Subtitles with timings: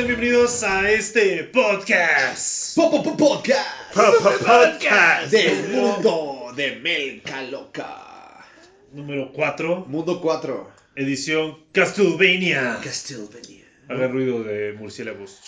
[0.00, 2.74] sean bienvenidos a este podcast.
[2.74, 5.30] Podcast Podcast.
[5.30, 8.46] del mundo de Melca Loca.
[8.92, 10.70] Número 4, Mundo 4.
[10.96, 12.80] edición Castlevania.
[12.82, 13.66] Castlevania.
[13.88, 15.38] Haga ruido de murciélagos.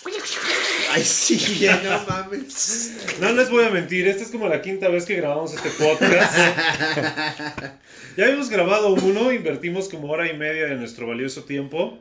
[0.91, 3.17] Ay, sí, no mames.
[3.19, 6.37] No les voy a mentir, esta es como la quinta vez que grabamos este podcast.
[8.15, 11.97] Ya habíamos grabado uno, invertimos como hora y media de nuestro valioso tiempo.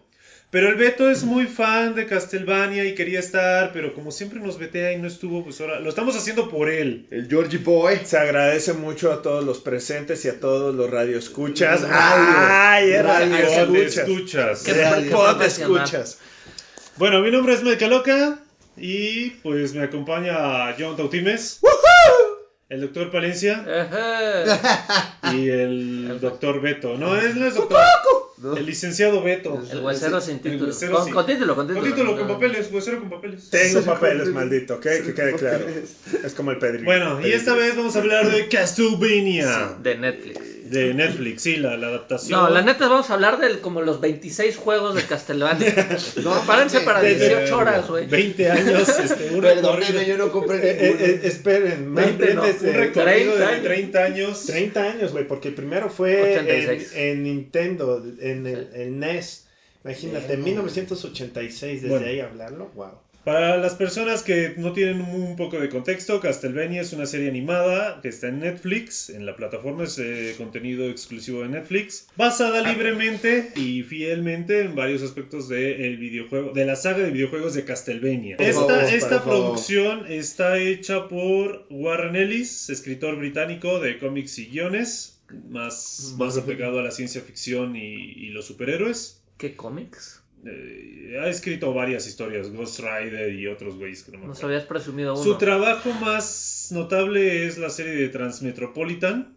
[0.52, 4.58] Pero el Beto es muy fan de Castlevania y quería estar, pero como siempre nos
[4.58, 7.06] vetea y no estuvo, pues ahora lo estamos haciendo por él.
[7.10, 8.00] El Georgie Boy.
[8.04, 11.80] Se agradece mucho a todos los presentes y a todos los radioescuchas.
[11.88, 11.94] Radio.
[11.96, 14.08] ¡Ay, Radio radio ¿Dónde escuchas!
[14.08, 14.62] escuchas?
[14.62, 15.10] Qué Radio.
[15.10, 15.84] ¿Dónde profesional.
[15.84, 16.18] escuchas?
[16.98, 18.38] Bueno, mi nombre es Loca
[18.76, 21.60] y pues me acompaña John Tautimes,
[22.68, 23.64] el doctor Palencia
[25.32, 26.98] y el doctor Beto.
[26.98, 27.80] No, él no es doctor.
[28.56, 29.62] El licenciado Beto.
[29.70, 30.66] El huesero sin título.
[30.66, 31.80] huesero Con, sin- con título, con título.
[31.86, 33.48] Con título, con papeles, huesero con papeles.
[33.50, 34.82] Tengo papeles, maldito, ¿ok?
[34.82, 35.64] Que quede claro.
[36.24, 36.84] Es como el Pedrito.
[36.84, 39.76] Bueno, y esta vez vamos a hablar de Castlevania.
[39.82, 40.40] De Netflix.
[40.72, 42.40] De Netflix, sí, la, la adaptación.
[42.40, 45.72] No, la neta vamos a hablar de como los 26 juegos de Castlevania.
[46.22, 46.72] No, mames.
[46.80, 48.06] para De- 18 horas, güey.
[48.06, 52.34] 20 años, este, un Perdóneme, recorrido, yo no compré Eh, eh, eh, esperen, más 20
[52.34, 53.64] no, un eh, recorrido 30 de años.
[53.64, 54.46] 30 años.
[54.46, 56.92] 30 años, güey, porque el primero fue en, 86.
[56.96, 59.46] en Nintendo, en el, el NES.
[59.84, 62.06] Imagínate, en 1986, desde Bueno.
[62.06, 62.92] ahí hablarlo, wow.
[63.24, 68.00] Para las personas que no tienen un poco de contexto, Castlevania es una serie animada
[68.02, 73.52] que está en Netflix, en la plataforma es eh, contenido exclusivo de Netflix, basada libremente
[73.54, 78.38] y fielmente en varios aspectos del videojuego, de la saga de videojuegos de Castlevania.
[78.38, 79.22] Por Esta, favor, esta favor.
[79.44, 86.80] producción está hecha por Warren Ellis, escritor británico de cómics y guiones, más, más apegado
[86.80, 89.22] a la ciencia ficción y, y los superhéroes.
[89.38, 90.21] ¿Qué cómics?
[90.44, 94.64] Eh, ha escrito varias historias, Ghost Rider y otros güeyes que no me Nos habías
[94.64, 95.22] presumido uno.
[95.22, 99.36] Su trabajo más notable es la serie de Transmetropolitan.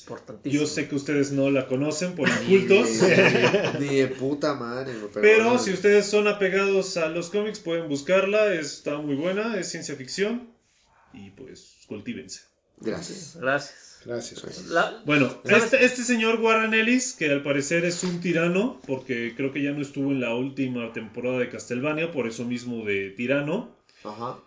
[0.00, 0.62] Importantísimo.
[0.62, 2.88] Yo sé que ustedes no la conocen por incultos,
[3.80, 5.58] Ni de puta madre, pero bueno.
[5.58, 10.48] si ustedes son apegados a los cómics pueden buscarla, está muy buena, es ciencia ficción
[11.12, 12.40] y pues cultívense.
[12.78, 13.36] Gracias.
[13.38, 13.89] Gracias.
[14.04, 14.66] Gracias.
[14.68, 19.52] La- Bueno, este, este señor Warren Ellis, que al parecer es un tirano, porque creo
[19.52, 23.76] que ya no estuvo en la última temporada de Castlevania, por eso mismo de tirano.
[24.04, 24.38] Ajá.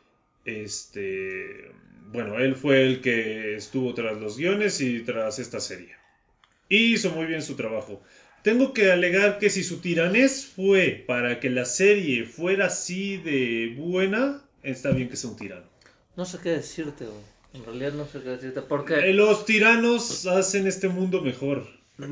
[0.46, 1.72] Este,
[2.12, 5.96] bueno, él fue el que estuvo tras los guiones y tras esta serie.
[6.70, 8.02] Y hizo muy bien su trabajo.
[8.42, 13.74] Tengo que alegar que si su tiranés fue para que la serie fuera así de
[13.78, 15.66] buena, está bien que sea un tirano.
[16.16, 17.33] No sé qué decirte, güey.
[17.54, 18.60] En realidad no sé qué decirte.
[18.60, 19.14] Eh, Porque.
[19.14, 21.68] Los tiranos hacen este mundo mejor.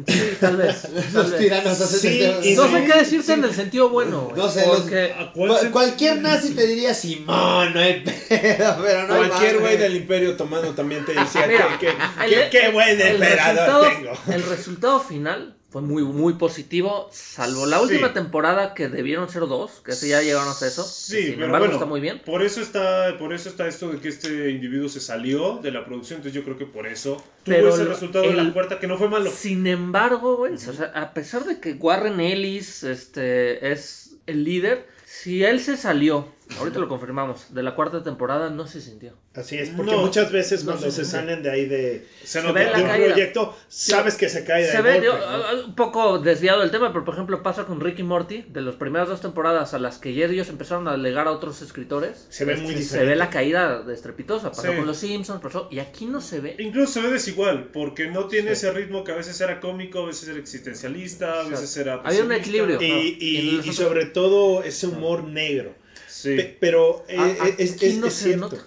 [0.08, 0.82] Sí, tal vez.
[0.84, 1.40] tal Los vez.
[1.42, 4.38] tiranos hacen Sí, este- y No sé qué decirte en el sentido bueno, güey.
[4.40, 5.12] No sé, los- Porque.
[5.18, 9.28] ¿A cuál Cual- se- Cualquier nazi te diría Simón, no hay pedo, pero no hay
[9.30, 11.94] Cualquier güey del Imperio Otomano también te decía Mira, que, que-
[12.26, 14.36] el- que- qué buen el emperador resultado, tengo.
[14.36, 17.84] el resultado final fue muy, muy positivo, salvo la Sí.
[17.84, 20.84] última temporada que debieron ser dos, que ya llegaron a eso.
[20.84, 22.22] Sí, sin pero embargo bueno, está muy bien.
[22.26, 25.86] Por eso está, por eso está esto de que este individuo se salió de la
[25.86, 28.98] producción, entonces yo creo que por eso tuvo ese resultado el- la puerta que no
[28.98, 29.32] fue malo.
[29.32, 34.86] Sin embargo, güey, o sea, a pesar de que Warren Ellis este, es el líder,
[35.06, 36.28] si él se salió,
[36.60, 39.14] ahorita lo confirmamos, de la cuarta temporada, no se sintió.
[39.34, 40.00] Así es, porque No.
[40.00, 42.54] muchas veces No cuando se salen de ahí de, Se Se nota.
[42.54, 43.08] ve la de un caída.
[43.08, 45.14] proyecto, sabes que se cae de Se ve golpe, ¿no?
[45.26, 48.76] ah, un poco desviado del tema, pero por ejemplo pasa con Ricky Morty, de las
[48.76, 52.26] primeras dos temporadas a las que ya ellos empezaron a delegar a otros escritores.
[52.30, 53.10] Se ve muy Se diferente.
[53.10, 54.76] ve la caída de estrepitosa, pasó Sí.
[54.76, 56.56] con los Simpsons, pasó, y aquí no se ve.
[56.60, 60.08] Incluso se ve desigual, porque no tiene ese ritmo que a veces era cómico, a
[60.08, 62.02] veces era existencialista, a veces era...
[62.04, 62.82] Había un equilibrio.
[62.82, 65.74] Y, y- Y y nosotros- sobre todo ese humor negro.
[66.22, 66.36] Sí.
[66.36, 68.50] Pe- pero eh, A- a- es, aquí es- no es se cierto.
[68.50, 68.66] nota.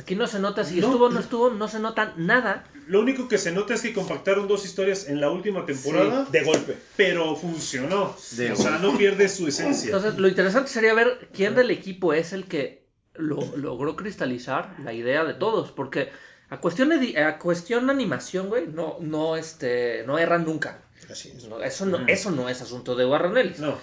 [0.00, 0.86] Aquí no se nota si No.
[0.86, 2.64] estuvo o no estuvo, no se nota nada.
[2.86, 6.42] Lo único que se nota es que compactaron dos historias en la última temporada, De
[6.44, 6.76] golpe.
[6.96, 8.14] pero funcionó.
[8.36, 9.86] De o sea, no pierde su esencia.
[9.86, 14.92] Entonces, lo interesante sería ver quién del equipo es el que lo, logró cristalizar la
[14.92, 16.10] idea de todos, porque
[16.48, 20.82] a cuestión de, a cuestión de animación, güey, no, no, este, no erran nunca.
[21.10, 21.44] Así es.
[21.48, 22.06] No, eso, no, Ujú.
[22.08, 23.58] eso no es asunto de Warren Ellis.
[23.58, 23.76] No,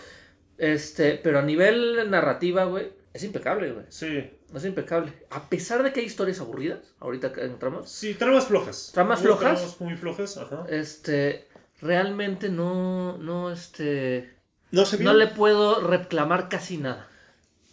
[0.57, 3.86] Este, pero a nivel narrativa, güey, es impecable, güey.
[3.90, 4.30] sí.
[4.54, 5.14] Es impecable.
[5.30, 8.90] A pesar de que hay historias aburridas, ahorita que entramos, Sí, tramas flojas.
[8.94, 9.60] ¿Tramas flojas?
[9.60, 10.66] Tramas muy flojas, ajá.
[10.70, 11.48] este,
[11.82, 14.34] realmente no, no, este,
[14.72, 15.06] No se vio.
[15.12, 17.08] no le puedo reclamar casi nada.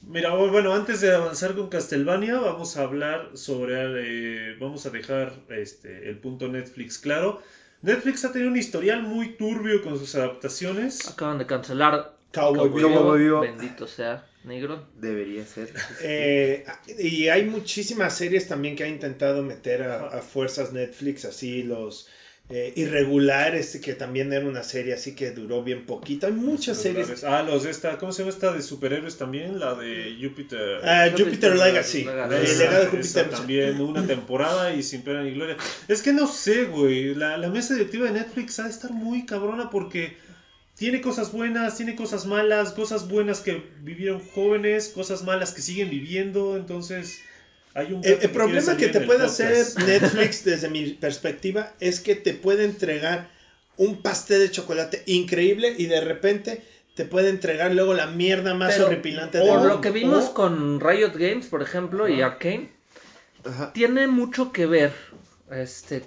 [0.02, 5.32] Mira, bueno, antes de avanzar con Castlevania, vamos a hablar sobre, eh, vamos a dejar
[5.48, 7.40] este, el punto Netflix claro.
[7.82, 11.08] Netflix ha tenido un historial muy turbio con sus adaptaciones.
[11.08, 13.30] Acaban de cancelar Cowboy.
[13.40, 14.86] Bendito sea, negro.
[15.00, 15.72] Debería ser.
[16.02, 16.64] Eh,
[16.98, 22.08] y hay muchísimas series también que ha intentado meter a, a fuerzas Netflix, así los
[22.48, 26.26] eh, irregulares, que también era una serie así que duró bien poquito.
[26.28, 27.24] Hay muchas series.
[27.24, 29.58] Ah, los de esta, ¿cómo se llama esta de superhéroes también?
[29.58, 30.78] La de Jupiter.
[30.84, 32.04] Ah, Jupiter Jupiter Legacy.
[32.04, 32.34] Legacy.
[32.36, 33.30] El Esa- legado de Júpiter.
[33.30, 35.56] también una temporada y sin pena ni gloria.
[35.88, 37.14] Es que no sé, güey.
[37.16, 40.16] La, la mesa directiva de Netflix ha de estar muy cabrona porque
[40.78, 45.90] tiene cosas buenas, tiene cosas malas, cosas buenas que vivieron jóvenes, cosas malas que siguen
[45.90, 46.56] viviendo.
[46.56, 47.20] Entonces,
[47.74, 48.04] hay un.
[48.04, 49.64] El, el problema que te puede hacer.
[49.86, 53.30] Netflix desde mi perspectiva es que te puede entregar
[53.78, 56.62] un pastel de chocolate increíble y de repente
[56.94, 60.34] te puede entregar luego la mierda más Pero, horripilante Por del lo que vimos o-
[60.34, 62.70] con Riot Games, por ejemplo, y Arkane,
[63.44, 63.72] Ajá.
[63.74, 64.92] tiene mucho que ver
[65.50, 66.02] este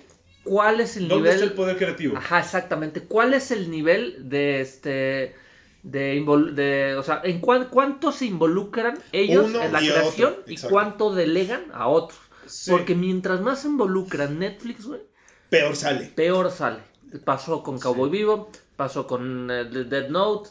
[0.50, 2.18] cuál es el ¿Dónde nivel está el poder creativo?
[2.18, 3.02] Ajá, exactamente.
[3.02, 5.36] ¿Cuál es el nivel de este
[5.84, 10.36] de, de o sea, en cuán- cuánto se involucran ellos Uno en la y creación
[10.48, 12.20] y cuánto delegan a otros?
[12.48, 12.72] Sí.
[12.72, 15.02] Porque mientras más se involucran Netflix, güey,
[15.50, 16.06] peor sale.
[16.16, 16.80] peor sale.
[17.24, 20.50] Pasó con Cowboy Vivo, pasó con eh, The Dead Note,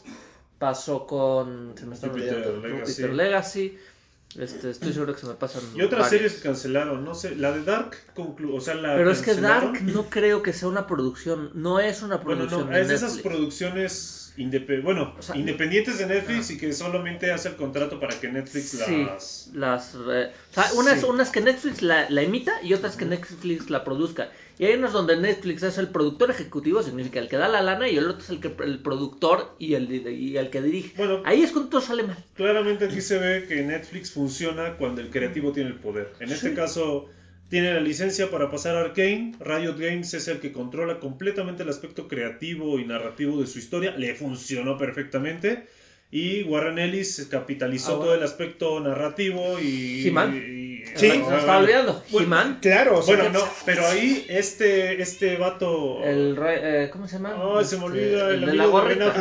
[0.57, 3.03] pasó con se me está Jupiter Legacy.
[3.03, 3.77] Legacy.
[4.37, 6.09] Este, estoy seguro que se me pasan Y otras varias.
[6.09, 9.33] series que cancelaron, no sé, la de Dark conclu o sea, la Pero es que.
[9.33, 12.87] Dark no creo que sea una producción, no es una Bueno, producción no, de es
[12.89, 17.55] de esas producciones indepe- bueno, O sea, independientes de Netflix y que solamente hace el
[17.55, 19.49] contrato para que Netflix Sí, las...
[19.53, 19.95] las...
[19.95, 21.05] eh, o sea, unas, Sí.
[21.09, 24.29] unas que Netflix la, la emita y otras que Netflix la produzca.
[24.59, 27.87] Y hay unas donde Netflix es el productor ejecutivo, significa el que da la lana,
[27.87, 30.93] y el otro es el, que, el productor y el, y el que dirige.
[30.97, 31.21] Bueno.
[31.25, 32.17] Ahí es cuando todo sale mal.
[32.35, 36.11] Claramente aquí se ve que Netflix funciona cuando el creativo tiene el poder.
[36.19, 37.07] En este caso,
[37.49, 39.33] tiene la licencia para pasar a Arkane.
[39.39, 43.95] Riot Games es el que controla completamente el aspecto creativo y narrativo de su historia.
[43.97, 45.67] Le funcionó perfectamente.
[46.11, 48.05] Y Warren Ellis capitalizó Ah, bueno.
[48.07, 50.01] todo el aspecto narrativo y-
[50.95, 51.09] Sí.
[51.11, 52.03] Se me estaba olvidando.
[52.11, 56.03] Bueno, Claro, o sea, Bueno, no, pero ahí este, este vato...
[56.03, 57.35] el rey- eh, ¿Cómo se llama?
[57.57, 59.05] Ay, se me Este, olvida, el de la de gorrita.
[59.05, 59.11] La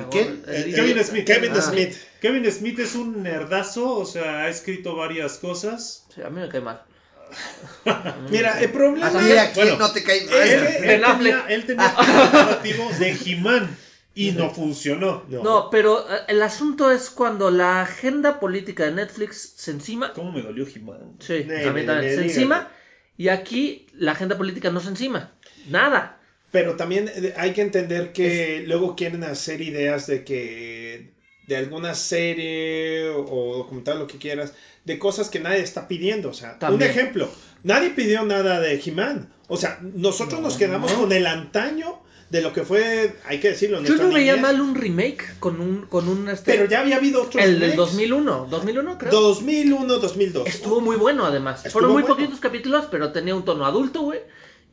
[0.00, 0.42] ¿El gorra- quién?
[0.48, 1.26] el- Kevin el- Smith.
[1.26, 1.62] Kevin Ah.
[1.62, 1.94] Smith.
[2.20, 6.06] Kevin Smith es un nerdazo, o sea, ha escrito varias cosas.
[6.14, 6.82] Sí, a mí me cae mal.
[8.30, 10.34] Mira, el problema ¿quién Bueno, no te cae mal?
[10.34, 11.34] es Él, él Affleck.
[11.34, 13.76] tenía, él tenía el narrativo de He-Man
[14.18, 15.24] y no funcionó.
[15.28, 15.42] No.
[15.42, 20.32] No, pero eh, el asunto es cuando la agenda política de Netflix se encima ¿Cómo
[20.32, 21.16] me dolió He-Man?
[21.20, 22.10] Sí, Ne- a mí ne- también.
[22.12, 22.68] ne- se encima.
[23.16, 25.32] Y aquí la agenda política no se encima.
[25.68, 26.20] Nada.
[26.50, 31.12] Pero también eh, hay que entender que luego quieren hacer ideas de que
[31.46, 34.52] de alguna serie o documental, lo que quieras,
[34.84, 36.28] de cosas que nadie está pidiendo.
[36.30, 36.90] O sea, También.
[36.90, 37.30] un ejemplo,
[37.62, 39.32] nadie pidió nada de He-Man.
[39.48, 43.82] O sea, nosotros nos quedamos con el antaño de lo que fue, hay que decirlo,
[43.82, 46.52] Yo no veía mal un remake con un, con un este.
[46.52, 47.76] Pero ya había habido otros el del remakes.
[47.92, 48.46] 2001.
[48.50, 49.10] 2001, creo.
[49.12, 50.46] 2001, 2002.
[50.46, 51.58] Estuvo muy bueno, además.
[51.64, 52.16] Estuvo Fueron muy bueno.
[52.16, 54.20] poquitos capítulos, pero tenía un tono adulto, güey.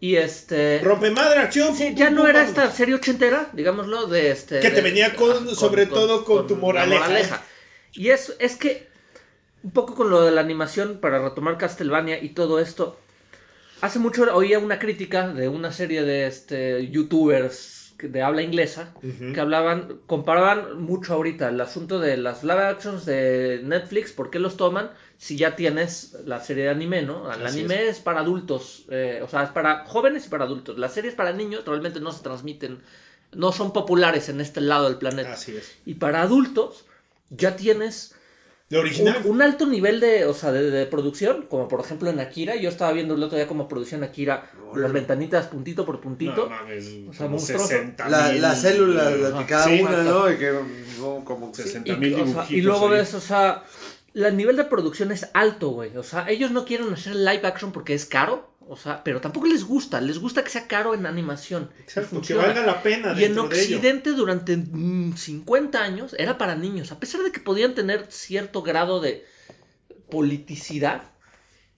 [0.01, 0.81] Y este.
[0.83, 1.73] Rompe madre, acción.
[1.75, 4.59] Sí, ya no era esta serie ochentera, digámoslo, de este.
[4.59, 7.41] Que te de- venía con- sobre todo con tu la moraleja.
[7.93, 8.89] Y es, es que,
[9.63, 12.99] un poco con lo de la animación, para retomar Castlevania y todo esto,
[13.81, 18.93] hace mucho oía una crítica de una serie de este, youtubers que- de habla inglesa
[19.33, 24.39] que hablaban, comparaban mucho ahorita el asunto de las live actions de Netflix, ¿por qué
[24.39, 27.31] los toman si ya tienes la serie de anime, ¿no?
[27.33, 27.99] El Así anime es.
[27.99, 30.77] para adultos, eh, o sea, es para jóvenes y para adultos.
[30.77, 32.79] Las series para niños realmente no se transmiten,
[33.33, 35.33] no son populares en este lado del planeta.
[35.33, 35.71] Así es.
[35.85, 36.85] Y para adultos
[37.29, 38.14] ya tienes
[38.69, 39.21] De original.
[39.25, 42.55] un, un alto nivel de, o sea, de, de producción, como por ejemplo en Akira.
[42.55, 46.45] Yo estaba viendo el otro día como producción Akira, las ventanitas puntito por puntito.
[46.45, 47.67] No mames, O sea, como monstruoso.
[47.67, 50.03] 60 La, mil, la célula, la que cada Sí, una.
[50.03, 50.31] ¿no?
[50.31, 50.51] Y que
[50.99, 51.61] no, como sí.
[51.63, 52.91] 60 y, mil o sea, dibujitos y luego ahí.
[52.93, 53.63] ves, o sea,
[54.15, 55.95] el nivel de producción es alto, güey.
[55.97, 58.49] O sea, ellos no quieren hacer live action porque es caro.
[58.67, 60.01] O sea, pero tampoco les gusta.
[60.01, 61.69] Les gusta que sea caro en animación.
[61.79, 63.39] Exacto, que valga la pena Y en de.
[63.39, 68.63] Occidente durante mm, 50 años era para niños, a pesar de que podían tener cierto
[68.63, 69.25] grado de
[70.09, 71.03] politicidad.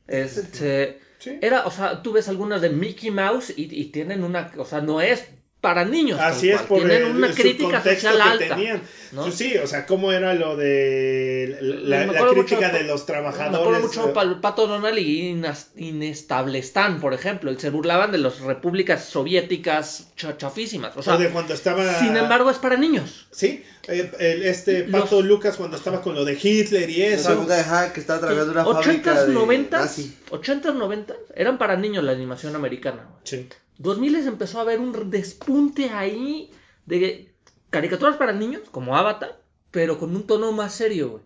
[0.07, 1.31] Este, Sí.
[1.41, 4.81] era, o sea, tú ves algunas de Mickey Mouse y, y tienen una, o sea,
[4.81, 5.25] no es
[5.67, 6.17] para niños.
[6.21, 8.55] Así es cual, por tienen el, una crítica social que alta.
[8.55, 8.81] tenían.
[9.11, 9.23] ¿no?
[9.23, 13.01] Pues sí, o sea, cómo era lo de la, Me la crítica mucho- de los
[13.01, 13.59] Me trabajadores.
[13.59, 15.41] acuerdo mucho eh, para el Pato Donald y
[15.75, 20.95] Inestablestán, por ejemplo, y se burlaban de las repúblicas soviéticas cha- chafísimas.
[20.95, 21.99] O sea, o de cuando estaba.
[21.99, 23.27] sin embargo, es para niños.
[23.31, 27.35] Sí, el, el- este Los- Pato Lucas cuando estaba con lo de Hitler y eso.
[27.41, 27.55] puta
[27.85, 30.17] de que estaba trabajando una fábrica 80s, de 90s, nazi.
[30.31, 33.07] 80s, 90s eran para niños la animación americana.
[33.23, 33.47] Sí.
[33.79, 36.51] 2000 empezó a haber un despunte ahí
[36.85, 37.31] de
[37.69, 39.39] caricaturas para niños, como Avatar,
[39.71, 41.23] pero con un tono más serio, güey.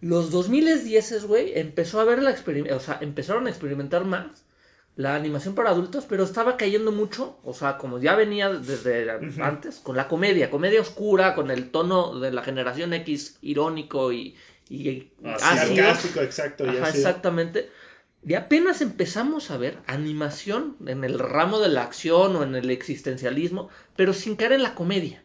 [0.00, 4.44] Los 2010, güey, empezó a ver la o sea, empezaron a experimentar más
[4.96, 9.10] la animación para adultos, pero estaba cayendo mucho, o sea, como ya venía desde
[9.40, 14.36] antes, con la comedia, comedia oscura, con el tono de la generación X irónico y,
[14.68, 15.88] y Ácido.
[15.88, 16.22] ácido.
[16.22, 16.66] Exacto.
[16.66, 17.70] y Ajá, exactamente.
[18.22, 22.70] Y apenas empezamos a ver animación en el ramo de la acción o en el
[22.70, 25.24] existencialismo, pero sin caer en la comedia.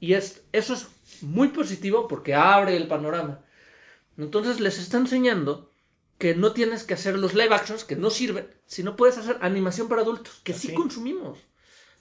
[0.00, 0.88] Y es, eso es
[1.22, 3.40] muy positivo porque abre el panorama.
[4.18, 5.70] Entonces les está enseñando
[6.18, 9.88] que no tienes que hacer los live actions que no sirven, sino puedes hacer animación
[9.88, 11.38] para adultos, que sí consumimos.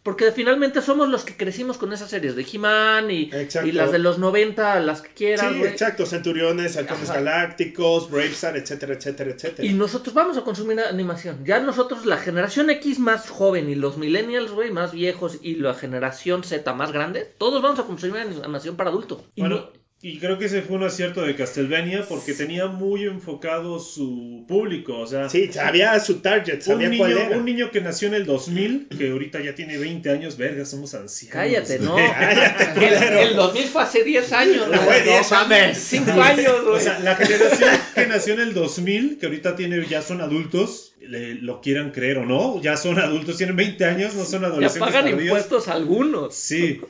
[0.04, 3.32] Porque finalmente somos los que crecimos con esas series de He-Man y,
[3.72, 6.06] las de los 90, las que quieras, Sí, exacto.
[6.06, 7.10] Centuriones, Halcones.
[7.10, 9.66] Galácticos, Bravestar, etcétera, etcétera, etcétera.
[9.66, 11.46] Y nosotros vamos a consumir animación.
[11.46, 15.74] Ya nosotros, la generación X más joven y los millennials, güey, más viejos y la
[15.74, 19.22] generación Z más grande, todos vamos a consumir animación para adultos.
[19.38, 23.80] Bueno, no- y creo que ese fue un acierto de Castlevania porque tenía muy enfocado
[23.80, 25.00] su público.
[25.00, 27.38] O sea, Sí, sabía su target, un, sabía niño, cuál era.
[27.38, 30.94] un niño que nació en el 2000, que ahorita ya tiene 20 años, verga, somos
[30.94, 31.34] ancianos.
[31.34, 31.96] cállate, no.
[32.76, 35.00] Cállate, el, el 2000 fue hace 10 años, No güey.
[35.00, 39.18] fue 10 No mames, 5 años, O sea, la generación que nació en el 2000,
[39.20, 43.38] que ahorita tiene, ya son adultos, le- lo quieran creer o no, ya son adultos,
[43.38, 45.24] tienen 20 años, no son ya adolescentes pagan tardíos.
[45.24, 46.36] impuestos algunos.
[46.36, 46.82] Sí,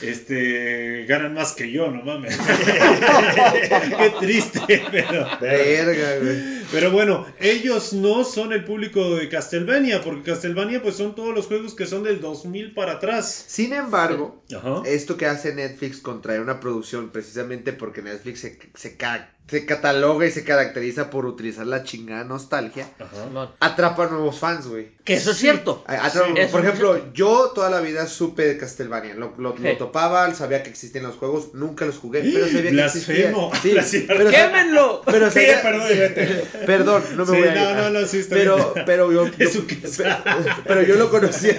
[0.00, 2.36] este, ganan más que yo, no mames.
[3.98, 5.28] Qué triste, pero...
[5.40, 6.61] Verga, güey.
[6.72, 11.46] Pero bueno, ellos no son el público de Castlevania, porque Castlevania pues son todos los
[11.46, 13.44] juegos que son del 2000 para atrás.
[13.46, 14.42] Sin embargo,
[14.86, 19.66] esto que hace Netflix con traer una producción, precisamente porque Netflix se, se, ca- se
[19.66, 23.50] cataloga y se caracteriza por utilizar la chingada nostalgia, Ajá.
[23.60, 24.92] Atrapa nuevos fans, güey.
[25.04, 25.84] Que eso es cierto.
[25.86, 27.12] A- atrapa- Sí, eso por ejemplo, cierto.
[27.12, 31.16] yo toda la vida supe de Castlevania, lo, lo, lo topaba, sabía que existían los
[31.16, 33.50] juegos, nunca los jugué, pero sabía que Blasfemo.
[33.52, 33.84] existían.
[33.84, 35.02] Sí, pero, ¡Quémenlo!
[35.04, 36.44] pero Sí, sabía- perdón, vete.
[36.66, 38.84] Perdón, no me Sí, voy a no, no, no, sí, está pero, bien.
[38.86, 40.22] pero yo, yo- casa.
[40.66, 41.58] pero yo lo conocía,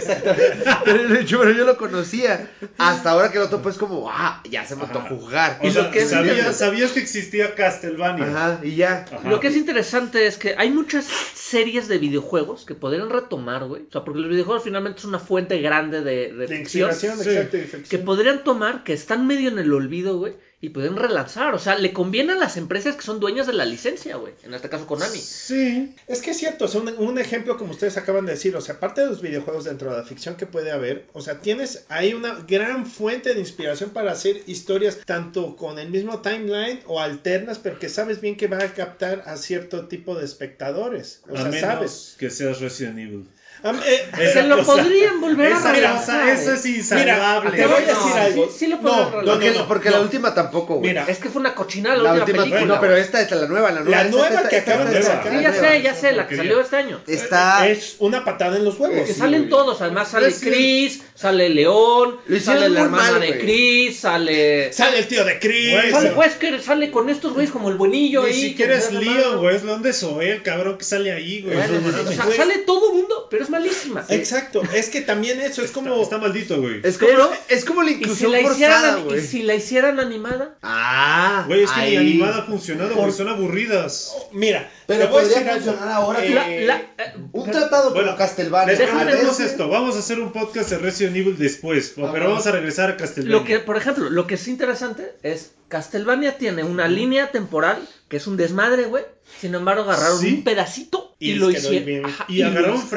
[0.86, 2.50] pero, yo, pero yo lo conocía.
[2.78, 5.60] Hasta ahora que lo topo es como, ah, ya se me tocó jugar.
[5.62, 8.26] O Y sea, lo que es sabías, que existía Castlevania.
[8.26, 9.06] Ajá, y ya.
[9.12, 9.30] Ajá.
[9.30, 13.84] Lo que es interesante es que hay muchas series de videojuegos que podrían retomar, güey.
[13.88, 16.90] O sea, porque los videojuegos finalmente es una fuente grande de, de De ficción.
[16.90, 17.30] inspiración, Sí.
[17.30, 17.78] exacto.
[17.86, 20.34] y Que podrían tomar, que están medio en el olvido, güey.
[20.64, 21.54] Y pueden relanzar.
[21.56, 24.32] O sea, le conviene a las empresas que son dueñas de la licencia, güey.
[24.44, 25.20] En este caso, Konami.
[25.20, 25.94] Sí.
[26.08, 28.62] Es que es cierto, o sea, un, un ejemplo como ustedes acaban de decir, o
[28.62, 31.84] sea, aparte de los videojuegos dentro de la ficción que puede haber, o sea, tienes
[31.90, 37.02] ahí una gran fuente de inspiración para hacer historias tanto con el mismo timeline o
[37.02, 41.24] alternas, pero que sabes bien que va a captar a cierto tipo de espectadores.
[41.28, 42.16] O a sea, menos sabes.
[42.18, 43.28] que seas Resident Evil.
[43.66, 46.22] Eh, Se lo podrían volver a relanzar.
[46.22, 46.56] cosa, eso ¿eh?
[46.56, 47.52] es insalvable.
[47.52, 48.46] Mira, te voy a No, decir algo.
[48.52, 48.82] Sí, sí lo No,
[49.12, 49.32] podrían no.
[49.34, 49.96] Porque, no, porque no.
[49.96, 50.90] la última tampoco, güey.
[50.90, 52.76] Mira, Es que fue una cochinada la, la última, última, película.
[52.76, 54.04] no, pero esta es la nueva, la nueva.
[54.04, 55.32] La nueva esta- que acaban de sacar.
[55.32, 57.00] Sí, ya sé, ya sé, la que salió este año.
[57.08, 57.68] Está.
[57.70, 58.98] es una patada en los huevos.
[59.08, 63.40] Que sí, salen todos, además sale Resident- Chris, sale León, sale la hermana mal, de.
[63.40, 64.74] Chris, sale...
[64.74, 65.72] Sale el tío de Chris.
[65.74, 68.42] Güey, Sale Wesker, sale con estos güeyes como el buenillo Ni ahí.
[68.50, 69.56] siquiera que es Leon, güey.
[69.56, 71.56] Es Leon de Soel, cabrón, que sale ahí, güey.
[71.56, 72.36] No o sea, güey.
[72.38, 74.04] sale todo mundo, pero es malísima.
[74.10, 76.02] Exacto, es que también eso es como...
[76.02, 76.82] Está maldito, güey.
[76.84, 80.00] Es como, Pero- es como la Y si, inclusión la forzada, y si la hicieran
[80.00, 81.98] animada, Ah, Güey, es que ni ahí.
[81.98, 83.12] animada ha funcionado, güey.
[83.12, 84.14] Son aburridas.
[84.32, 86.26] Mira, Pero podría funcionar ahora.
[86.26, 88.74] Eh, la- la- eh, Un tratado Bueno, como Castlevania.
[88.74, 89.68] Ese- esto.
[89.70, 91.94] Vamos a hacer un podcast de Resident Evil después.
[91.96, 93.38] Pero vamos a regresar a Castlevania.
[93.38, 98.18] lo que, por ejemplo, lo que es interesante es Castlevania tiene una línea temporal que
[98.18, 99.04] es un desmadre, güey.
[99.42, 100.34] Sin embargo, agarraron Sí.
[100.34, 102.06] un pedacito y, Y lo hicieron.
[102.06, 102.90] Ajá, Y lo agarraron hic-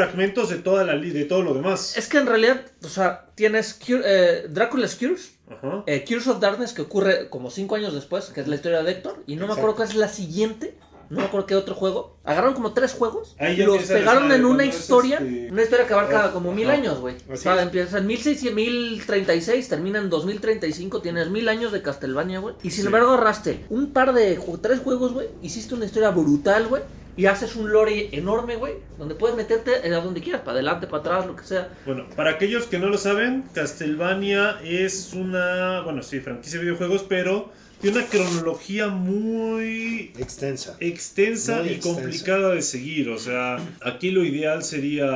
[0.45, 1.97] de toda la de todo lo demás.
[1.97, 5.83] Es que en realidad, o sea, tienes Cure- eh, Drácula's Cures, Ajá.
[5.87, 8.91] eh, Cures of Darkness que ocurre como cinco años después, que es la historia de
[8.93, 10.77] Héctor, y no me acuerdo cuál es la siguiente,
[11.09, 12.19] no me acuerdo qué otro juego.
[12.25, 16.33] Agarraron como tres juegos, ya los pegaron en una historia, este, una historia que abarca
[16.33, 17.15] como mil años, güey.
[17.33, 22.57] O sea, empieza en 1600, 1036, termina en 2035, tienes mil años de Castlevania, güey.
[22.63, 22.87] Y sin Sí.
[22.87, 26.83] embargo agarraste un par de, tres juegos, güey, hiciste una historia brutal, güey.
[27.17, 31.01] Y haces un lore enorme, güey, donde puedes meterte a donde quieras, para adelante, para
[31.01, 31.71] atrás, lo que sea.
[31.87, 37.05] Bueno, para aquellos que no lo saben, Castlevania es una, bueno, sí, franquicia de videojuegos,
[37.09, 40.77] pero tiene una cronología muy Extensa.
[40.81, 42.01] extensa Muy y extensa.
[42.01, 43.09] complicada de seguir.
[43.11, 45.07] O sea, aquí lo ideal sería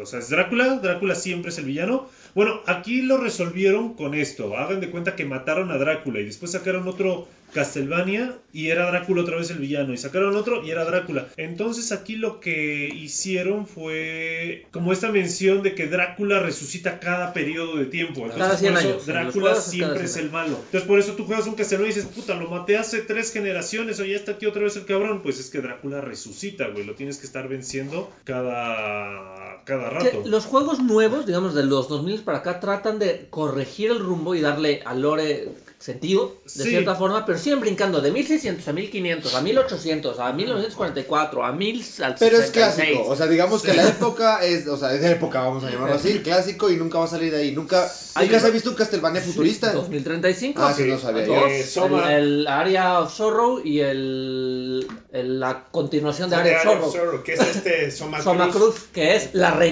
[0.00, 2.08] o sea, es Drácula, Drácula siempre es el villano.
[2.34, 4.56] Bueno, aquí lo resolvieron con esto.
[4.56, 9.22] Hagan de cuenta que mataron a Drácula y después sacaron otro Castlevania y era Drácula
[9.22, 9.92] otra vez el villano.
[9.92, 11.28] Y sacaron otro y era Drácula.
[11.36, 17.76] Entonces aquí lo que hicieron fue como esta mención de que Drácula resucita cada periodo
[17.76, 18.26] de tiempo.
[18.26, 19.06] Entonces Cada 100 por eso años.
[19.06, 20.58] Drácula siempre 100 es el malo.
[20.66, 23.98] Entonces por eso tú juegas un Castlevania y dices, puta, lo maté hace tres generaciones
[24.00, 25.22] o ya está aquí otra vez el cabrón.
[25.22, 26.84] Pues es que Drácula resucita, güey.
[26.84, 30.22] Lo tienes que estar venciendo cada, cada Que rato.
[30.24, 34.40] los juegos nuevos, digamos, de los 2000 para acá, tratan de corregir el rumbo y
[34.40, 36.68] darle al lore sentido, de Sí.
[36.70, 41.84] cierta forma, pero siguen brincando de 1600 a 1500, a 1800, a 1944, a 1000,
[42.02, 42.52] al Pero es 66.
[42.88, 45.70] clásico, o sea, digamos que la época es, o sea, es de época, vamos a
[45.70, 47.52] llamarlo así, clásico y nunca va a salir de ahí.
[47.52, 49.72] Nunca, Hay nunca un- se ha visto un Castlevania futurista.
[49.72, 50.60] 2035.
[50.60, 51.46] Ah, sí, no sabía yo.
[51.46, 56.66] Eh, Soma- el, el Area of Sorrow y el, el- la continuación de Area of
[56.66, 57.06] Area of Sorrow.
[57.06, 59.68] Sorrow, que es este Soma, Soma Cruz, que es la reencarnación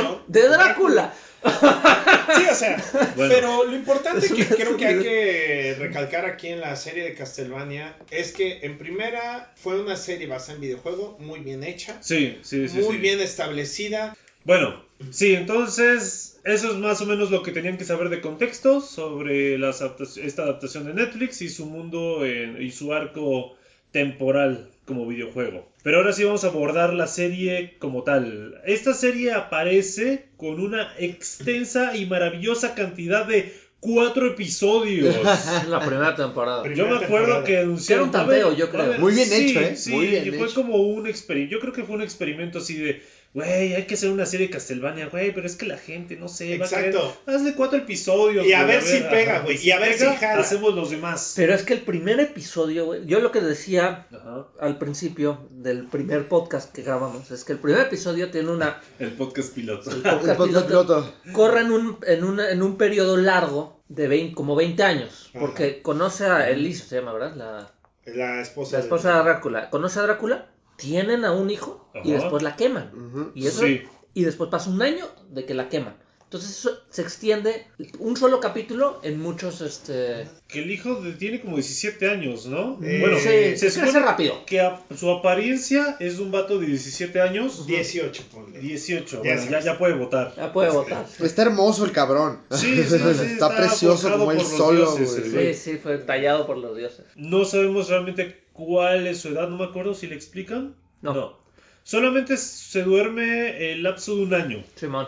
[0.00, 1.14] Reencarnación de Drácula.
[1.44, 2.76] Sí, o sea,
[3.16, 3.34] Bueno.
[3.34, 7.96] pero lo importante que creo que hay que recalcar aquí en la serie de Castlevania
[8.10, 12.68] es que en primera fue una serie basada en videojuego muy bien hecha, Sí, sí,
[12.68, 12.78] sí.
[12.78, 13.00] muy sí.
[13.00, 14.16] bien establecida.
[14.44, 18.80] Bueno, sí, entonces eso es más o menos lo que tenían que saber de contexto
[18.80, 19.82] sobre las
[20.16, 23.56] esta adaptación de Netflix y su mundo y su arco
[23.92, 25.68] temporal como videojuego.
[25.82, 28.60] Pero ahora sí vamos a abordar la serie como tal.
[28.64, 35.14] Esta serie aparece con una extensa y maravillosa cantidad de cuatro episodios.
[35.62, 36.62] En la primera temporada.
[36.62, 37.44] Primera Yo me acuerdo temporada.
[37.44, 38.08] que anunciaron.
[38.08, 38.98] Era un tanteo, yo creo.
[38.98, 39.76] Muy bien sí, hecho, ¿eh?
[39.76, 40.54] Sí, Muy bien y fue hecho.
[40.54, 41.52] como un experimento.
[41.52, 43.02] Yo creo que fue un experimento así de,
[43.36, 46.26] güey, hay que hacer una serie de Castlevania, güey, pero es que la gente, no
[46.26, 47.14] sé, va a Exacto.
[47.26, 48.46] querer- Hazle cuatro episodios.
[48.46, 50.40] Y a ver si pega, güey, y a ver si jala.
[50.40, 51.34] Hacemos los demás.
[51.36, 54.46] Pero es que el primer episodio, güey, yo lo que decía Ajá.
[54.58, 59.12] al principio del primer podcast que grabamos es que el primer episodio tiene una El
[59.12, 59.90] podcast piloto.
[59.90, 61.14] el El podcast piloto, piloto.
[61.32, 65.40] corre en un, en, un, en un periodo largo de 20, como 20 años, Ajá.
[65.40, 67.36] porque conoce a Elisa, se llama, ¿verdad?
[67.36, 67.72] La,
[68.14, 69.68] La esposa, la esposa de Drácula.
[69.70, 73.32] Conoce a Drácula, tienen a un hijo y después la queman.
[73.34, 73.82] Y eso Sí.
[74.14, 75.96] y después pasa un año de que la queman.
[76.24, 77.68] Entonces eso se extiende
[78.00, 82.80] un solo capítulo en muchos este Que el hijo de- tiene como 17 años, ¿no?
[82.82, 84.44] Eh, bueno, sí, se crece supone rápido.
[84.44, 87.64] que a- su apariencia es de un vato de 17 años.
[87.68, 88.58] 18, ponle.
[88.58, 90.34] 18, Ya bueno, ya, ya puede votar.
[90.36, 91.06] ya puede votar.
[91.22, 92.40] Está hermoso el cabrón.
[92.50, 95.30] Sí, sí, sí, está, está precioso como él solo, dioses.
[95.32, 97.06] Sí, sí, fue tallado por los dioses.
[97.14, 100.74] No sabemos realmente cuál es su edad, no me acuerdo si le explican.
[101.02, 101.38] No.
[101.84, 105.06] Solamente se duerme el lapso de un año, Simón.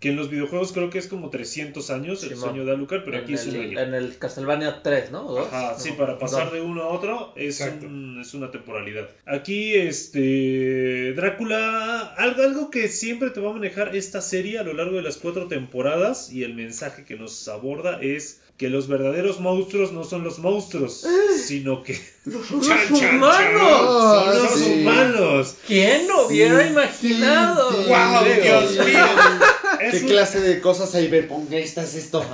[0.00, 2.44] que en los videojuegos creo que es como 300 años el Simón.
[2.50, 3.80] sueño de Alucard, pero en aquí es un el, año.
[3.80, 5.24] en el Castlevania 3, ¿no?
[5.26, 5.46] ¿O dos?
[5.52, 9.08] Ajá, No, sí, para pasar de uno a otro es, un- es una temporalidad.
[9.24, 14.72] Aquí, este, Drácula, algo, algo que siempre te va a manejar esta serie a lo
[14.74, 19.38] largo de las cuatro temporadas y el mensaje que nos aborda es que los verdaderos
[19.40, 21.04] monstruos no son los monstruos,
[21.44, 21.94] sino que
[22.48, 24.24] ¡Son Chan, los chan, humanos!
[24.24, 24.72] Son los sí.
[24.80, 25.54] humanos.
[25.66, 27.70] ¿Quién lo hubiera Sí, imaginado?
[27.70, 27.88] sí, sí.
[27.88, 28.42] ¡Wow.
[28.42, 29.06] Dios mío!
[29.80, 32.24] Es ¿Qué un, clase de cosas cyberpunkistas es esto?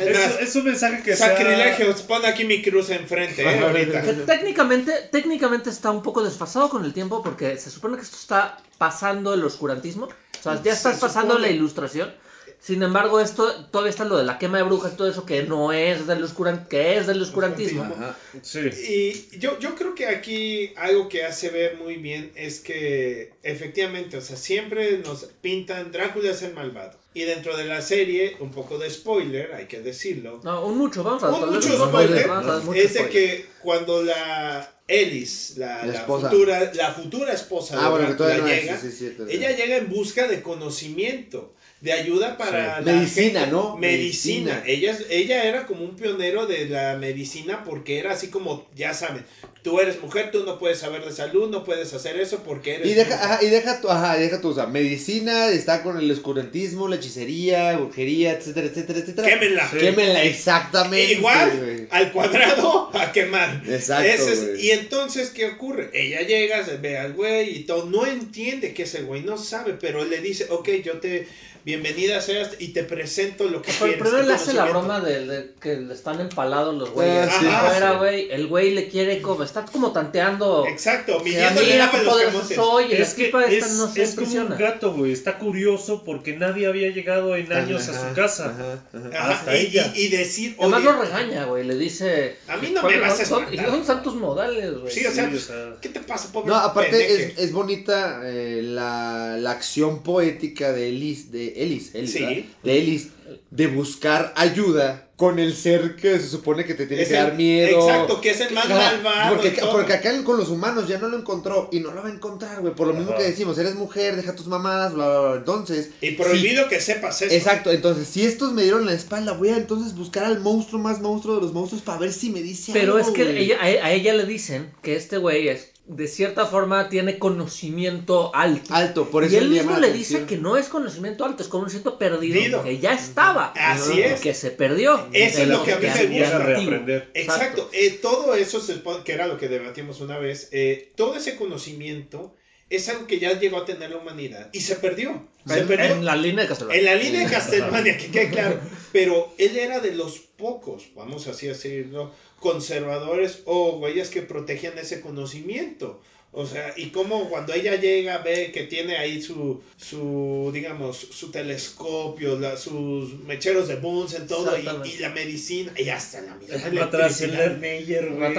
[0.00, 4.02] Es, es un mensaje que se ha- Sacrilegios, pon aquí mi cruz enfrente, eh, ahorita.
[4.02, 8.16] Que técnicamente, técnicamente está un poco desfasado con el tiempo porque se supone que esto
[8.18, 10.06] está pasando el oscurantismo.
[10.06, 11.48] O sea, ya estás Se pasando supone.
[11.48, 12.12] la ilustración.
[12.60, 15.42] Sin embargo, esto todavía está lo de la quema de brujas y todo eso que
[15.44, 17.82] no es del oscuran que es del oscurantismo.
[17.82, 18.06] Oscurantismo.
[18.06, 18.18] Ajá.
[18.42, 19.30] Sí.
[19.32, 24.16] Y yo, yo creo que aquí algo que hace ver muy bien es que efectivamente,
[24.18, 26.98] o sea, siempre nos pintan Drácula es el malvado.
[27.14, 30.40] Y dentro de la serie, un poco de spoiler, hay que decirlo.
[30.44, 33.00] No, un mucho, vamos a Un mucho spoiler, spoiler vamos a dar mucho es de
[33.00, 33.10] spoiler.
[33.12, 36.30] que cuando la Ellis, la, La la esposa.
[36.30, 39.14] futura, la futura esposa Ah, de bueno, que Drácula todavía no es, llega, sí, sí,
[39.16, 42.84] sí, ella llega en busca de conocimiento, de ayuda para Sí.
[42.84, 43.76] la Medicina, gente- ¿no?
[43.76, 44.54] Medicina.
[44.54, 44.62] Medicina.
[44.66, 49.24] Ella, ella era como un pionero de la medicina porque era así como, ya saben,
[49.62, 52.88] tú eres mujer, tú no puedes saber de salud, no puedes hacer eso porque eres...
[52.88, 56.10] Y deja, ajá, y deja tu, ajá, deja tu, o sea, medicina, está con el
[56.10, 59.28] oscurantismo, la hechicería, brujería, etcétera, etcétera, etcétera.
[59.28, 59.70] Quémenla.
[59.70, 61.12] Quémenla, exactamente.
[61.12, 63.62] Igual, al cuadrado, a quemar.
[63.68, 64.66] Exacto, Ese es- güey.
[64.66, 65.90] y entonces, ¿qué ocurre?
[65.92, 69.74] Ella llega, se ve al güey y todo, no entiende que ese güey no sabe,
[69.80, 71.28] pero él le dice, ok, yo te,
[71.64, 73.98] bienvenida seas y te presento lo que Pero quieres.
[74.02, 74.80] primero tu le hace la conocimiento".
[74.96, 77.28] broma de, de que le están empalados los güeyes.
[77.30, 77.46] Ah, sí.
[77.46, 77.96] Afuera, Sí.
[77.98, 78.30] güey.
[78.30, 79.42] El güey le quiere como.
[79.42, 80.66] Está como tanteando.
[80.66, 82.56] Exacto, Que midiéndole poderoso camotes.
[82.56, 82.84] soy.
[82.84, 85.12] Y la Es que tipa esta es, no se es como un gato, güey.
[85.12, 88.46] Está curioso porque nadie había llegado en años a su casa.
[88.50, 89.08] ajá, ajá.
[89.18, 89.92] Ajá, hasta y, ella.
[89.94, 91.64] y- y decir, Además lo regaña, güey.
[91.64, 92.36] Le dice.
[92.48, 94.78] A mí no "¿Cuáles me vas a son- espantar?" ¿Y dónde están tus modales?
[94.78, 94.92] güey.
[94.92, 95.76] Sí, o sea, Sí, o sea.
[95.80, 100.88] ¿qué te pasa, pobre No, aparte es, es bonita eh, la, la acción poética de
[100.88, 102.48] Ellis, de Ellis, Ellis, Sí.
[102.62, 103.08] de Ellis,
[103.50, 107.24] de buscar ayuda con el ser que se supone que te tiene Es que el-
[107.24, 107.80] dar miedo.
[107.80, 109.34] Exacto, que es el más malvado.
[109.72, 112.60] Porque, acá con los humanos ya no lo encontró y no lo va a encontrar,
[112.60, 112.72] güey.
[112.74, 115.36] Por lo mismo que decimos, eres mujer, deja tus mamadas, bla, bla, bla.
[115.38, 115.90] Entonces.
[116.00, 117.34] Y sí, prohibido que sepas eso.
[117.34, 121.00] Exacto, entonces si estos me dieron la espalda, voy a entonces buscar al monstruo más
[121.00, 123.08] monstruo de los monstruos para ver si me dice Pero algo.
[123.08, 126.88] es que ella- a, a ella le dicen que este güey es, de cierta forma,
[126.90, 128.74] tiene conocimiento alto.
[128.74, 130.26] Alto, por eso y él mismo le dice atención.
[130.26, 132.62] que no es conocimiento alto, es conocimiento perdido, Perdido.
[132.64, 133.52] que ya estaba.
[133.56, 134.20] Así y es.
[134.20, 135.08] que se perdió.
[135.12, 136.38] Eso es lo que a mí me gusta.
[136.38, 137.10] Reaprender.
[137.14, 141.16] Exacto, eh, todo eso, se supone que era lo que debatimos una vez, eh, todo
[141.16, 142.34] ese conocimiento
[142.70, 145.26] es algo que ya llegó a tener la humanidad y se perdió.
[145.46, 146.78] Se En, perdió en la línea de Castlevania.
[146.80, 148.60] en la línea de Castlevania, que quede claro.
[148.92, 154.78] Pero él era de los pocos, vamos así a decirlo, conservadores o güeyes que protegían
[154.78, 156.00] ese conocimiento.
[156.40, 161.32] O sea, y como cuando ella llega, ve que tiene ahí su, su digamos, su
[161.32, 166.84] telescopio, la- sus mecheros de Bunsen, todo, y, y la medicina, y hasta la misma
[166.84, 167.58] Atrás el electricidad.
[167.58, 168.34] Lermeyer, güey.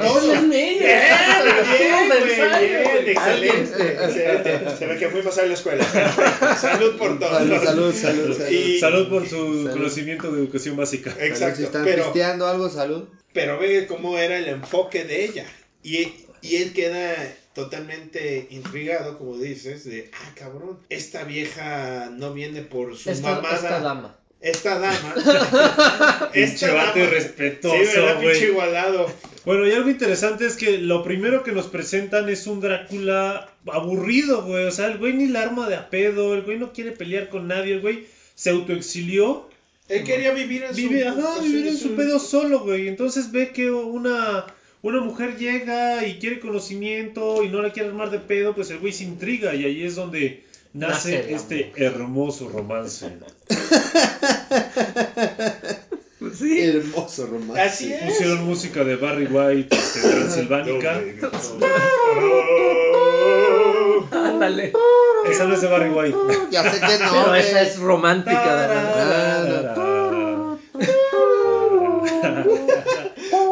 [3.07, 4.77] Excelente, excelente.
[4.77, 5.83] Se ve que fuimos a la escuela.
[6.59, 7.29] Salud por todo.
[7.38, 8.49] Salud, salud, salud, salud.
[8.51, 9.71] Y- Salud por su Salud.
[9.71, 11.12] conocimiento de educación básica.
[11.12, 13.07] Salud, si Exacto, están pero, pisteando algo, salud.
[13.33, 15.45] pero ve cómo era el enfoque de ella.
[15.83, 17.15] Y, y él queda
[17.53, 23.55] totalmente intrigado, como dices, de, ah, cabrón, esta vieja no viene por su Esta, mamada.
[23.55, 24.15] esta dama.
[24.41, 26.29] Esta dama.
[26.33, 28.15] Esta vato irrespetuoso, Sí, ¿verdad?
[28.21, 28.31] güey.
[28.31, 29.12] Pinche igualado.
[29.43, 34.43] Bueno, y algo interesante es que lo primero que nos presentan es un Drácula aburrido,
[34.43, 34.65] güey.
[34.65, 37.27] O sea, el güey ni la arma de a pedo, el güey no quiere pelear
[37.27, 39.49] con nadie, el güey se autoexilió,
[39.89, 41.09] Él quería vivir en vive, su...
[41.09, 42.88] ajá, vivir en su pedo solo, güey.
[42.88, 44.45] Entonces ve que una,
[44.81, 48.79] una mujer llega y quiere conocimiento y no la quiere armar de pedo, pues el
[48.79, 53.09] güey se intriga y ahí es donde nace, este hermoso romance.
[56.37, 56.61] Sí.
[56.61, 57.61] Hermoso romance.
[57.61, 58.03] Así es.
[58.03, 61.01] Pusieron música de Barry White, este, Transilvánica.
[64.11, 64.73] Ándale.
[65.29, 66.17] Esa no es de Barry White.
[66.51, 67.11] Ya sé que no.
[67.11, 69.75] Pero esa es romántica, ¿verdad?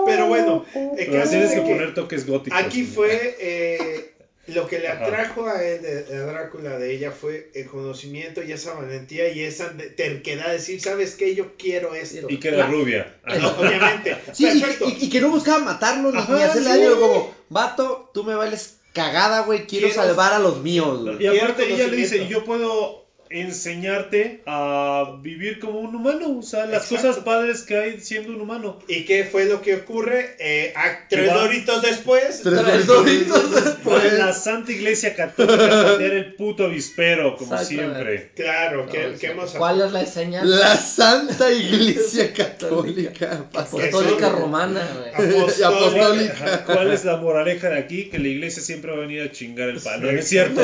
[0.06, 0.66] Pero bueno,
[0.98, 2.60] el Pero tienes es que poner toques góticos.
[2.60, 4.14] aquí fue eh,
[4.48, 5.06] lo que le Ajá.
[5.06, 9.42] atrajo a él, de, a Drácula, de ella, fue el conocimiento y esa valentía y
[9.42, 11.36] esa terquedad de decir, ¿sabes qué?
[11.36, 12.28] Yo quiero esto.
[12.30, 13.16] Y que era rubia.
[13.24, 13.56] Ajá.
[13.60, 14.16] Obviamente.
[14.34, 14.86] Sí, y, Perfecto.
[14.90, 16.80] y- y que no buscaba matarlo ni, Ajá, hacerle sí.
[16.80, 21.24] daño, como, vato, tú me vales cagada, güey, quiero, Quiero- salvar a los míos, güey.
[21.24, 26.66] Y aparte ella le dice, yo puedo enseñarte a vivir como un humano, o sea,
[26.66, 27.08] las Exacto.
[27.10, 28.80] cosas padres que hay siendo un humano.
[28.88, 30.36] ¿Y qué fue lo que ocurre?
[30.40, 32.42] Eh, a- Que tres doritos después.
[32.44, 34.14] Tres doritos A después.
[34.14, 38.32] la Santa Iglesia Católica a el puto avispero, como siempre.
[38.36, 40.50] Claro, que, No, que hemos ¿Cuál es la señal?
[40.60, 43.46] La Santa Iglesia Católica.
[43.54, 44.88] Apostólica romana.
[45.14, 46.64] Apostólica.
[46.66, 48.10] ¿Cuál es la moraleja de aquí?
[48.10, 50.62] Que la iglesia siempre va a venir a chingar el palo, ¿no es cierto?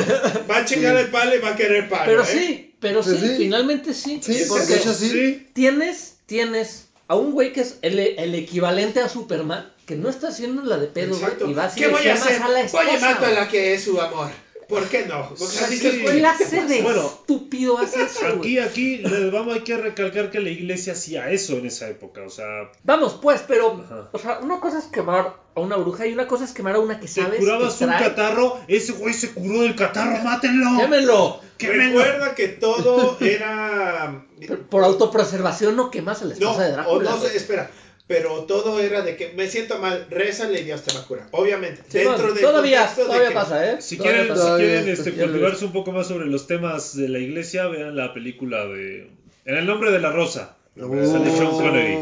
[0.49, 2.03] Va a chingar el palo y va a querer palo.
[2.05, 2.27] Pero ¿eh?
[2.27, 3.33] sí, pero Pues sí, sí.
[3.37, 4.19] finalmente sí.
[4.23, 5.47] Sí, porque de hecho sí.
[5.53, 10.29] tienes, tienes a un güey que es el, el equivalente a Superman, que no está
[10.29, 12.41] haciendo la de pedo, güey, y va así ¿Qué voy a hacer?
[12.41, 13.35] a la esposa, mato a güey.
[13.35, 14.29] la que es su amor.
[14.73, 15.29] ¿Por qué no?
[15.29, 16.19] Porque O así se ¿Qué puede.
[16.19, 17.01] clase de Bueno.
[17.05, 18.25] estúpido hace eso?
[18.27, 22.21] Aquí, aquí, les vamos, hay que recalcar que la iglesia hacía eso en esa época,
[22.25, 24.09] o sea, Vamos, pues, pero, Ajá.
[24.11, 26.79] o sea, una cosa es quemar a una bruja y una cosa es quemar a
[26.79, 28.03] una que te sabes curabas que un trae.
[28.03, 30.77] catarro, ese güey se curó del catarro, mátenlo.
[30.79, 31.39] Quémenlo.
[31.59, 34.25] Recuerda que todo era.
[34.47, 37.11] Por, por autopreservación no quemas a la No, esposa de o Drácula.
[37.11, 37.29] no güey.
[37.31, 37.69] sé, espera.
[38.13, 41.27] Pero todo era de que me siento mal, rézale y Dios te va a curar.
[41.31, 41.81] Obviamente.
[41.87, 43.77] Sí, dentro todavía, de todavía que- pasa, ¿eh?
[43.81, 44.41] Si Todavía quieren, pasa.
[44.43, 47.95] si Todavía quieren este, cultivarse un poco más sobre los temas de la iglesia, vean
[47.95, 49.07] la película de
[49.45, 50.55] En el nombre de la rosa.
[50.75, 51.93] Sale Sean Connery.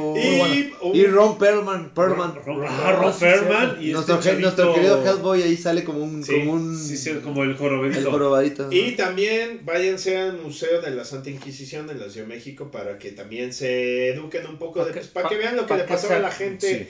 [0.93, 2.35] Y, Y, Ron Perlman, Perlman.
[2.45, 6.39] Ron, ah, Ron Perlman y nuestro, este nuestro querido Hellboy ahí sale como un, Sí,
[6.39, 8.69] como un sí, sí, como el el jorobadito.
[8.71, 12.97] Y también váyanse al Museo de la Santa Inquisición en la Ciudad de México para
[12.97, 15.75] que también se eduquen un poco, de, que- pues, para pa- que vean lo que
[15.75, 16.87] le que pasaba a la gente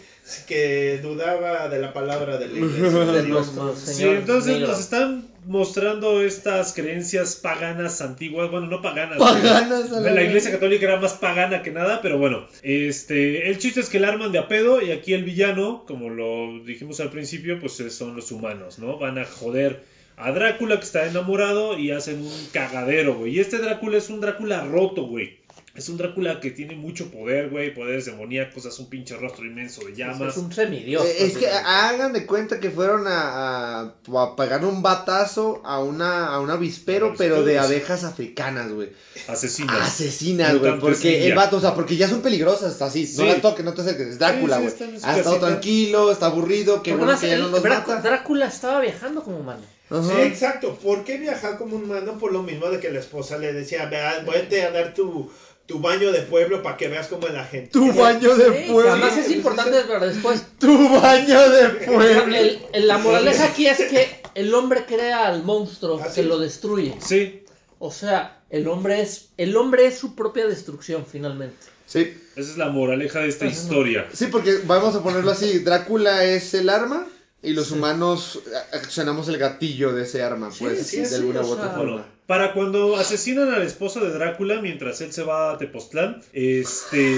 [0.48, 3.00] que dudaba de la palabra de la iglesia.
[3.00, 4.68] de Sí, entonces negro.
[4.68, 9.18] nos están mostrando estas creencias paganas antiguas, bueno, no paganas.
[9.18, 13.80] Paganas, La, la iglesia católica era más pagana que nada, pero bueno, este, el chiste
[13.80, 17.10] es que la arman de a pedo y aquí el villano, como lo dijimos al
[17.10, 18.98] principio, pues eh, son los humanos, ¿no?
[18.98, 19.84] Van a joder
[20.18, 23.36] a Drácula que está enamorado y hacen un cagadero, güey.
[23.36, 25.40] Y este Drácula es un Drácula roto, güey.
[25.74, 29.86] Es un Drácula que tiene mucho poder, güey, poderes demoníacos, hace un pinche rostro inmenso
[29.86, 30.34] de llamas.
[30.36, 31.06] Es un semidios.
[31.06, 35.80] Eh, es que hagan de cuenta que fueron a, a, a pegar un batazo a
[35.80, 38.90] una a un avispero, pero de abejas africanas, güey.
[39.30, 39.80] Asesinas.
[39.88, 43.20] Asesinas, güey, porque el vato, o sea, porque ya son peligrosas, así, Sí.
[43.20, 44.96] no las toques, no te acerques, es Drácula, Sí, sí, güey.
[44.96, 45.40] ha estado casita.
[45.48, 48.02] tranquilo, está aburrido, qué Porque bueno que ya no los mata.
[48.02, 49.62] Drácula estaba viajando como humano.
[49.90, 50.04] Ajá.
[50.04, 50.76] Sí, exacto.
[50.82, 52.18] ¿Por qué viajar como un humano?
[52.18, 55.30] Por lo mismo de que la esposa le decía, vea, vete a dar tu,
[55.66, 57.70] tu baño de pueblo para que veas cómo es la gente.
[57.72, 58.90] Tu baño de Sí, fuego.
[58.92, 60.44] además es importante para después.
[60.60, 62.24] Tu baño de fuego.
[62.36, 66.28] El- el- la moraleja aquí es que el hombre crea al monstruo Así que es.
[66.28, 66.96] lo destruye.
[67.00, 67.44] Sí,
[67.80, 71.56] O sea, el hombre es el hombre es su propia destrucción finalmente.
[71.88, 74.08] Sí, esa es la moraleja de esta historia.
[74.14, 77.08] sí, porque vamos a ponerlo así, Drácula es el arma
[77.44, 78.40] y los humanos
[78.72, 81.76] accionamos el gatillo de ese arma, pues, sí, de sí, alguna o u otra sea,
[81.78, 82.08] Bueno, forma.
[82.28, 87.16] para cuando asesinan al esposo de Drácula mientras él se va a Tepoztlán, este.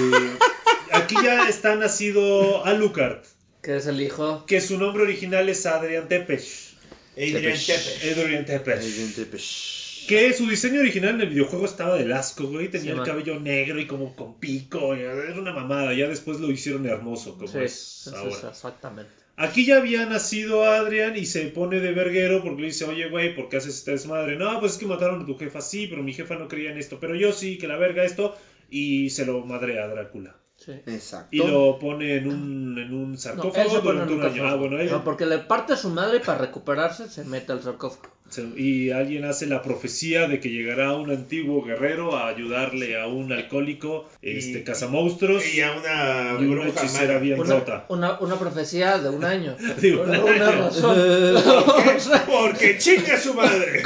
[0.92, 3.22] Aquí ya está nacido Alucard,
[3.62, 4.44] Que es el hijo.
[4.46, 6.74] que su nombre original es Adrian Tepes.
[7.16, 8.00] Adrian Tepes.
[8.18, 8.84] Adrian Tepes.
[8.84, 10.04] Evidente, pues.
[10.08, 12.68] Que su diseño original en el videojuego estaba del asco, güey.
[12.68, 13.06] Tenía Sí, el man.
[13.06, 14.94] cabello negro y como con pico.
[14.94, 15.94] Era una mamada.
[15.94, 18.30] Ya después lo hicieron hermoso, como Sí, es es ahora.
[18.30, 19.12] eso, exactamente.
[19.36, 23.34] Aquí ya había nacido Adrian y se pone de verguero porque le dice, oye, güey,
[23.34, 24.36] ¿por qué haces esta desmadre?
[24.36, 26.78] No, pues es que mataron a tu jefa, sí, pero mi jefa no creía en
[26.78, 26.98] esto.
[27.00, 28.36] Pero yo sí, que la verga esto.
[28.70, 30.36] Y se lo madrea a Drácula.
[30.56, 30.72] Sí.
[30.86, 31.28] Exacto.
[31.32, 34.46] Y lo pone en un, en un sarcófago durante un año.
[34.46, 37.50] Ah, bueno, él- No, porque le parte a su madre y para recuperarse se mete
[37.52, 38.13] al sarcófago.
[38.56, 43.30] Y alguien hace la profecía de que llegará un antiguo guerrero a ayudarle a un
[43.32, 45.44] alcohólico, este, Y- cazamonstruos.
[45.54, 47.84] Y a una Y una hechicera bien Una, rota.
[47.90, 49.56] una, una profecía de un año.
[49.82, 50.96] Una razón.
[52.26, 53.82] Porque chinga su madre.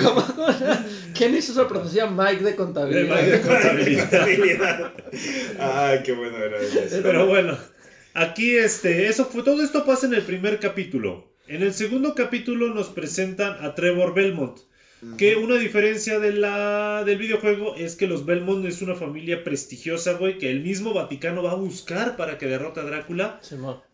[1.15, 2.07] ¿Quién hizo esa profecía?
[2.07, 3.17] Mike de contabilidad.
[3.17, 4.11] De Mike de contabilidad.
[4.11, 4.93] Contabilidad.
[5.59, 7.01] Ay, qué bueno era eso.
[7.03, 7.59] Pero bueno,
[8.15, 11.27] aquí este, eso fue, todo esto pasa en el primer capítulo.
[11.49, 14.59] En el segundo capítulo nos presentan a Trevor Belmont.
[15.17, 20.15] Que una diferencia de la, del videojuego es que los Belmont es una familia prestigiosa,
[20.15, 23.41] güey, que el mismo Vaticano va a buscar para que derrote a Drácula.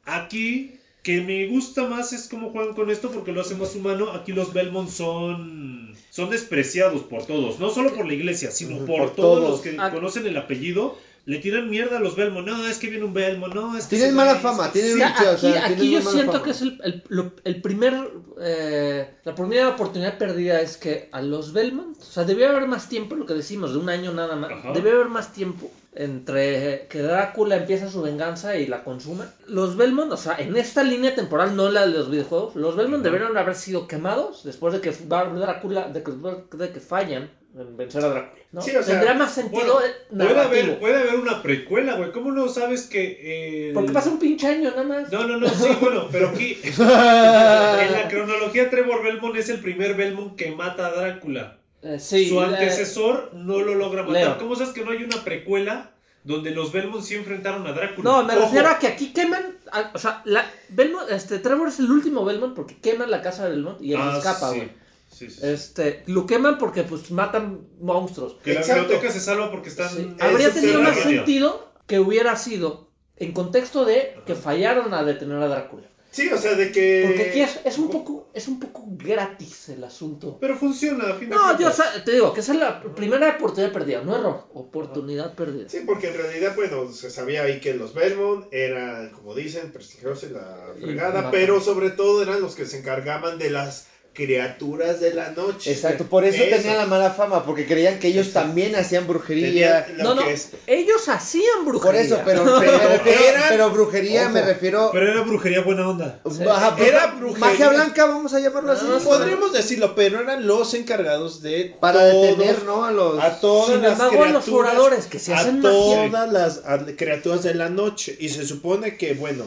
[0.04, 4.12] Aquí, que me gusta más es cómo juegan con esto porque lo hace más humano.
[4.12, 8.98] Aquí los Belmont son, son despreciados por todos, no solo por la iglesia, sino por,
[8.98, 9.50] por todos, todos.
[9.50, 10.96] los que conocen el apellido.
[11.26, 12.46] Le tiran mierda a los Belmont.
[12.46, 13.54] No, es que viene un Belmont.
[13.54, 16.10] No, es que Tienen mala fama, tienen Sí, mucha- o aquí sea, aquí tienen yo
[16.10, 16.44] siento fama.
[16.44, 17.94] que es el, el- lo- el primer.
[18.40, 21.96] eh, la primera oportunidad perdida es que a los Belmont.
[21.98, 24.50] O sea, debió haber más tiempo, lo que decimos, de un año nada más.
[24.50, 24.72] Ajá.
[24.72, 29.32] Debió haber más tiempo entre que Drácula empieza su venganza y la consuma.
[29.46, 33.02] Los Belmont, o sea, en esta línea temporal, no la de los videojuegos, los Belmont
[33.02, 36.12] debieron haber sido quemados después de que Drácula, de que,
[36.56, 38.34] de que fallan en vencer a Drácula.
[38.50, 38.60] ¿no?
[38.62, 39.92] Sí, o sea, Tendría más sentido Bueno, eh,
[40.28, 42.12] puede haber, puede haber una precuela, güey.
[42.12, 45.12] ¿Cómo no sabes que el- Porque pasa un pinche año nada más.
[45.12, 49.94] No, no, no, sí, bueno, pero aquí en la cronología Trevor Belmont es el primer
[49.94, 51.58] Belmont que mata a Drácula.
[51.84, 54.22] Eh, sí, Su eh, antecesor no lo logra matar.
[54.22, 54.38] Leo.
[54.38, 55.90] ¿Cómo sabes que no hay una precuela
[56.24, 58.10] donde los Belmont sí enfrentaron a Drácula?
[58.10, 61.68] No, me Ojo, refiero a que aquí queman, a- o sea, la, Belmont, este, Trevor
[61.68, 64.70] es el último Belmont porque queman la casa de Belmont y él Ah, escapa, güey.
[65.10, 65.46] Sí, sí, sí.
[65.46, 68.36] Este, lo queman porque pues matan monstruos.
[68.42, 68.82] Que la Exacto.
[68.84, 70.16] biblioteca se salva porque están.
[70.20, 75.48] Habría tenido más sentido que hubiera sido en contexto de que fallaron a detener a
[75.48, 75.86] Drácula.
[76.14, 77.04] Sí, o sea, de que.
[77.08, 80.38] Porque aquí es, es un poco es un poco gratis el asunto.
[80.40, 81.70] Pero funciona, a fin de No, yo
[82.04, 85.68] te digo que esa es la primera oportunidad perdida, no error, oportunidad perdida.
[85.68, 90.30] Sí, porque en realidad, bueno, se sabía ahí que los Belmont eran, como dicen, prestigiosos
[90.30, 95.12] y la fregada, pero sobre todo eran los que se encargaban de las criaturas de
[95.12, 95.72] la noche.
[95.72, 96.56] Exacto, por eso, Eso.
[96.56, 98.46] tenían la mala fama, porque creían que ellos Exacto.
[98.48, 99.86] también hacían brujería.
[99.98, 102.00] No, no, es- ellos hacían brujería.
[102.00, 104.90] Por eso, pero, pero, Pero pero brujería Ojo, me refiero.
[104.92, 106.20] Pero era brujería buena onda.
[106.24, 107.38] Ajá, era brujería.
[107.46, 108.86] Magia blanca, vamos a llamarlo así.
[109.04, 112.84] Podríamos decirlo, pero eran los encargados de Para todos- detener, ¿no?
[112.84, 113.18] A los.
[113.22, 115.70] a todas Sin las embargo, a los criaturas, oradores que se a hacen magia.
[116.10, 119.44] todas las a- criaturas de la noche y se supone que bueno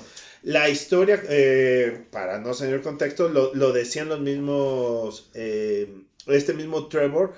[0.47, 5.93] la historia eh, para no saber el contexto lo, lo decían los mismos eh,
[6.25, 7.33] este mismo Trevor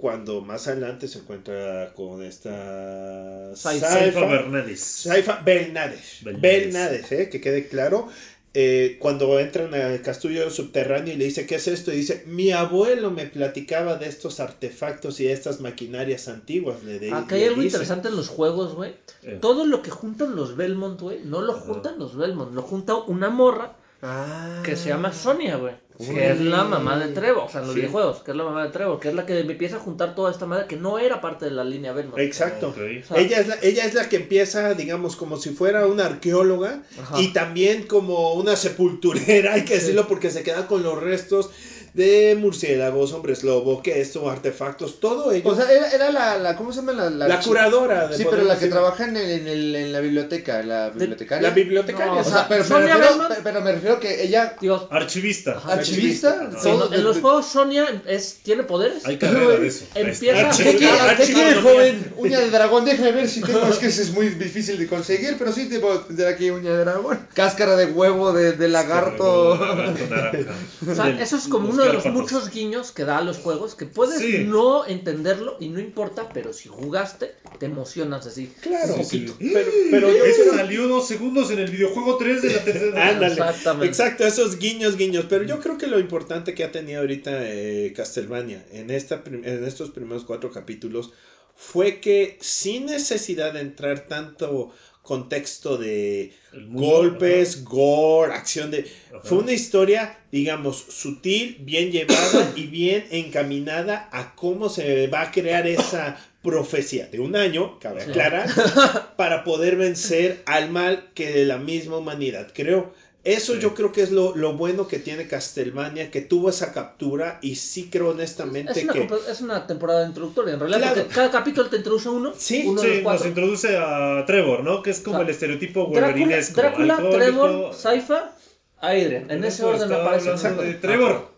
[0.00, 4.26] cuando más adelante se encuentra con esta Saifa.
[4.26, 4.80] Bernadis.
[4.80, 5.42] Saifa.
[5.42, 6.20] Belnades.
[6.22, 8.08] Belnades, eh, que quede claro.
[8.56, 11.92] Eh, cuando entran al castillo subterráneo y le dice, ¿qué es esto?
[11.92, 16.84] Y dice, mi abuelo me platicaba de estos artefactos y estas maquinarias antiguas.
[16.84, 17.76] Le, de- Acá hay le algo dice.
[17.78, 18.94] interesante en los juegos, güey.
[19.24, 19.38] Eh.
[19.40, 23.28] Todo lo que juntan los Belmont, güey, no lo juntan los Belmont, lo junta una
[23.28, 24.60] morra Ah.
[24.64, 25.74] que se llama Sonia, güey.
[25.96, 27.80] Que es la mamá de Trevor, o sea, en los Sí.
[27.82, 30.32] videojuegos, que es la mamá de Trevor, que es la que empieza a juntar toda
[30.32, 32.18] esta madre que no era parte de la línea Belmont.
[32.18, 32.74] Exacto.
[32.74, 36.82] Sea- ella, es la, ella es la que empieza, digamos, como si fuera una arqueóloga
[37.00, 37.20] Ajá.
[37.20, 41.50] y también como una sepulturera, hay que decirlo, porque se queda con los restos
[41.94, 45.48] de murciélagos, hombres lobo, que esto, artefactos, todo ello.
[45.48, 47.08] O sea, era, era la, la, ¿cómo se llama la?
[47.10, 48.08] la chi- curadora.
[48.08, 48.70] de- Sí, pero la que decir.
[48.72, 51.48] trabaja en, el- en, el- en la biblioteca, la bibliotecaria.
[51.48, 52.12] La bibliotecaria.
[52.12, 54.88] No, O sea, pero, Sonia me refiero, Belmont- pero, pero me refiero que ella, Digo,
[54.90, 55.62] Archivista.
[55.66, 59.06] Archivista, sí, no, en los juegos Sonia es, tiene poderes.
[59.06, 59.84] Hay carrera de eso.
[59.94, 60.64] Empieza- está.
[60.64, 62.12] ¿Qué quiere, qué quiere, archivo- joven?
[62.16, 63.64] Uña de dragón, déjame ver si tengo.
[63.68, 66.78] Es que ese es muy difícil de conseguir, pero sí debo tener aquí uña de
[66.78, 67.20] dragón.
[67.34, 69.56] Cáscara de huevo de, de lagarto.
[69.56, 70.52] Lagarto naranja.
[70.90, 73.38] O sea, Del- eso es como uno de los muchos guiños que da a los
[73.38, 74.44] juegos que puedes Sí.
[74.46, 78.52] no entenderlo y no importa, pero si jugaste, te emocionas así.
[78.62, 79.36] Claro, un Sí, poquito.
[79.38, 79.50] sí.
[79.54, 83.08] Pero, pero yo Ese salió dos segundos en el videojuego 3 de la tercera.
[83.10, 83.32] Ándale.
[83.34, 83.86] Exactamente.
[83.86, 85.26] Exacto, esos guiños, guiños.
[85.28, 89.44] Pero yo creo que lo importante que ha tenido ahorita eh, Castlevania en, esta, prim-
[89.44, 91.12] en estos primeros cuatro capítulos
[91.56, 98.90] fue que sin necesidad de entrar tanto contexto de mundo, golpes, gore, acción de...
[99.10, 99.20] Ajá.
[99.22, 105.30] Fue una historia, digamos, sutil, bien llevada y bien encaminada a cómo se va a
[105.30, 108.10] crear esa profecía de un año, cabe Sí.
[108.10, 108.48] aclarar,
[109.16, 112.94] para poder vencer al mal que la misma humanidad creó.
[113.24, 113.58] Eso Sí.
[113.60, 117.56] yo creo que es lo, lo bueno que tiene Castlevania, que tuvo esa captura y
[117.56, 119.08] sí creo honestamente Es una, que...
[119.30, 120.94] es una temporada introductoria, en realidad, Claro.
[121.02, 124.62] porque cada capítulo te introduce uno, Sí, uno de los Sí, nos introduce a Trevor,
[124.62, 124.82] ¿no?
[124.82, 126.60] Que es como O sea, el estereotipo wolverinesco.
[126.60, 126.96] Drácula.
[127.10, 128.32] Trevor, Saifa,
[128.80, 129.30] Adrian.
[129.30, 130.74] En ese orden aparece.
[130.82, 131.30] Trevor.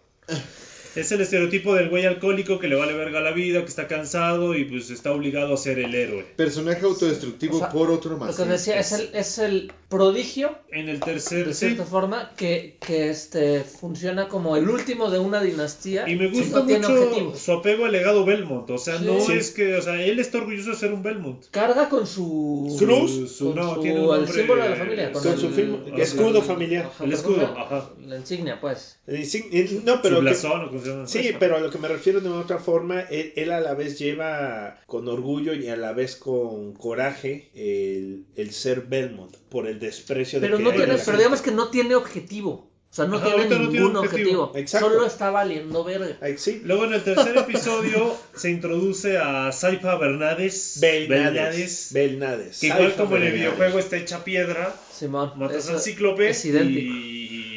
[0.97, 4.55] Es el estereotipo del güey alcohólico que le vale verga la vida, que está cansado
[4.55, 6.25] y pues está obligado a ser el héroe.
[6.37, 8.37] Personaje autodestructivo O sea, por otro Lo más.
[8.37, 11.67] que os decía, es el, es el prodigio, En el tercer, de sí.
[11.67, 16.09] cierta forma, que, que este, funciona como el último de una dinastía.
[16.09, 18.69] Y me que gusta no mucho su apego al legado Belmont.
[18.71, 19.05] O sea, Sí.
[19.05, 19.33] no Sí.
[19.35, 21.45] es que, o sea, él está orgulloso de ser un Belmont.
[21.51, 23.11] Carga con su Cruz.
[23.11, 25.51] Su- su- no, su- tiene un el símbolo de la familia, con, Con el, su
[25.51, 26.87] film- el- escudo el- familiar.
[26.87, 27.91] ajá, El escudo, ajá.
[28.07, 28.99] La insignia, pues.
[29.07, 30.71] Eh, eh, no, Su pero que- blasón, ¿o
[31.07, 33.99] Sí, pero a lo que me refiero de otra forma, él, él a la vez
[33.99, 39.79] lleva con orgullo y a la vez con coraje el, el ser Belmont por el
[39.79, 42.71] desprecio Pero de no que tiene, pero digamos que no tiene objetivo.
[42.89, 44.43] O sea, no Ajá, tiene no ningún tiene objetivo.
[44.45, 44.53] objetivo.
[44.57, 44.89] Exacto.
[44.91, 46.17] Solo está valiendo verga.
[46.39, 46.63] Sí.
[46.65, 50.79] Luego en el tercer episodio se introduce a Saifa Bernades.
[50.81, 51.89] Belnades.
[51.93, 52.61] Belnades.
[52.61, 55.33] Que igual Saifa como en el videojuego está hecha piedra, Simón.
[55.37, 56.95] matas al cíclope Es idéntico.
[56.95, 57.16] y,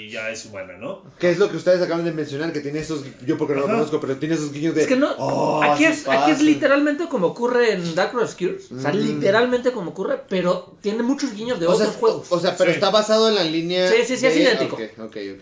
[0.09, 1.03] y ya es humana, ¿no?
[1.19, 3.03] Que es lo que ustedes acaban de mencionar, que tiene esos.
[3.25, 4.81] Yo porque no lo conozco, pero tiene esos guiños de.
[4.81, 5.11] Es que no.
[5.17, 6.43] "Oh, aquí, es, aquí es pasa".
[6.43, 8.71] literalmente como ocurre en Dark Rescues.
[8.71, 8.97] O sea, Mm.
[8.97, 12.27] literalmente como ocurre, pero tiene muchos guiños de O sea, otros juegos.
[12.31, 12.75] O sea, pero Sí.
[12.75, 13.89] está basado en la línea.
[13.89, 14.77] Sí, sí, sí, es idéntico.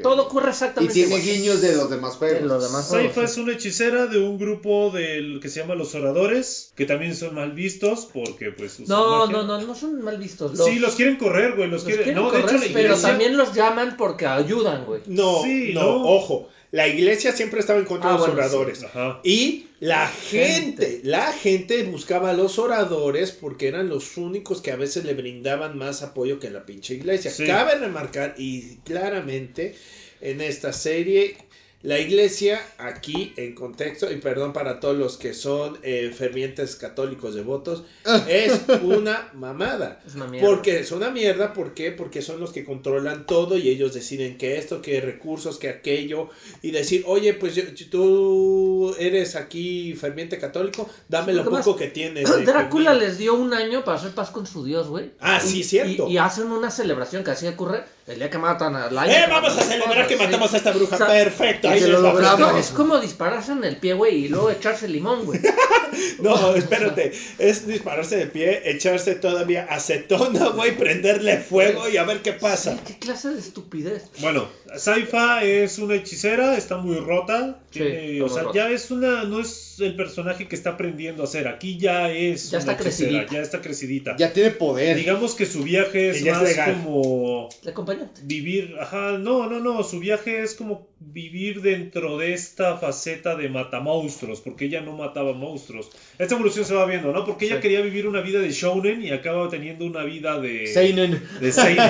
[0.03, 1.21] Todo ocurre Y exactamente tiene igual.
[1.23, 2.41] guiños de los demás juegos.
[2.41, 5.75] De los demás Saifa juegos, es una hechicera de un grupo del que se llama
[5.75, 9.37] los oradores, que también son mal vistos porque pues No, magia.
[9.37, 10.51] no, no, no son mal vistos.
[10.57, 13.09] Sí, los quieren correr, güey, los, los quieren, quieren no, correr, de hecho pero iglesia-
[13.09, 15.01] también los llaman porque ayudan, güey.
[15.07, 16.03] No, Sí, no, no.
[16.05, 16.49] ojo.
[16.71, 18.83] La iglesia siempre estaba en contra Ah, de los bueno, oradores.
[18.83, 19.21] Ajá.
[19.23, 21.01] Y la gente, Gente.
[21.03, 25.77] la gente buscaba a los oradores porque eran los únicos que a veces le brindaban
[25.77, 27.31] más apoyo que la pinche iglesia.
[27.31, 27.45] Sí.
[27.45, 29.75] Cabe remarcar y claramente
[30.19, 31.37] en esta serie
[31.83, 37.35] la iglesia aquí en contexto y perdón para todos los que son eh, fervientes católicos
[37.35, 37.83] devotos
[38.27, 40.01] es una mamada.
[40.05, 40.47] Es una mierda.
[40.49, 41.91] Porque es una mierda, ¿por qué?
[41.91, 46.29] Porque son los que controlan todo y ellos deciden que esto, que recursos, que aquello
[46.63, 52.27] y decir, oye, pues yo- tú eres aquí ferviente católico, dame lo poco que tienes.
[52.29, 52.93] de Drácula comida".
[53.05, 55.11] les dio un año para hacer paz con su dios, güey.
[55.19, 56.07] Ah, Y- sí, cierto.
[56.09, 59.25] Y, y hacen una celebración que así ocurre el día que matan a la ¡Eh,
[59.29, 60.95] vamos a celebrar que matamos a esta bruja!
[60.95, 62.57] O sea, Perfecto, y ahí lo logramos.
[62.57, 65.41] Es como dispararse en el pie, güey, y luego echarse limón, güey.
[66.19, 72.21] No, espérate, es dispararse de pie, echarse todavía acetona, güey, prenderle fuego y a ver
[72.21, 72.73] qué pasa.
[72.73, 74.03] Sí, ¿Qué clase de estupidez?
[74.19, 77.59] Bueno, Saifa es una hechicera, está muy rota.
[77.71, 78.55] Sí, tiene- está o muy sea, rota.
[78.55, 81.47] ya es una, no es el personaje que está aprendiendo a ser.
[81.47, 83.33] Aquí ya es Ya una está hechicera, crecidita.
[83.33, 84.15] ya está crecidita.
[84.17, 84.97] Ya tiene poder.
[84.97, 88.21] Digamos que su viaje es Ella más como El acompañante.
[88.23, 93.49] vivir, ajá, no, no, no, su viaje es como vivir dentro de esta faceta de
[93.49, 95.91] matamonstruos, porque ella no mataba monstruos.
[96.17, 97.23] Esta evolución se va viendo, ¿no?
[97.23, 97.61] Porque ella Sí.
[97.61, 101.21] quería vivir una vida de shounen y acaba teniendo una vida de Seinen.
[101.39, 101.77] de seinen.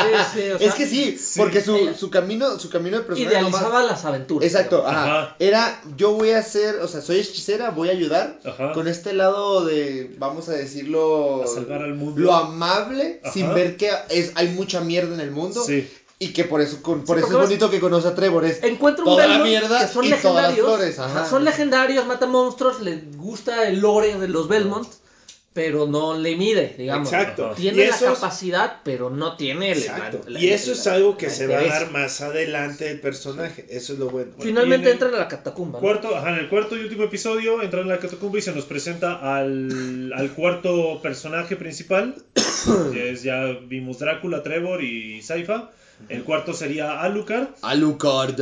[0.00, 1.40] Sí, sí, o sea, es que sí, sí.
[1.50, 4.46] Porque su, su camino, su camino de personaje idealizaba nomás- las aventuras.
[4.46, 5.04] Exacto, ajá.
[5.22, 5.36] Ajá.
[5.38, 8.38] Era, yo voy a hacer, o sea, soy hechicera, voy a ayudar.
[8.44, 8.72] Ajá.
[8.72, 12.20] Con este lado de, vamos a decirlo, A salvar al mundo.
[12.20, 13.32] lo amable, Ajá.
[13.32, 15.62] sin ver que es, hay mucha mierda en el mundo.
[15.64, 15.88] Sí.
[16.22, 18.44] Y que por eso, con- por Sí, eso es bonito que conoce a Trevor.
[18.44, 20.66] Es Encuentra un toda la Belmont mierda que son y todas las legendarios.
[20.66, 20.98] flores.
[20.98, 24.86] Ajá, son legendarios, mata monstruos, le gusta el lore de los Belmont,
[25.52, 27.12] pero no le mide, digamos.
[27.12, 27.52] Exacto.
[27.56, 29.78] Tiene la es- capacidad, pero no tiene el.
[29.78, 30.20] Exacto.
[30.26, 33.00] la- la- y eso la- es algo que se va a dar más adelante del
[33.00, 33.66] personaje.
[33.68, 34.32] Eso es lo bueno.
[34.38, 35.78] Finalmente en el entran a la catacumba.
[35.78, 35.82] ¿no?
[35.82, 38.64] Cuarto, ajá, en el cuarto y último episodio entran en la catacumba y se nos
[38.64, 42.14] presenta al, al cuarto personaje principal.
[42.94, 45.70] es, ya vimos Drácula, Trevor y Saifa.
[46.08, 48.40] El cuarto sería Alucard, Alucard.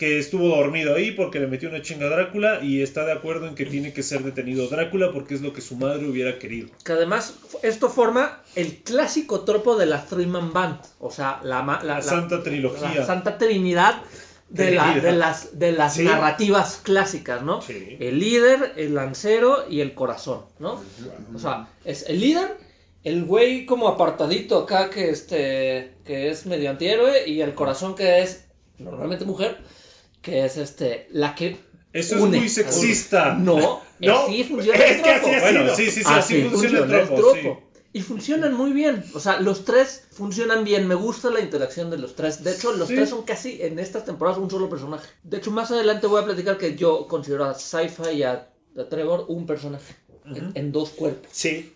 [0.00, 3.46] Que estuvo dormido ahí porque le metió una chinga a Drácula y está de acuerdo
[3.46, 6.68] en que tiene que ser detenido Drácula porque es lo que su madre hubiera querido.
[6.84, 10.78] Que además esto forma el clásico tropo de la Three Man Band.
[11.00, 12.94] O sea, la, la, La Santa Trilogía.
[13.00, 14.00] la Santa Trinidad
[14.48, 16.04] de, la- de las, de las Sí.
[16.04, 17.60] narrativas clásicas, ¿no?
[17.60, 17.98] Sí.
[18.00, 20.80] El líder, el lancero y el corazón, ¿no?
[21.34, 22.56] O sea, es el líder,
[23.04, 28.22] el güey como apartadito acá que este que es medio antihéroe y el corazón que
[28.22, 28.46] es
[28.78, 29.58] normalmente mujer,
[30.22, 31.56] que es este la que
[31.92, 32.38] Eso es une.
[32.38, 33.34] muy sexista.
[33.34, 35.76] No, No, así funciona es el que así ha Bueno, sido.
[35.76, 37.34] sí, sí, sí, Así así funciona, el tropo.
[37.34, 37.48] sí.
[37.92, 39.02] Y funcionan muy bien.
[39.14, 40.86] O sea, los tres funcionan bien.
[40.86, 42.44] Me gusta la interacción de los tres.
[42.44, 42.94] De hecho, los Sí.
[42.94, 45.08] tres son casi en estas temporadas un solo personaje.
[45.24, 48.48] De hecho, más adelante voy a platicar que yo considero a Sci-Fi y a,
[48.78, 49.96] a Trevor un personaje.
[50.24, 51.28] en, en dos cuerpos.
[51.32, 51.72] Sí,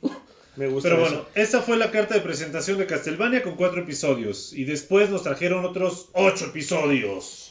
[0.55, 1.11] me gusta Pero eso.
[1.17, 4.53] bueno, esta fue la carta de presentación de Castlevania con cuatro episodios.
[4.53, 7.44] Y después nos trajeron otros ocho episodios.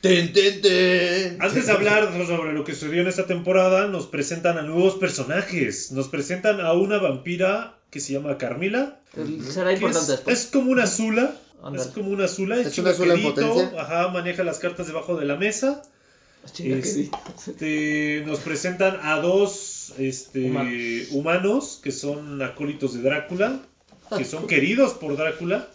[0.00, 1.42] Ten, ten, ten.
[1.42, 5.90] Antes de hablar sobre lo que sucedió en esta temporada, nos presentan a nuevos personajes.
[5.92, 9.00] Nos presentan a una vampira que se llama Carmila.
[9.50, 10.40] Será importante es, después.
[10.40, 11.34] es como una Zula.
[11.74, 12.60] Es como una Zula.
[12.60, 13.72] Es, Es una Zula en potencia.
[13.80, 15.82] Ajá, maneja las cartas debajo de la mesa.
[16.58, 21.08] Este, nos presentan a dos este, Humanos.
[21.10, 21.80] humanos.
[21.82, 23.60] que son acólitos de Drácula,
[24.16, 25.68] que son queridos por Drácula,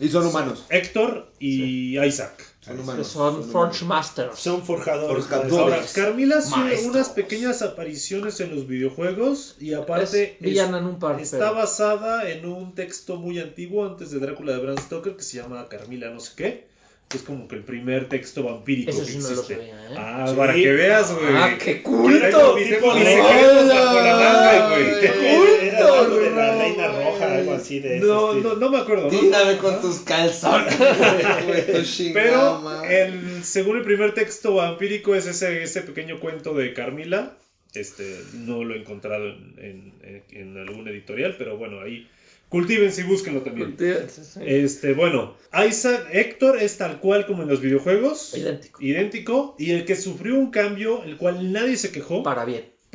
[0.00, 0.64] Y son humanos.
[0.70, 2.55] Héctor y Isaac.
[2.66, 3.06] Son humanos.
[3.06, 4.38] son Forge Masters.
[4.40, 5.30] Son forjadores.
[5.52, 6.94] Ahora, Carmila hace Maestros.
[6.94, 11.54] unas pequeñas apariciones en los videojuegos y aparte Es villana en un par, está pero-
[11.54, 15.68] basada en un texto muy antiguo antes de Drácula de Bram Stoker que se llama
[15.68, 16.66] Carmila no sé qué.
[17.08, 19.54] Que Es como que el primer texto vampírico Eso que sí no lo existe.
[19.54, 19.94] sabía, ¿eh?
[19.96, 20.34] Ah, Sí.
[20.36, 21.26] para que veas, güey.
[21.36, 22.56] Ah, qué culto.
[22.56, 24.88] mis- tipo bajo la manga, güey.
[25.04, 28.78] Era, era algo de la no, reina roja, algo así de No, no, no me
[28.78, 29.04] acuerdo.
[29.04, 29.08] ¿no?
[29.20, 30.74] Tírame con tus calzones.
[32.12, 37.36] Pero el, según el primer texto vampírico es ese, ese pequeño cuento de Carmila.
[37.74, 42.08] Este, no lo he encontrado en, en- en algún editorial, pero bueno, ahí
[42.48, 43.76] cultívense y búsquenlo también.
[43.78, 44.40] Sí.
[44.40, 45.34] Este, bueno,
[45.68, 48.36] Isaac Héctor es tal cual como en los videojuegos.
[48.36, 48.82] Idéntico.
[48.82, 49.56] Idéntico.
[49.58, 52.44] Y el que sufrió un cambio, el cual nadie se quejó para,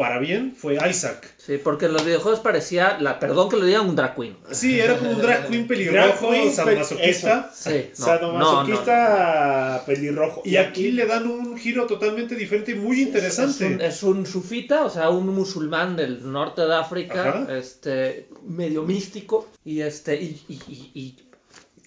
[0.02, 0.56] Para bien.
[0.56, 1.34] fue Isaac.
[1.38, 4.36] Sí, porque en los videojuegos parecía, la, perdón que lo diga, un drag queen.
[4.52, 7.52] Sí, era como un drag queen pelirrojo, Drag queen, sadomasoquista.
[7.54, 8.06] Sí, no,
[8.76, 10.42] Sadomasoquista pelirrojo.
[10.46, 13.66] Y aquí le dan un giro totalmente diferente y muy interesante.
[13.68, 17.58] Es un, es un sufita, o sea, un musulmán del norte de África, Ajá.
[17.58, 21.16] este, medio místico, y este, y, y- y- y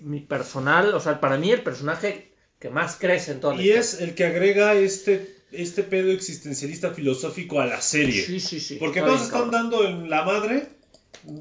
[0.03, 3.65] mi personal, o sea, para mí el personaje que más crece en toda la Y
[3.67, 3.81] historia.
[3.81, 8.22] es el que agrega este, este pedo existencialista filosófico a la serie.
[8.24, 8.76] Sí, sí, sí.
[8.76, 10.68] Porque todos están dando en la madre.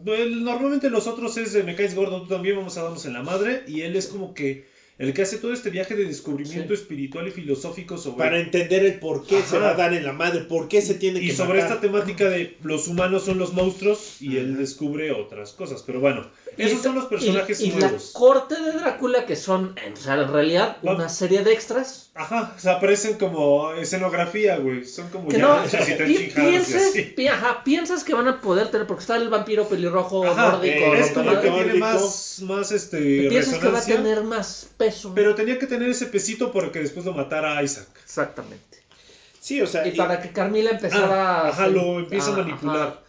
[0.05, 3.14] El- normalmente los otros es de me caes gordo, tú también vamos a darnos en
[3.14, 3.64] la madre.
[3.68, 4.66] Y él es como que
[5.00, 6.82] el que hace todo este viaje de descubrimiento Sí.
[6.82, 8.18] espiritual y filosófico sobre.
[8.18, 9.66] Para entender el por qué se Ajá.
[9.66, 11.72] va a dar en la madre, por qué se tiene que y sobre matar.
[11.78, 15.84] esta temática de los humanos son los monstruos y él descubre otras cosas.
[15.86, 16.28] Pero bueno,
[16.58, 18.12] Y esos esta- son los personajes y, y la nuevos.
[18.14, 22.12] corte de Drácula, que son, en, o sea, en realidad, Va- una serie de extras.
[22.16, 24.86] Ajá, o sea, aparecen como escenografía, güey.
[24.86, 26.32] Son como Que ya no, muchas y pi-
[26.96, 30.52] y pi- ajá, piensas que van a poder tener, porque está el vampiro pelirrojo Ajá,
[30.52, 30.76] nórdico.
[30.76, 33.96] eh, es como que tiene más, más este, piensas que va a resonancia.
[33.96, 35.12] tener más peso.
[35.16, 37.88] Pero tenía que tener ese pesito para que después lo matara Isaac.
[38.04, 38.78] Exactamente.
[39.40, 42.88] Sí, o sea, Y para que Carmila empezara Ah, ajá, sen- lo empieza a manipular.
[42.88, 43.00] ajá.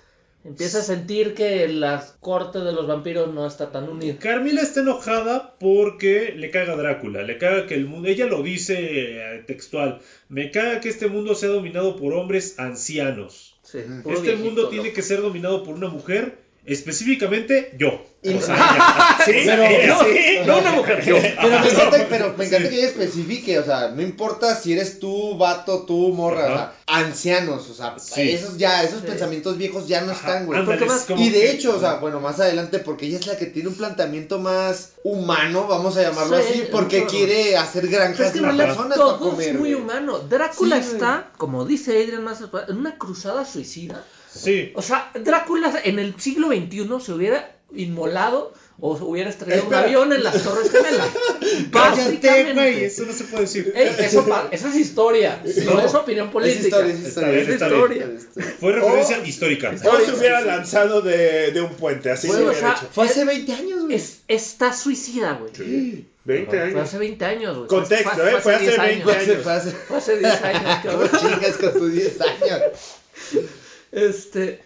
[0.46, 4.18] Empieza a sentir que la corte de los vampiros no está tan unida.
[4.18, 8.42] Carmila está enojada porque le caga a Drácula, le caga que el mundo, ella lo
[8.42, 13.56] dice eh, textual, me caga que este mundo sea dominado por hombres ancianos.
[13.62, 14.96] Sí, Este viejito, mundo tiene loco.
[14.96, 16.36] que ser dominado por una mujer,
[16.66, 18.02] específicamente yo.
[18.22, 19.18] Y- O sea, ella.
[19.26, 19.62] sí, pero-
[19.94, 20.36] No, sí.
[20.46, 21.16] no una mujer, yo.
[21.20, 24.98] Pero me encanta, pero me encanta que ella especifique, o sea, no importa si eres
[24.98, 28.30] tú, vato, tú, morra, o sea, ancianos, o sea, Sí.
[28.30, 29.06] esos ya, esos Sí.
[29.08, 30.58] pensamientos viejos ya no Ajá, están, güey.
[30.60, 33.06] ándale, Porque es más- como Y de que- hecho, o sea, bueno, más adelante, porque
[33.06, 37.04] ella es la que tiene un planteamiento más humano, vamos a llamarlo Sí, así, porque
[37.04, 39.48] quiere hacer Pero granjas es que de en realidad personas para todo comer.
[39.48, 39.82] es muy güey.
[39.82, 40.18] humano.
[40.20, 40.94] Drácula Sí, güey.
[40.94, 42.38] está, como dice Adrian más
[42.68, 44.02] en una cruzada suicida.
[44.34, 44.72] Sí.
[44.74, 50.12] O sea, Drácula en el siglo XXI se hubiera inmolado o hubiera estrellado un avión
[50.12, 51.08] en las Torres Gemelas.
[51.72, 52.86] Cállate, güey, Básicamente.
[52.86, 53.72] eso no se puede decir.
[53.76, 56.60] Ey, eso, pa- eso es historia, no es opinión política.
[56.60, 57.38] Es historia, es historia.
[57.40, 58.08] Es historia.
[58.58, 59.72] Fue referencia histórica.
[59.72, 62.88] O se hubiera lanzado de, de un puente, así Sí, se o hubiera sea, hecho.
[62.92, 63.94] Fue hace 20 años, güey.
[63.94, 66.04] Es, está suicida, güey.
[66.24, 66.80] 20 Fue años.
[66.80, 67.68] hace 20 años, güey.
[67.68, 68.36] Contexto, ¿eh?
[68.40, 69.42] Fue hace 10 20 Fue hace, años.
[69.44, 71.10] fue hace- Fue hace 10 años, cabrón.
[71.12, 72.62] No chingas con tus 10 años.
[73.94, 74.60] Este.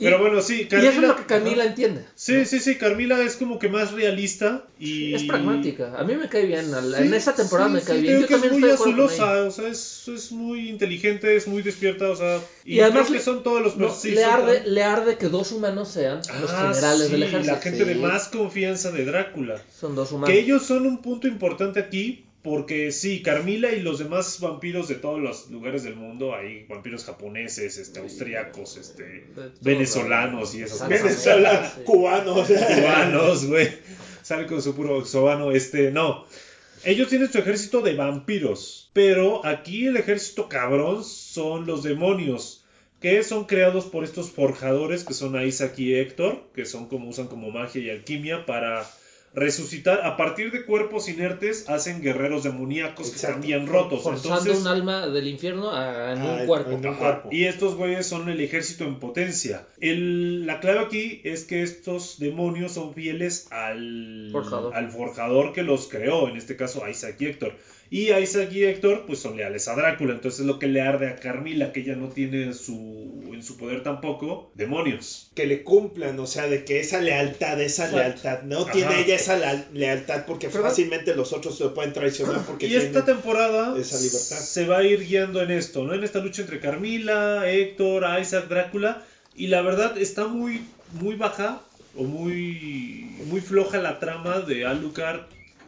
[0.00, 1.06] y- Pero bueno, sí, Y eso es Carmila.
[1.08, 1.70] lo que Camila Ajá.
[1.70, 2.04] entiende.
[2.16, 5.14] Sí, sí, sí, Carmila es como que más realista y...
[5.14, 5.94] Es pragmática.
[5.96, 6.74] A mí me cae bien.
[6.74, 8.14] al- Sí, en esta temporada sí, me cae sí, bien.
[8.16, 11.62] creo Yo que también es muy azulosa, o sea, es, es muy inteligente, es muy
[11.62, 14.62] despierta, o sea, y, Y además creo le- que son todos los No, le, arde,
[14.66, 17.54] le arde que dos humanos sean los Ah, generales sí, del ejército.
[17.54, 19.62] la gente de más confianza de Drácula.
[19.78, 20.30] Son dos humanos.
[20.30, 24.94] Que ellos son un punto importante aquí, porque sí, Carmila y los demás vampiros de
[24.94, 29.26] todos los lugares del mundo, hay vampiros japoneses, este, austriacos, este,
[29.60, 31.02] venezolanos y esas cosas.
[31.02, 31.82] Venezuela, Sí.
[31.84, 32.48] cubanos.
[32.48, 33.68] cubanos, güey.
[34.22, 36.26] Sale con su puro sobano, este, no.
[36.84, 42.64] Ellos tienen su ejército de vampiros, pero aquí el ejército cabrón son los demonios,
[43.00, 47.26] que son creados por estos forjadores que son Isaac y Héctor, que son como usan
[47.26, 48.88] como magia y alquimia para
[49.38, 54.02] resucitar a partir de cuerpos inertes hacen guerreros demoníacos que están bien rotos.
[54.02, 56.70] Forzando Entonces, un alma del infierno a- en Ah, un en- cuerpo.
[56.70, 57.28] en un Ajá, cuerpo.
[57.32, 59.66] Y estos güeyes son el ejército en potencia.
[59.80, 64.74] El- la clave aquí es que estos demonios son fieles al Forjador.
[64.74, 67.54] al forjador que los creó, en este caso a Isaac y Héctor.
[67.90, 71.08] Y Isaac y Héctor pues son leales a Drácula, entonces es lo que le arde
[71.08, 75.30] a Carmila, que ella no tiene en su, en su poder tampoco demonios.
[75.34, 77.96] que le cumplan, o sea, de que esa lealtad, esa Exacto.
[77.96, 78.72] lealtad, no Ajá.
[78.72, 82.74] tiene ella esa la- lealtad porque Pero- fácilmente los otros se pueden traicionar porque y
[82.74, 84.36] esta temporada esa libertad.
[84.36, 85.94] se va a ir guiando en esto, ¿no?
[85.94, 89.02] En esta lucha entre Carmila, Héctor, Isaac, Drácula.
[89.34, 90.60] Y la verdad está muy,
[91.00, 91.62] muy baja
[91.96, 95.20] o muy, muy floja la trama de Alucard,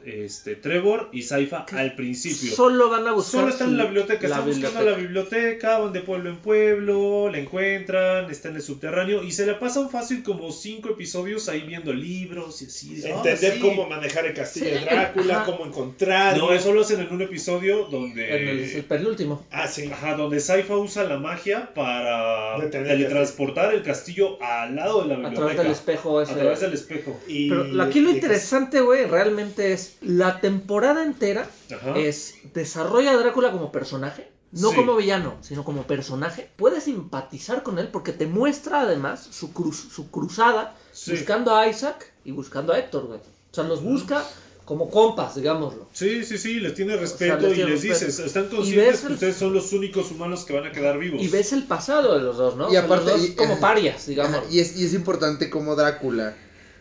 [0.05, 2.53] este, Trevor y Saifa al principio.
[2.55, 3.41] Solo van a buscar.
[3.41, 7.29] Solo están en la biblioteca, la están buscando la biblioteca, van de pueblo en pueblo,
[7.31, 11.63] la encuentran, está en el subterráneo y se la pasan fácil como cinco episodios ahí
[11.63, 13.03] viendo libros y así.
[13.05, 13.61] "Ah, Entender sí".
[13.61, 15.47] cómo manejar el castillo Sí, de Drácula, ajá.
[15.53, 16.37] cómo encontrar.
[16.37, 18.37] No, eso lo hacen en un episodio donde...
[18.43, 19.45] En el, el penúltimo.
[19.51, 19.91] Ah, sí.
[19.93, 25.15] Ajá, donde Saifa usa la magia para Detener teletransportar el castillo al lado de la
[25.15, 25.41] A biblioteca.
[25.41, 26.33] través del espejo ese.
[26.33, 27.21] A través del espejo.
[27.29, 31.97] Y- Pero aquí lo interesante, güey, realmente es la temporada entera Ajá.
[31.99, 34.77] es desarrolla a Drácula como personaje, no Sí.
[34.77, 36.51] como villano, sino como personaje.
[36.57, 41.13] Puedes simpatizar con él porque te muestra además su, cruz, su cruzada Sí.
[41.13, 43.21] buscando a Isaac y buscando a Héctor, güey.
[43.21, 44.25] O sea, los busca
[44.65, 45.89] como compas, digámoslo.
[45.93, 47.95] Sí, sí, sí, les tiene sea, respeto y les respeto.
[47.95, 51.21] dices, están conscientes que el- ustedes son los únicos humanos que van a quedar vivos.
[51.21, 52.73] Y ves el pasado de los dos, ¿no?
[52.73, 53.61] Y aparte- los dos y- como ajá.
[53.61, 54.37] parias, digamos.
[54.37, 56.37] Ajá, y, es, y es importante como Drácula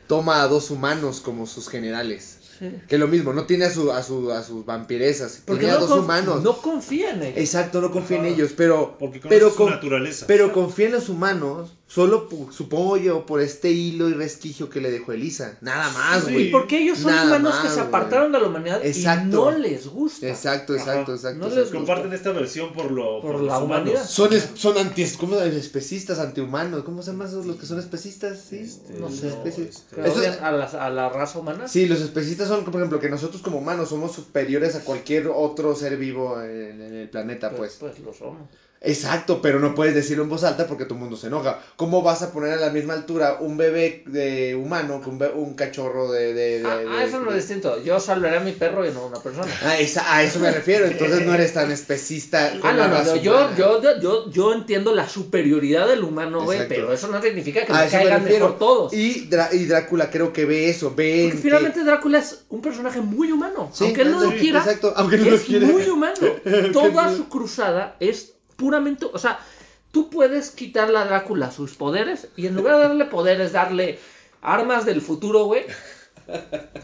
[0.08, 2.39] toma a dos humanos como sus generales.
[2.60, 2.72] Sí.
[2.90, 5.80] Que lo mismo, no tiene a, su, a, su, a sus vampiresas, Porque tiene a
[5.80, 6.44] no, dos conf- humanos.
[6.44, 7.38] no confía en ellos.
[7.38, 10.26] Exacto, no confía en ellos, pero, Porque conoce pero, su con- naturaleza.
[10.28, 14.80] pero confía en los humanos, solo por- supongo yo por este hilo y resquicio que
[14.80, 15.58] le dejó Elisa.
[15.62, 16.34] Nada más, Sí.
[16.34, 16.52] güey.
[16.52, 17.88] Porque ellos son Nada humanos más, que se güey.
[17.88, 19.28] apartaron de la humanidad Exacto.
[19.28, 20.28] y no les gusta.
[20.28, 21.14] Exacto, exacto, Ajá.
[21.16, 21.40] exacto.
[21.40, 21.62] No exacto.
[21.64, 24.06] les Comparten esta versión por lo Por la humanidad.
[24.08, 26.84] Son, es- son anti, ¿cómo especistas, antihumanos.
[26.84, 28.40] ¿Cómo se llaman esos los que son especistas?
[28.50, 29.30] Sí, Este, No sé.
[29.30, 29.84] especies.
[29.92, 31.68] este, Eso- a, la, a la raza humana.
[31.68, 35.76] Sí, los especistas son, por ejemplo, que nosotros como humanos somos superiores a cualquier otro
[35.76, 37.94] ser vivo en, en el planeta, pues, pues.
[37.96, 38.48] pues lo somos.
[38.82, 41.60] Exacto, pero no puedes decirlo en voz alta porque todo el mundo se enoja.
[41.76, 45.54] ¿Cómo vas a poner a la misma altura un bebé de humano que un, un
[45.56, 46.34] cachorro de...
[46.34, 47.84] de, de- Ah, de- ah, eso no es distinto.
[47.84, 49.52] Yo salvaré a mi perro y no a una persona.
[49.66, 52.52] Ah, esa- a eso me refiero, entonces no eres tan especista.
[52.62, 56.66] con Ah, no, no, raza yo, yo, yo, yo, entiendo la superioridad del humano, güey,
[56.70, 58.46] pero eso no significa que A me me caigan refiero.
[58.46, 58.94] mejor todos.
[58.94, 61.86] Y, Drá- y Drácula creo que ve eso, ve Porque en finalmente que...
[61.86, 63.70] Drácula es un personaje muy humano.
[63.74, 65.68] Sí, aunque él no lo quiera, exacto, aunque no lo es quiera.
[65.68, 66.16] muy humano.
[66.72, 69.08] Toda no lo- su cruzada es puramente.
[69.12, 69.40] O sea,
[69.92, 73.98] tú puedes quitarle a Drácula sus poderes y en lugar de darle poderes, darle
[74.42, 75.64] armas del futuro, güey.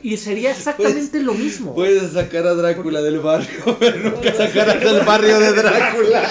[0.01, 1.75] Y sería exactamente lo mismo.
[1.75, 6.23] Puedes sacar a Drácula del barrio, pero nunca sacarás del barrio de Drácula.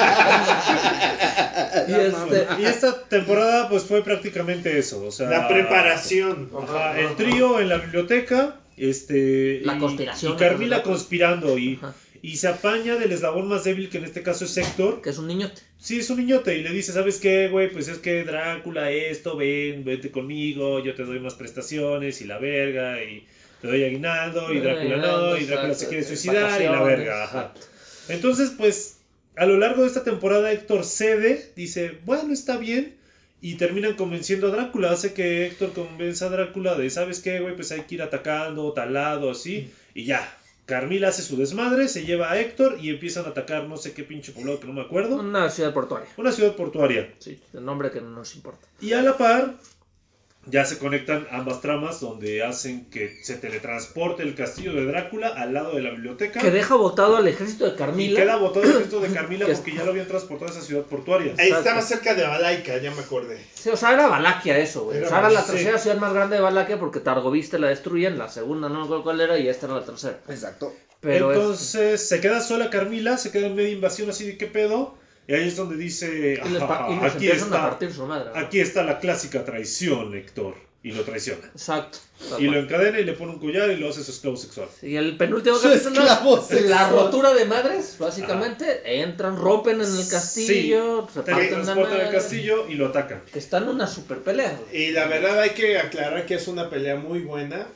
[1.88, 2.46] y este.
[2.60, 6.50] Y esta temporada pues fue prácticamente eso, o sea, La preparación.
[6.60, 11.94] Ajá, el trío en la biblioteca, este La y- conspiración y Carmila conspirando y, Ajá.
[12.26, 15.02] Y se apaña del eslabón más débil que en este caso es Héctor.
[15.02, 15.60] Que es un niñote.
[15.78, 17.70] Sí, es un niñote y le dice, ¿sabes qué, güey?
[17.70, 22.38] Pues es que Drácula esto, ven, vete conmigo, yo te doy más prestaciones y la
[22.38, 23.26] verga y
[23.60, 27.54] te doy aguinaldo y Drácula no, y Drácula se quiere suicidar y la verga, ajá.
[28.08, 29.00] Entonces, pues,
[29.36, 32.96] a lo largo de esta temporada Héctor cede, dice, bueno, está bien.
[33.44, 34.92] y terminan convenciendo a Drácula.
[34.92, 37.54] Hace que Héctor convenza a Drácula de, ¿sabes qué, güey?
[37.54, 39.70] Pues hay que ir atacando, talado, así.
[39.94, 40.34] Y ya.
[40.66, 44.02] Carmila hace su desmadre, se lleva a Héctor y empiezan a atacar no sé qué
[44.02, 45.16] pinche poblado que no me acuerdo.
[45.16, 46.08] Una ciudad portuaria.
[46.16, 47.12] Una ciudad portuaria.
[47.18, 48.66] Sí, el nombre que no nos importa.
[48.80, 49.54] Y a la par,
[50.46, 55.54] ya se conectan ambas tramas donde hacen que se teletransporte el castillo de Drácula al
[55.54, 56.40] lado de la biblioteca.
[56.40, 58.20] Que deja botado al ejército de y Carmila.
[58.20, 60.82] queda botado el ejército de Carmila Que- porque ya lo habían transportado a esa ciudad
[60.82, 61.32] portuaria.
[61.38, 61.58] Ahí Exacto.
[61.68, 63.38] estaba cerca de Balaica, ya me acordé.
[63.54, 64.98] Sí, o sea, era Valaquia eso, güey.
[64.98, 65.82] Era O sea, era la tercera sí.
[65.84, 69.20] ciudad más grande de Valaquia porque Targoviste la destruyen, la segunda no me acuerdo cuál
[69.20, 70.18] era y esta era la tercera.
[70.28, 70.72] Exacto.
[71.00, 74.46] Pero es- Entonces se queda sola Carmila, se queda en media invasión así de qué
[74.46, 74.96] pedo.
[75.26, 78.30] Y ahí es donde dice, y "Ah, y aquí, a está, su madre.
[78.34, 80.54] aquí está la clásica traición, Héctor.
[80.82, 81.46] Y lo traiciona.
[81.46, 81.96] Exacto.
[82.28, 84.68] tal Y lo encadena y le pone un collar y lo hace su esclavo sexual.
[84.82, 86.04] Y el penúltimo Su capítulo,
[86.68, 92.04] la rotura de madres, básicamente, entran, rompen en el castillo, Sí, la madre.
[92.06, 93.22] el castillo y lo atacan.
[93.34, 94.82] Están en una super pelea, güey.
[94.88, 97.66] Y la verdad hay que aclarar que es una pelea muy buena.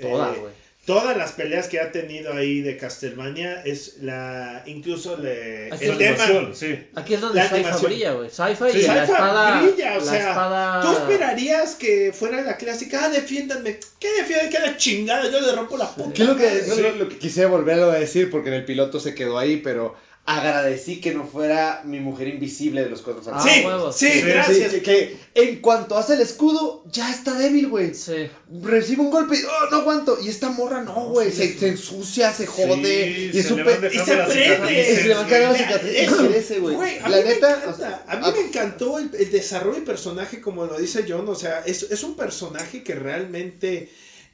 [0.00, 0.52] Toda, Eh, güey.
[0.86, 4.62] Todas las peleas que ha tenido ahí de Castlevania es la.
[4.66, 6.54] Incluso le, Aquí el es tema.
[6.54, 6.78] Sí.
[6.94, 8.28] Aquí es donde La Saifa brilla, güey.
[8.28, 9.62] Saifa Sí, y la Saifa espada.
[9.62, 10.82] brilla, o la sea, espada...
[10.82, 13.78] tú esperarías que fuera la clásica, ah, defiéndanme.
[13.98, 14.50] ¿Qué defienden?
[14.50, 15.30] ¿Qué la chingada?
[15.30, 16.12] Yo le rompo la puta.
[16.12, 16.82] ¿Qué es lo que, madre.
[16.82, 18.30] lo, lo que quisiera volverlo a decir?
[18.30, 19.96] Porque en el piloto se quedó ahí, pero
[20.26, 23.94] agradecí que no fuera mi mujer invisible de los cuatro Ah, Sí, huevos.
[23.94, 24.72] sí, Sí, gracias.
[24.72, 27.92] Sí, que, en cuanto hace el escudo, ya está débil, güey.
[27.94, 28.30] Sí.
[28.62, 30.16] Recibe un golpe y oh, no aguanto.
[30.22, 31.30] Y esta morra no, güey.
[31.30, 33.14] se, se ensucia, se jode.
[33.14, 34.92] Sí, y es se van y se prende.
[34.92, 36.08] Y se le van cicatrices.
[36.08, 36.24] Eso.
[36.24, 36.76] y crece, güey.
[37.00, 37.50] La mí me neta.
[37.50, 37.68] encanta.
[37.70, 41.28] o sea, a mí me encantó el, el desarrollo del personaje, como lo dice John.
[41.28, 43.90] O sea, es, es un personaje que realmente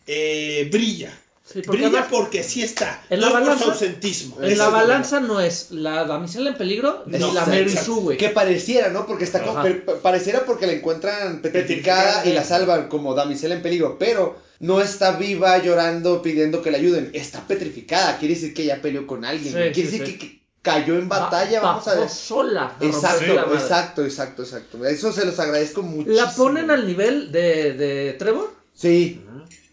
[0.06, 1.12] eh, brilla.
[1.52, 3.02] Sí, porque brilla además, porque sí está.
[3.10, 4.36] en no la es por balanza- su ausentismo.
[4.40, 7.76] en la balanza no es la damisela en peligro ni No, la exacto, Mary.
[7.76, 8.16] Sue, güey.
[8.18, 9.06] Que pareciera, ¿no?
[9.06, 12.26] Porque está per- pareciera porque la encuentran petrificada Petrificada.
[12.26, 13.96] y la salvan como damisela en peligro.
[13.98, 17.10] Pero no está viva llorando pidiendo que la ayuden.
[17.14, 18.18] Está petrificada.
[18.18, 19.52] Quiere decir que ella peleó con alguien.
[19.52, 19.58] Sí.
[19.72, 20.12] Quiere sí, decir sí.
[20.12, 21.60] Que, que cayó en batalla.
[21.60, 22.08] Ba- vamos a ver.
[22.08, 22.76] sola.
[22.80, 24.86] Exacto, la exacto, exacto, exacto.
[24.86, 26.10] Eso se los agradezco mucho.
[26.10, 28.52] La ponen al nivel de, de Trevor.
[28.74, 29.20] Sí.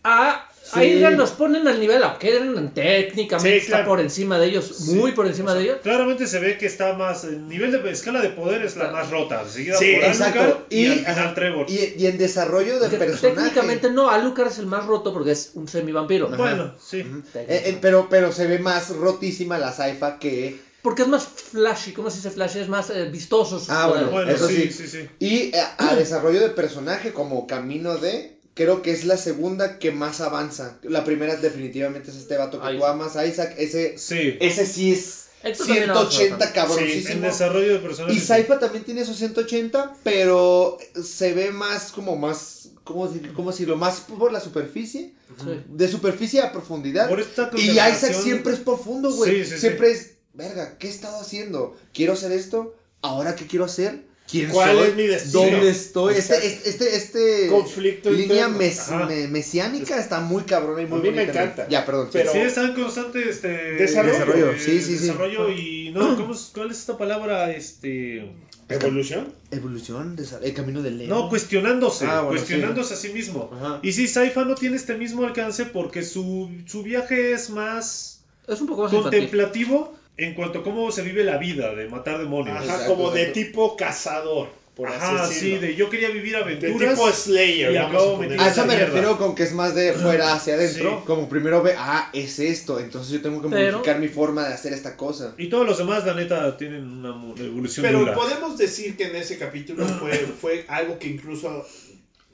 [0.03, 0.79] A, Sí.
[0.79, 4.81] a Adrian los ponen al nivel, aunque Adrian técnicamente Sí, está por encima de ellos,
[4.81, 5.79] muy por encima O sea, de ellos.
[5.81, 7.23] Claramente se ve que está más.
[7.23, 9.47] El nivel de escala de poder es la más rota.
[9.47, 10.39] Seguida Sí, por Exacto.
[10.41, 11.65] Alucard y, al final ajá, Trevor.
[11.69, 13.35] y, y en desarrollo del Que personaje.
[13.35, 16.27] técnicamente no, Alucard es el más roto porque es un semivampiro.
[16.29, 16.99] Bueno, sí.
[17.33, 20.59] Eh, eh, pero, pero se ve más rotísima la Saifa que.
[20.81, 22.59] Porque es más flashy, ¿cómo se dice flashy?
[22.59, 23.61] Es más eh, vistoso.
[23.67, 24.07] Ah, bueno.
[24.09, 24.71] Bueno, Eso sí, sí.
[24.71, 25.09] sí, sí.
[25.19, 28.36] Y eh, a desarrollo de personaje como camino de.
[28.57, 30.77] Creo que es la segunda que más avanza.
[30.83, 32.89] La primera definitivamente es este vato que tú Isaac.
[32.91, 33.53] amas, Isaac.
[33.57, 34.35] Ese, Sí.
[34.41, 36.45] ese sí es avanza 180 bastante.
[36.45, 37.21] En cabroncísimo.
[37.27, 38.17] desarrollo de personajes.
[38.17, 43.51] Y Saifa también tiene esos 180, pero se ve más como más, ¿cómo, decir- cómo
[43.51, 43.77] decirlo?
[43.77, 45.63] Más por la superficie, Sí.
[45.67, 47.07] de superficie a profundidad.
[47.07, 49.45] Por esta Y Isaac siempre es profundo, güey.
[49.45, 51.77] Sí, sí, siempre es, verga, ¿qué he estado haciendo?
[51.93, 52.75] ¿Quiero hacer esto?
[53.03, 54.07] ¿Ahora qué quiero hacer?
[54.29, 54.87] ¿Quién ¿Cuál soy?
[54.89, 55.39] es mi destino?
[55.41, 56.15] ¿Dónde estoy?
[56.15, 61.01] Este, este, este, este Conflicto línea mes- me- mesiánica está muy cabrona y muy A
[61.01, 61.67] mí me encanta.
[61.69, 62.09] Ya, perdón.
[62.11, 64.13] Pero- Sí, está en constante este, Desarrollo.
[64.13, 65.07] Desarrollo, eh, sí, sí, sí.
[65.07, 65.91] Desarrollo y.
[65.93, 67.51] No, ¿cómo es, ¿cuál es esta palabra?
[67.53, 68.29] Este.
[68.69, 69.33] ¿Evolución?
[69.49, 71.07] Evolución, el camino del Leo.
[71.07, 72.03] No, cuestionándose.
[72.05, 73.49] Ah, bueno, cuestionándose a sí mismo.
[73.55, 73.79] Ajá.
[73.81, 78.59] Y sí, Saifa no tiene este mismo alcance porque su, su viaje es más Es
[78.59, 79.21] un poco más infantil.
[79.21, 82.55] contemplativo en cuanto a cómo se vive la vida de matar demonios.
[82.57, 85.67] Ajá, Exacto, como de tipo cazador, por Ajá, así sí, decirlo.
[85.67, 86.93] de yo quería vivir De aventuras.
[86.95, 88.85] tipo Slayer, y acabo a A eso me mierda.
[88.85, 90.99] refiero con que es más de fuera hacia adentro.
[90.99, 91.05] Sí.
[91.05, 92.79] Como primero ve, ah, es esto.
[92.79, 95.33] Entonces yo tengo que Pero- modificar mi forma de hacer esta cosa.
[95.37, 97.09] Y todos los demás, la neta, tienen una
[97.39, 101.65] evolución Pero podemos decir que en ese capítulo fue, fue algo que incluso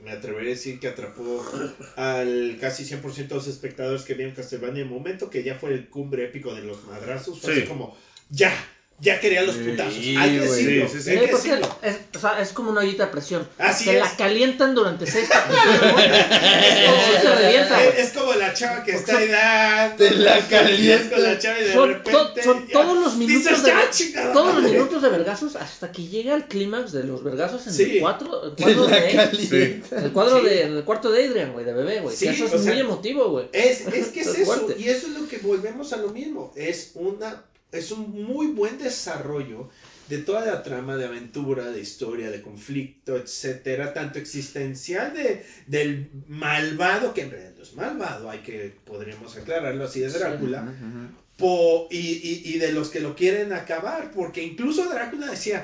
[0.03, 1.43] me atrevería a decir que atrapó
[1.95, 5.73] al casi 100% de los espectadores que vieron Castlevania en el momento que ya fue
[5.73, 7.39] el cumbre épico de los madrazos.
[7.39, 7.59] Fue Sí.
[7.61, 7.97] así como,
[8.29, 8.53] ya,
[8.99, 9.95] ya quería los Sí, putazos.
[9.95, 10.89] Hay que Sí, decirlo.
[10.89, 11.09] sí, sí.
[11.09, 11.75] hay que porque decirlo.
[11.81, 13.47] es, o sea, es como una ollita de presión.
[13.57, 13.99] Así Se es.
[13.99, 15.33] la calientan durante seis se
[17.35, 19.95] revienta, Es, como la chava que está ahí dando.
[19.97, 21.15] Te la Es calienta.
[21.15, 22.11] con la chava y de Son, repente.
[22.11, 24.77] to- son ya todos los minutos dices, de "Ya, chingada todos los madre".
[24.77, 27.83] minutos de vergazos hasta que llega el clímax de los vergazos en Sí.
[27.95, 29.97] el cuadro, el de calienta.
[30.05, 30.45] el cuadro Sí.
[30.47, 32.15] de en el cuarto de Adrian, güey, de bebé, güey.
[32.15, 33.47] Eso es muy sea, emotivo, güey.
[33.53, 36.51] Es, es que es Es eso, y eso es lo que volvemos a lo mismo.
[36.55, 37.43] Es una
[37.73, 39.69] es un muy buen desarrollo
[40.09, 46.09] de toda la trama de aventura, de historia, de conflicto, etcétera, tanto existencial de del
[46.27, 50.61] malvado, que en realidad no es malvado, hay que podríamos aclararlo así de Drácula,
[51.37, 55.63] po- y, y- y de los que lo quieren acabar, porque incluso Drácula decía,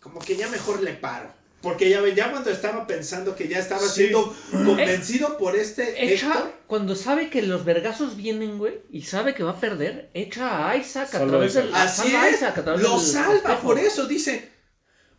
[0.00, 1.32] como que ya mejor le paro.
[1.62, 4.06] Porque ya ya cuando estaba pensando que ya estaba Sí.
[4.06, 6.52] siendo convencido por este Echa, Héctor.
[6.66, 10.76] cuando sabe que los vergazos vienen, güey, y sabe que va a perder, echa a
[10.76, 11.74] Isaac a través del.
[11.74, 14.48] Así es, Isaac a través lo del salva, espejo, por eso dice.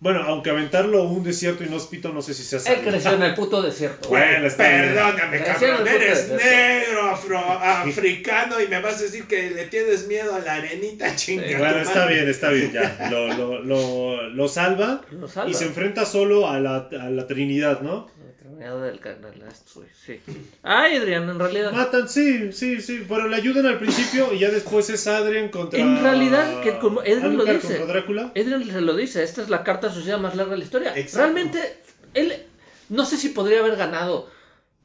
[0.01, 2.89] Bueno, aunque aventarlo a un desierto inhóspito, no sé si sea Él salvo.
[2.89, 4.09] creció en el puto desierto.
[4.09, 4.23] güey.
[4.23, 4.81] Bueno, está bien.
[4.95, 10.07] Perdóname, cabrón, eres puedes negro, afro, africano y me vas a decir que le tienes
[10.07, 11.57] miedo a la arenita chinga.
[11.57, 12.15] Bueno, está madre.
[12.15, 13.09] bien, está bien, ya.
[13.11, 15.49] Lo, lo, lo, lo salva Lo salva.
[15.51, 18.09] y se enfrenta solo a la, a la Trinidad, ¿no?
[18.61, 20.19] Terminada del canal, esto, güey, sí.
[20.61, 21.71] Ay, Adrián, en realidad.
[21.71, 25.79] Matan, sí, sí, sí, pero le ayudan al principio y ya después es Adrian contra...
[25.79, 27.77] En realidad, que como Edwin lo dice.
[27.79, 28.31] contra Drácula.
[28.35, 30.95] Adrian se lo dice, esta es la carta asociada más larga de la historia.
[30.95, 31.17] Exacto.
[31.17, 31.79] Realmente,
[32.13, 32.35] él,
[32.89, 34.29] no sé si podría haber ganado,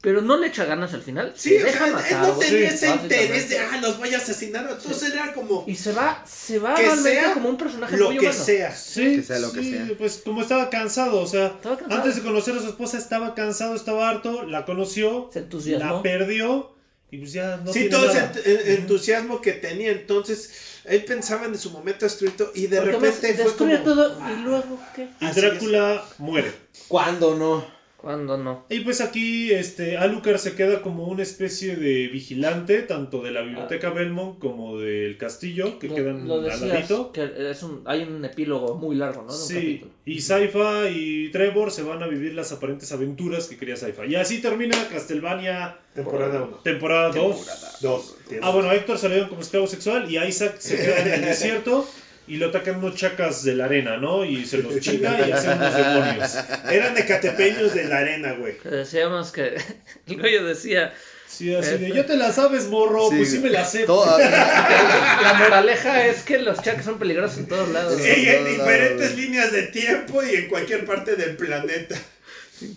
[0.07, 1.33] pero no le echa ganas al final.
[1.35, 3.99] Sí, se o deja sea, él matar, no tenía Sí, ese interés de, ah, los
[3.99, 4.69] voy a asesinar.
[4.71, 8.07] Entonces era como, Y se va, se va que realmente sea como un personaje lo
[8.07, 8.45] muy que humano.
[8.45, 8.71] sea.
[8.73, 9.89] Sí, Que sea lo que sí, sea.
[9.99, 11.89] pues como estaba cansado, o sea, cansado.
[11.93, 15.97] antes de conocer a su esposa estaba cansado, estaba harto, la conoció, Se entusiasmó.
[15.97, 16.73] la perdió
[17.11, 19.91] y pues ya no sí, tiene todo ese en- entusiasmo que tenía.
[19.91, 20.53] Entonces,
[20.85, 23.85] él pensaba en su momento destruido y de Porque repente fue destruye como.
[23.85, 25.09] todo y luego, ¿qué?
[25.21, 26.53] Y Así Drácula muere.
[26.87, 27.76] ¿Cuándo no?
[28.07, 28.65] Cuando no.
[28.71, 33.41] Y pues aquí este Alucard se queda como una especie de vigilante tanto de la
[33.41, 37.11] biblioteca Belmont como del castillo que Lo- quedan lo al ladito.
[37.11, 39.33] que es un, hay un epílogo muy largo, ¿no?
[39.33, 39.91] De un Sí, capítulo.
[40.05, 44.07] y Saifa y Trevor se van a vivir las aparentes aventuras que quería Saifa.
[44.07, 46.57] Y así termina Castlevania Temporada 1.
[46.59, 47.81] temporada 2.
[47.81, 48.17] Dos.
[48.41, 51.01] Ah, bueno, a Héctor se le dieron como esclavo sexual y a Isaac se queda
[51.03, 51.85] en el desierto
[52.29, 54.25] y lo atacan unos chacas de la arena, ¿no?
[54.25, 56.37] Y se los chinga y hacen unos demonios.
[56.71, 58.57] Eran ecatepeños de la arena, güey.
[58.65, 59.57] Decíamos que
[60.07, 60.93] el güey decía,
[61.29, 63.85] Sí, así de, ya te la sabes, morro, pues sí me la sé.
[63.85, 68.01] Todo- la moraleja es que los chacas son peligrosos en todos lados.
[68.01, 69.17] Sí, en diferentes no.
[69.17, 71.97] líneas de tiempo y en cualquier parte del planeta.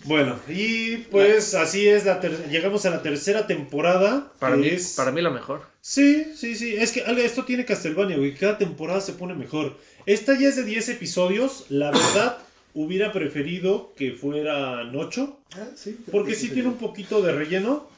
[0.04, 4.32] Bueno, y pues así es, la ter- llegamos a la tercera temporada.
[4.38, 4.94] Para mí, es...
[4.94, 5.62] para mí la mejor.
[5.80, 6.74] Sí, sí, sí.
[6.76, 8.34] Es que algo, esto tiene Castlevania, güey.
[8.34, 9.76] Cada temporada se pone mejor.
[10.06, 11.66] Esta ya es de 10 episodios.
[11.70, 12.38] La verdad,
[12.74, 15.38] hubiera preferido que fueran 8.
[15.54, 15.96] Ah, sí.
[16.12, 17.88] Porque sí tiene un poquito de relleno.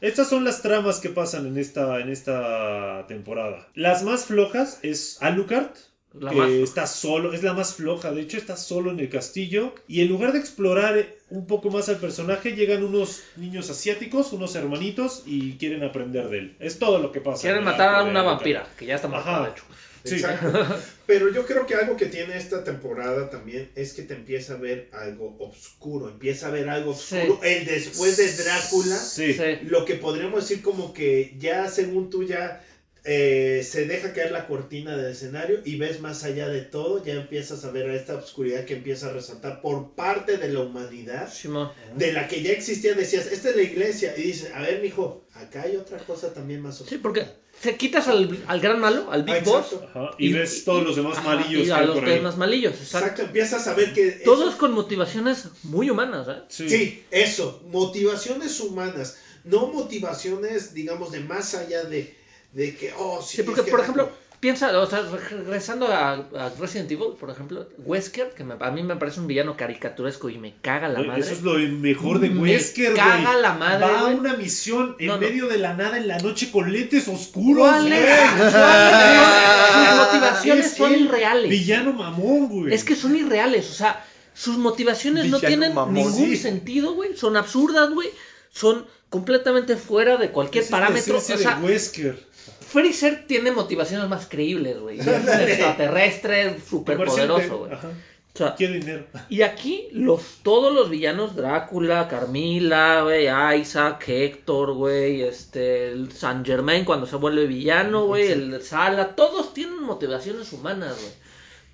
[0.00, 3.68] Estas son las tramas que pasan en esta, en esta temporada.
[3.74, 5.70] Las más flojas es Alucard,
[6.18, 6.64] La que más floja.
[6.64, 9.74] está solo, es la más floja, de hecho está solo en el castillo.
[9.88, 14.32] Y en lugar de explorar eh, un poco más al personaje, llegan unos niños asiáticos,
[14.32, 16.56] unos hermanitos, y quieren aprender de él.
[16.60, 17.42] Es todo lo que pasa.
[17.42, 19.44] Quieren matar a una vampira, que ya está Ajá.
[19.44, 19.64] de hecho.
[20.04, 20.16] Sí.
[20.16, 20.52] Exacto.
[21.06, 24.56] Pero yo creo que algo que tiene esta temporada también es que te empieza a
[24.56, 26.08] ver algo oscuro.
[26.08, 27.40] Empieza a ver algo oscuro.
[27.42, 28.96] El después de Drácula.
[28.96, 29.36] Sí.
[29.64, 32.64] Lo que podríamos decir como que ya según tú ya
[33.04, 37.14] eh, se deja caer la cortina del escenario y ves más allá de todo, ya
[37.14, 41.28] empiezas a ver a esta oscuridad que empieza a resaltar por parte de la humanidad,
[41.32, 41.70] Simón.
[41.96, 45.24] de la que ya existía, decías, esta es la iglesia, y dices, a ver, mijo,
[45.34, 46.90] acá hay otra cosa también más oscura.
[46.90, 47.26] Sí, porque
[47.60, 49.74] te quitas al, al gran malo, al Big Ah, Boss.
[49.82, 52.98] Ajá, Y, ves todos los demás Ajá, malillos Y a los demás malillos, exacto.
[52.98, 54.10] Exacto, empiezas a ver que...
[54.24, 56.40] Todos eso- con motivaciones muy humanas, ¿eh?
[56.48, 56.68] Sí.
[56.68, 62.14] Sí, eso, motivaciones humanas, no motivaciones, digamos, de más allá de,
[62.52, 66.12] de que, oh, sí, Sí, porque, es que por ejemplo, piensa, o sea, regresando a,
[66.12, 70.28] a Resident Evil, por ejemplo, Wesker, que me- a mí me parece un villano caricaturesco
[70.28, 71.20] y me caga la madre.
[71.20, 72.96] Eso es lo mejor de Wesker, güey.
[72.96, 75.20] caga la madre, Va a una misión en No, no.
[75.20, 77.66] medio de la nada en la noche con lentes oscuros.
[77.68, 77.94] ¿Cuál güey.
[77.94, 78.52] es?
[78.52, 79.72] ¿Cuál es?
[79.72, 81.48] Sus motivaciones Es son irreales.
[81.50, 82.74] Villano mamón, güey.
[82.74, 85.94] Es que son irreales, o sea, sus motivaciones no tienen mamón.
[85.94, 86.36] ningún Sí.
[86.36, 87.16] sentido, güey.
[87.16, 88.10] Son absurdas, güey.
[88.50, 91.18] Son completamente fuera de cualquier Esa es parámetro.
[91.18, 92.18] O sea, de Wesker.
[92.66, 94.98] Freezer tiene motivaciones más creíbles, güey.
[94.98, 97.72] Extraterrestre súper poderoso, güey.
[97.72, 97.90] Ajá.
[98.34, 99.04] O sea, Quiere dinero.
[99.28, 103.28] y aquí los todos los villanos, Drácula, Carmila, güey,
[103.60, 109.52] Isaac, Héctor, güey, este, el San Germain cuando se vuelve villano, güey, el Sala, todos
[109.52, 111.12] tienen motivaciones humanas, güey.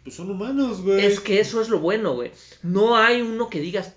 [0.03, 1.05] Pues son humanos, güey.
[1.05, 2.33] Es que eso es lo bueno, güey.
[2.65, 3.95] No hay uno que digas,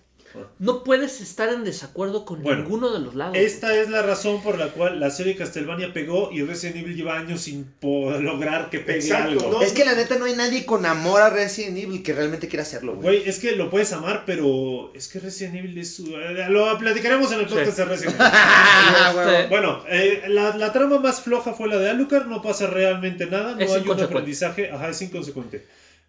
[0.59, 3.36] no puedes estar en desacuerdo con Bueno, ninguno de los lados.
[3.38, 7.17] Esta es la razón por la cual la serie Castlevania pegó y Resident Evil lleva
[7.17, 9.51] años sin lograr que pegue Exacto, algo.
[9.51, 9.61] ¿no?
[9.61, 12.63] Es que la neta no hay nadie con amor a Resident Evil que realmente quiera
[12.63, 13.17] hacerlo, güey.
[13.19, 16.07] Güey, es que lo puedes amar, pero es que Resident Evil es su...
[16.15, 17.82] eh, Lo platicaremos en el podcast Sí.
[17.82, 19.32] de Resident Evil.
[19.32, 23.25] Este- Bueno, eh, la, la trama más floja fue la de Alucard, no pasa realmente
[23.25, 25.65] nada, no Es hay un aprendizaje, ajá, es inconsecuente.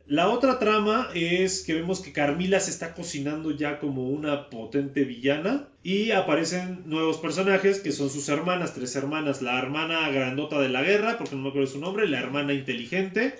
[0.07, 5.05] La otra trama es que vemos que Carmila se está cocinando ya como una potente
[5.05, 10.69] villana y aparecen nuevos personajes que son sus hermanas, tres hermanas, la hermana grandota de
[10.69, 13.39] la guerra, porque no me acuerdo su nombre, la hermana inteligente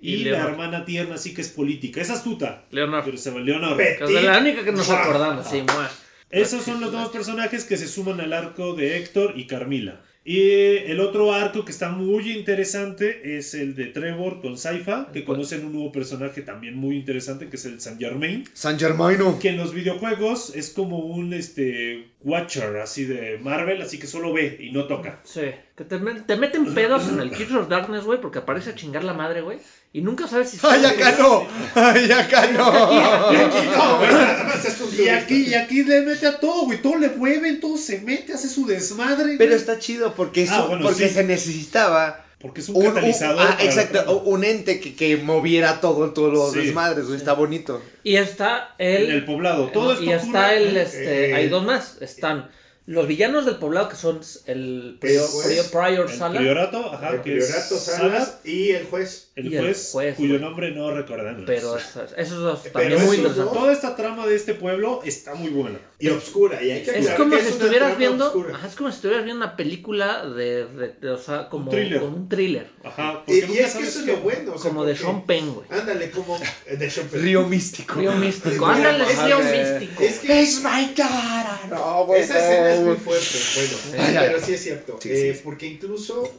[0.00, 2.00] Y, Y la hermana tierna sí que es política.
[2.00, 2.64] Es astuta.
[2.70, 3.02] Leonor.
[3.04, 3.80] Pero se va Leonor.
[3.80, 5.90] Es la única que nos acordamos, sí, mua.
[6.30, 10.00] Esos son los dos personajes que se suman al arco de Héctor y Carmila.
[10.26, 15.22] Y el otro arco que está muy interesante es el de Trevor con Saifa, que
[15.22, 18.48] conocen un nuevo personaje también muy interesante que es el San Germain.
[18.54, 19.38] San Germaino.
[19.38, 24.32] Que en los videojuegos es como un este Watcher así de Marvel, así que solo
[24.32, 25.20] ve y no toca.
[25.24, 28.74] Sí, que te, te meten pedos en el Kids of Darkness, güey, porque aparece a
[28.74, 29.58] chingar la madre, güey.
[29.94, 30.58] Y nunca sabes si...
[30.62, 31.46] ¡Ay, acá no!
[31.76, 32.70] ¡Ay, acá no!
[32.72, 34.00] No,
[34.44, 36.82] más es un Y aquí, y aquí le mete a todo, güey.
[36.82, 39.36] Todo le mueven, todo se mete, hace su desmadre.
[39.38, 39.60] Pero güey.
[39.60, 41.14] está chido porque, Ah, eso, bueno, porque sí.
[41.14, 43.46] se necesitaba Porque es un, un, un- catalizador.
[43.48, 46.58] ah, exacto, un ente que, que moviera todo, todos los Sí.
[46.66, 47.16] desmadres, güey.
[47.16, 47.80] Está bonito.
[48.02, 49.04] Y está el...
[49.04, 49.68] En el poblado.
[49.68, 51.98] Todo esto y está ocurre- el, este, eh, hay dos más.
[52.00, 52.50] Están
[52.86, 56.38] los villanos del poblado que son el prior, juez, prior- prior El Sala.
[56.38, 59.30] priorato, ajá, El que es priorato Salas y el juez.
[59.36, 61.44] el y el juez, cuyo nombre no recordamos.
[61.46, 63.54] Pero esos, esos dos Pero también muy interesantes.
[63.54, 65.78] Toda esta trama de este pueblo está muy buena.
[65.98, 66.62] Y obscura.
[66.62, 69.24] Y hay que Es como que si una estuvieras viendo, ajá, es como si estuvieras
[69.24, 72.00] viendo una película de, de- de- o sea, como Un thriller.
[72.00, 74.52] como un thriller, Ajá, Y, porque y nunca es que eso es lo bueno.
[74.54, 75.66] o sea, como de Sean Penn, güey.
[75.70, 76.38] Ándale, como
[76.78, 77.22] de Sean Penn.
[77.22, 77.94] Río místico.
[77.94, 80.02] Río místico, ándale, es río místico.
[80.02, 81.60] es que- Es my cara.
[81.70, 82.20] No, güey.
[82.20, 84.42] Esa escena es muy fuerte, bueno, Ay, pero ay.
[84.44, 85.40] sí es cierto, Sí, eh, sí.
[85.42, 86.30] porque incluso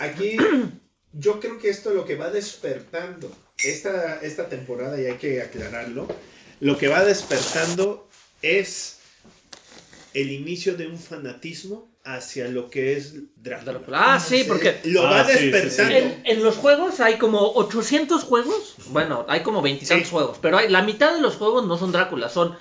[0.00, 0.36] aquí
[1.12, 3.30] yo creo que esto lo que va despertando
[3.62, 6.08] esta, esta temporada, y hay que aclararlo,
[6.60, 8.08] lo que va despertando
[8.42, 8.96] es
[10.14, 13.80] el inicio de un fanatismo hacia lo que es Drácula.
[13.92, 15.50] Ah, sí, porque Lo Ah, va sí, sí, sí.
[15.50, 15.94] despertando.
[15.94, 18.74] en, en los juegos hay como 800 juegos.
[18.86, 20.12] Bueno, hay como veintitantos Sí.
[20.12, 20.38] juegos.
[20.40, 22.56] Pero hay, la mitad de los juegos no son Drácula, son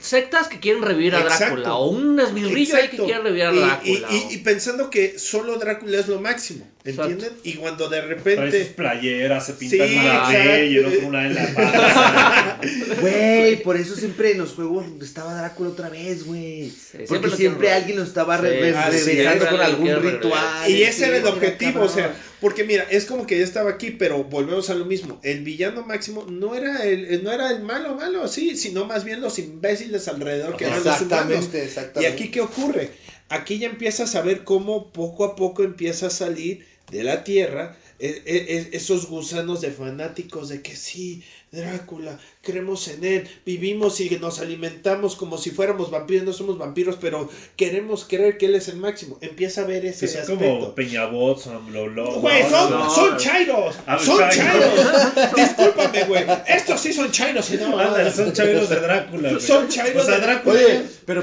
[0.00, 1.44] sectas que quieren revivir a Exacto.
[1.44, 1.74] Drácula.
[1.74, 4.08] O un esbirrillo ahí que quiere revivir a Y- Drácula.
[4.10, 7.30] Y, o- y- y pensando que solo Drácula es lo máximo, ¿entienden?
[7.42, 8.64] Y cuando de Trae repente...
[8.64, 10.28] sus playeras, se pintan Sí, una.
[10.28, 12.60] B y el otro una en la panza.
[13.00, 16.70] Güey, por eso siempre en los juegos estaba Drácula otra vez, güey.
[16.70, 20.70] siempre Porque siempre quieren- alguien lo estaba Sí, re- ah, siempre con algún ritual.
[20.70, 22.14] Y ese era el objetivo, o sea.
[22.44, 25.18] Porque mira, es como que ya estaba aquí, pero volvemos a lo mismo.
[25.22, 29.22] El villano máximo no era el, no era el malo malo, sí, sino más bien
[29.22, 31.48] los imbéciles alrededor que eran los humanos.
[31.54, 32.90] Exactamente, Y aquí qué ocurre?
[33.30, 37.78] Aquí ya empiezas a ver cómo poco a poco empieza a salir de la tierra
[37.98, 44.00] eh, eh, eh, esos gusanos de fanáticos de que sí, Drácula, creemos en él, vivimos
[44.00, 48.54] y nos alimentamos como si fuéramos vampiros, no somos vampiros, pero queremos creer que él
[48.54, 49.18] es el máximo.
[49.20, 50.44] Empieza a ver ese Que son aspecto.
[50.44, 52.12] como Peñabot, son Lolo.
[52.20, 52.94] Güey, son, no.
[52.94, 53.74] son chairos,
[54.04, 54.36] son chairos.
[54.36, 55.34] chairos.
[55.36, 56.24] Discúlpame, güey.
[56.46, 57.72] Estos sí son chairos y no.
[58.12, 59.28] Son chairos de Drácula.
[59.30, 59.40] güey.
[59.40, 60.54] Son chairos O sea, de- Drácula.
[60.60, 61.22] Oye, pero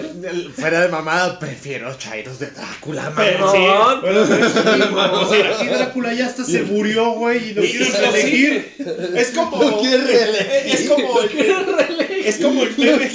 [0.55, 3.51] fuera de mamada, prefiero Chairos de Drácula, Pero mamá.
[3.51, 3.57] sí.
[3.59, 7.87] Bueno, pero es- o sea, aquí Drácula ya hasta se murió, güey, y lo quieres
[7.89, 8.73] y lo elegir.
[9.15, 9.61] Es como.
[9.81, 10.73] Reelegir.
[10.73, 13.09] Es como el, es como el meme.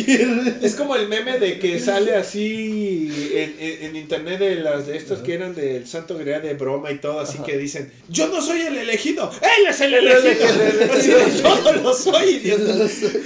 [0.62, 4.96] Es como el meme de que sale así en, en- en internet de las de
[4.96, 8.40] estos que eran del Santo Grial de broma y todo, así que dicen: Yo no
[8.42, 10.46] soy el elegido, él es el elegido.
[10.92, 12.42] Así de, yo no lo soy.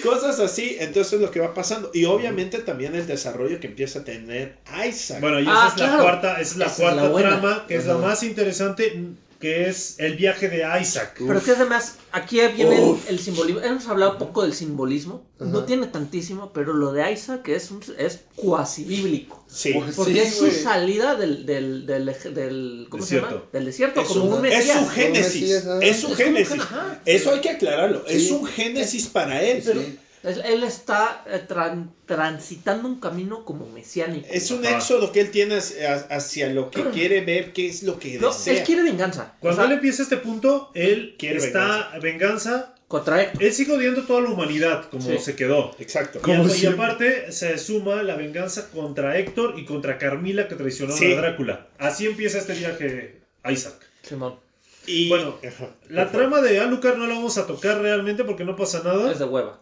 [0.02, 0.76] Cosas así.
[0.78, 1.90] Entonces es lo que va pasando.
[1.94, 4.54] Y obviamente también el desarrollo que empieza a tener
[4.88, 5.20] Isaac.
[5.20, 6.02] Bueno, y esa Ah, es la claro.
[6.02, 7.28] cuarta, esa es la Esa es cuarta la buena.
[7.30, 8.92] trama, que es la más interesante,
[9.40, 11.14] que es el viaje de Isaac.
[11.26, 13.08] Pero que además, aquí viene el, Uf.
[13.08, 13.60] el simbolismo.
[13.62, 15.24] Hemos hablado poco del simbolismo.
[15.38, 19.42] No tiene tantísimo, pero lo de Isaac es, un, es cuasi bíblico.
[19.48, 19.72] sí.
[19.96, 23.36] Porque Sí, es su salida del, del, del, eje- del- ¿cómo se Desierto.
[23.36, 23.48] llama?
[23.52, 25.64] Del desierto, Es como su, un es su génesis.
[25.80, 26.60] Es su génesis.
[27.06, 28.04] Eso hay que aclararlo.
[28.06, 29.62] Es un génesis para él.
[29.64, 29.98] Pero Sí.
[30.22, 34.26] Él, él está eh, tran- transitando un camino como mesiánico.
[34.30, 34.76] Es un Ajá.
[34.76, 38.28] éxodo que él tiene hacia, hacia lo que quiere ver, qué es lo que No,
[38.28, 38.58] desea.
[38.58, 39.34] él quiere venganza.
[39.40, 42.74] Cuando O sea, él empieza este punto, él Quiere está venganza.
[42.88, 43.42] contra Héctor.
[43.44, 45.18] Él sigue odiando toda la humanidad, como Sí.
[45.18, 45.74] se quedó.
[45.78, 46.20] Exacto.
[46.26, 51.12] Y, y aparte se suma la venganza contra Héctor y contra Carmila que traicionó Sí.
[51.12, 51.68] a Drácula.
[51.78, 53.74] Así empieza este viaje Isaac.
[54.02, 54.34] Simón.
[54.86, 55.68] Y Bueno, Ajá.
[55.88, 59.12] La trama de Alucard no la vamos a tocar realmente porque no pasa nada.
[59.12, 59.60] Es de hueva.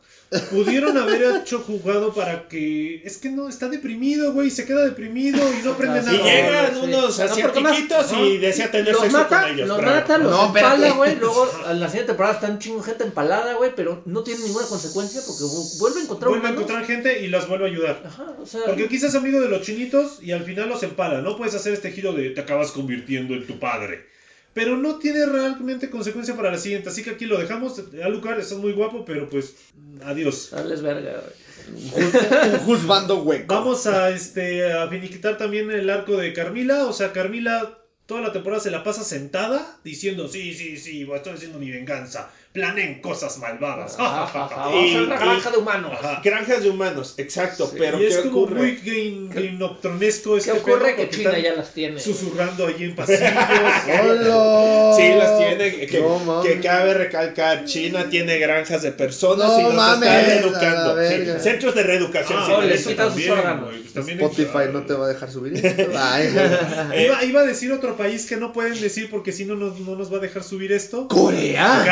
[0.51, 3.01] Pudieron haber hecho jugado para que.
[3.05, 4.51] Es que no, está deprimido, güey.
[4.51, 6.19] Se queda deprimido y no aprende Y Y nada.
[6.19, 6.81] llega- llegan sí.
[6.83, 9.69] unos No, más- asiatiquitos y desea tener Los sexo mata, con ellos.
[9.69, 9.95] los bravo.
[9.97, 11.17] mata, los No, empala, güey.
[11.17, 13.73] Luego, en la siguiente temporada está un chingo gente empalada, güey.
[13.75, 17.29] Pero no tiene ninguna consecuencia porque vu- vuelve a encontrar Vuelve a encontrar gente y
[17.29, 18.03] las vuelve a ayudar.
[18.05, 18.65] Ajá, o sea.
[18.67, 21.23] Porque quizás es amigo de los chinitos y al final los empala.
[21.23, 24.07] No puedes hacer este giro de te acabas convirtiendo en tu padre.
[24.59, 26.89] Pero no tiene realmente consecuencia para la siguiente.
[26.89, 27.81] Así que aquí lo dejamos.
[28.03, 29.55] Alucard, estás muy guapo, pero pues
[30.03, 30.51] adiós.
[30.51, 32.05] Dales verga, güey.
[32.05, 33.55] Un juzgando hueco.
[33.55, 36.87] Vamos a este a finiquitar también el arco de Carmila.
[36.87, 41.35] O sea, Carmila toda la temporada se la pasa sentada diciendo, sí, sí, sí, estoy
[41.35, 42.29] haciendo mi venganza.
[42.59, 43.95] Planeen cosas malvadas.
[43.99, 44.71] Ajá, ajá, ajá.
[44.75, 45.93] Y- Vamos a una y- granja de humanos.
[45.93, 46.21] Ajá.
[46.25, 47.67] Granjas de humanos, exacto.
[47.69, 47.77] Sí.
[47.79, 48.79] Pero y es ¿qué como ocurre?
[48.83, 50.97] muy nocturnesco este ¿Qué ocurre?
[50.97, 52.01] Que China ya las tiene.
[52.01, 53.21] Susurrando allí en pasillos.
[54.03, 54.95] ¡Hola!
[54.97, 55.87] Sí, las tiene.
[55.87, 60.27] Que, No que cabe recalcar: China tiene granjas de personas No y nos mames, está
[60.27, 60.97] reeducando.
[61.09, 62.39] Sí, Centros de reeducación.
[62.43, 63.69] Ah, Oh, les quitan sus órganos.
[63.71, 65.53] pues también Spotify no te va a dejar subir.
[66.99, 69.95] Iba, iba a decir otro país que no pueden decir porque si no nos, no
[69.97, 71.07] nos va a dejar subir esto.
[71.09, 71.85] ¡Corea!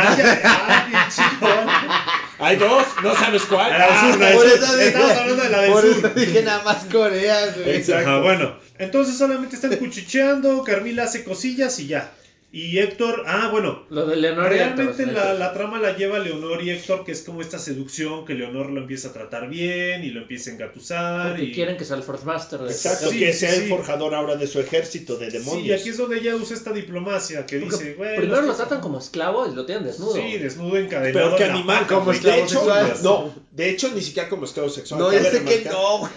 [2.38, 3.72] Hay dos, no sabes cuál.
[3.72, 4.58] A la del sur, Por sur.
[4.62, 5.90] eso dije, Estamos hablando de la del por sur.
[5.90, 7.76] eso dije nada más Corea, güey.
[7.76, 8.08] Exacto.
[8.10, 8.54] Ajá, bueno.
[8.78, 12.10] Entonces solamente están cuchicheando, Carmila hace cosillas y ya.
[12.52, 13.84] Y Héctor, ah, bueno.
[13.90, 17.12] Lo de Leonor y Realmente Héctor, la, la trama la lleva Leonor y Héctor, que
[17.12, 20.54] es como esta seducción que Leonor lo empieza a tratar bien y lo empieza a
[20.54, 21.28] engatusar.
[21.30, 21.52] Porque y...
[21.52, 24.46] quieren que sea el Force de Exacto, Sí, que sí, sea el forjador ahora de
[24.46, 25.66] su ejército de Sí, demonios.
[25.66, 28.16] y aquí es donde ella usa esta diplomacia que Porque dice, güey.
[28.16, 30.14] primero lo tratan como esclavo y lo tienen desnudo.
[30.14, 31.12] Sí, desnudo encadenado.
[31.12, 32.20] Pero que en animal, como güey.
[32.20, 32.94] de esclavo hecho, sexual.
[33.02, 35.00] no, de hecho ni siquiera como esclavo sexual.
[35.00, 35.18] No, que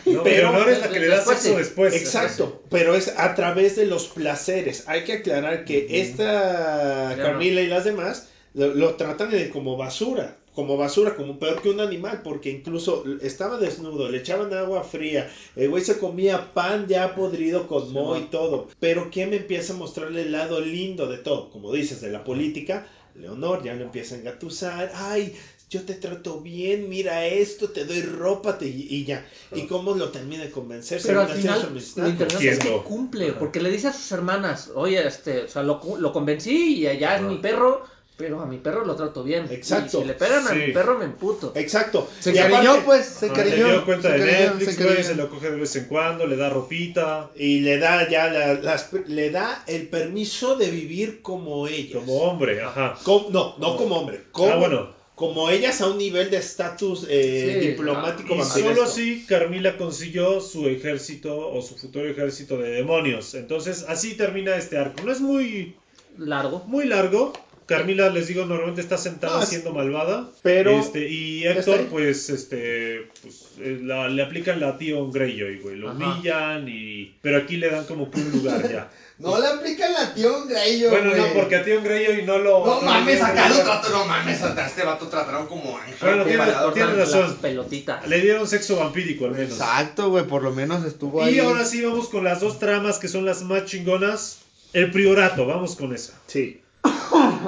[0.05, 1.93] no, pero- Leonor es la que le da sexo después.
[1.93, 4.84] Exacto, pero es a través de los placeres.
[4.88, 5.88] Hay que aclarar que
[6.24, 11.39] esta Ya Carmila y las demás lo, lo tratan de como basura, como basura, como
[11.39, 15.99] peor que un animal, porque incluso estaba desnudo, le echaban agua fría, el güey se
[15.99, 18.67] comía pan ya podrido con moho y todo.
[18.80, 21.49] Pero ¿quién me empieza a mostrarle el lado lindo de todo?
[21.51, 25.36] Como dices, de la política, Leonor ya lo empieza a engatusar, ay,
[25.70, 29.26] yo te trato bien, mira esto, te doy ropa te- y ya.
[29.53, 30.99] ¿Y cómo lo termina de convencer?
[31.05, 32.07] Pero al final su lo amistad.
[32.07, 33.39] interesante es que cumple, Ajá.
[33.39, 36.88] porque le dice a sus hermanas, oye, este, o sea, lo, cu- lo convencí y
[36.88, 37.84] allá es mi perro,
[38.17, 39.45] pero a mi perro lo trato bien.
[39.49, 39.99] Exacto.
[39.99, 40.55] Y si le pegan a Sí.
[40.57, 41.53] mi perro me emputo.
[41.55, 42.09] Exacto.
[42.20, 43.67] Se encariñó, pues, se encariñó.
[43.67, 46.36] Le dio cuenta se de Netflix, se se lo coge de vez en cuando, le
[46.36, 47.30] da ropita.
[47.38, 51.93] Y le da ya la- las, le da el permiso de vivir como ellas.
[52.03, 52.97] Como hombre, ajá.
[53.07, 54.24] No, no como hombre.
[54.32, 54.98] Como, Ah, bueno.
[55.20, 60.39] Como ellas a un nivel de estatus eh, Sí, diplomático Y solo así Carmila consiguió
[60.39, 63.34] su ejército o su futuro ejército de demonios.
[63.36, 65.03] Entonces así termina este arco.
[65.03, 65.76] No es muy,
[66.17, 66.63] Largo.
[66.67, 67.34] muy largo.
[67.65, 70.32] Carmila, les digo, normalmente está sentada No, es- siendo malvada.
[70.41, 75.76] pero- Este, y Héctor, pues, este, pues, eh, la- le aplican la Tion Greyjoy, güey.
[75.76, 75.97] Lo Ajá.
[76.13, 77.13] humillan y...
[77.22, 78.89] Pero aquí le dan como que un lugar ya.
[79.20, 82.65] No le aplican la tío Greyjoy, bueno, no, porque a Tion Greyjoy no lo...
[82.65, 85.95] No mames, acá lo trato, no mames, a este vato trataron como ángel.
[86.01, 87.22] Bueno, tiene- tiene razón.
[87.24, 88.07] Las pelotitas.
[88.07, 89.51] Le dieron sexo vampírico al menos.
[89.51, 91.36] Exacto, güey, por lo menos estuvo ahí.
[91.36, 94.39] Y ahora sí vamos con las dos tramas que son las más chingonas.
[94.72, 96.13] El priorato, vamos con esa.
[96.28, 96.61] Sí.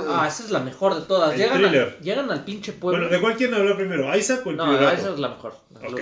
[0.09, 1.33] Ah, esa es la mejor de todas.
[1.33, 1.97] El Llegan, thriller.
[1.99, 2.99] a- llegan al pinche pueblo.
[2.99, 4.13] Bueno, ¿de cuál quieren hablar primero?
[4.17, 4.97] ¿Isaac o el no, priorato?
[4.97, 5.55] esa es la mejor.
[5.85, 5.99] Ok.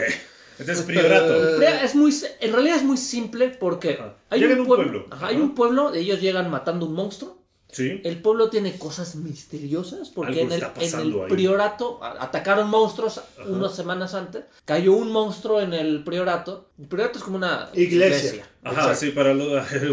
[0.60, 1.34] Entonces, priorato.
[1.60, 4.16] Pero Es muy, en realidad es muy simple porque Ajá.
[4.30, 5.07] hay Llegan un pueblo, pueblo.
[5.12, 5.43] ajá, hay Ajá.
[5.43, 7.38] un pueblo, ellos llegan matando un monstruo.
[7.72, 8.01] Sí.
[8.03, 11.30] El pueblo tiene cosas misteriosas porque en el, en el ahí.
[11.30, 14.45] priorato a- atacaron monstruos unas semanas antes.
[14.66, 16.70] Cayó un monstruo en el priorato.
[16.80, 18.43] El priorato es como una Iglesia.
[18.64, 18.99] Ajá, Exacto.
[18.99, 19.45] sí, para lo,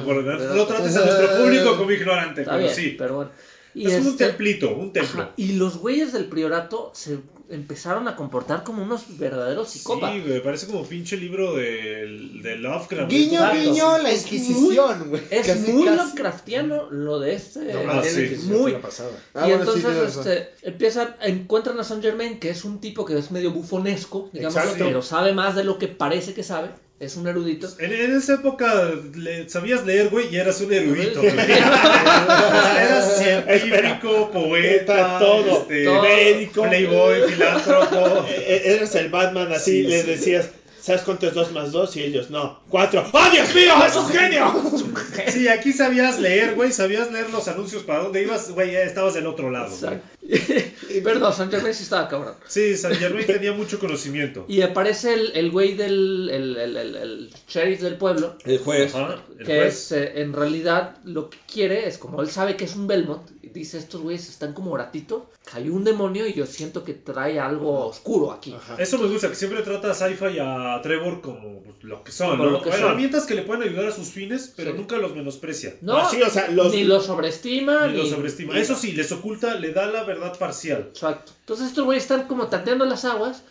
[0.05, 2.95] por- no trates a nuestro público como ignorante, Está pero bien, sí.
[2.99, 3.31] pero bueno.
[3.77, 5.23] Y es como un este- templito, un templo.
[5.23, 7.19] Ajá, y los güeyes del priorato se
[7.49, 10.17] empezaron a comportar como unos verdaderos psicópatas.
[10.17, 13.09] Sí, güey, parece como pinche libro de, de Lovecraft.
[13.11, 13.61] Guiño, Exacto.
[13.61, 15.23] guiño, la Inquisición, güey.
[15.31, 15.97] Es Casi, muy casi.
[15.99, 17.73] Lovecraftiano lo de este.
[17.73, 18.37] No, Ah, sí.
[18.47, 18.59] Muy.
[18.63, 19.11] fue la pasada.
[19.35, 20.27] Ah, y bueno, sí, entonces razón.
[20.33, 24.57] este, empiezan, encuentran a Saint Germain, que es un tipo que es medio bufonesco, digamos,
[24.57, 24.85] Exacto.
[24.85, 26.71] pero sabe más de lo que parece que sabe.
[26.99, 27.69] Es un erudito.
[27.79, 31.21] En, en esa época le- sabías leer, güey, y eras un erudito.
[31.21, 31.35] Güey.
[31.39, 35.59] eras científico, poeta, todo.
[35.63, 36.03] este, Todo.
[36.03, 36.63] Médico.
[36.63, 38.25] playboy, filántropo.
[38.31, 40.11] Eh, eh, Eres el Batman así, Sí, les sí.
[40.11, 40.49] decías,
[40.87, 41.97] ¿sabes cuánto es 2 más 2?
[41.97, 43.11] Y ellos, no, 4.
[43.13, 43.73] ¡Oh, Dios mío!
[43.87, 44.55] ¡Es un genio!
[45.29, 49.15] Sí, aquí sabías leer, güey, sabías leer los anuncios para dónde ibas, güey, ya estabas
[49.15, 49.69] del otro lado.
[49.77, 49.95] güey.
[49.95, 50.07] Exacto.
[51.05, 52.35] Pero no, Saint Germain sí estaba cabrón.
[52.47, 54.45] Sí, San Germain tenía mucho conocimiento.
[54.49, 58.95] Y aparece el, el güey del el, el, el- el sheriff del pueblo, El juez.
[58.95, 59.75] Ajá, el que juez.
[59.75, 63.29] es, eh, en realidad lo que quiere es, como él sabe que es un Belmont,
[63.43, 67.39] y dice, estos güeyes están como ratito, cayó un demonio y yo siento que trae
[67.39, 68.55] algo oscuro aquí.
[68.55, 68.77] Ajá.
[68.79, 70.39] Eso me gusta, que siempre trata a Sci-Fi y
[70.77, 72.51] a Trevor como pues, lo que son, Como ¿no?
[72.51, 72.81] lo que son.
[72.81, 74.79] Herramientas que le pueden ayudar a sus fines, pero Sí.
[74.79, 75.75] nunca los menosprecia.
[75.81, 78.59] No, Ah, sí, o sea, los- ni lo sobreestima, Ni ni los sobreestima.
[78.59, 80.87] Eso sí, les oculta, le da la verdad parcial.
[80.91, 81.33] Exacto.
[81.41, 83.43] Entonces estos güeyes están como tanteando las aguas.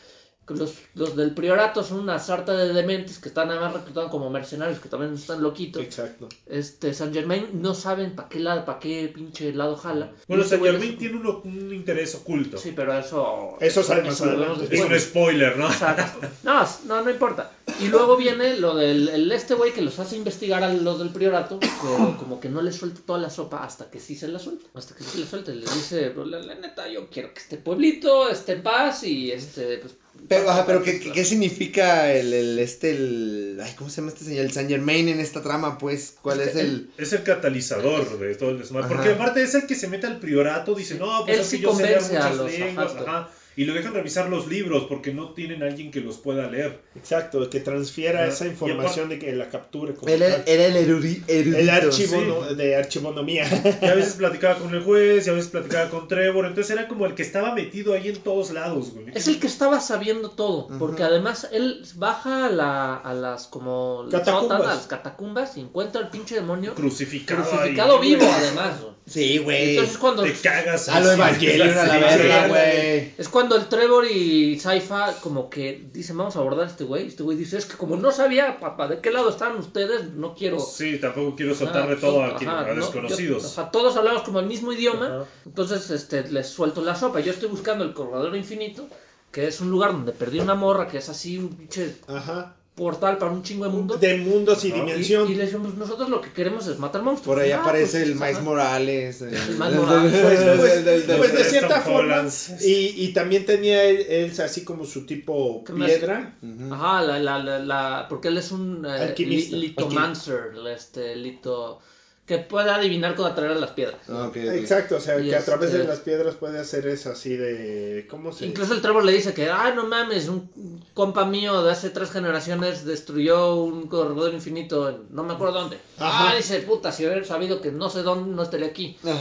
[0.48, 4.30] Los, los del priorato son una sarta de dementes que están nada más reclutando como
[4.30, 5.82] mercenarios que también están loquitos.
[5.82, 6.30] Exacto.
[6.46, 10.12] Este, San Germain no saben para qué lado, para qué pinche lado jala.
[10.28, 12.58] Bueno, San Germain tiene uno- un interés oculto.
[12.58, 13.58] Sí, pero eso.
[13.60, 14.68] Eso sale más adelante.
[14.70, 15.68] Es un spoiler, ¿no?
[16.44, 17.52] No, no, no importa.
[17.82, 21.10] Y luego viene lo del el este güey que los hace investigar a los del
[21.10, 24.40] priorato, pero como que no les suelta toda la sopa hasta que sí se la
[24.40, 24.66] suelta.
[24.74, 25.52] Hasta que sí se la suelta.
[25.52, 29.04] Y les dice, "Pues, la, la neta, yo quiero que este pueblito esté en paz
[29.04, 29.96] y este, pues.
[30.30, 34.14] Pero, ajá, pero ¿qué, qué, qué significa el, el, este, el, ay, ¿cómo se llama
[34.14, 34.46] este señor?
[34.46, 36.90] El Saint Germain en esta trama, pues, ¿cuál es, el?
[36.98, 38.88] Es el catalizador de todo el desmadre.
[38.88, 41.58] Porque aparte es el que se mete al priorato, dice, no, pues Él es que
[41.58, 43.30] sí yo sé muchas los lenguas, ajá.
[43.58, 46.82] Y lo dejan revisar los libros porque no tienen alguien que los pueda leer.
[46.96, 50.44] Exacto, que transfiera esa información de que la capture como Él era, tal.
[50.48, 51.58] era el erudi- erudito.
[51.58, 52.26] El archivo sí.
[52.28, 53.46] no- de archivonomía.
[53.82, 56.46] Y a veces platicaba con el juez, y a veces platicaba con Trevor.
[56.48, 59.06] Entonces era como el que estaba metido ahí en todos lados, güey.
[59.14, 64.06] Es el que estaba sabiendo todo, porque además él baja a, la, a las como
[64.12, 64.62] Catacumbas.
[64.62, 67.44] a las catacumbas y encuentra al pinche demonio Crucificado.
[67.44, 68.34] crucificado ahí, vivo güey.
[68.34, 68.82] además.
[68.82, 68.95] güey.
[69.08, 69.76] Sí, güey.
[69.76, 70.90] Entonces cuando Te cagas.
[70.90, 71.12] A lo.
[71.12, 72.50] Evangelion, a la Sí, verga, sí.
[72.50, 73.14] güey.
[73.20, 77.04] es cuando el Trevor y Saifa como que dicen vamos a abordar a este güey.
[77.04, 80.12] Y este güey dice es que como no sabía papá de qué lado estaban ustedes,
[80.14, 83.58] no quiero Sí, tampoco quiero soltarle Ajá, todo ajá, a, quien- a no, yo- desconocidos.
[83.60, 85.26] ajá, todos hablamos como el mismo idioma, Ajá.
[85.46, 87.20] entonces este, les suelto la sopa.
[87.20, 88.88] Yo estoy buscando el corredor infinito,
[89.32, 92.56] que es un lugar donde perdí una morra, que es así un pinche Ajá.
[92.76, 93.96] Portal para un chingo de mundo.
[93.98, 95.28] De mundos y dimensión.
[95.30, 97.36] Y, y le decimos, nosotros lo que queremos es matar monstruos.
[97.36, 98.42] Por ahí Ah, aparece pues, el Miles.
[98.42, 99.22] Morales.
[99.22, 101.06] El, Miles Morales.
[101.18, 102.26] Pues, de cierta Tom forma.
[102.62, 106.36] Y, y también tenía él, él así como su tipo piedra.
[106.72, 109.56] Ajá, la, la, la, la- porque él es un eh, Alquimista.
[109.56, 111.80] li- litomancer, este, lito,
[112.26, 114.00] que puede adivinar cómo atraer a las piedras.
[114.10, 114.32] Ah.
[114.34, 117.36] Exacto, o sea, Y que a través este- de las piedras puede hacer eso así
[117.38, 118.08] de.
[118.10, 120.50] ¿Cómo se Incluso el Trevor le dice que, ah, no mames, un
[120.96, 125.78] compa mío de hace tres generaciones destruyó un corredor infinito, en- no me acuerdo dónde.
[126.00, 126.32] Ajá.
[126.32, 128.98] Ah, dice, puta, si hubiera sabido que no sé dónde, no estaría aquí.
[129.04, 129.14] Ajá,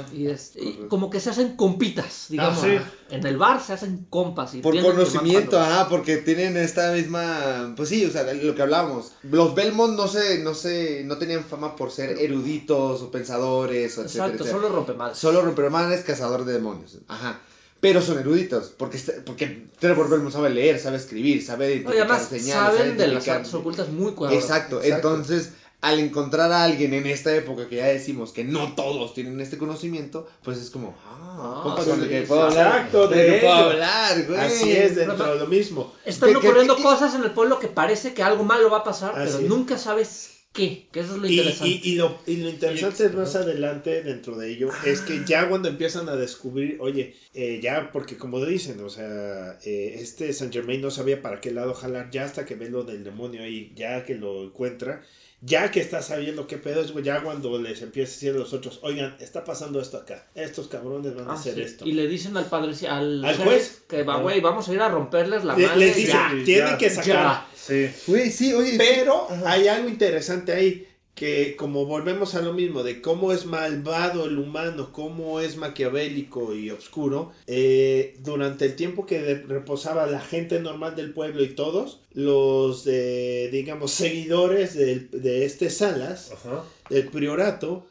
[0.00, 0.02] ajá.
[0.12, 2.60] Y, es, y como que se hacen compitas, digamos.
[2.60, 2.76] sí.
[3.10, 4.54] En el bar se hacen compas.
[4.54, 9.12] Y Por conocimiento, ajá, porque tienen esta misma, pues sí, o sea, lo que hablábamos.
[9.22, 14.02] Los Belmont no se, no se, no tenían fama por ser eruditos o pensadores, o
[14.02, 14.62] etcétera, Exacto, etcétera.
[14.62, 15.18] solo rompe madres.
[15.18, 16.98] Solo Romperman es cazador de demonios.
[17.08, 17.40] Ajá.
[17.80, 22.02] Pero son eruditos, porque, este- porque Trevor Belmont sabe leer, sabe escribir, sabe No, identificar
[22.10, 22.52] además señales.
[22.54, 24.42] saben sabe de las artes ocultas muy cuadradas.
[24.44, 24.82] Exacto.
[24.82, 25.08] Exacto.
[25.14, 29.40] entonces al encontrar a alguien en esta época que ya decimos que no todos tienen
[29.40, 32.66] este conocimiento, pues es como, ah, Ah, compa, sí, con el que sí, puedo hablar.
[32.78, 34.40] exacto, de que puedo hablar, güey.
[34.40, 35.92] Así es, dentro de lo mismo.
[36.04, 38.82] Están ¿Qué- qué- ocurriendo cosas en el pueblo que parece que algo malo va a
[38.84, 39.40] pasar, pero es.
[39.42, 41.68] nunca sabes qué, que eso es lo Y, interesante.
[41.68, 45.48] y- y lo, y lo interesante es más adelante dentro de ello es que ya
[45.48, 50.52] cuando empiezan a descubrir, oye, eh, ya porque como dicen, o sea, eh, este Saint
[50.52, 53.72] Germain no sabía para qué lado jalar, ya hasta que ve lo del demonio ahí,
[53.76, 55.02] ya que lo encuentra,
[55.40, 58.38] ya que está sabiendo qué pedo es, güey, ya cuando les empieza a decir a
[58.38, 61.60] los otros, oigan, está pasando esto acá, estos cabrones van a Ah, hacer sí.
[61.62, 61.86] esto.
[61.86, 63.82] Y le dicen al padre, al, juez.
[63.88, 64.20] que va, Ah.
[64.20, 65.78] güey, vamos a ir a romperles la Le- madre.
[65.78, 67.06] les dice, ya, tienen ya, que sacar.
[67.06, 67.46] ya.
[67.54, 67.88] Sí.
[68.08, 68.74] Güey, sí, oye.
[68.78, 70.87] Pero hay algo interesante ahí,
[71.18, 76.54] que como volvemos a lo mismo, de cómo es malvado el humano, cómo es maquiavélico
[76.54, 81.98] y oscuro, eh, durante el tiempo que reposaba la gente normal del pueblo y todos,
[82.12, 86.62] los, eh, digamos, seguidores del- de este Salas, Ajá.
[86.88, 87.84] del priorato,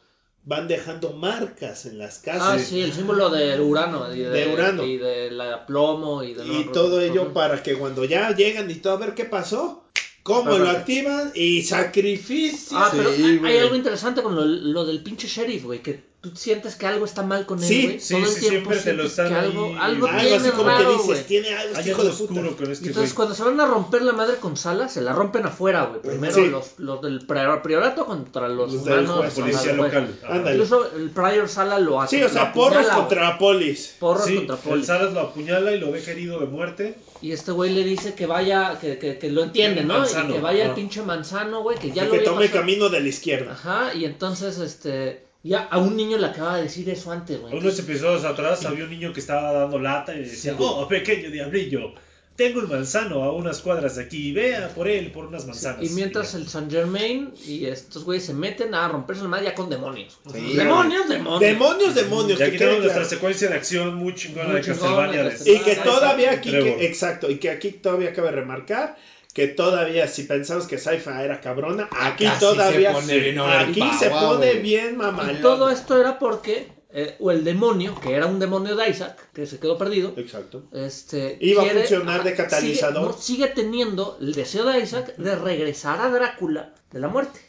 [0.46, 2.62] van dejando marcas en las Ah, casas.
[2.62, 4.16] sí, el símbolo de Urano.
[4.16, 4.86] Y de, De Urano.
[4.86, 6.24] Y de la plomo.
[6.24, 9.26] Y, de Y todo ello para que cuando ya llegan y todo, a ver qué
[9.26, 9.84] pasó,
[10.28, 12.78] cómo Para- lo activan y sacrificio.
[12.78, 13.54] Ah, pero Sí, hay, güey.
[13.54, 17.06] hay algo interesante con lo, lo del pinche sheriff, güey, que tú sientes que algo
[17.06, 18.00] está mal con él, Sí, güey.
[18.00, 20.36] sí, Todo el sí, tiempo siempre te lo están que algo, ahí- algo Algo tiene
[20.38, 21.24] así como raro, que dices, güey.
[21.24, 22.34] tiene algo este hijo algo de puta.
[22.34, 23.16] oscuro con este entonces güey.
[23.16, 26.02] cuando se van a romper la madre con Sala, se la rompen afuera, güey.
[26.02, 26.48] Primero Sí.
[26.48, 29.18] los, los del prior- priorato contra los, Los del humanos.
[29.18, 30.20] contra Policía el local.
[30.28, 30.52] Ándale.
[30.56, 32.18] Incluso el prior Sala lo hace.
[32.18, 33.96] Sí, o sea, porros apuñala, contra polis.
[34.00, 34.84] Porros Sí, contra el Poli.
[34.84, 36.96] Salas lo apuñala y lo deja herido de muerte.
[37.22, 40.00] Y este güey le dice que vaya, que, que, que lo entiende, El ¿no?
[40.00, 42.46] manzano, y que vaya al pinche manzano, güey, que ya y lo que había tome
[42.46, 43.54] el camino de la izquierda.
[43.54, 47.56] Ajá, y entonces, este, ya a un niño le acaba de decir eso antes, güey.
[47.56, 50.58] Unos episodios atrás había un niño que estaba dando lata y decía, Sí.
[50.60, 51.94] oh, pequeño diablillo,
[52.36, 55.84] tengo un manzano a unas cuadras de aquí, vea por él, por unas manzanas.
[55.84, 59.56] Y mientras el Saint Germain y estos güeyes se meten a romperse la madre ya
[59.56, 60.20] con demonios.
[60.32, 61.40] Sí, demonios, demonios.
[61.40, 62.40] Demonios, demonios.
[62.40, 63.10] Y aquí que tenemos nuestra claro.
[63.10, 65.34] secuencia de acción muy chingona Muy de Castlevania.
[65.46, 68.96] Y que todavía aquí, que- exacto, y que aquí todavía cabe remarcar
[69.38, 74.10] que todavía, si pensamos que Saifa era cabrona, aquí todavía, se pone bien aquí se
[74.10, 75.36] pone bien mamalón.
[75.38, 79.30] Y todo esto era porque, eh, o el demonio, que era un demonio de Isaac,
[79.36, 80.64] que se quedó perdido, Exacto.
[80.74, 83.12] este Iba a funcionar de sigue- catalizador.
[83.12, 87.40] no, Sigue, teniendo el deseo de Isaac de regresar a Drácula de la muerte.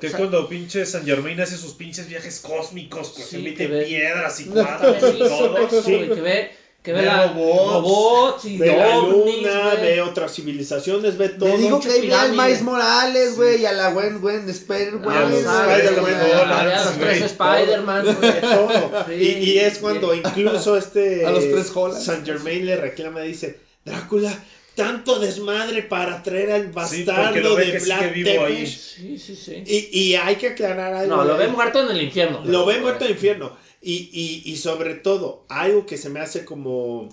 [0.00, 3.36] Que es O sea, cuando pinche San Germain hace sus pinches viajes cósmicos, pues Sí,
[3.36, 5.58] se que mete ve- piedras y cuadros y todo.
[5.58, 5.92] eso, Sí.
[6.12, 6.50] que ve
[6.86, 11.30] Que ve, Ve la- robots, robots y Ve la ovnis, luna, ve otras civilizaciones, ve
[11.30, 11.48] todo.
[11.48, 12.30] Le digo que ahí ve al.
[12.30, 15.16] Miles Morales, güey, y a la Gwen, Gwen, Spider, güey.
[15.16, 16.32] Ah, los exacto, Spider-Man, güey.
[16.32, 18.04] Hollands, Había los tres Spider-Man,
[18.40, 19.04] todo.
[19.08, 19.14] Sí.
[19.14, 22.04] y, y es cuando incluso este A los tres Hollands.
[22.04, 24.32] Saint Germain le reclama y dice, Drácula,
[24.76, 27.72] tanto desmadre para traer al bastardo de
[28.14, 28.54] vivo ahí.
[28.58, 28.94] Tepes".
[28.94, 29.64] Sí, sí, sí.
[29.66, 31.16] Y, y hay que aclarar algo.
[31.16, 32.42] No, lo ve muerto en el infierno.
[32.44, 33.66] Lo ve muerto en infierno.
[33.88, 37.08] Y, y, y sobre todo, algo que se me hace como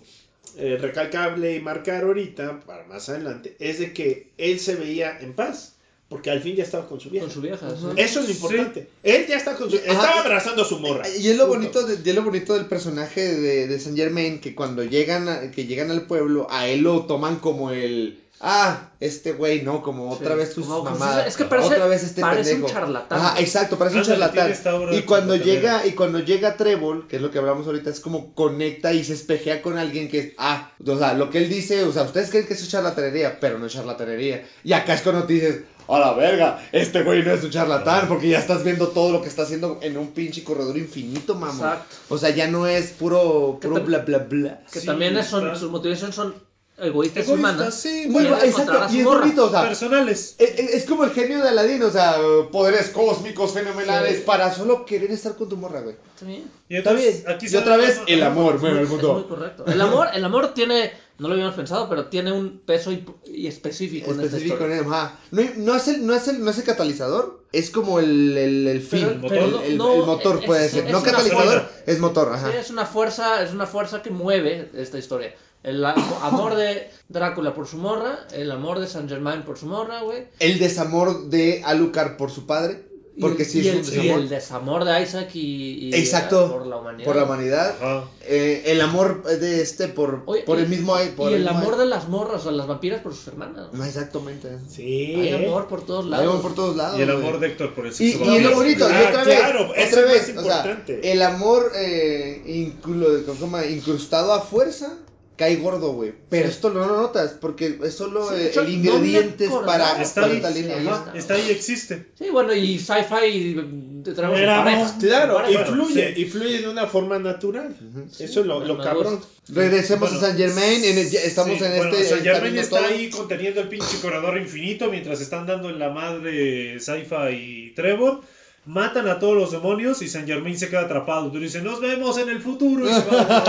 [0.57, 5.33] eh, recalcable y marcar ahorita, para más adelante, es de que él se veía en
[5.33, 5.69] paz.
[6.09, 7.25] Porque al fin ya estaba con su vieja.
[7.25, 7.69] Con su vieja.
[7.71, 7.85] sí.
[7.97, 8.87] Eso es lo importante.
[9.01, 9.77] Él ya está con su...
[9.77, 11.07] Estaba abrazando a su morra.
[11.09, 11.59] Y es lo Punto.
[11.59, 15.27] bonito, de, y es lo bonito del personaje de, de Saint Germain, que cuando llegan,
[15.27, 19.81] a- que llegan al pueblo, a él lo toman como el, ah, este güey, ¿no?
[19.81, 21.25] Como otra Sí, vez sus como- mamadas.
[21.27, 23.43] es que parece- otra vez este parece un charlatán, Ajá, güey.
[23.43, 24.53] exacto, parece un charlatán.
[24.91, 28.33] Y cuando llega, y cuando llega Trébol, que es lo que hablamos ahorita, es como
[28.35, 31.91] conecta y se espejea con alguien que, ah, o sea, lo que él dice, o
[31.91, 34.45] sea, ustedes creen que eso es charlatanería, pero no es charlatanería.
[34.63, 38.07] Y acá es cuando te dices, a la verga, este güey no es un charlatán,
[38.07, 41.53] porque ya estás viendo todo lo que está haciendo en un pinche corredor infinito, mamá.
[41.73, 41.95] Exacto.
[42.09, 44.61] O sea, ya no es puro, puro bla bla bla.
[44.71, 46.35] Que Sí, también es- son, sus motivaciones son
[46.77, 47.73] egoístas, Egoístas, humanas.
[47.75, 50.35] sí, Muy Quiere bu- encontrar a exacto, y es bonito, o sea, personales.
[50.39, 52.17] es, es- es como el genio de Aladín, o sea,
[52.51, 54.23] poderes cósmicos fenomenales Sí.
[54.25, 55.95] para solo querer estar con tu morra, güey.
[56.13, 56.49] Está bien.
[56.69, 57.23] Y Está bien.
[57.27, 59.11] aquí y otra ve vez, el amor Es mueve el muy- mundo.
[59.19, 59.65] Es muy correcto.
[59.67, 63.45] El amor, el amor tiene, no lo habíamos pensado, pero tiene un peso y, y
[63.47, 65.19] específico, en esta específico en él, ajá.
[65.31, 68.67] No, no es el, no es el, no es el catalizador, es como el, el,
[68.67, 70.85] el fin, Pero- el, pero el- no- el no, motor es- puede es- ser.
[70.87, 71.69] es No catalizador, fuerza.
[71.85, 72.57] es motor, Sí, ajá.
[72.57, 75.35] es una fuerza, es una fuerza que mueve esta historia.
[75.63, 80.01] El amor de Drácula por su morra, el amor de Saint Germain por su morra,
[80.01, 80.27] güey.
[80.39, 82.83] El desamor de Alucard por su padre,
[83.15, 84.19] Y porque el- sí y es el, un y desamor.
[84.19, 86.47] el desamor de Isaac y, y, Exacto.
[86.47, 87.05] eh, por la humanidad.
[87.05, 87.75] Por la humanidad.
[87.79, 88.03] Ajá.
[88.25, 90.95] Eh, el amor de este por, Oye, por y- el mismo...
[91.15, 93.67] Por y el mismo- amor de las morras o las vampiras por sus hermanas.
[93.71, 94.57] No, exactamente.
[94.67, 95.13] Sí.
[95.15, 95.45] Hay ¿eh?
[95.47, 96.27] amor por todos Hay lados.
[96.27, 96.99] amor por todos lados.
[96.99, 99.05] Y el amor de Héctor por el Y, sexo y es lo bonito, y Ah,
[99.09, 101.11] otra vez, claro, eso otra es vez, más o sea, importante.
[101.11, 103.65] el amor eh, inclu- ¿cómo se llama?
[103.65, 104.97] incrustado a fuerza
[105.35, 106.13] cae gordo, güey.
[106.29, 106.53] Pero Sí.
[106.53, 110.49] esto no lo notas, porque es solo Sí, el ingrediente para, Está para ahí, esta
[110.51, 110.77] línea.
[110.79, 110.91] sí, ya.
[110.93, 112.05] Ajá, está ahí, existe.
[112.17, 114.97] Sí, bueno, y sci-fi te traemos en Éramos- pareja.
[114.99, 115.61] Claro, En pareja.
[115.69, 116.21] influye, sí.
[116.21, 117.75] influye de una forma natural.
[118.19, 119.19] Eso es lo, lo cabrón.
[119.49, 122.03] Regresemos Bueno, a San Germain, en el- estamos Sí, en bueno, este...
[122.05, 122.87] Saint está Germain está todo.
[122.87, 128.21] ahí conteniendo el pinche corredor infinito mientras están dando en la madre Saifa y Trevor.
[128.65, 131.29] Matan a todos los demonios y Saint Germain se queda atrapado.
[131.31, 132.89] Pero dice, nos vemos en el futuro.
[132.89, 133.43] Y se va.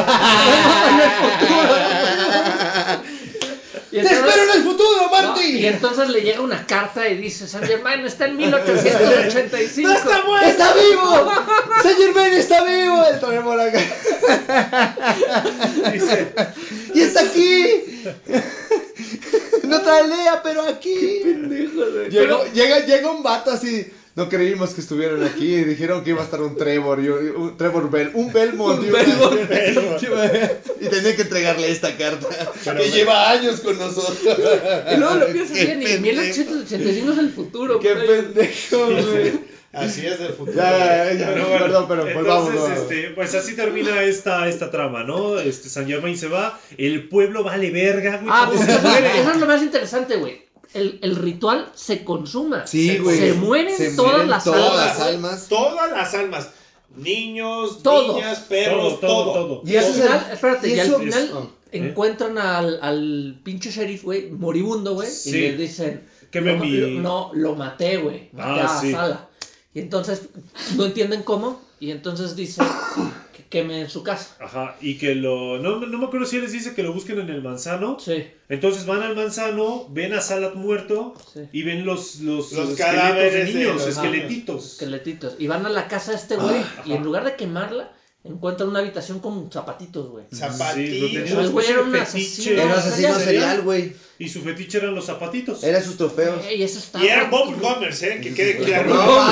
[3.92, 5.08] Y ¡Te espero en el futuro, ¿no?
[5.28, 5.58] Marty!
[5.60, 9.88] Y entonces le llega una carta y dice, San Germain está en 1885.
[9.88, 10.48] ¡No está muerto!
[10.48, 11.30] ¡Está vivo!
[11.80, 13.04] ¡San Germain está vivo!
[13.06, 13.78] El Trevor acá.
[15.92, 16.34] Dice,
[16.92, 17.68] ¡Y está aquí!
[19.62, 21.20] No trae Lea, pero aquí.
[22.10, 23.92] Llegó- llega, llega un vato así.
[24.16, 25.56] No creímos que estuvieran aquí.
[25.64, 27.02] Dijeron que iba a estar un Trevor.
[27.02, 28.10] y un, un Trevor Bell.
[28.14, 28.84] Un Belmont.
[28.84, 29.02] y, una-
[30.80, 32.28] y tenía que entregarle esta carta.
[32.76, 34.18] que lleva años con nosotros.
[34.92, 36.02] Y luego lo piensas bien, y pendejo.
[36.02, 37.80] 1885 es el futuro.
[37.80, 39.54] Qué pendejo, güey.
[39.72, 40.56] Así es del futuro.
[40.56, 41.26] Ya, ya, ya.
[41.34, 42.48] Pero bueno, Perdón, pero volvamos.
[42.50, 42.92] entonces, volvamos.
[42.92, 45.40] este, pues así termina esta, esta trama, ¿no?
[45.40, 48.28] Este, San Germain se va, el pueblo vale verga, güey.
[48.32, 50.43] Ah, pues se eso es lo más interesante, güey.
[50.74, 52.66] El, el ritual se consuma.
[52.66, 53.18] Sí, se, güey.
[53.18, 54.86] se mueren Se todas mueren las todas almas.
[54.98, 55.48] las almas.
[55.48, 56.50] Todas las almas.
[56.96, 58.14] Niños, Todo.
[58.14, 59.32] niñas, perros, Todo, todo.
[59.32, 59.62] todo, todo.
[59.72, 64.30] Y al final, espérate, y y, al final Oh, encuentran al, al pinche sheriff, güey,
[64.30, 65.30] moribundo, güey, Sí.
[65.30, 68.92] y le dicen, Queme lo, mi- lo- no, lo maté, güey, maté Ah, a sí.
[68.92, 69.28] Sala.
[69.74, 70.22] Y entonces
[70.76, 72.62] no entienden cómo, y entonces dice
[73.36, 74.36] que queme en su casa.
[74.40, 75.58] Ajá, y que lo.
[75.58, 77.98] No, no me acuerdo si les dice que lo busquen en el manzano.
[78.00, 81.40] Sí, Entonces van al manzano, ven a Salat muerto sí.
[81.52, 84.72] y ven los, los, Los esqueletos cadáveres de de niños, los esqueletitos.
[84.72, 85.34] Esqueletitos.
[85.38, 87.92] Y van a la casa de este güey, y en lugar de quemarla,
[88.24, 90.24] encuentran una habitación con zapatitos, güey.
[90.30, 92.62] Sí, sea, el güey era un asesino.
[92.62, 93.94] Era asesino serial, güey.
[94.16, 95.64] Y su fetiche eran los zapatitos.
[95.64, 96.44] Era sus trofeos.
[96.46, 98.20] Ey, eso está Y eran Bob Gummers, ¿eh?
[98.22, 98.94] Que quede claro.
[98.94, 99.24] No.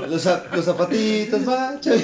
[0.06, 2.02] Los, los zapatitos, machos.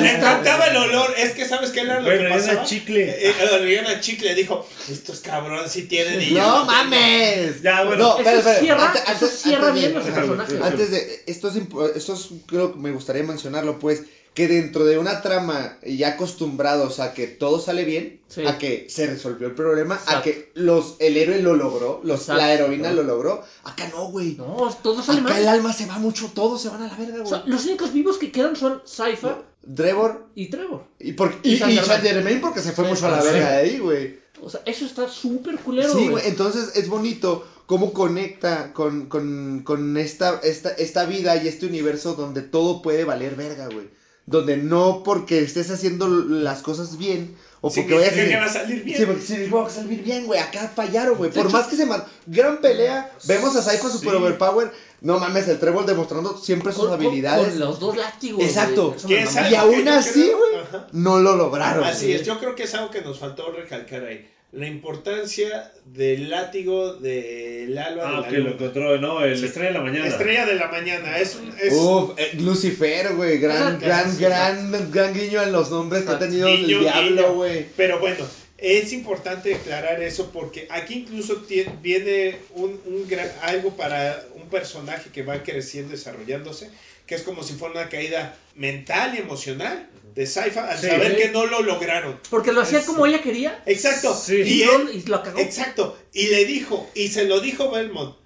[0.00, 1.14] Le encantaba el olor.
[1.16, 2.64] Es que, ¿sabes qué era lo Güey, que pasaba?
[2.64, 3.08] chicle.
[3.10, 4.34] Eh, eh, olían a chicle.
[4.34, 6.20] Dijo, estos cabrones sí tienen.
[6.20, 6.64] Y yo No tengo".
[6.66, 7.62] mames.
[7.62, 8.02] Ya, bueno.
[8.02, 8.58] No, Eso espera, espera.
[8.60, 10.60] cierra- Antes- eso antes- cierra antes bien los personajes.
[10.62, 11.22] Antes de.
[11.26, 11.56] Esto es,
[11.96, 14.02] esto es- creo que me gustaría mencionarlo, pues.
[14.36, 18.44] Que dentro de una trama ya acostumbrados a que todo sale bien, Sí.
[18.46, 22.42] a que se resolvió el problema, a que los el héroe lo logró, los, Exacto.
[22.42, 24.34] la heroína lo logró, acá no, güey.
[24.36, 25.42] No, todo sale Acá mal.
[25.42, 27.28] el alma se va mucho, todos se van a la verga, O güey.
[27.28, 29.38] sea, los únicos vivos que quedan son Saifa
[29.74, 30.84] Trevor y Trevor.
[30.98, 33.28] y, por, Y y, y porque se fue Sí, mucho a la sí.
[33.28, 34.18] verga de ahí, güey.
[34.42, 36.08] O sea, eso está súper culero, Sí, güey.
[36.10, 36.28] güey.
[36.28, 42.14] Entonces es bonito cómo conecta con, con, con esta, esta, esta vida y este universo
[42.14, 43.88] donde todo puede valer verga, güey.
[44.26, 48.98] Donde no porque estés haciendo las cosas bien o porque vayas va a salir bien.
[48.98, 50.40] Sí, porque sí, va a salir bien, güey.
[50.40, 51.30] Acá fallaron, güey.
[51.30, 52.06] Por hecho- más que se mató.
[52.26, 53.12] Gran pelea.
[53.24, 54.16] Vemos a Saifa super Sí.
[54.16, 54.72] overpower.
[55.00, 57.50] No mames, el Trevor demostrando siempre sus Con- habilidades.
[57.50, 58.42] Con, los dos látigos.
[58.42, 58.96] Exacto.
[59.08, 61.84] Y aún así, güey, no lo lograron.
[61.84, 64.28] Así es, yo creo que es algo que nos faltó recalcar ahí.
[64.56, 69.44] La importancia del látigo del alba de Ah, la que lo encontró, no, el Sí.
[69.46, 70.06] Estrella de la Mañana.
[70.06, 71.18] Estrella de la mañana.
[71.18, 76.02] Es, un- es Uf, eh, Lucifer, güey, gran, gran, gran, gran guiño en los nombres
[76.04, 76.26] que ha Exacto.
[76.32, 77.66] tenido el diablo, güey.
[77.76, 78.24] Pero bueno,
[78.58, 84.48] es importante declarar eso porque aquí incluso tie- viene un, un gra- algo para un
[84.48, 86.70] personaje que va creciendo, desarrollándose,
[87.06, 90.86] que es como si fuera una caída mental y emocional de Saifa al Sí.
[90.88, 92.18] saber que no lo lograron.
[92.30, 93.62] Porque lo hacía Es- como ella quería.
[93.66, 94.14] Exacto.
[94.14, 94.36] Sí.
[94.36, 95.38] Y Y, él, no- y lo cagó.
[95.38, 95.96] exacto.
[96.12, 98.16] Y le dijo, y se lo dijo Belmont,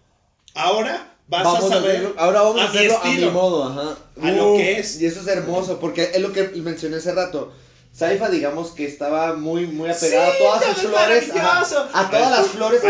[0.55, 1.91] ahora vas Vamos a a saber.
[1.97, 3.99] hacerlo, ahora vamos a, mi hacerlo a mi modo, ajá.
[4.23, 5.01] A lo que es.
[5.01, 7.53] Y eso es hermoso, porque es lo que mencioné hace rato.
[7.93, 11.31] Saifa, digamos que estaba muy, muy apegada Sí, a todas sus es flores,
[11.93, 12.83] a todas las flores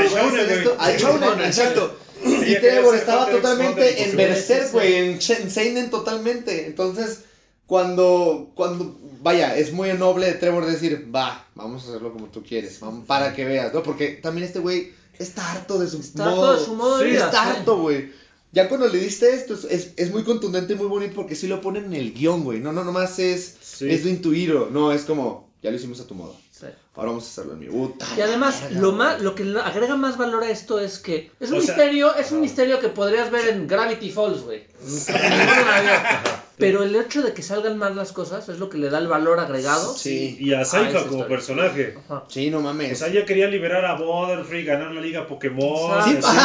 [0.79, 1.97] al Shounen, exacto.
[2.25, 4.17] Y Trevor estaba totalmente en.
[4.17, 6.67] Berserk, güey, en, Seinen totalmente.
[6.67, 7.23] Entonces,
[7.67, 12.43] cuando, cuando, vaya, es muy noble de Trevor decir, va, vamos a hacerlo como tú
[12.43, 13.83] quieres, vamos, para que veas, ¿no?
[13.83, 16.51] Porque también este güey está harto de su Está modo.
[16.51, 17.25] harto de su modo de Sí, vida.
[17.27, 18.13] Está harto, güey.
[18.53, 21.47] Ya cuando le diste esto, es, es, es muy contundente y muy bonito porque sí
[21.47, 22.59] lo ponen en el guion, güey.
[22.61, 23.89] No, no, nomás es, Sí.
[23.91, 24.69] es de intuirlo.
[24.71, 26.37] No, es como, ya lo hicimos a tu modo.
[26.51, 26.67] Sí.
[26.95, 27.67] Ahora vamos a hacerlo en mi.
[27.67, 30.99] Puta Y además, verga, lo más, lo que le agrega más valor a esto es
[30.99, 34.43] que es un O sea, misterio, es un misterio que podrías ver en Gravity Falls,
[34.43, 34.65] güey.
[36.61, 39.09] Pero el hecho de que salgan mal las cosas es lo que le da el
[39.09, 39.97] valor agregado.
[39.97, 40.37] Sí.
[40.39, 41.27] Y a Ah, Saifa como historia.
[41.29, 41.95] personaje.
[42.09, 42.25] Ajá.
[42.29, 42.93] Sí, no mames.
[42.93, 46.05] O sea, ella quería liberar a Butterfree, ganar la liga Pokémon.
[46.05, 46.37] Sí, así.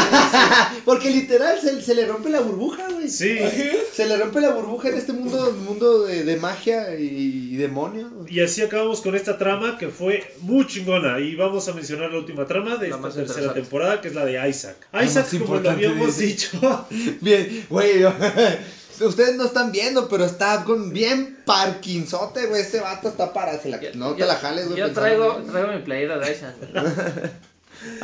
[0.85, 3.09] Porque literal se, se le rompe la burbuja, güey.
[3.09, 3.37] Sí.
[3.93, 8.11] Se le rompe la burbuja en este mundo, mundo de, de magia y, y demonios.
[8.29, 11.19] Y así acabamos con esta trama que fue muy chingona.
[11.19, 14.25] Y vamos a mencionar la última trama de La esta tercera temporada, que es la
[14.25, 14.77] de Isaac.
[15.03, 16.87] Isaac, como lo habíamos dicho,
[17.21, 18.03] Bien, güey.
[18.99, 22.61] Yo- Ustedes no están viendo, pero está con bien parkinzote, güey.
[22.61, 23.59] Este vato está para.
[23.59, 24.79] se la- Ya- no te ya- la jales, güey.
[24.79, 26.55] Yo traigo, en- traigo mi playera de Isaac.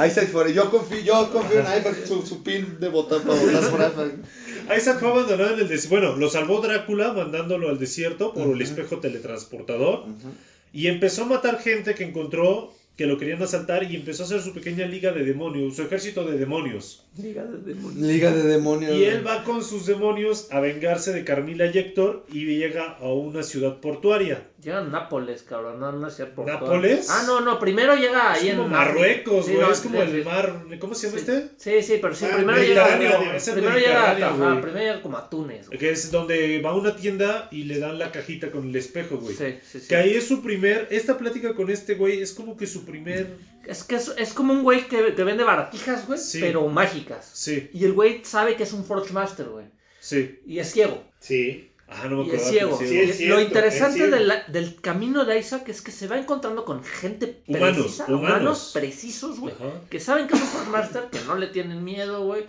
[0.06, 0.54] Isaac Forever.
[0.54, 3.42] Yo confío, yo confío en Isaac, su, su pin de votar para
[4.78, 5.00] Isaac.
[5.00, 5.90] Fue abandonado en el desierto.
[6.00, 10.06] Bueno, lo salvó Drácula mandándolo al desierto por el espejo teletransportador.
[10.74, 14.42] Y empezó a matar gente que encontró que lo querían asaltar y empezó a hacer
[14.42, 17.04] su pequeña liga de demonios, su ejército de demonios.
[17.18, 17.96] Liga de demonios.
[17.96, 18.96] Liga de demonios.
[18.96, 23.12] Y él va con sus demonios a vengarse de Carmila y Héctor y llega a
[23.12, 24.48] una ciudad portuaria.
[24.64, 25.80] Llega a Nápoles, cabrón.
[25.80, 26.44] No, no es cierto.
[26.46, 27.10] ¿Nápoles?
[27.10, 27.58] Ah, no, no.
[27.60, 28.72] Primero llega ahí es como en.
[28.72, 29.66] Marruecos, Sí, güey.
[29.66, 30.64] no, es como sí, el mar.
[30.80, 31.26] ¿Cómo se llama Sí.
[31.32, 31.50] este?
[31.58, 32.86] Sí, sí, pero sí, Ah, primero llega.
[32.88, 35.68] Primero llega, Mediterráneo, ajá, primero llega como a Túnez.
[35.68, 35.80] güey.
[35.80, 39.18] Que es donde va a una tienda y le dan la cajita con el espejo,
[39.18, 39.36] güey.
[39.36, 39.88] Sí, sí, sí.
[39.88, 40.88] Que ahí es su primer.
[40.92, 43.36] Esta plática con este güey es como que su primer.
[43.66, 46.40] Es que es, es como un güey que, que vende baratijas, güey, Sí.
[46.40, 47.30] pero mágicas.
[47.34, 49.66] Sí, Y el güey sabe que es un Forge Master, güey.
[50.00, 50.40] sí.
[50.46, 51.04] Y es ciego.
[51.20, 51.71] Sí.
[51.94, 52.80] Ah, no me Y es ciego.
[52.80, 53.12] que Sí, ciego.
[53.12, 54.16] es lo interesante es cierto.
[54.16, 58.06] de la- del camino de Isaac es que se va encontrando con gente Humanos, precisa,
[58.06, 58.30] humanos.
[58.30, 59.54] humanos precisos, güey,
[59.90, 62.46] que saben que es un Master, que no le tienen miedo, güey,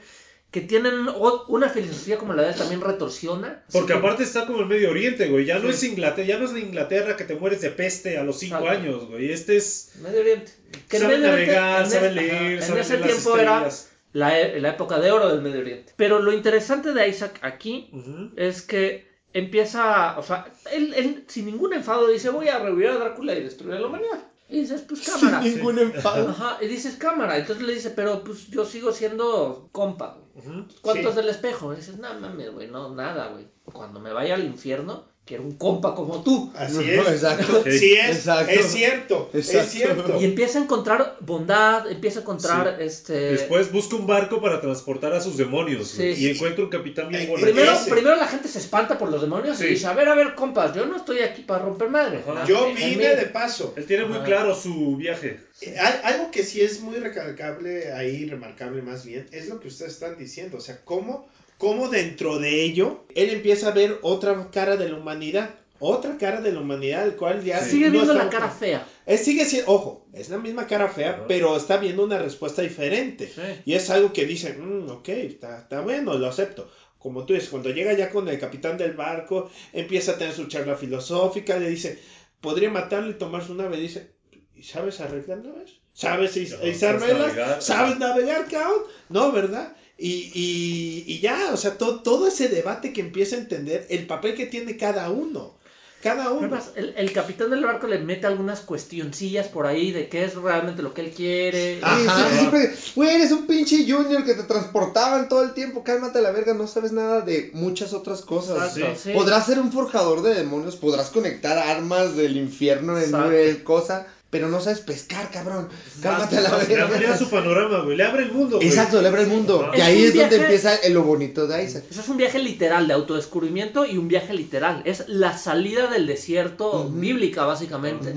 [0.53, 1.09] que tienen
[1.49, 3.65] una filosofía como la de él también retorsiona.
[3.73, 5.45] Porque como- aparte está como el Medio Oriente, güey.
[5.47, 8.23] Ya no es Inglaterra, ya no es la Inglaterra que te mueres de peste a
[8.23, 8.79] los 5 Exacto.
[8.81, 9.33] años, güey.
[9.33, 9.93] Este es.
[10.03, 10.53] Medio Oriente.
[10.89, 13.69] Que saben Medio Oriente, navegar, en saben leer, ajá, saben En ese tiempo era
[14.13, 15.95] la, e- la época de oro del Medio Oriente.
[15.97, 17.91] Pero lo interesante de Isaac aquí
[18.37, 22.99] es que empieza, o sea, él, él sin ningún enfado dice, voy a revivir a
[22.99, 24.19] Drácula y destruir a la humanidad.
[24.49, 25.43] Y dices, pues cámara.
[25.43, 26.29] Sin ningún enfado.
[26.29, 27.39] Ajá, y dices cámara.
[27.39, 30.19] Entonces le dice, pero pues yo sigo siendo compa.
[30.35, 30.47] güey.
[30.47, 30.67] Ujú.
[30.83, 31.09] ¿Cuánto Sí.
[31.09, 31.73] es del espejo?
[31.73, 33.49] Y dices, no mames, güey, no, nada, güey.
[33.65, 36.53] Cuando me vaya al infierno, quiero un compa como tú.
[36.57, 37.09] Así No, es.
[37.09, 37.63] exacto.
[37.71, 38.17] Sí es.
[38.17, 38.51] Exacto.
[38.53, 39.31] Es cierto.
[39.33, 39.61] Exacto.
[39.61, 40.21] Es cierto.
[40.21, 43.13] Y empieza a encontrar bondad, empieza a encontrar este.
[43.13, 46.03] Después busca un barco para transportar a sus demonios, Sí.
[46.17, 47.45] y encuentra un capitán bien Eh, bueno.
[47.45, 47.91] Primero, Ese.
[47.91, 49.65] primero la gente se espanta por los demonios Sí.
[49.65, 52.23] y dice, a ver, a ver, compas, yo no estoy aquí para romper madre.
[52.29, 52.45] Ajá.
[52.47, 53.17] Yo déjenme vine ir".
[53.19, 53.75] de paso.
[53.77, 54.25] Él tiene muy Ajá.
[54.27, 55.39] claro su viaje.
[55.61, 59.69] Eh, al- Algo que sí es muy recalcable ahí, remarcable más bien, es lo que
[59.69, 60.57] ustedes están diciendo.
[60.59, 64.97] O sea, cómo, cómo dentro de ello él empieza a ver otra cara de la
[64.97, 65.55] humanidad.
[65.85, 68.87] otra cara de la humanidad, el cual ya Sigue no viendo está- la cara fea.
[69.05, 73.27] Es, sigue siendo, ojo, es la misma cara fea, pero está viendo una respuesta diferente.
[73.27, 73.43] Sí.
[73.65, 76.71] Y es algo que dice, "Mm, ok, está, está bueno, lo acepto.
[76.99, 80.47] Como tú dices, cuando llega ya con el capitán del barco, empieza a tener su
[80.47, 81.99] charla filosófica, le dice,
[82.41, 83.81] podría matarlo y tomarse una vez.
[83.81, 84.13] Dice,
[84.55, 85.81] ¿y sabes arreglar naves?
[85.93, 87.19] ¿Sabes izar ¿sabes velas?
[87.19, 87.61] navegar?
[87.61, 88.83] ¿Sabes navegar, cabrón?
[89.09, 89.75] No, ¿verdad?
[90.05, 94.07] Y, y, y ya, o sea, to- todo ese debate que empieza a entender el
[94.09, 95.55] papel que tiene cada uno.
[96.03, 96.41] Cada uno.
[96.41, 100.35] Además, el, el capitán del barco le mete algunas cuestioncillas por ahí de qué es
[100.35, 101.79] realmente lo que él quiere.
[101.83, 102.29] Ah, Ajá.
[102.31, 106.33] sí, siempre, güey, eres un pinche junior que te transportaban todo el tiempo, cálmate la
[106.33, 108.77] verga, no sabes nada de muchas otras cosas.
[108.77, 109.13] Exacto, sí.
[109.13, 113.29] Podrás ser un forjador de demonios, podrás conectar armas del infierno en Exacto.
[113.29, 115.69] una cosa, pero no sabes pescar, cabrón.
[116.01, 116.67] Cálmate la Exacto.
[116.75, 117.99] Le amplía su panorama, güey.
[117.99, 118.67] Le abre el mundo, güey.
[118.67, 119.71] Exacto, le abre el mundo.
[119.77, 121.85] Y ahí es donde viaje- empieza lo bonito de Isaac.
[121.91, 124.81] Eso es un viaje literal de autodescubrimiento y un viaje literal.
[124.87, 128.15] Es la salida del desierto bíblica, básicamente.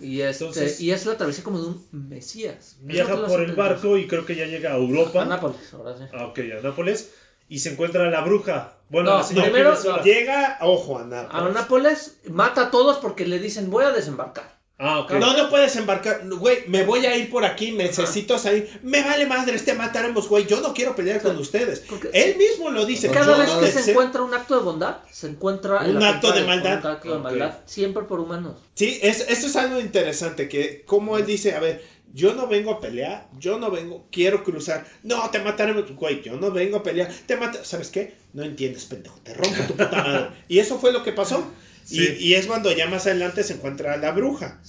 [0.00, 2.76] Y, este, Entonces- y es la travesía como de un Mesías.
[2.80, 5.22] Viaja por el barco y creo que ya llega a Europa.
[5.22, 6.04] A Nápoles, ahora sí.
[6.12, 7.10] Ah, ok, a Nápoles.
[7.48, 8.72] Y se encuentra la bruja.
[8.90, 10.02] Bueno, No, la señora primero-.
[10.02, 11.28] Llega, ojo, a nada.
[11.30, 14.55] A Nápoles mata a todos porque le dicen voy a desembarcar.
[14.78, 15.06] Ah.
[15.10, 16.28] No, no puedes embarcar.
[16.28, 18.78] Güey, me voy a ir por aquí, necesito salir.
[18.82, 20.46] Me vale madres, te mataremos, güey.
[20.46, 21.80] Yo no quiero pelear con ustedes.
[21.80, 23.10] Porque- Él mismo lo dice.
[23.10, 26.42] Cada vez no que se encuentra un acto de bondad, se encuentra Un acto de
[26.44, 26.80] maldad.
[26.84, 28.56] Un acto de maldad, siempre por humanos.
[28.74, 30.46] Sí, es, eso es algo interesante.
[30.48, 31.82] Que como él dice, a ver,
[32.12, 34.86] yo no vengo a pelear, yo no vengo, quiero cruzar.
[35.02, 36.22] No, te mataremos, güey.
[36.22, 37.64] Yo no vengo a pelear, te mata.
[37.64, 38.14] ¿Sabes qué?
[38.34, 39.18] No entiendes, pendejo.
[39.22, 40.26] Te rompo tu puta madre.
[40.48, 41.42] Y eso fue lo que pasó.
[41.86, 42.16] Sí.
[42.18, 44.60] Y, y es cuando ya más adelante se encuentra a la bruja.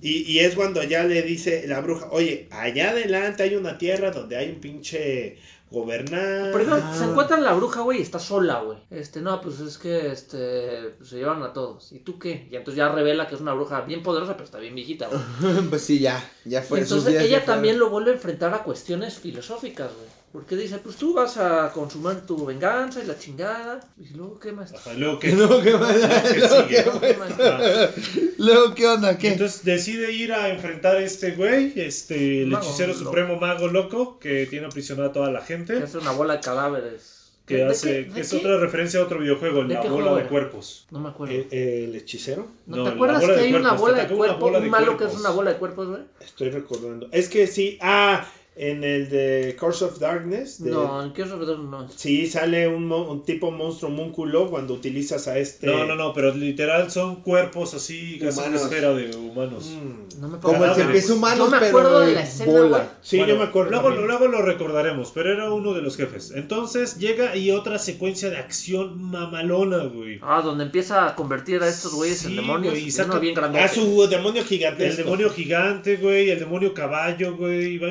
[0.00, 4.12] Y, y es cuando ya le dice la bruja, oye, allá adelante hay una tierra
[4.12, 5.36] donde hay un pinche
[5.70, 6.52] gobernante.
[6.52, 6.94] Primero Ah.
[6.96, 8.78] se encuentra la bruja, güey, y está sola, güey.
[8.90, 11.92] Este, no, pues es que este pues, se llevan a todos.
[11.92, 12.48] ¿Y tú qué?
[12.50, 15.20] Y entonces ya revela que es una bruja bien poderosa, pero está bien viejita, güey.
[15.70, 16.80] pues sí, ya, ya fue.
[16.80, 20.19] entonces días ella también lo vuelve a enfrentar a cuestiones filosóficas, güey.
[20.32, 23.80] Porque dice, pues tú vas a consumir tu venganza y la chingada.
[23.98, 24.72] Y luego, ¿qué más?
[24.72, 25.32] Ajá, luego que.
[25.34, 25.96] Luego, ¿qué más?
[25.96, 26.68] Luego.
[26.68, 27.32] ¿qué más?
[27.34, 28.32] ¿Qué.
[28.38, 29.12] Luego, ¿qué onda?
[29.12, 29.28] Y ¿Qué?
[29.32, 33.04] Entonces decide ir a enfrentar a este güey, este, el Mago hechicero loco.
[33.06, 35.76] supremo mago loco que tiene aprisionada a toda la gente.
[35.78, 37.16] Que hace una bola de cadáveres.
[37.46, 38.36] Que ¿De hace, qué- que es qué?
[38.36, 40.86] otra referencia a otro videojuego, ¿De la qué bola de cuerpos.
[40.92, 41.34] No me acuerdo.
[41.34, 42.46] ¿El, el hechicero?
[42.68, 44.26] ¿No no, te la acuerdas bola que de hay una cuerpos, bola de atacó una
[44.28, 44.46] cuerpo?
[44.46, 45.20] bola Un malo que es cuerpos.
[45.20, 46.02] una bola de cuerpos, güey.
[46.20, 47.08] Estoy recordando.
[47.10, 48.24] Es que sí, ah,
[48.56, 50.62] en el de Curse of Darkness.
[50.62, 51.88] de- No, en Gears of War no.
[51.94, 55.66] Sí, sale un, mo- un tipo monstruo múnculo cuando utilizas a este.
[55.66, 59.70] No, no, no, pero literal son cuerpos así, casi una esfera de humanos.
[59.70, 60.20] Mm.
[60.20, 62.98] No me Como el serpiente humano, Yo me pero acuerdo de de la escena, bola.
[63.00, 63.70] Sí, Bueno, yo me acuerdo.
[63.70, 66.32] Luego, luego lo recordaremos, pero era uno de los jefes.
[66.34, 70.18] Entonces llega y otra secuencia de acción mamalona, güey.
[70.22, 72.72] Ah, donde empieza a convertir a estos güeyes Sí, en demonios.
[72.74, 73.64] güey, y y saca- bien grandote.
[73.64, 74.86] A su demonio gigante.
[74.86, 77.88] El demonio gigante, güey, el demonio caballo, güey, va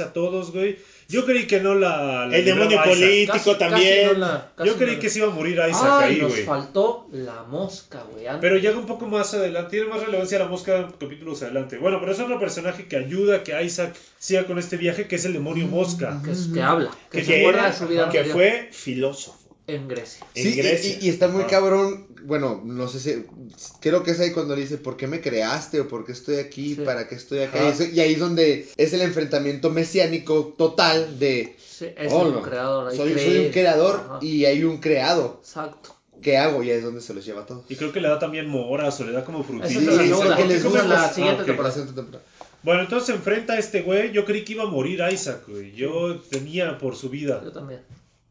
[0.00, 0.78] a todos, güey.
[1.08, 2.26] Yo creí que no la...
[2.26, 4.06] la El demonio político Casi- casi también.
[4.12, 6.20] no la- casi Yo creí no que la- se iba a morir Isaac Ay, ahí,
[6.20, 6.44] nos güey.
[6.44, 8.26] faltó la mosca, güey.
[8.26, 8.40] antes.
[8.42, 11.78] Pero llega un poco más adelante, tiene más relevancia la mosca capítulos adelante.
[11.78, 15.16] Bueno, pero es otro personaje que ayuda a que Isaac siga con este viaje, que
[15.16, 16.20] es el demonio mosca.
[16.22, 19.86] que, es- que habla, que, Que se era- de su vida que fue filósofo en
[19.88, 20.26] Grecia.
[20.34, 20.98] en Sí, Grecia.
[21.00, 21.50] y, y está muy Ajá.
[21.50, 22.06] cabrón.
[22.24, 23.24] Bueno, no sé si.
[23.80, 25.80] Creo que es ahí cuando le dice, ¿por qué me creaste?
[25.80, 26.74] ¿O por qué estoy aquí?
[26.74, 26.82] Sí.
[26.82, 27.58] ¿Para qué estoy acá?
[27.58, 27.68] Ajá.
[27.68, 31.56] Y, eso- ahí es donde es el enfrentamiento mesiánico total de.
[31.58, 32.94] Sí, es oh, un no, creador.
[32.94, 34.18] Soy, un creador Ajá.
[34.20, 35.38] y hay un creado.
[35.42, 35.94] Exacto.
[36.20, 36.62] ¿Qué hago?
[36.64, 37.64] Y ahí es donde se los lleva a todos.
[37.68, 39.70] Y creo que le da también moras o le da como frutitas.
[39.70, 40.84] Esa es segunda, que les gusta.
[40.84, 41.76] la Ah, siguiente temporada.
[42.62, 44.10] Bueno, entonces se enfrenta a este güey.
[44.12, 45.72] Yo creí que iba a morir Isaac, güey.
[45.72, 47.40] Yo temía por su vida.
[47.44, 47.82] Yo también.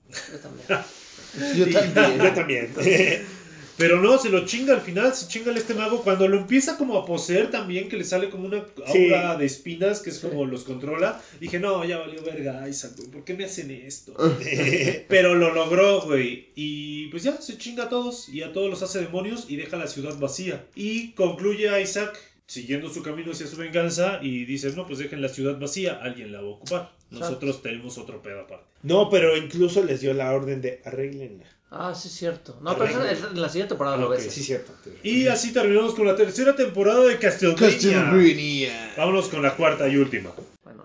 [0.09, 0.67] Yo también.
[1.55, 2.21] Yo también.
[2.23, 2.73] Yo también.
[3.77, 6.01] Pero no, se lo chinga al final, se chinga el este mago.
[6.03, 9.05] Cuando lo empieza como a poseer también, que le sale como una Sí.
[9.13, 11.21] aura de espinas, que es como los controla.
[11.39, 13.09] Dije, no, ya valió verga Isaac, güey.
[13.09, 14.13] ¿Por qué me hacen esto?
[15.07, 16.47] Pero lo logró, güey.
[16.55, 18.29] Y pues ya, se chinga a todos.
[18.29, 20.65] Y a todos los hace demonios y deja la ciudad vacía.
[20.75, 24.19] Y concluye a Isaac siguiendo su camino hacia su venganza.
[24.23, 25.99] Y dice, no, pues dejen la ciudad vacía.
[26.01, 26.91] Alguien la va a ocupar.
[27.11, 28.65] Nosotros tenemos otro pedo aparte.
[28.83, 31.45] No, pero incluso les dio la orden de arreglenla.
[31.69, 32.57] Ah, sí, es cierto.
[32.61, 34.13] No, pero es en la siguiente temporada lo Ok.
[34.17, 34.31] ves.
[34.33, 34.71] Sí, cierto.
[35.03, 37.67] Y así terminamos con la tercera temporada de Castlevania.
[37.69, 38.93] Castlevania.
[38.95, 40.31] Vámonos con la cuarta y última.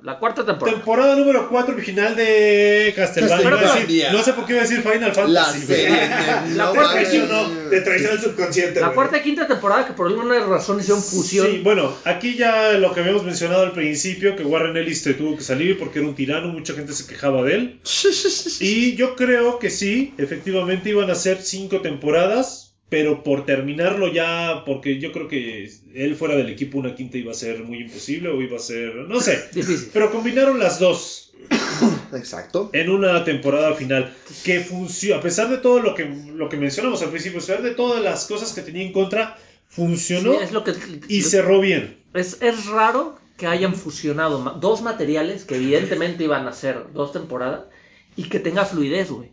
[0.03, 0.77] La cuarta temporada.
[0.77, 4.12] Temporada número 4 original de Castlevania.
[4.12, 5.66] No sé por qué iba a decir Final La Fantasy.
[5.66, 5.79] güey.
[5.79, 6.09] serie.
[6.57, 8.81] La no cuarta y no, te traicionó el subconsciente.
[8.81, 8.97] La güey.
[8.97, 11.47] cuarta y quinta temporada que por alguna razón hicieron fusión.
[11.47, 15.37] Sí, bueno, aquí ya lo que habíamos mencionado al principio, que Warren Ellis te tuvo
[15.37, 17.81] que salir porque era un tirano, mucha gente se quejaba de él.
[18.59, 24.64] Y yo creo que sí, efectivamente iban a ser cinco temporadas, pero por terminarlo ya,
[24.66, 28.28] porque yo creo que él fuera del equipo una quinta iba a ser muy imposible
[28.28, 29.44] o iba a ser, no sé.
[29.55, 29.89] Difícil.
[29.94, 31.32] Pero combinaron las dos
[32.12, 32.69] Exacto.
[32.74, 34.12] en una temporada final
[34.44, 37.62] que funcionó, a pesar de todo lo que, lo que mencionamos al principio, a pesar
[37.62, 39.39] de todas las cosas que tenía en contra,
[39.69, 40.74] funcionó Sí, es lo que
[41.09, 41.97] y cerró bien.
[42.12, 47.62] es, es raro que hayan fusionado dos materiales que evidentemente iban a ser dos temporadas
[48.16, 49.31] y que tenga fluidez, güey.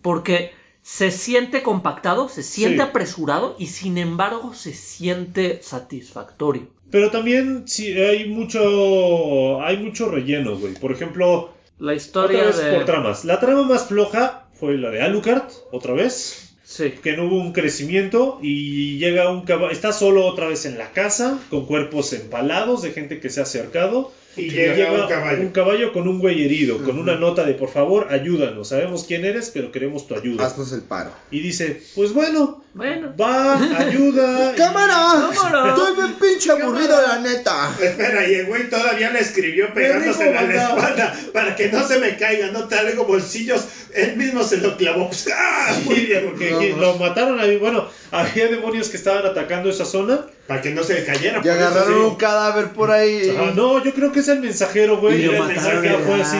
[0.00, 0.52] Porque
[0.88, 2.82] se siente compactado, se siente Sí.
[2.88, 6.68] apresurado y sin embargo se siente satisfactorio.
[6.92, 10.74] Pero también sí, hay mucho hay mucho relleno, güey.
[10.74, 11.50] Por ejemplo,
[11.80, 12.72] La historia otra vez de...
[12.76, 13.24] por tramas.
[13.24, 16.54] La trama más floja fue la de Alucard, otra vez.
[16.62, 16.92] Sí.
[17.02, 20.90] que no hubo un crecimiento y llega un caballo, está solo otra vez en la
[20.90, 24.12] casa, con cuerpos empalados de gente que se ha acercado.
[24.36, 25.40] Y llega un caballo.
[25.42, 29.24] un caballo con un güey herido, con una nota de por favor, ayúdanos, sabemos quién
[29.24, 30.46] eres, pero queremos tu ayuda.
[30.46, 31.10] Haznos el paro.
[31.30, 33.14] Y dice, pues bueno, Bueno.
[33.18, 34.52] va, ayuda.
[34.52, 35.30] y- ¡Cámara!
[35.34, 35.68] Cámara.
[35.70, 37.74] Estoy bien pinche aburrido, la neta.
[37.82, 41.98] Espera, y el güey todavía le escribió pegándose a la espalda para que no se
[41.98, 43.64] me caiga, no traigo bolsillos.
[43.96, 45.06] Él mismo se lo clavó.
[45.08, 45.78] Pues, ¡ah!
[45.84, 46.76] Muy Sí, bien, porque No, que no.
[46.78, 47.56] lo mataron ahí.
[47.56, 50.26] Bueno, había demonios que estaban atacando esa zona.
[50.46, 51.38] Para que no se le cayera.
[51.38, 52.06] Y por eso agarraron sí.
[52.10, 53.30] un cadáver por ahí.
[53.30, 55.24] Ajá, no, yo creo que es el mensajero, güey.
[55.24, 55.48] El mataron
[55.82, 56.36] mensaje, a fue así.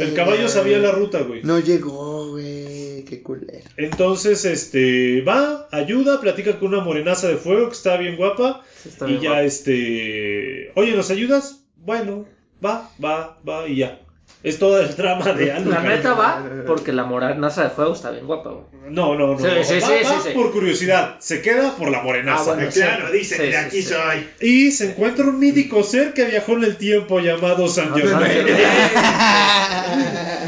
[0.00, 1.42] El caballo sabía la ruta, güey.
[1.42, 3.04] No llegó, güey.
[3.04, 3.64] Qué culero.
[3.76, 8.62] Entonces, este, va, ayuda, platica con una morenaza de fuego que está bien guapa.
[8.84, 9.42] Está y bien ya, guapa.
[9.44, 11.60] este, oye, ¿nos ayudas?
[11.76, 12.26] Bueno,
[12.64, 14.00] va, va, va, y ya.
[14.42, 15.84] Es toda el trama de La Alucard.
[15.84, 18.64] neta va porque la morenaza de fuego está bien guapa, güey.
[18.88, 19.38] No, no, no.
[19.38, 20.30] Sí, sí, va, sí, va sí, sí.
[20.34, 21.16] por curiosidad.
[21.18, 22.52] Se queda por la morenaza.
[22.52, 22.70] Ah, bueno.
[22.72, 24.28] Claro, dice, de aquí soy.
[24.40, 28.46] Y se encuentra un mítico ser que viajó en el tiempo llamado San Ah, Germain.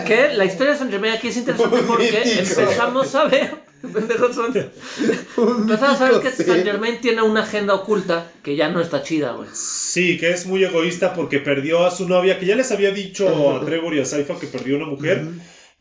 [0.07, 3.70] Que la historia de San Germain aquí es interesante porque empezamos a ver.
[3.93, 4.53] pendejos son.
[4.57, 6.65] A ver que San.
[6.65, 9.49] Germain tiene una agenda oculta que ya no está chida, güey.
[9.53, 13.57] Sí, que es muy egoísta porque perdió a su novia, que ya les había dicho
[13.57, 15.25] a Trevor y a Saifa que perdió una mujer.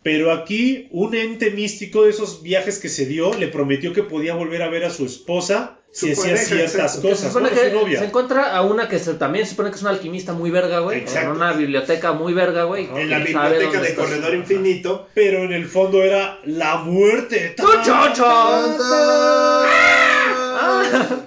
[0.02, 4.34] Pero aquí un ente místico de esos viajes que se dio le prometió que podía
[4.34, 6.96] volver a ver a su esposa si hacía pareja, ciertas.
[6.96, 7.20] Se cosas.
[7.28, 8.00] supone Bueno, que su novia.
[8.00, 10.80] se encuentra a una que se- también se supone que es una alquimista muy verga,
[10.80, 11.04] güey.
[11.08, 12.86] En una biblioteca muy verga, güey.
[12.96, 15.08] En la ¿Quién sabe biblioteca de Corredor Infinito.
[15.14, 17.56] Pero en el fondo era la muerte.
[17.58, 18.76] ¡Muchachos!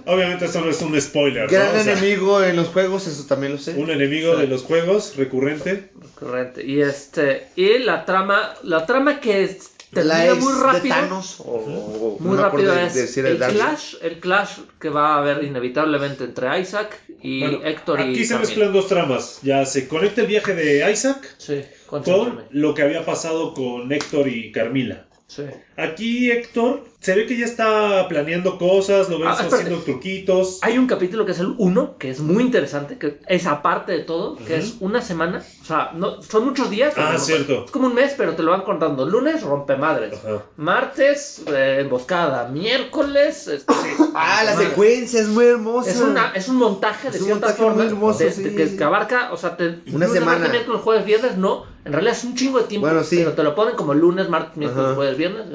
[0.06, 1.44] Obviamente esto no es un spoiler.
[1.44, 1.48] ¿no?
[1.50, 3.72] Gran O sea, enemigo en los juegos, eso también lo sé.
[3.74, 5.90] un enemigo de los juegos recurrente.
[6.18, 6.60] Correcto.
[6.60, 7.48] Y este.
[7.56, 8.54] Y la trama.
[8.62, 10.94] La trama que es- la termina ex muy de rápido.
[10.94, 14.88] Thanos o, o- Muy no rápido de- es de decir el clash, el clash que
[14.88, 19.38] va a haber inevitablemente entre Isaac y Bueno, Héctor y aquí se mezclan dos tramas.
[19.42, 22.02] Ya se conecta el viaje de Isaac Sí, con
[22.50, 25.06] lo que había pasado con Héctor y Carmila.
[25.28, 25.44] Sí.
[25.76, 30.58] Aquí Héctor se ve que ya está planeando cosas, lo ves Ah, haciendo truquitos.
[30.62, 34.00] Hay un capítulo que es el 1, que es muy interesante, que es aparte de
[34.00, 36.92] todo, que es una semana, o sea, no, son muchos días.
[36.96, 37.64] Ah, pero no- cierto.
[37.64, 39.04] Es como un mes, pero te lo van contando.
[39.04, 40.12] Lunes, rompemadres.
[40.14, 40.42] Ajá.
[40.56, 42.48] Martes, eh, emboscada.
[42.48, 43.72] Miércoles, este,
[44.14, 44.68] Ah, la madre.
[44.68, 45.90] secuencia es muy hermosa.
[45.90, 48.42] Es, una, es un montaje de Es un cierta montaje forma muy hermoso, de- sí.
[48.44, 50.32] de que, que abarca, o sea, te, Una lunes, semana.
[50.38, 51.72] martes, miércoles, jueves, viernes, no.
[51.84, 53.16] En realidad es un chingo de tiempo, Bueno, sí.
[53.16, 54.94] pero te lo ponen como lunes, martes, miércoles, Ajá.
[54.94, 55.48] jueves, viernes,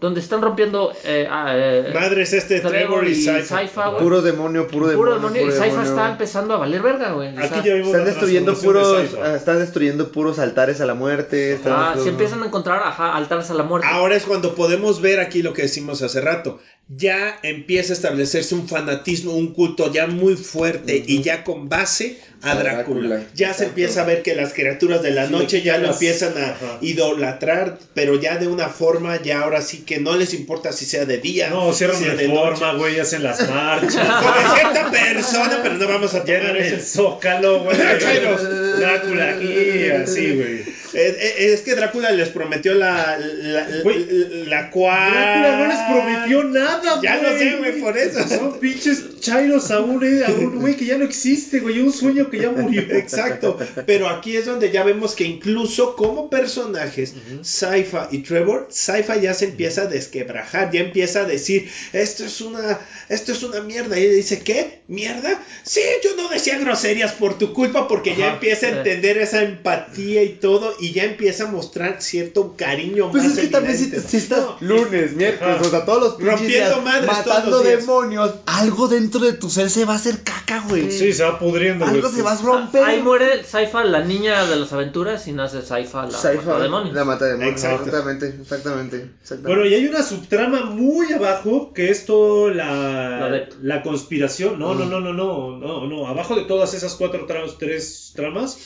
[0.00, 3.96] Donde están rompiendo eh, ah, eh, Madres, este Trevor y Saifa.
[3.96, 4.96] Puro demonio, puro demonio.
[4.96, 5.48] Puro demonio.
[5.48, 7.28] Y Saifa está empezando a valer verga, güey.
[7.32, 10.86] O sea, Aquí ya vimos Están destruyendo de puros, ah, están destruyendo puros altares a
[10.86, 11.58] la muerte.
[11.66, 13.86] ah, se empiezan a encontrar ajá, altares a la muerte.
[13.88, 16.58] Ahora es cuando podemos ver aquí lo que decimos hace rato.
[16.88, 22.18] Ya empieza a establecerse un fanatismo, un culto ya muy fuerte y ya con base
[22.42, 23.08] a Drácula.
[23.08, 23.22] Drácula.
[23.34, 26.36] Ya se empieza a ver que las criaturas de la Sí, noche ya lo empiezan
[26.36, 26.78] a Ajá.
[26.82, 31.06] idolatrar, pero ya de una forma, ya ahora sí que no les importa si sea
[31.06, 31.48] de día.
[31.48, 32.62] No, cierran si de noche.
[32.76, 33.94] güey, hacen las marchas.
[33.94, 37.02] Sobre cierta persona, pero no vamos a tomar Llenan el eso.
[37.02, 37.78] zócalo, güey.
[38.78, 40.73] Drácula aquí, así, güey.
[40.94, 45.10] Es, es- es que Drácula les prometió la, la, la, cual.
[45.10, 47.32] Drácula no les prometió nada, Ya güey.
[47.32, 48.28] lo sé, güey, por eso.
[48.28, 51.80] Son pinches chairos a un, eh, a un güey que ya no existe, güey.
[51.80, 52.82] Un sueño que ya murió.
[52.90, 59.16] Exacto, pero aquí es donde ya vemos que incluso como personajes, Saifa y Trevor, Saifa
[59.16, 63.60] ya se empieza a desquebrajar, ya empieza a decir, esto es una, esto es una
[63.60, 64.80] mierda, y ella dice, ¿qué?
[64.88, 65.42] ¿Mierda?
[65.62, 70.22] Sí, yo no decía groserías por tu culpa, porque ya empieza a entender esa empatía
[70.22, 74.16] y todo, y ya empieza a mostrar cierto cariño Pues más es que también si,
[74.16, 75.66] estás No, lunes, miércoles, Ajá.
[75.66, 79.48] o sea, todos los Rompiendo días madres todos matando los demonios, algo dentro de tu
[79.50, 80.90] ser se va a hacer caca, güey.
[80.90, 81.96] Sí, se va pudriendo, güey.
[81.96, 82.82] Algo se va a romper.
[82.84, 86.94] Ahí muere Saifa, la niña de las aventuras, y nace Saifa, la Saifa, demonios.
[86.94, 87.52] La mata demonios.
[87.54, 87.84] Exacto.
[87.86, 88.96] Exactamente, exactamente.
[89.20, 89.48] exactamente.
[89.48, 94.58] Bueno, y hay una subtrama muy abajo que es todo la, La de- la conspiración.
[94.58, 96.06] No, no, no, no, no, no, no.
[96.06, 98.58] Abajo de todas esas cuatro tramas, tres tramas,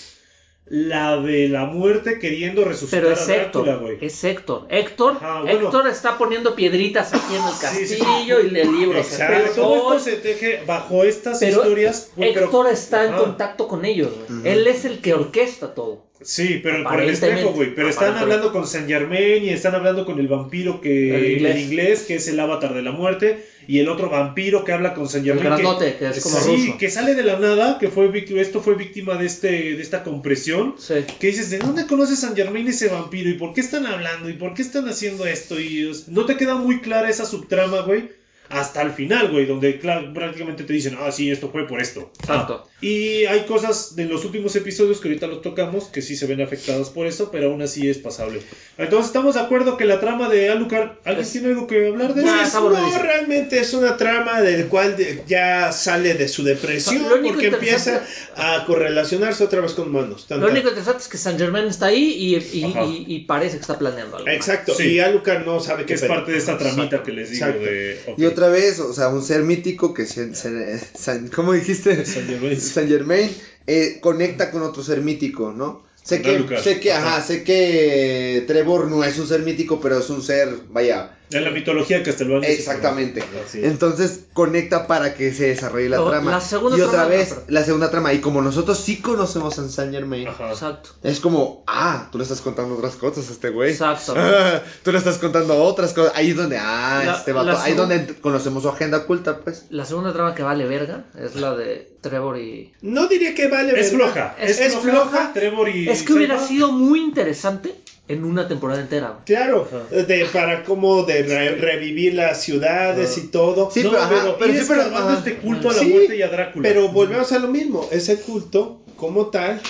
[0.70, 3.43] la de la muerte queriendo resucitar Pero a es Drácula,
[3.73, 3.99] Héctor, güey.
[4.01, 4.66] es Héctor.
[4.69, 5.61] Héctor, Ajá, bueno.
[5.61, 8.01] Héctor está poniendo piedritas aquí en el Sí, sí, sí.
[8.03, 9.55] castillo y el libro pegó.
[9.55, 12.11] todo esto se teje bajo estas Pero historias.
[12.16, 13.23] pero- Héctor está en Ajá.
[13.23, 14.11] contacto con ellos.
[14.28, 14.53] güey.
[14.53, 16.08] Él es el que orquesta todo.
[16.20, 17.74] Sí, pero por el espejo, güey.
[17.74, 21.55] Pero están hablando con Saint Germain y están hablando con el vampiro que El inglés.
[21.57, 24.95] el inglés, que es el avatar de la muerte, y el otro vampiro que habla
[24.95, 25.45] con El Germain.
[25.45, 26.78] grandote, que es como sí, ruso.
[26.78, 30.03] que sale de la nada, que fue víctima, esto fue víctima de este, de esta
[30.03, 30.74] compresión.
[30.78, 30.95] Sí.
[31.20, 33.31] Que dices, ¿de dónde conoce Saint Germain ese vampiro?
[33.31, 34.28] ¿Y por qué están hablando?
[34.28, 35.61] ¿Y por qué están haciendo esto?
[35.61, 38.11] Y no te queda muy clara esa subtrama, güey.
[38.51, 42.11] Hasta el final, güey, donde prácticamente te dicen, ah, sí, esto fue por esto.
[42.20, 42.65] Exacto.
[42.66, 42.70] Ah.
[42.81, 46.41] Y hay cosas de los últimos episodios que ahorita los tocamos que sí se ven
[46.41, 48.41] afectados por eso, pero aún así es pasable.
[48.79, 52.15] Entonces, estamos de acuerdo que la trama de Alucard, ¿alguien Es- tiene algo que hablar
[52.15, 52.70] de eso?
[52.70, 57.35] No, realmente es una trama del cual de- ya sale de su depresión Lo único
[57.35, 58.05] porque empieza
[58.37, 60.27] a correlacionarse otra vez con humanos.
[60.29, 63.57] Tan, Lo único interesante es que Saint Germain está ahí y, y- y- y parece
[63.57, 64.29] que está planeando algo.
[64.29, 64.93] Exacto, Sí.
[64.93, 66.15] y Alucard no sabe Que qué es pedo.
[66.15, 67.65] parte de esta tramita que les digo Exacto.
[67.65, 68.01] de...
[68.07, 68.19] ok.
[68.39, 72.05] Otra vez, o sea, un ser mítico que se, se- San- ¿cómo dijiste?
[72.06, 73.28] Saint Germain.
[73.66, 75.82] Eh, conecta con otro ser mítico, ¿no?
[76.05, 77.20] Sé que, sé que, Ajá.
[77.20, 81.51] sé que Trevor no es un ser mítico, pero es un ser, vaya, En la
[81.51, 82.11] mitología sí,
[82.45, 83.21] Exactamente.
[83.21, 83.55] Es.
[83.55, 86.31] Entonces conecta para que se desarrolle la trama.
[86.31, 88.13] la segunda y otra trama, vez, la segunda trama.
[88.15, 90.51] Y como nosotros sí conocemos a Saint Germain, Ajá.
[90.51, 90.91] Exacto.
[91.03, 93.73] es como, ah, tú le estás contando otras cosas a este güey.
[93.73, 94.15] Exacto.
[94.17, 96.13] Ah, tú le estás contando otras cosas.
[96.15, 97.59] Ahí es donde, ah, La- este vato.
[97.59, 99.67] Ahí es donde conocemos su agenda oculta, pues.
[99.71, 102.73] La segunda trama que vale verga es la de Trevor y...
[102.81, 103.79] No diría que vale.
[103.79, 104.07] Es ¿verdad?
[104.13, 104.37] floja.
[104.41, 105.09] Es- Es, es floja.
[105.09, 105.33] floja.
[105.35, 105.89] Trevor y...
[105.89, 107.75] Es que hubiera sido muy interesante
[108.09, 109.09] en una temporada entera.
[109.11, 109.25] güey.
[109.27, 110.03] Claro, Ajá.
[110.03, 113.71] de, para como de re- revivir las ciudades y todo.
[113.71, 115.19] Sí, no, pero, ajá, pero sí, pero, ajá.
[115.19, 116.69] este culto a la Sí, muerte y a Drácula.
[116.69, 119.61] Pero volvemos a lo mismo, ese culto como tal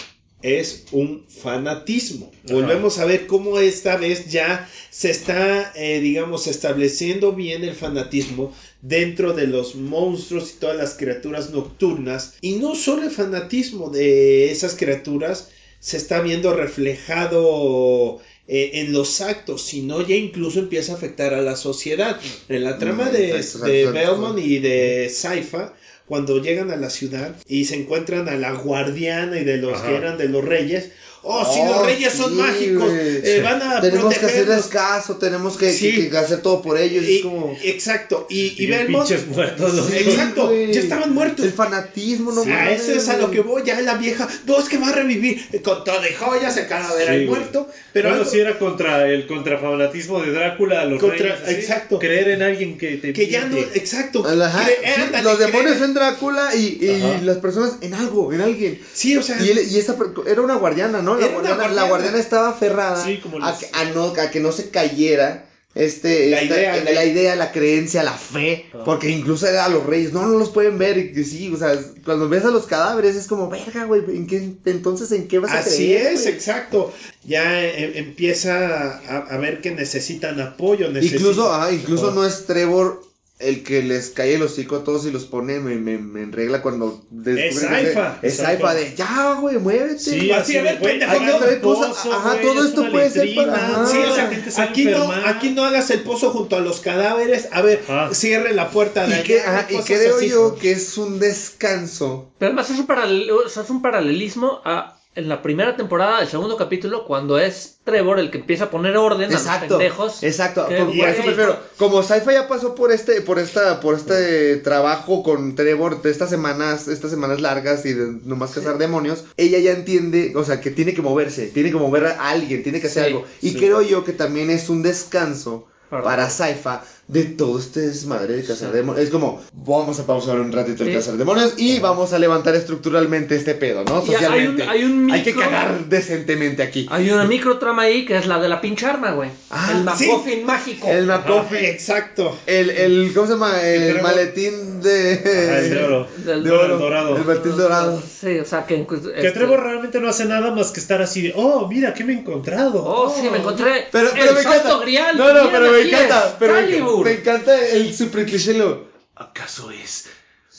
[0.41, 2.31] es un fanatismo.
[2.45, 2.55] Ajá.
[2.55, 8.55] Volvemos a ver cómo esta vez ya se está, eh, digamos, estableciendo bien el fanatismo
[8.81, 12.35] dentro de los monstruos y todas las criaturas nocturnas.
[12.41, 15.51] Y no solo el fanatismo de esas criaturas
[15.81, 21.43] se está viendo reflejado eh, en los actos, sino ya incluso empieza a afectar a
[21.43, 22.19] la sociedad.
[22.49, 23.91] En la trama Mm, de, de.
[23.93, 25.75] Belmont y de Saifa,
[26.07, 29.89] cuando llegan a la ciudad y se encuentran a la guardiana y de los Ajá.
[29.89, 30.91] que eran de los reyes.
[31.31, 35.59] Oh, si Oh, los reyes son mágicos, eh, van a Tenemos que hacerles caso, tenemos
[35.59, 35.95] que, Sí.
[35.95, 37.05] que- que hacer todo por ellos.
[37.05, 37.55] Y- es como.
[37.63, 39.75] Exacto, y, y Y pinches muertos.
[39.75, 41.45] los exacto, ya estaban muertos.
[41.45, 44.59] El fanatismo, no a mames, eso es a lo que voy, ya la vieja, no
[44.59, 48.09] es que va a revivir eh, con todo de joyas, el cadáver ahí muerto, pero
[48.09, 51.99] bueno, algo- si era contra el contrafanatismo de Drácula los Contra- reyes, exacto.
[51.99, 53.79] Creer en alguien que te que ya no, miente.
[53.79, 58.41] exacto, Ajá, sí, los demonios creen- en Drácula y, y las personas en algo, en
[58.41, 58.81] alguien.
[58.95, 59.95] sí, o sea, Y, él- y esa
[60.27, 61.18] era una guardiana, ¿no?
[61.21, 62.19] La guardiana, la guardiana.
[62.19, 66.41] estaba aferrada Sí, como a, los- a no, a que no se cayera este, La
[66.41, 68.79] esta- idea, la, la- idea, la creencia, la fe, Ah.
[68.85, 71.57] porque incluso era a los reyes, no, no los pueden ver, y que sí, o
[71.57, 75.39] sea, cuando ves a los cadáveres es como, verga, güey, ¿en qué, entonces en qué
[75.39, 76.13] vas a Así creer?
[76.15, 76.93] es, güey?" exacto.
[77.25, 80.91] Ya eh, empieza a, a ver que necesitan apoyo.
[80.91, 81.21] Necesitan...
[81.21, 82.13] Incluso, ajá, incluso Ah.
[82.15, 83.03] no es Trevor
[83.39, 86.33] el que les cae el hocico a todos y los pone me, me, me en
[86.33, 88.19] regla cuando descubren que- Saifa.
[88.21, 89.99] Es Es Saifa de ya, güey, muévete.
[90.01, 93.67] Sí, Así, a ver, güey, pendejo, ajá, güey, todo es esto puede ser letrina, para-
[93.67, 93.87] ajá.
[93.87, 96.81] Sí, o sea, gente se aquí no, aquí no hagas el pozo junto a los
[96.81, 97.49] cadáveres.
[97.53, 98.13] A ver, Ajá.
[98.13, 100.29] cierre la puerta de Y, allá, que, ajá, y creo así.
[100.31, 102.31] yo que es un descanso.
[102.39, 106.29] Pero además es un, o sea, es un paralelismo a en la primera temporada, el
[106.29, 110.23] segundo capítulo, cuando es Trevor el que empieza a poner orden a los Exacto, pendejos.
[110.23, 110.69] exacto.
[110.69, 115.23] que, Por, eso prefiero, como Saifa ya pasó por este, por esta, por este trabajo
[115.25, 119.73] con Trevor de estas semanas, estas semanas largas y de nomás cazar demonios, ella ya
[119.73, 123.05] entiende, o sea, que tiene que moverse, tiene que mover a alguien, tiene que hacer
[123.05, 123.25] Sí, algo.
[123.41, 128.37] Y creo yo que también es un descanso Para- para Saifa de todo este desmadre
[128.37, 128.77] de cazar Sí.
[128.77, 129.05] demonios.
[129.05, 130.95] Es como, vamos a pausar un ratito el Sí.
[130.95, 134.05] cazar demonios y vamos a levantar estructuralmente este pedo, ¿no?
[134.07, 134.63] Y hay Socialmente.
[134.65, 136.87] un- hay un Hay que micro- cagar decentemente aquí.
[136.91, 139.31] Hay una micro trama ahí que es la de la pinche arma, güey.
[139.51, 140.07] Ah, el sí.
[140.07, 140.87] MacGuffin mágico.
[140.89, 141.65] El McCoffin.
[141.65, 142.39] Exacto.
[142.47, 143.63] El, el, ¿cómo se llama?
[143.63, 145.13] El maletín de...
[145.15, 146.07] El de oro.
[146.19, 146.75] Del- de Bueno, oro.
[146.75, 147.17] el dorado.
[147.17, 148.03] El maletín dorado.
[148.21, 148.87] Sí, o sea que...
[148.87, 152.05] Que este- Trevor realmente no hace nada más que estar así de, oh, mira, ¿qué
[152.05, 152.85] me he encontrado?
[152.85, 154.79] Oh, sí, me encontré Pero, el me Santo encanta.
[154.83, 155.17] Grial.
[155.17, 156.37] no, no, pero me encanta.
[156.39, 156.55] Pero
[157.05, 158.55] me, encanta el super cliché.
[158.55, 160.07] Lo, ¿Acaso es?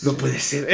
[0.01, 0.65] No puede ser.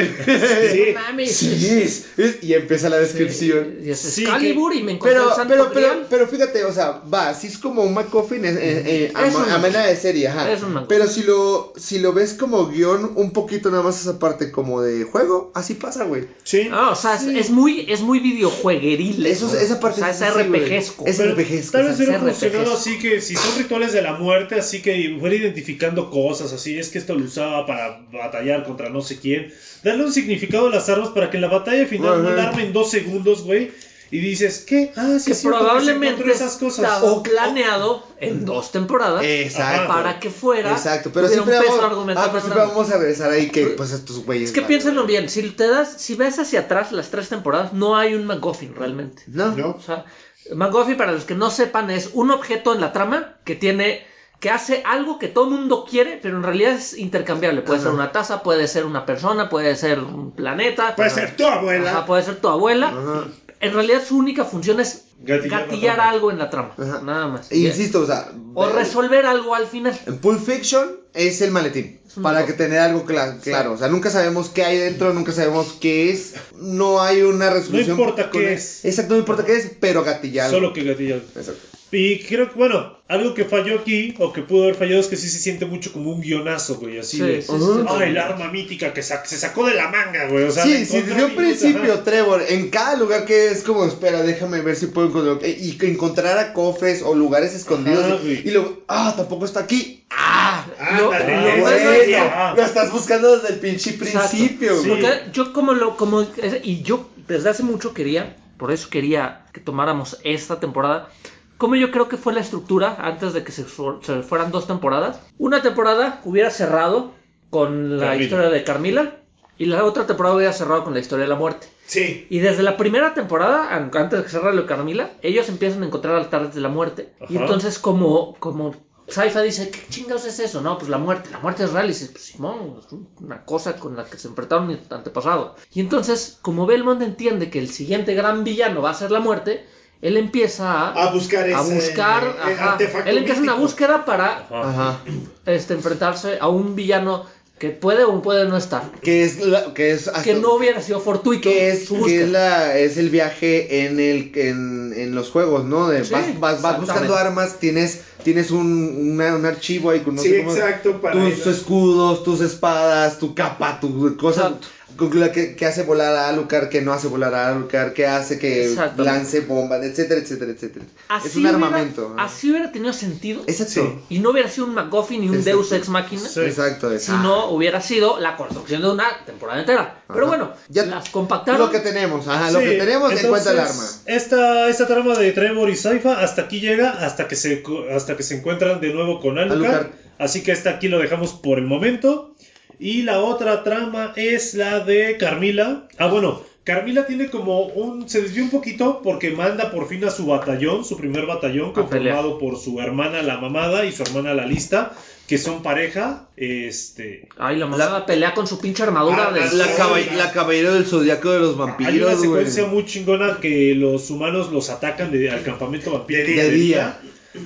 [0.72, 0.84] Sí.
[0.96, 1.36] No mames.
[1.36, 2.06] Sí es.
[2.18, 3.80] Es- Y empieza la descripción.
[3.84, 7.02] Y es Sí, Excalibur y me encontré Pero, Santo pero, pero, pero fíjate, o sea,
[7.12, 10.52] va, si es como un McCoffin eh, eh, eh, a, manera de serie, ajá.
[10.52, 10.88] Es un McGuffin.
[10.88, 14.82] Pero si lo, si lo ves como guion, un poquito nada más esa parte como
[14.82, 16.28] de juego, así pasa, güey.
[16.44, 16.68] Sí.
[16.70, 17.40] No, o sea, es- Sí.
[17.40, 19.26] es, muy, es muy videojuegueril.
[19.26, 20.36] Eso, esa parte O sea, es.
[20.36, 21.06] RPGesco.
[21.08, 24.82] Es RPGesco, Tal vez hubiera funcionado así que si son rituales de la muerte, así
[24.82, 29.15] que fuera identificando cosas, así es que esto lo usaba para batallar contra no sé
[29.18, 29.54] quién.
[29.84, 32.90] Darle un significado a las armas para que en la batalla final no armen dos
[32.92, 33.72] segundos, güey.
[34.12, 34.92] Y dices, ¿qué?
[34.96, 36.86] Ah, sí, que cierto, que probablemente encontró esas cosas.
[36.86, 39.88] estaba O- planeado en dos temporadas Exacto.
[39.88, 42.92] para que fuera Exacto, pero siempre, un peso vamos, argumental ah, pero más siempre vamos
[42.92, 44.50] a regresar ahí que pues estos güeyes.
[44.50, 47.98] Es que piénsenlo bien, si te das, si ves hacia atrás las tres temporadas, no
[47.98, 49.24] hay un MacGuffin realmente.
[49.28, 49.70] No, No.
[49.72, 50.06] O sea,
[50.54, 54.06] MacGuffin, para los que no sepan, es un objeto en la trama que tiene,
[54.40, 57.62] que hace algo que todo el mundo quiere, pero en realidad es intercambiable.
[57.62, 57.88] Puede Ajá.
[57.90, 60.96] ser una taza, puede ser una persona, puede ser un planeta.
[60.96, 61.92] Puede ser tu abuela.
[61.92, 62.88] Ajá, puede ser tu abuela.
[62.90, 63.28] Ajá.
[63.62, 66.74] En realidad su única función es Gatillar algo en la trama.
[66.78, 67.02] Ajá.
[67.02, 67.52] Nada más.
[67.52, 69.98] E insisto, o sea, O resolver algo al final.
[70.06, 72.00] en Pulp Fiction es el maletín.
[72.22, 73.74] Para que tener algo cla- claro.
[73.74, 76.36] O sea, nunca sabemos qué hay dentro, nunca sabemos qué es.
[76.58, 77.98] No hay una resolución.
[77.98, 78.86] importa con qué el- es.
[78.86, 80.50] Exacto, no importa qué es, pero gatillar.
[80.52, 81.20] Solo que gatillar.
[81.36, 81.75] Exacto.
[81.96, 85.16] Y creo que, bueno, algo que falló aquí, o que pudo haber fallado, es que
[85.16, 87.00] sí se siente mucho como un guionazo, güey.
[87.00, 88.04] Así Sí, de, sí, sí, ah, sí.
[88.04, 90.44] el arma mítica que sa- se sacó de la manga, güey.
[90.46, 92.04] O sea, la Sí, sí, desde un principio, ajá.
[92.04, 95.38] Trevor, en cada lugar que es como, espera, déjame ver si puedo encontrar.
[95.44, 98.04] eh, Y que encontrara cofres o lugares escondidos.
[98.06, 100.04] Ajá, y- luego, ah, tampoco está aquí.
[100.10, 100.66] ¡Ah!
[100.80, 101.24] Ah, lo eso
[101.62, 101.78] bueno
[102.18, 102.54] Ah.
[102.56, 104.90] Lo estás buscando desde el pinche principio, Sí.
[104.90, 105.02] güey.
[105.02, 106.26] Porque yo como lo, como,
[106.64, 111.10] y yo desde hace mucho quería, por eso quería que tomáramos esta temporada,
[111.58, 114.68] como yo creo que fue la estructura antes de que se, fu- se fueran dos
[114.68, 115.20] temporadas.
[115.38, 117.12] Una temporada hubiera cerrado
[117.50, 119.18] con la historia de Carmila
[119.58, 121.68] y la otra temporada hubiera cerrado con la historia de la muerte.
[121.86, 122.28] Sí.
[122.30, 125.84] Y desde la primera temporada, an- antes de que cerrara lo de Carmila, ellos empiezan
[125.84, 127.14] a encontrar altares de la muerte.
[127.30, 128.76] Y entonces como, como
[129.08, 130.62] Saifa dice, ¿qué chingados es eso?
[130.62, 131.86] No, pues la muerte, la muerte es real.
[131.86, 132.88] Y dice, pues Simón, es
[133.22, 135.56] una cosa con la que se enfrentaron en el antepasado.
[135.74, 139.64] Y entonces, como Belmont entiende que el siguiente gran villano va a ser la muerte,
[140.02, 142.72] él empieza a, A buscar a buscar, eh, ajá.
[142.74, 145.00] artefacto él empieza una búsqueda para Ajá.
[145.46, 147.26] Este, enfrentarse a un villano
[147.58, 148.84] que puede o puede no estar.
[149.02, 152.24] Que es, la, que es hasta- Que no hubiera sido fortuito que es, su que
[152.24, 155.88] es, la, es el viaje en el en, en los juegos, ¿no?
[155.88, 160.16] De Sí, vas, vas, vas buscando armas, tienes tienes un, una- un archivo ahí con
[160.16, 164.48] no Sí, sé cómo- exacto, para tus ir- escudos, tus espadas, tu capa, tu cosa
[164.48, 164.68] Exacto.
[165.14, 168.40] La que, que hace volar a Alucard, que no hace volar a Alucard, que hace
[168.40, 170.86] que lance bombas, etcétera, etcétera, etcétera.
[171.10, 172.14] Así es un hubiera- armamento.
[172.16, 172.22] ¿no?
[172.22, 173.42] Así hubiera tenido sentido.
[173.48, 173.74] Exacto.
[174.10, 174.16] Sí.
[174.16, 175.58] Y no hubiera sido un MacGuffin ni un Exacto.
[175.58, 176.28] Deus Ex Machina.
[176.30, 176.40] Sí.
[176.42, 177.24] Exacto, Si exacto.
[177.24, 180.02] no hubiera sido la construcción de una temporada entera.
[180.08, 180.28] Pero Ajá.
[180.28, 181.62] bueno, Ya- las compactaron.
[181.62, 183.84] Lo que tenemos, ajá, lo Sí, que tenemos entonces, encuentra el arma.
[184.06, 187.64] Esta, esta trama de Trevor y Saifa hasta aquí llega, hasta que se,
[187.94, 189.64] hasta que se encuentran de nuevo con Alucard.
[189.74, 189.88] Alucard.
[190.18, 192.36] Así que esta aquí lo dejamos por el momento.
[192.80, 195.88] Y la otra trama es la de Carmila.
[195.98, 198.10] Ah, bueno, Carmila tiene como un.
[198.10, 202.38] Se desvió un poquito porque manda por fin a su batallón, su primer batallón, conformado
[202.40, 204.92] por su hermana la mamada y su hermana la lista,
[205.28, 206.28] que son pareja.
[206.36, 207.28] Este.
[207.38, 210.74] Ay, la mamada pelea con su pinche armadura Ah, de la La, caball- la caballero
[210.74, 212.22] del zodiaco de los Hay una vampiros, güey.
[212.24, 216.44] secuencia muy chingona que los humanos los atacan de- al campamento vampiro De día.
[216.44, 217.00] De día.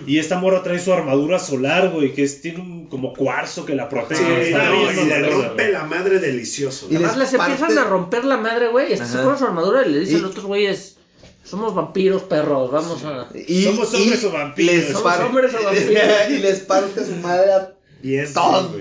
[0.05, 3.75] Y esta morra trae su armadura solar, güey, que es, tiene un como cuarzo que
[3.75, 4.21] la protege.
[4.45, 6.87] Sí, Está no, bien y le rompe la madre delicioso.
[6.89, 8.93] Y Además les les empiezan a romper la madre, güey.
[8.93, 10.97] Este se pone su armadura y le dicen Y- los otros güeyes,
[11.43, 13.27] somos vampiros, perros, vamos a...
[13.35, 14.75] Y, Somos hombres y o vampiros.
[14.75, 16.03] Les Somos par- hombres o vampiros.
[16.29, 17.71] y les parte su madre a
[18.01, 18.71] Bien, todos,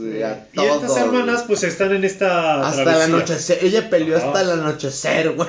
[0.00, 0.22] güey.
[0.22, 2.66] A Y estas todos, hermanas, pues están en esta.
[2.66, 3.14] Hasta el travesía.
[3.16, 3.58] anochecer.
[3.62, 4.26] Ella peleó Ajá.
[4.28, 5.48] hasta el anochecer, güey.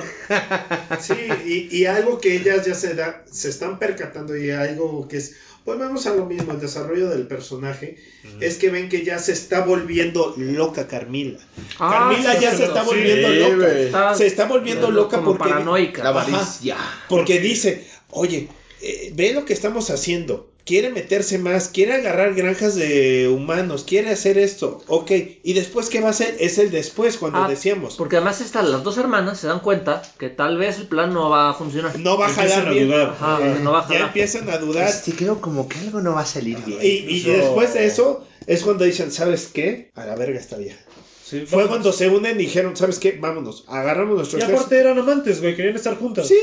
[1.00, 1.14] Sí,
[1.46, 5.36] y, y algo que ellas ya se da, se están percatando y algo que es,
[5.64, 7.96] pues vamos a lo mismo, el desarrollo del personaje,
[8.40, 11.38] es que ven que ya se está volviendo loca Carmila.
[11.78, 13.78] Ah, Carmila sí, ya sí, se está sí, volviendo sí, loca.
[13.78, 16.02] Está- se está volviendo como loca porque paranoica.
[16.04, 16.20] La Ajá.
[16.22, 16.76] avaricia.
[17.08, 18.48] porque dice, oye,
[18.82, 20.50] eh, ve lo que estamos haciendo.
[20.66, 25.10] Quiere meterse más, quiere agarrar granjas de humanos, quiere hacer esto, ok,
[25.42, 28.70] y después qué va a hacer, es el después cuando Ah, decíamos, Porque además están
[28.72, 31.98] las dos hermanas se dan cuenta que tal vez el plan no va a funcionar.
[31.98, 33.10] no va a jalar a bien, dudar.
[33.10, 34.06] Ajá, no va a ya jalar.
[34.08, 36.80] empiezan a dudar, Sí, creo como que algo no va a salir bien.
[36.82, 39.90] y, y Incluso- después de eso es cuando dicen, ¿sabes qué?
[39.94, 40.78] A la verga esta vieja.
[41.24, 41.68] Sí, Fue vamos.
[41.70, 43.18] cuando se unen y dijeron, ¿sabes qué?
[43.20, 46.28] Vámonos, agarramos nuestro Y aparte eran amantes, güey, querían estar juntas.
[46.28, 46.38] Sí,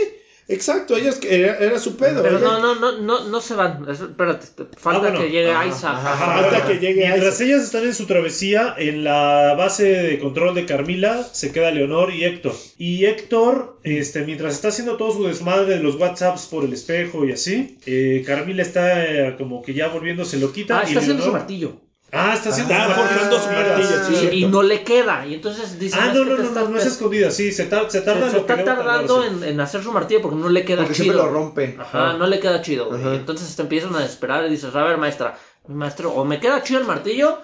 [0.48, 2.22] exacto, ellos que- era, era su pedo.
[2.24, 3.86] Pero ella- no, no, no, no, no se van.
[3.90, 5.20] Es- espérate, te- falta Ah, bueno.
[5.20, 5.95] que llegue Ajá, Isaac.
[5.95, 6.14] ajá.
[6.14, 7.48] Ajá, Falta que llegue Mientras Isaac.
[7.48, 12.14] ellas están en su travesía, en la base de control de Carmila se queda Leonor
[12.14, 12.53] y Héctor.
[12.78, 17.26] Y Héctor, este, mientras está haciendo todo su desmadre de los WhatsApps por el espejo
[17.26, 20.80] y así, eh, Carmila está eh, como que ya volviéndose loquita.
[20.80, 21.82] Ah, y está haciendo su martillo.
[22.15, 24.06] Ah, está haciendo Está forjando su martillo.
[24.19, 25.26] sí, Y, no le queda.
[25.26, 27.90] Y entonces dice Ah, "Es no, no, no, no, no es escondida, sí, se, tar-
[27.90, 30.94] se tarda se está tardando en, en hacer su martillo porque no le queda Porque
[30.94, 31.06] chido.
[31.14, 31.76] siempre lo rompe.
[31.80, 33.02] Ajá, no le queda chido, güey.
[33.02, 33.14] Ajá.
[33.14, 35.35] Y Entonces te empiezan a desesperar y dices, a ver, maestra,
[35.68, 37.40] mi maestro, o me queda chido el martillo.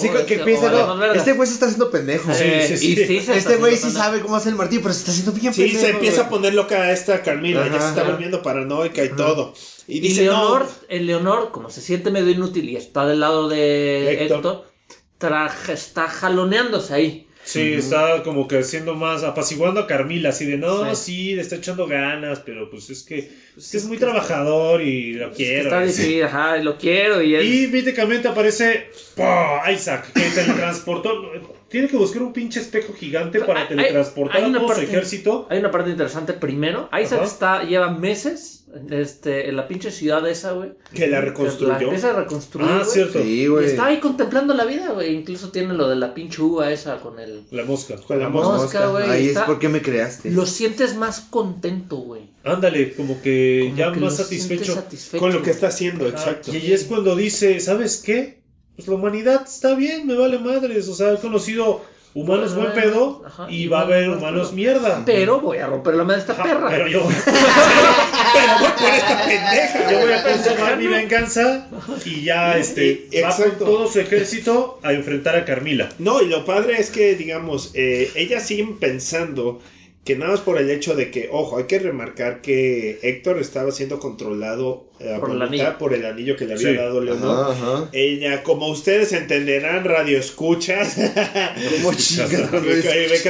[0.00, 1.14] Sí, que este, piensa, o vale no, más verga".
[1.16, 2.32] este güey se está haciendo pendejo.
[2.34, 3.20] Sí, Eh, sí, sí.
[3.20, 5.62] sí Este güey sí sabe cómo hacer el martillo, pero se está haciendo bien Sí,
[5.62, 5.80] pendejo.
[5.84, 8.10] se empieza a poner loca a esta Carmila, ya se está ajá.
[8.12, 9.54] volviendo paranoica y todo.
[9.86, 13.20] Y Y dice, Leonor, no, el Leonor, como se siente medio inútil y está del
[13.20, 14.36] lado de Héctor.
[14.38, 14.64] Héctor,
[15.18, 17.26] traje- está jaloneándose ahí.
[17.42, 21.02] Sí, está como que haciendo más, apaciguando a Carmila, así de no, Sí.
[21.04, 25.14] sí, le está echando ganas, pero pues es que, es, que es muy trabajador y
[25.14, 25.62] lo Es que quiero.
[25.64, 27.44] está difícil, ajá, lo quiero y él...
[27.52, 28.90] Y míticamente aparece.
[29.72, 31.32] Isaac, que teletransportó.
[31.68, 35.46] Tiene que buscar un pinche espejo gigante para Hay- teletransportar hay a su parte- ejército.
[35.50, 36.32] Hay una parte interesante.
[36.34, 37.24] Primero, Isaac Ajá.
[37.24, 38.59] está, lleva meses
[38.90, 40.70] este, en la pinche ciudad esa, güey.
[40.94, 41.72] que la reconstruyó.
[41.78, 43.20] empieza a reconstruir, Ah, cierto.
[43.22, 43.66] Sí, güey.
[43.66, 45.14] está ahí contemplando la vida, güey.
[45.14, 47.44] Incluso tiene lo de la pinche uva esa con el...
[47.50, 47.96] La mosca.
[47.96, 48.86] Con la La mosca.
[48.88, 50.30] güey, Ahí está- es porque me creaste.
[50.30, 52.30] Lo sientes más contento, güey.
[52.44, 54.82] Ándale, como que Como ya que más satisfecho.
[55.18, 56.52] Con lo que está haciendo, Ah, exacto.
[56.52, 58.40] y ahí es cuando dice, ¿sabes qué?
[58.76, 60.88] Pues la humanidad está bien, me vale madres.
[60.88, 61.82] O sea, he conocido
[62.14, 65.02] humanos buen pedo ajá, y y va a haber humanos mierda.
[65.06, 66.68] Pero voy a romper la madre de esta Ajá, perra.
[66.70, 69.90] Pero yo, Pero voy por esta pendeja.
[69.92, 71.68] yo voy a consumar mi venganza
[72.04, 75.88] y ya este Y- va con todo su ejército a enfrentar a Carmila.
[75.98, 79.60] No, y lo padre es que, digamos, eh, ellas siguen pensando
[80.04, 83.70] que nada más por el hecho de que, ojo, hay que remarcar que Héctor estaba
[83.70, 85.42] siendo controlado eh, Por el
[85.78, 86.74] por el anillo que le había Sí.
[86.76, 87.52] dado Leonor.
[87.52, 87.88] Ajá, ajá.
[87.92, 90.96] Ella, como ustedes entenderán, radio escuchas.
[91.80, 91.90] ¿Cómo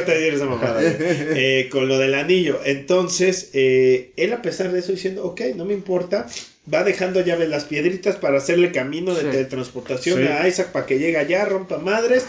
[0.05, 0.95] te esa mamada, güey.
[1.37, 2.61] Eh, con lo del anillo.
[2.65, 6.27] Entonces, eh, él a pesar de eso diciendo, ok, no me importa,
[6.73, 9.27] va dejando llaves las piedritas para hacerle camino de Sí.
[9.31, 10.27] teletransportación Sí.
[10.29, 12.25] a Isaac para que llegue allá, rompa madres.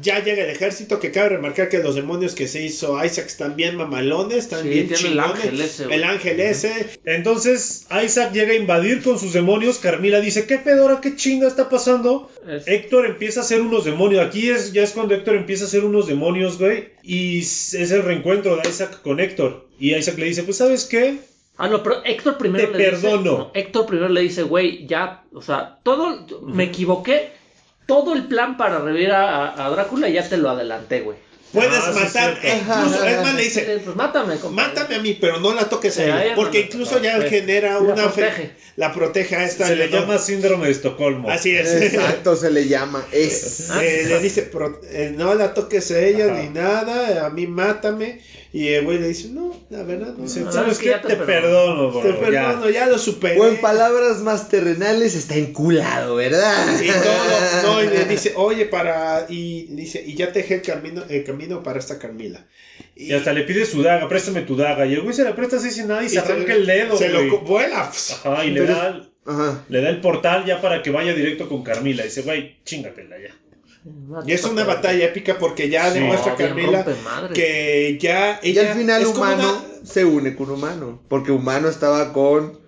[0.00, 3.56] Ya llega el ejército, que cabe remarcar que los demonios que se hizo Isaac están
[3.56, 5.84] bien mamalones, están Sí, bien tiene el ángel ese.
[5.94, 6.86] El ángel ese.
[7.04, 9.78] Entonces Isaac llega a invadir con sus demonios.
[9.78, 11.00] Carmila dice, ¿qué pedora?
[11.00, 12.30] ¿Qué chinga está pasando?
[12.48, 14.26] Es- Héctor empieza a hacer unos demonios.
[14.26, 16.88] Aquí es, ya es cuando Héctor empieza a hacer unos demonios, güey.
[17.02, 19.66] Y es el reencuentro de Isaac con Héctor.
[19.78, 21.18] Y Isaac le dice, pues ¿sabes qué?
[21.56, 23.16] Ah, no, pero Héctor primero Te le perdono.
[23.18, 23.24] dice.
[23.38, 27.30] no, Héctor primero le dice, güey, ya, o sea, todo, me equivoqué.
[27.86, 31.18] Todo el plan para revivir a, a Drácula ya te lo adelanté, güey.
[31.52, 32.46] Puedes Ah, sí, matar, cierto.
[32.48, 34.68] e incluso, es más, le dice, Eh, Pues mátame, compadre.
[34.70, 36.34] Mátame a mí, pero no la toques a ella.
[36.34, 37.28] Porque la incluso ya sí.
[37.28, 38.50] genera La una fe- protege.
[38.74, 39.68] La protege a esta.
[39.68, 41.30] Se le llama síndrome de Estocolmo.
[41.30, 41.70] Así es.
[41.80, 43.04] Exacto, se le llama.
[43.12, 43.70] Es.
[43.80, 46.42] Eh, le dice, "Pro- eh, no la toques a ella Ajá.
[46.42, 48.20] ni nada, a mí mátame.
[48.56, 50.22] Y el güey le dice, no, la verdad no.
[50.22, 50.92] Dice, no, Ah, ¿sabes qué?
[51.02, 51.90] te Te perdono.
[52.00, 52.46] te bro, ya".
[52.50, 53.40] perdono, ya lo superé.
[53.40, 56.80] O en palabras más terrenales, está enculado, ¿verdad?
[56.80, 56.92] Y todo,
[57.64, 61.24] no, y le dice, oye, para, y dice, y ya te dejé el camino, el
[61.24, 62.46] camino para esta Carmila.
[62.94, 64.86] Y hasta le pide su daga, préstame tu daga.
[64.86, 67.10] Y el güey se la presta así sin nada y, se arranca el dedo, Se
[67.10, 67.28] güey.
[67.30, 67.90] lo vuela.
[67.90, 69.64] Ajá, y le da, Ajá.
[69.68, 72.04] le da el portal ya para que vaya directo con Carmila.
[72.04, 73.34] Dice, güey, chingatela ya.
[74.26, 75.98] Y es una batalla épica porque ya Sí.
[75.98, 76.86] demuestra No, Carmila
[77.34, 81.02] que ya Y ella al final es como humano una- se une con humano.
[81.08, 82.58] Porque humano estaba con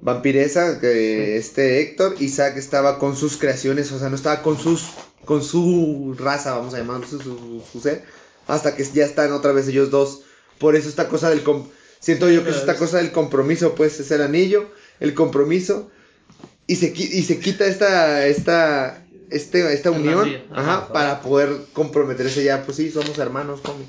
[0.00, 4.84] vampiresa, que este Héctor, Isaac estaba con sus creaciones, o sea, no estaba con sus
[5.24, 8.02] con su raza, vamos a llamarlo su, su- su ser,
[8.46, 10.22] hasta que ya están otra vez ellos dos.
[10.58, 11.68] Por eso esta cosa del com-
[12.00, 14.70] siento yo que es esta cosa del compromiso, pues es el anillo,
[15.00, 15.90] el compromiso
[16.66, 20.92] y se y se quita esta esta este, esta unión, ajá, ajá.
[20.92, 23.86] para poder comprometerse ya, pues sí, somos hermanos, homie,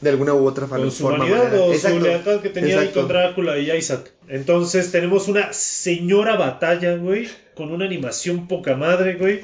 [0.00, 1.24] de alguna u otra Con su forma.
[1.24, 4.10] humanidad o su Exacto, lealtad que tenía ahí con Drácula y Isaac.
[4.28, 9.40] Entonces tenemos una señora batalla, güey, con una animación poca madre, güey.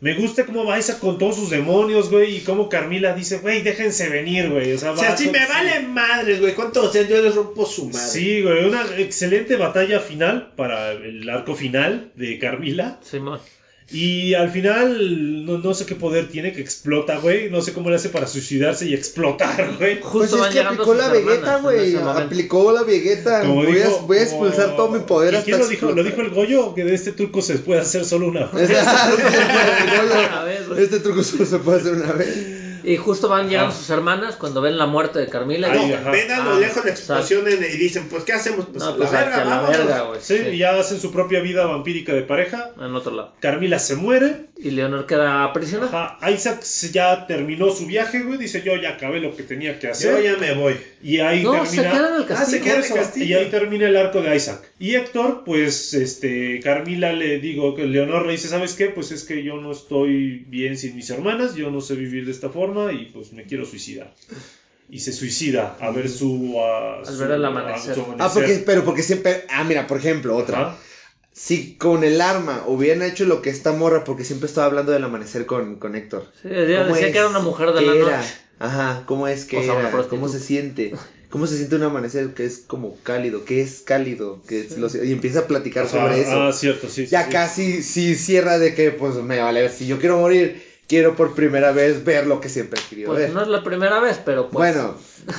[0.00, 3.62] Me gusta cómo va esa con todos sus demonios, güey, y cómo Carmila dice, güey,
[3.62, 4.72] déjense venir, güey.
[4.72, 6.54] O sea, O sea, va- si me vale madres, güey.
[6.56, 7.06] ¿Cuántos sean?
[7.06, 8.08] Yo les rompo su madre.
[8.08, 12.98] Sí, güey, una excelente batalla final para el arco final de Carmila.
[13.04, 13.38] Simón.
[13.92, 17.50] Y al final, no, no sé qué poder tiene, que explota, güey.
[17.50, 20.00] No sé cómo le hace para suicidarse y explotar, güey.
[20.00, 21.96] Pues Justo es van que aplicó la Vegeta, güey.
[21.96, 23.40] Aplicó la Vegeta.
[23.42, 25.86] Como Voy, dijo- a, voy a expulsar como- todo mi poder hasta ¿Quién lo dijo?
[25.86, 26.16] ¿Lo explotar.
[26.16, 26.74] dijo el Goyo?
[26.74, 28.46] Que de este turco se puede hacer solo una.
[30.68, 30.84] Güey.
[30.84, 32.46] este truco solo se puede hacer una vez.
[32.84, 33.78] Y justo van llegando Ajá.
[33.78, 35.68] sus hermanas cuando ven la muerte de Carmila.
[35.68, 36.10] y dicen, ajá.
[36.10, 38.66] Ven a lo Ah, lejos la explosión en- y dicen, pues, ¿qué hacemos?
[38.66, 39.78] Pues, no, pues la verga, la vámonos.
[39.78, 40.20] verga, güey.
[40.22, 42.70] Sí, sí, y ya hacen su propia vida vampírica de pareja.
[42.80, 43.34] En otro lado.
[43.40, 44.46] Carmila se muere.
[44.56, 46.16] Y Leonor queda prisionera.
[46.18, 46.30] Ajá.
[46.30, 48.38] Isaac se- ya terminó su viaje, güey.
[48.38, 50.14] Dice, yo ya acabé lo que tenía que hacer.
[50.16, 50.76] Yo ya me voy.
[51.02, 51.70] Y ahí No, termina.
[51.70, 52.50] se queda en el Ah, castillo.
[52.50, 53.26] se queda en el castillo.
[53.26, 54.70] Y ahí termina el arco de Isaac.
[54.78, 58.86] Y Héctor, pues, este, Carmila le digo que Leonor le dice, ¿sabes qué?
[58.86, 62.30] Pues es que yo no estoy bien sin mis hermanas, yo no sé vivir de
[62.32, 64.14] esta forma y pues me quiero suicidar.
[64.88, 66.54] Y se suicida a ver su...
[66.60, 67.94] ah, Al su- ver el amanecer.
[67.94, 69.44] su Ah, porque, pero porque siempre.
[69.48, 70.60] Ah, mira, por ejemplo, otra.
[70.60, 70.78] Ajá.
[71.34, 75.02] Si con el arma hubieran hecho lo que esta morra, porque siempre estaba hablando del
[75.04, 76.30] amanecer con, con Héctor.
[76.42, 77.12] Sí, ella ¿Cómo decía es?
[77.12, 78.16] que era una mujer de ¿Qué la era?
[78.18, 78.34] noche.
[78.58, 79.90] Ajá, ¿cómo es que O sea, era?
[80.08, 80.92] ¿Cómo se siente?
[81.30, 83.46] ¿Cómo se siente un amanecer que es como cálido?
[83.46, 84.42] ¿Qué es cálido?
[84.46, 86.42] Que es lo- y empieza a platicar Ajá, sobre eso.
[86.42, 87.06] Ah, cierto, sí.
[87.06, 87.30] ya sí.
[87.30, 91.72] casi sí cierra de que, pues, me vale, si yo quiero morir, quiero por primera
[91.72, 93.30] vez ver lo que siempre he querido Pues ver.
[93.32, 94.74] no es la primera vez, pero pues.
[94.74, 94.96] bueno,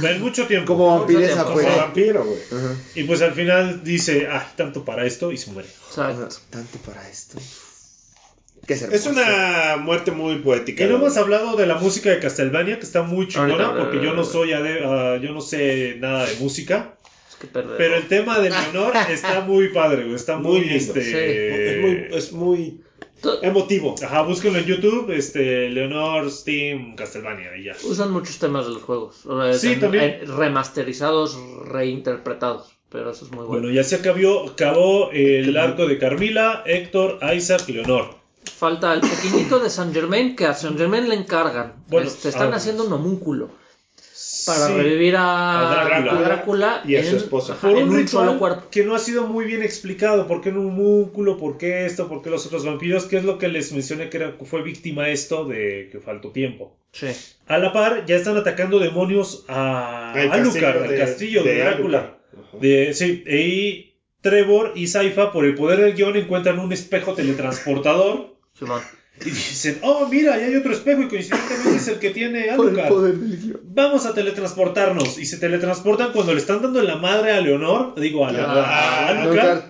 [0.09, 0.73] En mucho tiempo.
[0.75, 1.31] como pues.
[1.35, 2.39] Como vampiro, güey.
[2.95, 5.69] Y pues al final dice, ah, tanto para esto y se muere.
[5.89, 6.29] Exacto.
[6.49, 7.37] Tanto para esto.
[8.65, 9.09] Qué Es hermoso.
[9.09, 10.85] una muerte muy poética.
[10.85, 14.01] Y no hemos hablado de la música de Castlevania, que está muy chingona, Ahorita, porque
[14.05, 16.93] yo no soy ade- ah, yo no sé nada de música.
[17.29, 17.75] Es que perder.
[17.77, 20.15] Pero el tema de Leonor está muy padre, güey.
[20.15, 21.75] Está muy, Muy lindo, este.
[21.75, 22.81] Es muy, es muy
[23.41, 23.95] emotivo.
[24.03, 27.75] Ajá, búsquenlo en YouTube, este, Leonor, Steam, Castlevania y ya.
[27.83, 29.23] Usan muchos temas de los juegos.
[29.59, 30.21] Sí, también.
[30.37, 32.73] remasterizados, reinterpretados.
[32.89, 33.63] Pero eso es muy bueno.
[33.63, 38.15] Bueno, ya se acabó, acabó el arco de Carmila, Héctor, Isaac, Leonor.
[38.55, 41.73] Falta el pequeñito de Saint Germain, que a Saint Germain le encargan.
[41.87, 43.49] Bueno, Este, están ah, haciendo un homúnculo
[44.45, 44.73] para Sí.
[44.73, 46.11] revivir a, A Drácula.
[46.11, 47.53] a Drácula Y a en, su esposa.
[47.53, 48.63] ajá, Por en un un ritual solo cuerpo.
[48.71, 50.27] que no ha sido muy bien explicado.
[50.27, 51.37] ¿Por qué en un homúnculo?
[51.37, 52.07] ¿Por qué esto?
[52.07, 53.05] ¿Por qué los otros vampiros?
[53.05, 56.75] ¿Qué es lo que les mencioné que era- fue víctima esto de que faltó tiempo?
[56.91, 57.07] Sí.
[57.47, 62.17] A la par, ya están atacando demonios a Al Alucard, al castillo de, de Drácula.
[62.59, 68.35] De, sí, y Trevor y Saifa, por el poder del guion, encuentran un espejo teletransportador.
[69.21, 72.67] Y dicen, oh, mira, ya hay otro espejo y coincidentemente es el que tiene Por
[72.67, 72.89] el Alucard.
[72.89, 73.59] poder del guion.
[73.63, 75.17] Vamos a teletransportarnos.
[75.19, 78.43] Y se teletransportan cuando le están dando en la madre a Leonor, digo, a, la-
[78.43, 79.61] a Ah, Alucard.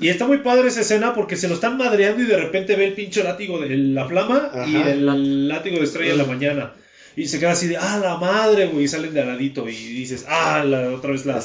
[0.00, 2.86] Y está muy padre esa escena porque se lo están madreando y de repente ve
[2.86, 6.72] el pinche látigo de la flama y el látigo de estrella en la mañana.
[7.16, 10.26] Y se queda así de, ah, la madre, güey, y salen de aladito y dices,
[10.28, 11.40] ah, la, otra vez la,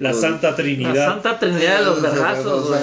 [0.00, 1.06] la Santa La Trinidad.
[1.06, 2.80] Santa Trinidad de los vergazos, güey.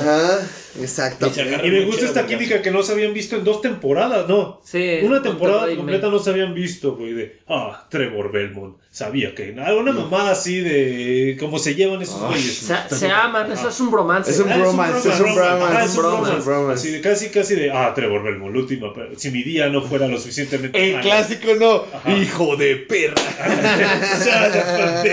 [0.79, 1.31] Exacto.
[1.63, 4.61] Y me gusta esta química que no se habían visto en dos temporadas, ¿no?
[4.65, 9.55] Sí, Una temporada completa no se habían visto, güey, de, ah, Trevor Belmont, sabía que,
[9.63, 12.69] alguna mamada así de cómo se llevan esos Ah, güeyes.
[12.89, 14.31] Se, se aman, eso es un bromance.
[14.31, 15.83] Es un Ah, bromance, es un bromance.
[15.83, 16.45] Es es un bromance.
[16.49, 16.73] bromance.
[16.81, 19.81] Así de casi, casi de, ah, Trevor Belmont, la última, pero si mi día no
[19.81, 21.03] fuera lo suficientemente El malo".
[21.03, 21.83] clásico no.
[21.93, 22.11] Ajá.
[22.17, 23.15] Hijo de perra.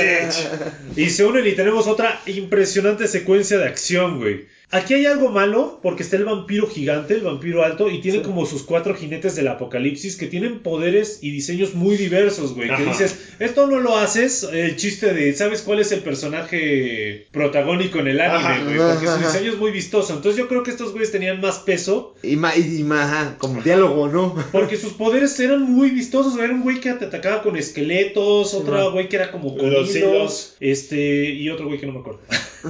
[0.97, 4.47] Y se unen y tenemos otra impresionante secuencia de acción, güey.
[4.75, 8.47] Aquí hay algo malo porque está el vampiro gigante, el vampiro alto, y tiene como
[8.47, 12.75] sus cuatro jinetes del apocalipsis que tienen poderes y diseños muy diversos, güey.
[12.75, 17.99] Que dices, esto no lo haces, el chiste de, ¿sabes cuál es el personaje protagónico
[17.99, 18.79] en el anime, güey?
[18.79, 20.15] Porque su diseño es muy vistoso.
[20.15, 24.09] Entonces yo creo que estos güeyes tenían más peso Y, ma, y, ajá, como diálogo,
[24.09, 24.35] ¿no?
[24.53, 26.39] porque sus poderes eran muy vistosos.
[26.39, 28.93] Era un güey que te atacaba con esqueletos, otro man.
[28.93, 30.57] güey que era como con Los hilos, hilos.
[30.61, 32.21] este, y otro güey que no me acuerdo.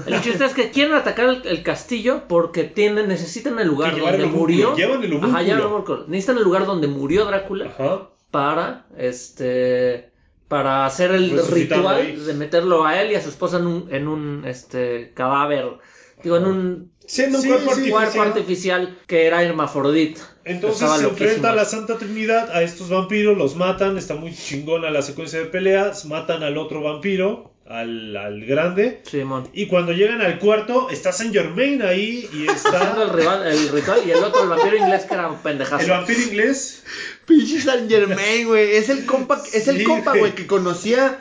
[0.06, 4.16] El chiste es que quieren atacar el, el castillo porque tienen, necesitan el lugar donde
[4.24, 4.74] el murió.
[4.76, 5.32] llevan el homúnculo.
[5.34, 6.04] Ajá, llevan el homúnculo.
[6.08, 8.08] Necesitan el lugar donde murió Drácula Ajá.
[8.30, 10.10] para este
[10.48, 12.16] para hacer el ritual ahí.
[12.16, 15.64] de meterlo a él y a su esposa en un, en un este cadáver.
[16.22, 18.98] Digo, en un Siendo un Sí, cuerpo sí, artificial.
[19.08, 20.20] que era hermafrodita.
[20.44, 21.26] Entonces Estaba se loquísimo.
[21.28, 25.40] enfrenta a la Santa Trinidad, a estos vampiros, los matan, está muy chingona la secuencia
[25.40, 29.00] de peleas, matan al otro vampiro, al, al grande.
[29.08, 29.48] Simón.
[29.52, 33.68] Y cuando llegan al cuarto, está Saint Germain ahí y Haciendo el, está rival, el
[33.68, 35.82] ritual y el otro, el vampiro inglés, que era un pendejazo.
[35.84, 36.82] el vampiro inglés.
[37.26, 38.76] Pinche Saint Germain, güey.
[38.76, 40.34] Es el compa, es el Sí, compa, güey.
[40.34, 41.18] que conocía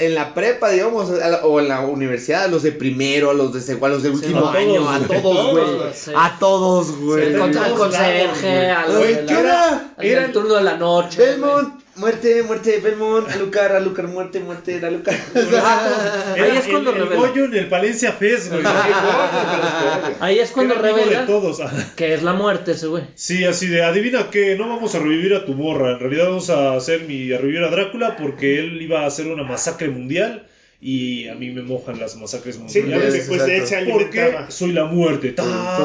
[0.00, 3.52] en la prepa, digamos, la- o en la universidad, a los de primero, a los
[3.52, 5.92] de segundo, a los de último año, todos, a todos, güey.
[5.94, 6.10] Sí.
[6.16, 7.26] A todos, güey.
[7.26, 9.92] el, al conserje, al, al- ¿Qué era?
[9.96, 11.18] al Era- del turno de la noche.
[11.20, 15.14] Belmont, muerte, muerte, Belmont, Alucar, Alucar, muerte, muerte, Alucar.
[15.54, 17.44] Ah, Ahí es cuando el, el revela.
[17.46, 18.62] En el Palencia Fest, güey.
[20.20, 21.60] Ahí es cuando Era revela de todos.
[21.60, 21.76] Ajá.
[21.96, 23.04] que es la muerte ese güey.
[23.14, 26.50] Sí, así de, adivina qué, no vamos a revivir a tu morra, en realidad vamos
[26.50, 30.46] a hacer mi, a revivir a Drácula porque él iba a hacer una masacre mundial
[30.82, 33.26] y a mí me mojan las masacres Sí, mundiales.
[33.26, 35.32] porque pues de porque soy la muerte.
[35.32, 35.42] Ta,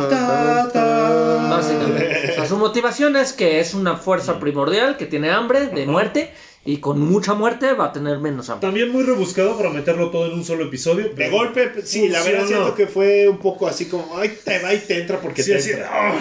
[0.09, 1.47] ta, ta.
[1.49, 2.15] Básicamente.
[2.31, 6.31] O sea, su motivación es que es una fuerza primordial que tiene hambre de muerte
[6.65, 8.67] y con mucha muerte va a tener menos hambre.
[8.67, 11.09] También muy rebuscado para meterlo todo en un solo episodio.
[11.09, 14.59] De golpe, pues, sí, la verdad siento que fue un poco así como, ay, te
[14.59, 15.89] va y te entra porque Sí, te así entra.
[15.91, 16.17] "Ah,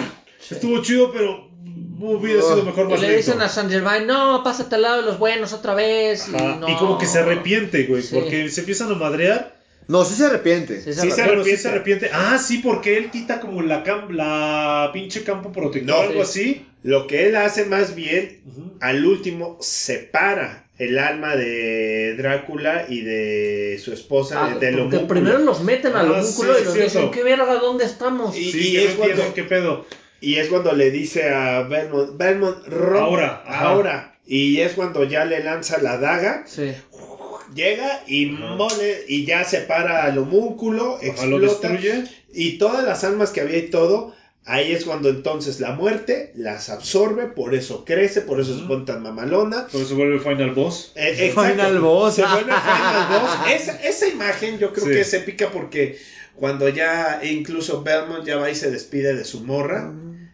[0.49, 1.44] estuvo chido, pero
[1.99, 3.25] hubiera sido mejor Y más le lento".
[3.25, 6.27] dicen a San Germain, no, pásate al lado de los buenos otra vez.
[6.27, 6.67] Y, no.
[6.69, 8.15] Y como que se arrepiente, güey, Sí.
[8.15, 9.55] porque se empiezan a madrear.
[9.87, 10.77] No, sí se arrepiente.
[10.81, 11.23] Sí, se Sí, se arrepiente.
[11.23, 11.61] Bueno, sí arrepiente.
[11.61, 12.09] se arrepiente.
[12.11, 16.25] Ah, sí, porque él quita como la cam- la pinche campo protector No, o algo
[16.25, 16.41] sí.
[16.41, 16.65] así.
[16.81, 18.73] Lo que él hace más bien, Ujú.
[18.81, 24.99] al último, separa el alma de Drácula y de su esposa Ah, de- del porque
[24.99, 26.99] primero los meten al Ah, homúnculo sí, y los cierto.
[26.99, 27.55] dicen, ¿qué verga?
[27.55, 28.35] ¿Dónde estamos?
[28.35, 29.85] Y- Sí, y que es no cuando- qué pedo.
[30.21, 32.99] Y es cuando le dice a Belmont, Belmont, rompe.
[32.99, 33.65] Ahora, ajá.
[33.69, 34.17] ahora.
[34.25, 36.71] Y es cuando ya le lanza la daga, Sí.
[37.53, 41.69] llega y mole, y ya separa al homúnculo, Ajá, lo explota.
[41.69, 42.03] destruye.
[42.33, 44.13] Y todas las almas que había y todo,
[44.45, 48.85] ahí es cuando entonces la muerte las absorbe, por eso crece, por eso se pone
[48.85, 49.67] tan mamalona.
[49.67, 50.91] Por eso vuelve el final boss.
[50.95, 52.15] Eh, Final boss.
[52.15, 53.31] Se vuelve Final Boss.
[53.51, 54.91] Esa, esa imagen yo creo Sí.
[54.91, 55.97] que es épica porque
[56.35, 59.93] cuando ya incluso Belmont ya va y se despide de su morra,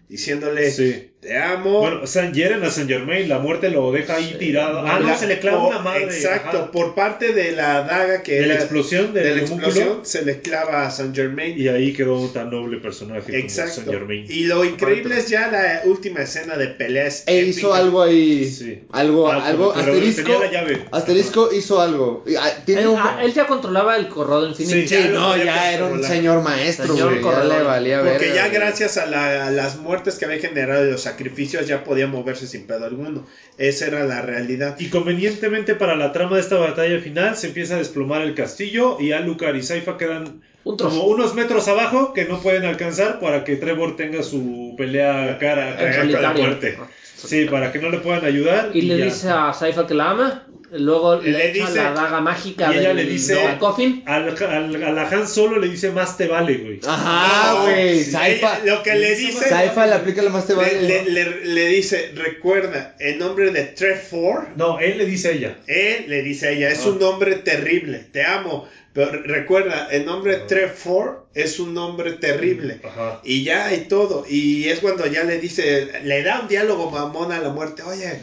[0.09, 1.10] diciéndole, Sí.
[1.21, 1.79] Te amo.
[1.81, 4.79] Bueno, San Hieren a San Germain, la muerte lo deja ahí tirado.
[4.79, 6.05] Ah, no, La- se le clava por- una madre.
[6.05, 6.71] Exacto, ajá.
[6.71, 9.67] por parte de la daga que De la era- explosión de del la homúnculo.
[9.67, 11.53] explosión se le clava a Saint Germain.
[11.59, 13.75] Y ahí quedó un tan noble personaje como Exacto.
[13.81, 14.25] San Germain.
[14.27, 17.23] Y lo increíble es ya la última escena de peleas.
[17.27, 18.49] E hizo algo ahí.
[18.49, 18.79] Sí.
[18.91, 19.73] Algo, Ah, algo.
[19.75, 20.23] pero Asterisco.
[20.23, 20.85] tenía la llave.
[20.91, 22.25] Asterisco hizo algo.
[22.39, 22.97] Ah, Tiene Él, un.
[22.97, 24.75] ah, él ya controlaba el corrado infinito.
[24.75, 27.35] Sí, Sí, ya lo no, ya era un señor maestro, Señor güey.
[27.35, 28.13] Ya le valía ver.
[28.13, 31.83] Porque ya gracias a, la- a las muertes que había generado y los sacrificios ya
[31.83, 33.27] podía moverse sin pedo alguno.
[33.57, 34.75] Esa era la realidad.
[34.79, 38.97] Y convenientemente para la trama de esta batalla final se empieza a desplomar el castillo
[38.99, 43.43] y Alucard y Saifa quedan Un como unos metros abajo que no pueden alcanzar para
[43.43, 46.77] que Trevor tenga su pelea cara a cara con la muerte.
[47.15, 48.71] Sí, para que no le puedan ayudar.
[48.73, 49.05] Y le ya.
[49.05, 50.47] dice a Saifa que la ama.
[50.73, 54.03] Luego le, Le echa dice- la daga mágica y ella del, le dice del coffin.
[54.05, 56.79] al, al, a la Han Solo le dice más te vale, güey.
[56.87, 57.99] Ajá, No, güey.
[57.99, 59.49] ella- Lo que le dice.
[59.49, 60.81] Saifa le aplica lo más te le, vale.
[60.81, 65.57] le- le- le dice, recuerda, en nombre de Trevor, No, él le dice a ella.
[65.67, 66.89] él le dice a ella, es Ah.
[66.89, 68.67] un nombre terrible, te amo.
[68.93, 72.79] Pero recuerda, el nombre de Trevor es un nombre terrible.
[72.83, 73.21] Ajá.
[73.23, 74.25] Y ya y todo.
[74.29, 77.83] Y es cuando ya le dice, le da un diálogo mamón a la muerte.
[77.83, 78.19] Oye,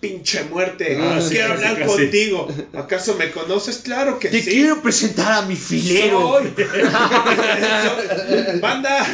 [0.00, 1.96] pinche muerte, Ah, sí, quiero casi, hablar casi.
[1.96, 2.48] contigo.
[2.74, 3.78] ¿Acaso me conoces?
[3.78, 4.50] Claro que Te sí.
[4.50, 6.38] quiero presentar a mi filero.
[6.40, 6.52] Soy-
[8.50, 9.06] Soy- Banda,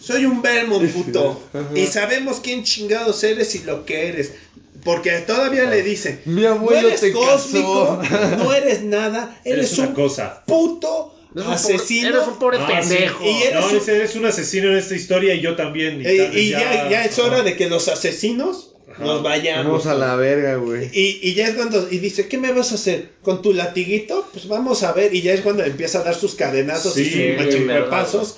[0.00, 1.42] soy un Belmont, puto.
[1.74, 4.32] Y sabemos quién chingados eres y lo que eres.
[4.84, 8.36] Porque todavía le dice, Mi no abuelo eres te cósmico, casó.
[8.36, 10.44] no eres nada, eres, Eres una un cosa.
[10.46, 12.08] puto Eres un asesino.
[12.10, 13.24] pobre, eres un pobre Ah, pendejo.
[13.24, 13.30] sí.
[13.30, 16.00] Y eres no, un- eres un asesino en esta historia y yo también.
[16.02, 18.70] Y, Eh, y ya, ya es hora de que los asesinos.
[18.98, 19.66] Nos vayamos.
[19.66, 20.90] Vamos a la verga, güey.
[20.92, 23.10] Y, y ya es cuando, y dice, ¿qué me vas a hacer?
[23.22, 24.28] ¿Con tu latiguito?
[24.32, 25.14] Pues vamos a ver.
[25.14, 28.36] Y ya es cuando empieza a dar sus cadenazos Sí, y sus bien machihuepazos.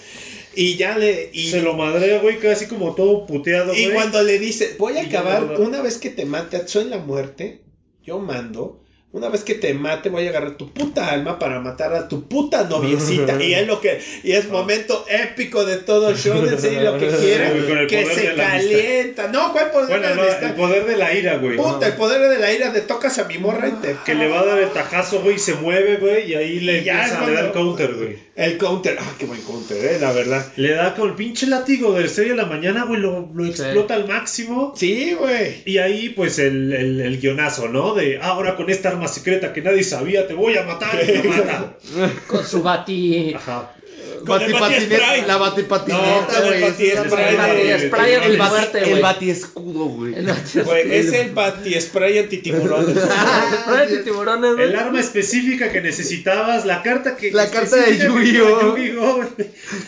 [0.54, 1.30] Y ya le.
[1.32, 5.02] Y, Se lo madrea, güey, casi como todo puteado, y cuando le dice, voy a
[5.02, 7.62] acabar, una vez que te mate, soy la muerte,
[8.02, 8.82] yo mando.
[9.10, 12.28] Una vez que te mate, voy a agarrar tu puta alma para matar a tu
[12.28, 13.36] puta noviecita.
[13.42, 17.48] y es lo que, y es momento épico de todo Shonen, sí, lo que quiera,
[17.50, 18.50] el que se de amistad.
[18.50, 19.28] calienta.
[19.28, 20.44] No, ¿cuál poder Bueno, de la no, amistad?
[20.50, 21.56] el poder de la ira, güey.
[21.56, 23.96] Puta, el poder de la ira de tocas a mi morra y te.
[24.04, 26.74] Que le va a dar el tajazo, güey, y se mueve, güey, y ahí le
[26.74, 28.27] Y empieza, es le da el cuando- counter, güey.
[28.38, 28.96] El counter.
[29.00, 30.46] Ah, qué buen counter, eh, la verdad.
[30.54, 33.94] Le da con el pinche látigo del 6 de la mañana, güey, lo, lo explota
[33.94, 34.74] al máximo.
[34.76, 35.56] Sí, güey.
[35.66, 37.94] Y ahí, pues, el, el, el guionazo, ¿no?
[37.94, 41.06] De, "Ah, ahora con esta arma secreta que nadie sabía, te voy a matar y
[41.20, 41.76] te mata.
[42.28, 43.34] Con su bati.
[43.34, 43.72] Ajá.
[44.20, 46.60] El la batipatineta, el güey.
[46.60, 48.92] la batispray El bati- antimuerte, güey.
[48.92, 50.14] El batiescudo, güey.
[50.14, 52.96] El es el batispray antitiburones.
[53.62, 54.58] Spray antitiburones.
[54.58, 57.32] El arma específica que necesitabas, la carta que.
[57.32, 58.74] La carta de Yu-Gi-Oh.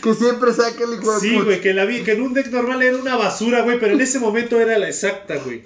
[0.01, 2.81] Que siempre saca el de Sí, güey, que, la vi, que en un deck normal
[2.81, 5.63] era una basura, güey, pero en ese momento era la exacta, güey.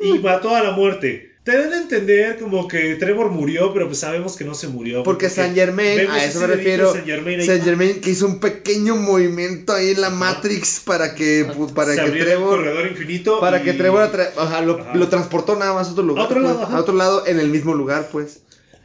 [0.00, 1.35] Y mató a la muerte.
[1.46, 4.94] Te dan a entender como que Trevor murió, pero pues sabemos que no se murió.
[4.96, 6.90] güey, Porque Saint Germain, a eso me refiero.
[6.92, 7.46] Saint Germain ahí.
[7.46, 11.90] Saint Germain que hizo un pequeño movimiento ahí en la Matrix para que, pu- para
[11.90, 12.56] se que abrió el Trevor.
[12.56, 13.38] corredor infinito.
[13.38, 14.94] Para y- que Trevor atra- o sea, lo, Ajá.
[14.96, 16.22] lo transportó nada más a otro lugar.
[16.22, 16.76] A otro pues, lado, ajá.
[16.76, 18.40] a otro lado, en el mismo lugar, pues.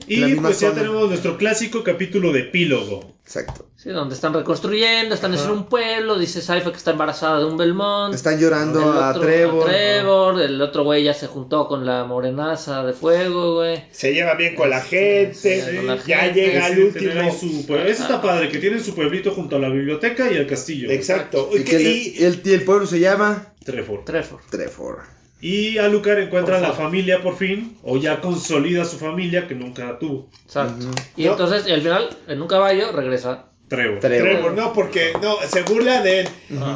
[0.07, 3.14] Y la misma pues ya tenemos nuestro clásico capítulo de epílogo.
[3.23, 3.68] Exacto.
[3.78, 7.56] Sí, donde están reconstruyendo, están en un pueblo, dice Saifa que está embarazada de un
[7.57, 8.14] Belmont.
[8.14, 9.65] Están llorando El a otro- Trevor.
[9.69, 13.84] Trevor, el otro güey ya se juntó con la morenaza de fuego, güey.
[13.91, 15.34] Se lleva bien con la gente.
[15.61, 17.32] Sí, con la ya llega al último.
[17.40, 20.48] su pue- Eso está padre, que tienen su pueblito junto a la biblioteca y el
[20.48, 20.91] castillo.
[20.91, 21.49] Exacto.
[21.53, 24.03] Y, que le- Y- y el, y el pueblo se llama Trevor.
[24.03, 24.41] Trevor.
[24.49, 24.99] Trevor.
[25.41, 29.97] Y Alucard encuentra Por la familia por fin, o ya consolida su familia que nunca
[29.99, 30.30] tuvo.
[30.45, 30.85] Exacto.
[31.18, 31.31] Y No.
[31.31, 33.47] entonces, y al final, en un caballo, regresa.
[33.68, 33.99] Trevor.
[34.01, 34.27] Trevor.
[34.30, 36.27] Trevor, no, porque no, se burla de él,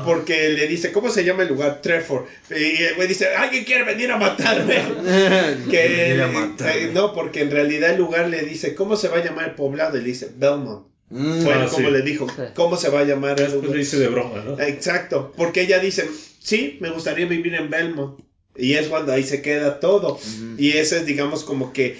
[0.05, 1.81] porque le dice, ¿cómo se llama el lugar?
[1.81, 2.25] Trevor.
[2.49, 4.75] Y el güey dice, ¿alguien quiere venir a matarme?
[5.69, 6.83] que Venir a matarme.
[6.83, 9.55] eh, no, porque en realidad el lugar le dice, ¿cómo se va a llamar el
[9.55, 9.97] poblado?
[9.97, 10.87] Y le dice, Belmont.
[11.09, 11.41] Mm.
[11.43, 11.93] Fue Ah, como sí.
[11.93, 12.41] le dijo, Sí.
[12.55, 13.71] ¿cómo se va a llamar el Después lugar?
[13.71, 14.59] le dice de broma, ¿no?
[14.59, 16.09] Exacto, porque ella dice,
[16.39, 18.21] sí, me gustaría vivir en Belmont.
[18.57, 20.17] Y es cuando ahí se queda todo.
[20.57, 21.95] Y esa es, digamos, como que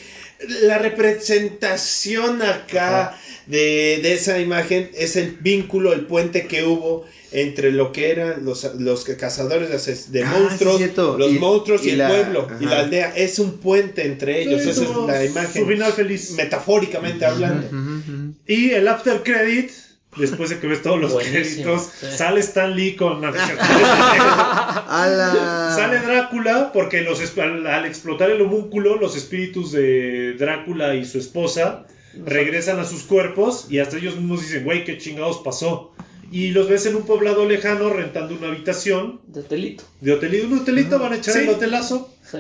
[0.64, 7.72] la representación acá de, de esa imagen es el vínculo, el puente que hubo entre
[7.72, 11.92] lo que eran los, los cazadores de, Ah, monstruos, sí, los Y- monstruos y, y
[11.92, 13.12] el la- pueblo y la aldea.
[13.16, 14.62] Es un puente entre ellos.
[14.64, 15.68] Sí, esa es la Su imagen.
[15.68, 16.32] final feliz.
[16.32, 17.68] Metafóricamente hablando.
[18.48, 19.72] Y el after credit,
[20.18, 22.08] después de que ves todos los Buenísimo, créditos, sí.
[22.18, 23.22] sale Stan Lee con.
[25.76, 31.20] Sale Drácula porque los al, al explotar el homúnculo, los espíritus de Drácula y su
[31.20, 31.86] esposa
[32.26, 35.92] regresan a sus cuerpos y hasta ellos mismos dicen, güey, qué chingados pasó.
[36.32, 39.84] Y los ves en un poblado lejano rentando una habitación De telito.
[40.02, 40.48] de hotelito.
[40.48, 41.42] Un hotelito van a echar Sí.
[41.42, 42.14] el hotelazo.
[42.30, 42.40] Sí.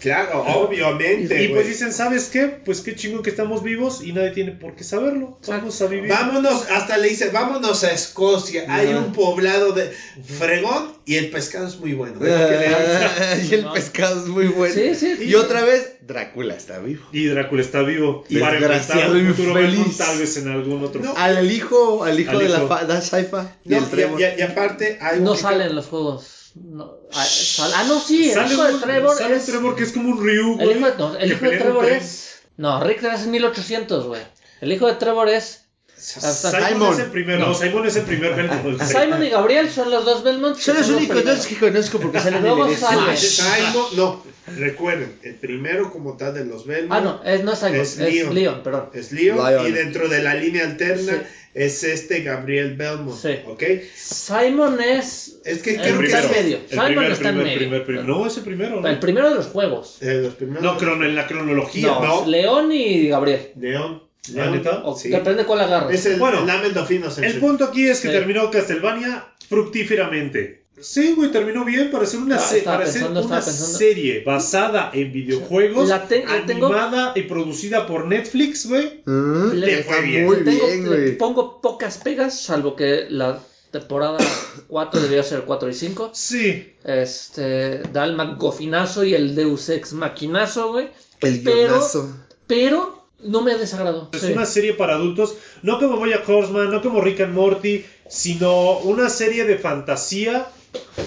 [0.00, 1.42] Claro, obviamente.
[1.42, 2.46] Y pues dicen, ¿sabes qué?
[2.64, 5.38] Pues qué chingón que estamos vivos y nadie tiene por qué saberlo.
[5.46, 6.08] Vamos a vivir.
[6.08, 8.64] Vámonos, hasta le dice, vámonos a Escocia.
[8.68, 9.90] Hay un poblado de
[10.38, 12.20] fregón y el pescado es muy bueno.
[12.22, 13.72] Ah, y el No.
[13.72, 14.74] pescado es muy bueno.
[14.74, 15.16] Sí, sí.
[15.24, 17.04] Y otra vez, Drácula está vivo.
[17.12, 18.24] Y Drácula está vivo.
[18.28, 19.96] Y para un y futuro feliz.
[19.98, 21.02] Tal vez en algún otro.
[21.02, 21.14] No.
[21.16, 22.68] Al hijo, al hijo Al de la hijo.
[22.86, 24.20] da Saifa y No, el y, Trevor.
[24.20, 26.37] y- y aparte hay No un salen los juegos.
[26.62, 29.46] No, ah, sal- ah, no, sí, el hijo de Trevor sale es...
[29.46, 30.78] Trevor que es como un Ryu, El güey.
[30.78, 32.40] hijo de, no, el hijo de Trevor es...
[32.56, 34.22] No, Rick es 1800, güey.
[34.60, 35.67] El hijo de Trevor es...
[35.98, 36.92] hasta- Simon, Simon.
[36.94, 37.38] es el primero.
[37.40, 38.82] No, Simon es el primer Belmont.
[38.82, 40.62] Simon y Gabriel son los dos Belmonts.
[40.62, 43.40] Son los únicos dos que conozco porque salen en el sale- Smash.
[43.66, 44.24] Simon, no,
[44.56, 47.98] recuerden, el primero como tal de los Belmont Ah, no, es, no es Simon, Es
[47.98, 48.34] es, Leon.
[48.34, 48.62] Leon.
[48.62, 48.90] perdón.
[48.94, 49.66] es Leon, Lion.
[49.66, 51.18] y dentro de la línea alterna Sí.
[51.54, 53.36] es este Gabriel Belmont, Sí.
[53.46, 53.62] ¿ok?
[53.96, 55.36] Simon es...
[55.44, 56.56] Es que El creo que está es en medio.
[56.58, 57.58] El Simon primer, está en primer, medio.
[57.58, 58.04] primer, primer.
[58.04, 58.88] No, es el primero, ¿no?
[58.88, 59.98] El primero de los juegos.
[60.00, 60.62] los primeros.
[60.62, 61.86] No, crono- en la cronología.
[61.88, 62.26] No, no.
[62.26, 63.52] León y Gabriel.
[63.58, 64.02] León.
[64.28, 64.52] ¿Ah, León.
[64.52, 64.82] neta?
[64.84, 65.08] O Sí.
[65.08, 66.00] Depende cuál agarres.
[66.00, 67.26] Es el Bueno, Lament of Innocence.
[67.26, 68.14] El punto aquí es que Sí.
[68.14, 70.64] terminó Castlevania fructíferamente.
[70.80, 74.90] Sí, güey, terminó bien para hacer una, Ah, se- para hacer pensando, una serie basada
[74.94, 79.02] en videojuegos, La te- la tengo- animada y producida por Netflix, güey.
[79.04, 80.26] Mm, Le- fue bien.
[80.26, 81.18] muy Tengo- bien, le güey.
[81.18, 83.40] pongo pocas pegas, salvo que la
[83.72, 84.18] temporada
[84.68, 86.10] 4 debió ser 4 y 5.
[86.14, 86.74] Sí.
[86.84, 90.90] Este, da el McGuffinazo y el Deus Ex Maquinazo, güey.
[91.20, 92.16] El Pero- guionazo.
[92.46, 94.08] Pero no me desagradó.
[94.12, 94.32] Es Sí.
[94.32, 99.08] una serie para adultos, no como Boya Horseman, no como Rick and Morty, sino una
[99.08, 100.46] serie de fantasía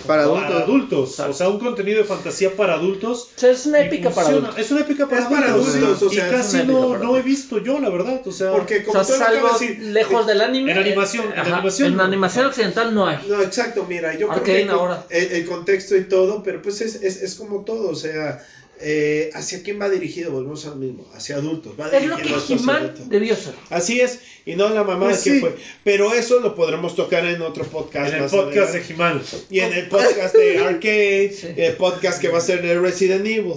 [0.08, 0.62] Para para adultos.
[0.64, 1.10] adultos.
[1.12, 1.32] Exacto.
[1.32, 3.30] O sea, un contenido de fantasía para adultos.
[3.36, 4.58] O sea, es una épica para adultos.
[4.58, 5.76] Es una épica para Es para adultos.
[5.76, 8.22] adultos, o y sea, es casi no, no he visto yo, la verdad.
[8.26, 10.72] O sea, Porque O como sea, tú lo acabas salvo de decir, lejos del anime.
[10.72, 12.04] en animación, en animación En no.
[12.04, 13.20] animación occidental no hay.
[13.28, 15.06] No, exacto, mira, yo Arcane creo que ahora.
[15.10, 18.44] el- el contexto y todo, pero pues es, es, es como todo, o sea,
[18.82, 20.32] eh, ¿hacia quién va dirigido?
[20.32, 21.74] Volvemos al mismo, hacia adultos.
[21.80, 23.10] Va Es lo dirigido que adultos.
[23.10, 23.54] debió ser.
[23.70, 25.40] Así es, y no la mamá Pues sí.
[25.40, 25.56] fue.
[25.84, 28.10] Pero eso lo podremos tocar en otro podcast.
[28.10, 28.84] en el más podcast de.
[28.94, 29.22] He-Man.
[29.50, 31.48] Y en el podcast de Arcade, Sí.
[31.58, 33.54] el podcast que va a ser de Resident Evil.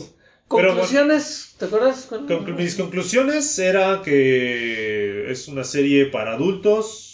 [0.50, 2.08] Pero Conclusiones, ¿te acuerdas?
[2.56, 7.13] Mis conclusiones era que es una serie para adultos.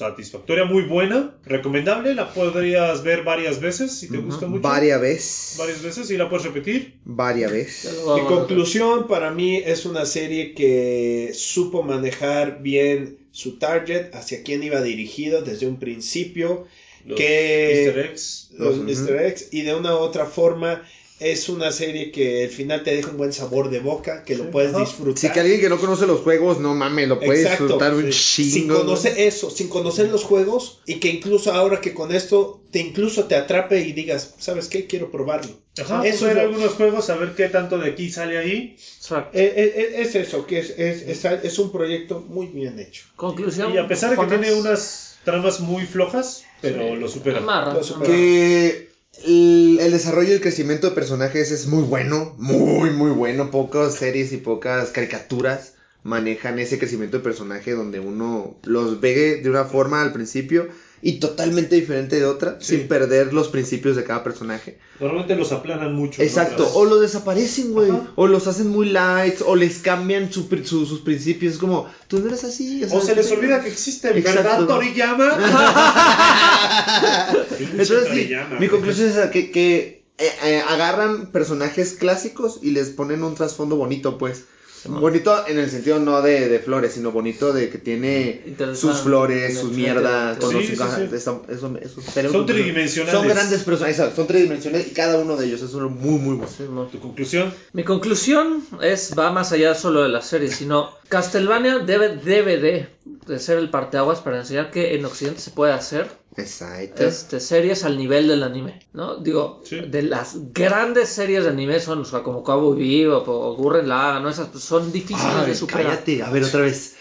[0.00, 4.62] Satisfactoria, muy buena, recomendable, la podrías ver varias veces si te gusta mucho.
[4.62, 5.56] Varias veces.
[5.58, 6.94] Varias veces y la puedes repetir.
[7.04, 7.94] Varias veces.
[8.14, 14.62] Mi conclusión para mí es una serie que supo manejar bien su target, hacia quién
[14.62, 16.66] iba dirigido desde un principio,
[17.04, 18.50] Los que Easter eggs.
[18.58, 18.78] los.
[18.78, 19.26] Mr.
[19.26, 20.82] X y de una u otra forma
[21.20, 24.42] es una serie que al final te deja un buen sabor de boca, que Sí,
[24.42, 24.80] lo puedes ajá.
[24.80, 25.18] disfrutar.
[25.20, 28.12] Si que alguien que no conoce los juegos, no mames, lo puede Exacto, disfrutar un
[28.12, 28.42] sí.
[28.44, 28.54] chingo.
[28.54, 32.78] Sin conocer eso, sin conocer los juegos y que incluso ahora que con esto te
[32.80, 34.86] incluso te atrape y digas, ¿sabes qué?
[34.86, 35.58] Quiero probarlo.
[35.80, 38.76] Ajá, Eso ver es lo- algunos juegos, a ver qué tanto de aquí sale ahí.
[38.96, 39.38] Exacto.
[39.38, 43.04] Eh, eh, eh, es eso, que es, es, es, es un proyecto muy bien hecho.
[43.16, 43.72] Conclusión.
[43.72, 47.38] Y a pesar de que tiene unas tramas muy flojas, pero lo supera.
[47.38, 48.10] amarra, Lo supera.
[48.10, 48.89] Que
[49.24, 53.50] el, desarrollo y el crecimiento de personajes es muy bueno, muy, muy bueno.
[53.50, 59.50] Pocas series y pocas caricaturas manejan ese crecimiento de personaje donde uno los ve de
[59.50, 60.68] una forma al principio
[61.02, 62.76] y totalmente diferente de otra, Sí.
[62.76, 64.78] sin perder los principios de cada personaje.
[64.98, 66.22] Normalmente los aplanan mucho.
[66.22, 71.00] Exacto, o los desaparecen, güey, o los hacen muy lights, o les cambian su sus
[71.00, 71.54] principios.
[71.54, 72.84] Es como, tú no eres así.
[72.90, 74.42] O se les olvida que existe, Exacto.
[74.42, 75.30] ¿verdad, Toriyama?
[77.58, 83.24] Entonces, sí, mi conclusión es que, que eh, eh, agarran personajes clásicos y les ponen
[83.24, 84.44] un trasfondo bonito, pues.
[84.86, 88.42] Bonito en el sentido no de, de flores, sino bonito de que tiene
[88.74, 92.30] sus flores, sus mierdas, Sí, sí, sí.
[92.30, 93.20] Son tridimensionales.
[93.20, 96.36] Son grandes personajes, exacto, son tridimensionales y cada uno de ellos es uno muy, muy
[96.36, 96.86] bueno.
[96.86, 97.52] ¿Tu conclusión?
[97.72, 102.88] Mi conclusión es, va más allá solo de la serie, sino Castlevania debe, debe de,
[103.26, 107.04] de ser el parteaguas para enseñar que en Occidente se puede hacer Exacto.
[107.04, 109.16] este, series al nivel del anime, ¿no?
[109.16, 109.80] Digo, Sí.
[109.80, 114.22] de las grandes series de anime son, o sea, como Cabo Vivo o Gurren Lagann,
[114.22, 114.30] ¿no?
[114.30, 115.86] Esas pues, son difíciles Ay, de superar.
[115.86, 116.96] cállate, a ver otra vez.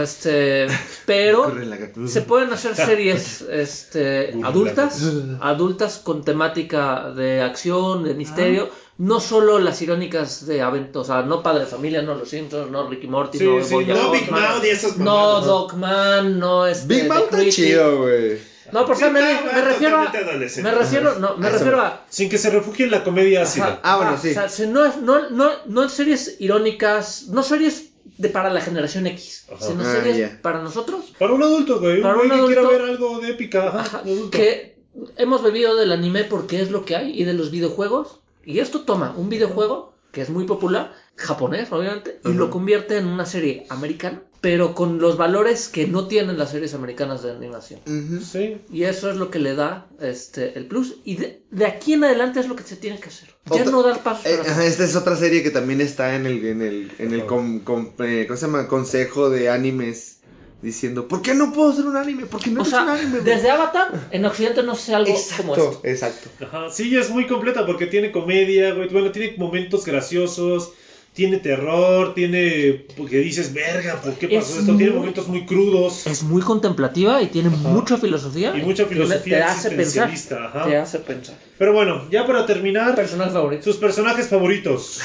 [0.00, 0.66] Este,
[1.06, 2.06] pero gata.
[2.08, 5.02] se pueden hacer series este, adultas,
[5.40, 11.22] adultas con temática de acción, de misterio, no solo las irónicas de aventos, o sea,
[11.22, 14.10] no Padre de Familia, no Los Simpsons, no Ricky Morty, Sí, no sí, Bojack No
[14.10, 15.40] Big Mouth y esas no.
[15.42, 18.51] Dogman, no este, Big The Mouth está chido, güey.
[18.70, 19.20] No, por favor, me,
[19.62, 23.42] refiero a, me refiero, no, me refiero a Sin que se refugie en la comedia
[23.42, 23.64] ácida.
[23.66, 24.30] Ajá, Ah, bueno, sí.
[24.30, 28.60] O sea, se- no, es- no, no, no series irónicas, no series de para la
[28.60, 29.64] generación X, Ajá.
[29.66, 30.38] sino Ah, series ya.
[30.42, 31.96] para nosotros Para un adulto, güey.
[31.96, 33.68] Un Para güey un que quiera ver algo de épica.
[33.68, 34.30] Ajá, Ajá, un adulto.
[34.38, 34.76] que
[35.16, 38.20] hemos bebido del anime porque es lo que hay y de los videojuegos.
[38.44, 43.06] Y esto toma un videojuego que es muy popular, japonés obviamente, y lo convierte en
[43.06, 47.80] una serie americana, pero con los valores que no tienen las series americanas de animación.
[48.22, 48.58] Sí.
[48.70, 50.96] Y eso es lo que le da este el plus.
[51.04, 53.30] Y de, de aquí en adelante es lo que se tiene que hacer.
[53.46, 56.26] Ya Otra- no dar pasos Eh, para esta es otra serie que también está en
[56.26, 58.68] el, en el, en el com- com- eh, ¿cómo se llama?
[58.68, 60.18] consejo de animes
[60.60, 62.26] diciendo, ¿por qué no puedo hacer un anime?
[62.26, 63.10] ¿Por qué no O es sea, un anime?
[63.20, 65.80] güey?" desde Avatar, en Occidente no sé algo como Exacto, esto.
[65.84, 66.30] exacto.
[66.44, 68.88] Ajá, sí, es muy completa porque tiene comedia, güey.
[68.88, 70.72] Bueno, tiene momentos graciosos,
[71.14, 72.86] tiene terror, tiene.
[72.96, 74.76] Porque dices, verga, ¿por qué pasó Es esto?
[74.76, 78.54] Tiene muy- momentos muy crudos Es muy contemplativa y tiene mucha filosofía.
[78.56, 80.10] y mucha filosofía te hace pensar.
[80.46, 80.64] Ajá.
[80.64, 81.36] Te hace pensar.
[81.58, 83.62] Pero bueno, ya para terminar, Personaje favorito.
[83.64, 85.00] sus personajes favoritos.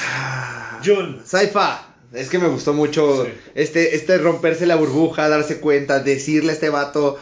[0.84, 1.20] John.
[1.24, 3.30] Saifa, es que me gustó mucho Sí.
[3.54, 7.18] este, este romperse la burbuja, darse cuenta, decirle a este vato,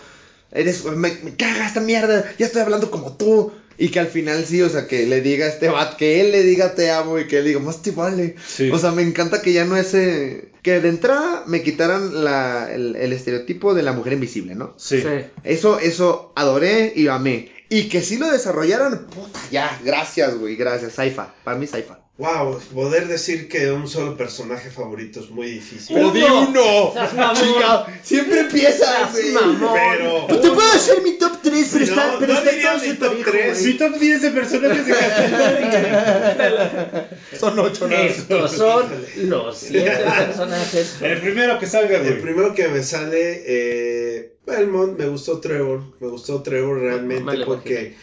[0.52, 3.52] eres, me, me caga esta mierda, ya estoy hablando como tú.
[3.78, 6.32] Y que al final sí, o sea, que le diga a este vato, que él
[6.32, 8.36] le diga te amo y que él diga, más te vale.
[8.46, 8.70] Sí.
[8.70, 12.72] O sea, me encanta que ya no es, eh, que de entrada me quitaran la,
[12.72, 14.74] el, el estereotipo de la mujer invisible, ¿no?
[14.78, 15.00] Sí.
[15.00, 15.08] Sí.
[15.44, 17.52] Eso, eso adoré y amé.
[17.68, 22.05] Y que sí lo desarrollaran, puta, ya, gracias, güey, gracias, Saifa, para mí Saifa.
[22.18, 25.94] Wow, poder decir que un solo personaje favorito es muy difícil.
[25.96, 26.94] Pero di Uno.
[27.34, 29.32] Chingado, Siempre empieza, Seas güey.
[29.32, 29.74] mamón.
[29.74, 32.72] Pero Pues te puedo hacer mi top 3, pero No, está, pero no está diría
[32.72, 33.60] todo mi top parejo, tres.
[33.60, 33.72] güey.
[33.72, 37.08] Mi top 10 de personajes de Castlevania.
[37.38, 37.94] Son ocho, ¿no?
[37.96, 38.84] Estos son
[39.28, 39.90] los siete
[40.26, 40.96] personajes.
[41.02, 46.08] El primero que salga, el primero que me sale, eh, Belmont, me gustó Trevor, me
[46.08, 47.94] gustó Trevor Me realmente porque,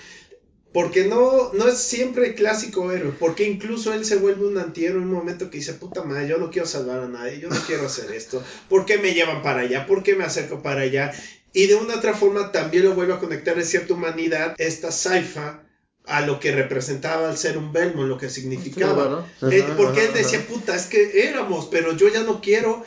[0.73, 5.01] porque no, no es siempre el clásico héroe, porque incluso él se vuelve un antihéroe
[5.01, 7.55] en un momento que dice, puta madre, yo no quiero salvar a nadie, yo no
[7.67, 9.85] quiero hacer esto, ¿por qué me llevan para allá?
[9.85, 11.13] ¿Por qué me acerco para allá?
[11.53, 15.61] Y de una otra forma también lo vuelve a conectar de cierta humanidad esta Saifa
[16.05, 19.27] a lo que representaba al ser un Belmont, lo que significaba.
[19.39, 22.83] Sí, Eh, porque él decía, puta, es que éramos, pero yo ya no quiero.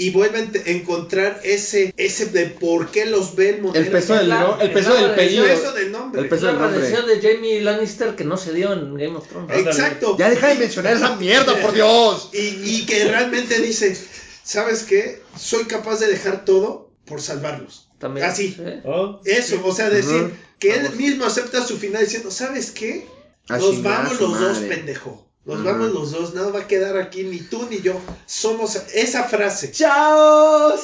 [0.00, 3.74] Y vuelve a encontrar ese, ese de por qué los Belmont.
[3.74, 5.44] El eran- peso del, la- no- el peso del el apellido.
[5.44, 6.20] peso del nombre.
[6.22, 6.80] El peso del la nombre.
[6.80, 9.58] redención de Jamie Lannister que no se dio en Game of Thrones.
[9.58, 10.16] Exacto.
[10.16, 12.30] Ya deja de mencionar esa mierda, por Dios.
[12.32, 13.96] Y, y que realmente dice,
[14.44, 15.20] ¿sabes qué?
[15.36, 17.88] Soy capaz de dejar todo por salvarlos.
[17.98, 18.26] También.
[18.28, 18.56] Ah, sí.
[18.84, 19.20] ¿Oh?
[19.24, 23.04] Eso, o sea, decir que él mismo acepta su final diciendo, ¿sabes qué?
[23.48, 25.27] Nos vamos los dos, pendejo.
[25.48, 28.00] Nos vamos los dos, nada va a quedar aquí, ni tú ni yo.
[28.26, 29.72] Somos esa frase.
[29.72, 30.74] ¡Chao!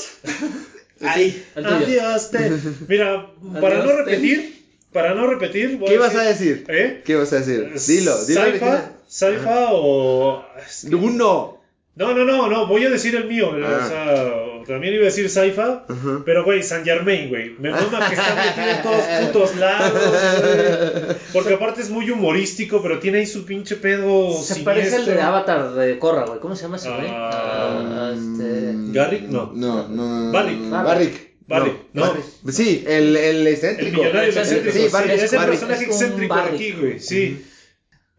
[1.00, 1.44] Ahí.
[1.54, 2.50] Adiós, te-
[2.88, 3.30] Mira,
[3.60, 6.64] para Adiós, no repetir, para no repetir, voy ¿Qué vas a decir?
[6.68, 7.02] ¿Eh?
[7.04, 7.72] ¿Qué vas a decir?
[7.86, 8.40] Dilo, dilo.
[8.40, 8.66] ¿Saifa?
[8.66, 8.92] original.
[9.06, 10.44] ¿Saifa o...?
[10.66, 11.60] es que- Uno.
[11.96, 13.50] No, no, no, no, voy a decir el mío.
[13.62, 13.80] Ah.
[13.84, 14.32] O sea,
[14.66, 16.22] también iba a decir Saifa, Ajá.
[16.24, 17.54] pero güey, San Germain, güey.
[17.58, 21.16] Me mama que está metido en todos putos lados, güey.
[21.32, 24.32] Porque aparte es muy humorístico, pero tiene ahí su pinche pedo.
[24.42, 25.26] Se parece al de siniestro.
[25.28, 26.40] Avatar de Korra, güey.
[26.40, 27.06] ¿Cómo se llama ese güey?
[27.08, 28.72] Ah, Ah, este...
[28.92, 29.22] ¿Garrick?
[29.22, 29.52] No.
[29.54, 30.20] No, no, no.
[30.26, 30.58] no, Barrick.
[30.58, 30.84] no, no.
[30.84, 31.34] Barrick.
[31.46, 32.02] Barrick, no.
[32.02, 32.24] Barrick.
[32.50, 33.98] Sí, el, el El excéntrico.
[34.02, 34.72] millonario Sí, excéntrico.
[34.78, 35.50] sí, Sí, Barrick, es el Barrick.
[35.60, 36.54] personaje excéntrico de Barrick.
[36.54, 37.00] aquí, güey.
[37.00, 37.44] Sí.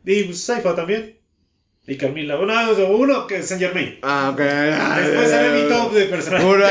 [0.06, 1.15] Y pues, Saifa también.
[1.88, 2.36] Y Carmila.
[2.36, 2.53] Bueno,
[2.90, 3.99] uno que es Saint Germain.
[4.02, 4.40] Ah, ok.
[4.40, 6.45] Después sale mi top de personajes.
[6.48, 6.66] Uno,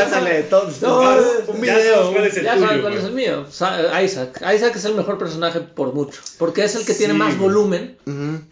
[0.50, 0.82] todos.
[0.82, 2.12] Ah, un sabes video.
[2.12, 3.46] cuál es el Ya saben cuál es el mío.
[3.48, 4.42] Sa- Isaac.
[4.54, 6.20] Isaac es el mejor personaje por mucho.
[6.36, 7.96] Porque es el que tiene más volumen.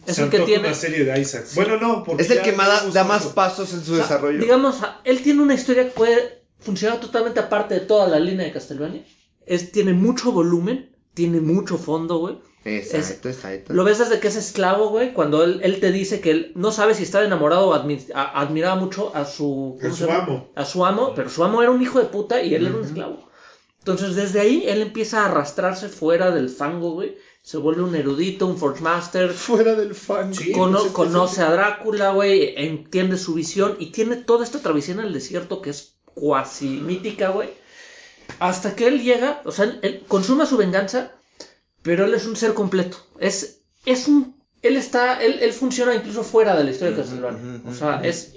[0.07, 0.69] Es el que tiene.
[0.69, 1.47] una serie de Isaac.
[1.55, 4.39] Bueno, no, porque Es el que más da, más pasos en su desarrollo.
[4.39, 8.53] Digamos, él tiene una historia que puede funcionar totalmente aparte de toda la línea de
[8.53, 9.05] Castlevania.
[9.47, 12.39] Es, tiene mucho volumen, tiene mucho fondo, güey.
[12.65, 13.73] Exacto, exacto.
[13.75, 16.71] Lo ves desde que es esclavo, güey, cuando él, él te dice que él no
[16.71, 19.79] sabe si estaba enamorado o admi- a- admiraba mucho a su...
[19.81, 20.51] A ¿cómo su amo.
[20.55, 22.85] A su amo, pero su amo era un hijo de puta y él era un
[22.85, 23.29] esclavo.
[23.81, 27.17] Entonces desde ahí él empieza a arrastrarse fuera del fango, güey.
[27.43, 29.31] Se vuelve un erudito, un Forge Master.
[29.33, 30.33] Fuera del fan.
[30.33, 34.95] Sí, Cono- pues conoce a Drácula, güey, entiende su visión y tiene toda esta travesía
[34.95, 37.49] en el desierto que es cuasi mítica, güey.
[38.39, 41.13] Hasta que él llega, o sea, él, él consuma su venganza,
[41.83, 42.97] pero él es un ser completo.
[43.19, 44.37] Es, es un.
[44.63, 45.23] Él está.
[45.23, 47.61] Él, él funciona incluso fuera de la historia de Castlevania.
[47.69, 48.33] O sea, es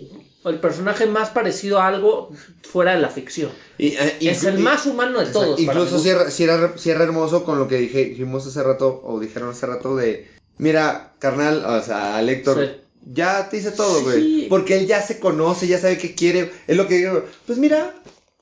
[0.45, 2.31] el personaje más parecido a algo
[2.63, 3.51] fuera de la ficción.
[3.77, 5.59] Y, eh, es el más humano de todos.
[5.59, 9.65] Incluso cierra, cierra, cierra hermoso con lo que dije, dijimos hace rato, o dijeron hace
[9.65, 10.27] rato de,
[10.57, 12.72] mira, carnal, o sea, Héctor, Sí.
[13.11, 14.03] ya te hice todo, Sí.
[14.03, 14.49] güey.
[14.49, 16.51] Porque él ya se conoce, ya sabe qué quiere.
[16.67, 17.95] Es lo que digo, pues mira,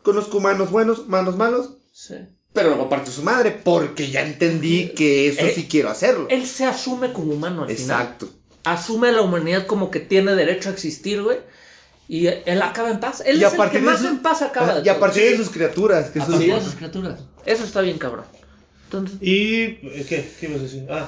[0.03, 2.15] conozco humanos buenos, humanos malos, Sí.
[2.53, 6.27] Pero luego parte su madre, porque ya entendí que eso Eh, sí quiero hacerlo.
[6.29, 8.01] Él se asume como humano al final.
[8.01, 8.29] Exacto.
[8.65, 11.39] asume a la humanidad como que tiene derecho a existir, güey.
[12.07, 13.21] Y él acaba en paz.
[13.25, 15.23] Él Y a es el que más su- en paz acaba de Y a partir
[15.23, 15.29] Sí.
[15.31, 17.19] de sus criaturas, que A partir de sus criaturas.
[17.45, 18.25] Eso está bien cabrón.
[18.85, 20.29] Entonces, ¿Y eh, qué?
[20.39, 20.85] ¿Qué ibas a decir?
[20.89, 21.07] Ah,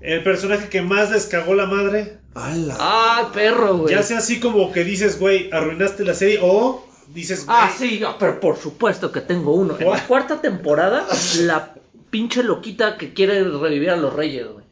[0.00, 2.18] el personaje que más les cagó la madre.
[2.34, 2.76] ¡Hala!
[2.78, 3.94] ¡ay, perro, güey!
[3.94, 6.38] Ya sea así como que dices, güey, arruinaste la serie.
[6.42, 9.76] O dices, güey, Ah, sí, ah, pero por supuesto que tengo uno.
[9.78, 11.06] En la cuarta temporada,
[11.40, 11.74] la
[12.10, 14.64] pinche loquita que quiere revivir a los reyes, güey.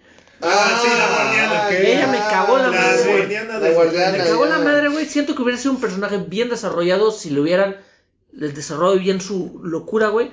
[0.43, 2.99] Ah, sí, la guardiana, Ah, que- ya, Ella me cagó la madre.
[3.03, 3.09] sí.
[3.11, 4.13] guardiana La de- guardiana.
[4.13, 4.51] Me cagó ya.
[4.51, 5.07] la madre, güey.
[5.07, 7.77] Siento que hubiera sido un personaje bien desarrollado si le hubieran
[8.33, 10.31] les desarrollado bien su locura, güey.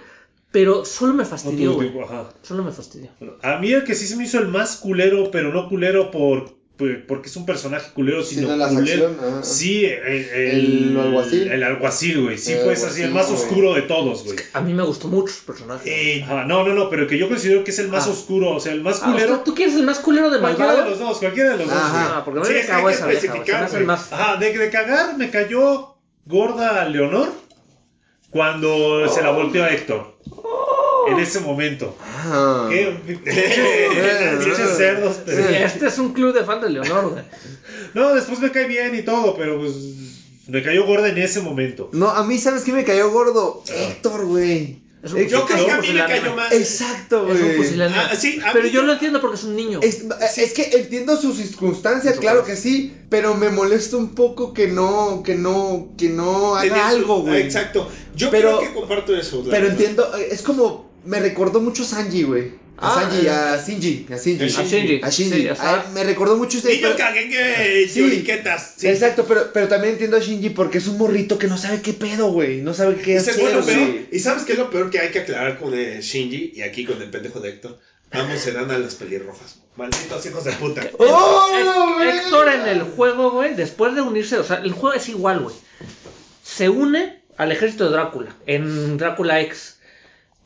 [0.51, 1.91] Pero solo me fastidió, güey.
[2.41, 3.09] Solo me fastidió.
[3.43, 6.55] A mí el que sí se me hizo el más culero, pero no culero por
[7.07, 9.09] porque es un personaje culero, sino Sino culero.
[9.09, 9.43] facción, ajá.
[9.43, 10.29] Sí, el,
[10.93, 11.51] El alguacil.
[11.51, 12.37] El alguacil, güey.
[12.37, 14.37] Sí, El pues así, el más oscuro de todos, güey.
[14.53, 16.17] A mí me gustó mucho su personaje.
[16.17, 18.11] Eh, ajá, no, no, no, pero el que yo considero que es el más Ah.
[18.11, 19.35] oscuro, o sea, el más Ah, o culero.
[19.35, 20.85] sea, ¿Tú quieres el más culero de cualquiera malvado?
[20.85, 21.75] de los dos, cualquiera de los dos.
[21.77, 21.91] Ajá.
[22.03, 22.13] güey.
[22.13, 24.13] Ah, porque Sí, me es que cagó que esa vieja, me el más...
[24.13, 25.95] Ajá, de, de cagar me cayó
[26.25, 27.29] gorda Leonor
[28.29, 30.16] cuando se la volteó a Héctor.
[31.11, 31.95] En ese momento.
[32.03, 32.67] Ah.
[32.69, 32.97] Qué
[34.43, 35.15] pinches cerdos.
[35.15, 37.23] Sí, pero- este es un club de fan de Leonor, güey.
[37.93, 39.73] No, después me cae bien y todo, pero pues
[40.47, 41.89] me cayó gorda en ese momento.
[41.93, 43.63] No, a mí, ¿sabes qué me cayó gordo?
[43.67, 44.85] Héctor, güey.
[45.03, 46.51] Es Yo creo que a mí me cayó más.
[46.51, 47.81] Exacto, Es un güey.
[47.93, 49.79] Ah, sí, a Pero mí- yo lo entiendo porque es un niño.
[49.83, 50.03] Es,
[50.37, 52.49] es que entiendo sus circunstancias, Su claro caso.
[52.51, 56.87] que sí, pero me molesta un poco que no, que no, que no haga Tenía
[56.87, 57.35] algo, güey.
[57.43, 57.89] Ah, Exacto.
[58.15, 59.41] Yo Pero- creo que comparto eso.
[59.43, 59.69] Pero verdad.
[59.71, 62.51] entiendo, es como, me recordó mucho a Sanji, güey.
[62.77, 63.29] A Ah, Sanji, eh.
[63.31, 64.43] a Shinji, a Shinji.
[64.43, 64.99] A Shinji.
[65.03, 65.41] A Shinji.
[65.41, 66.75] Sí, o sea, me recordó mucho ese.
[66.75, 68.23] Niño caguengue Sí.
[68.77, 68.87] Sí.
[68.87, 71.93] Exacto, pero, pero también entiendo a Shinji porque es un morrito que no sabe qué
[71.93, 72.61] pedo, güey.
[72.61, 74.07] No sabe qué hacer.
[74.11, 76.85] ¿Y sabes qué es lo peor que hay que aclarar con eh, Shinji y aquí
[76.85, 77.79] con el pendejo de Héctor?
[78.11, 79.57] Ambos se dan a las pelirrojas.
[79.75, 80.81] Malditos hijos de puta.
[80.99, 81.99] ¡Oh!
[82.01, 85.55] Héctor en el juego, güey, después de unirse, o sea, el juego es igual, güey.
[86.43, 89.76] Se une al ejército de Drácula, en Drácula X.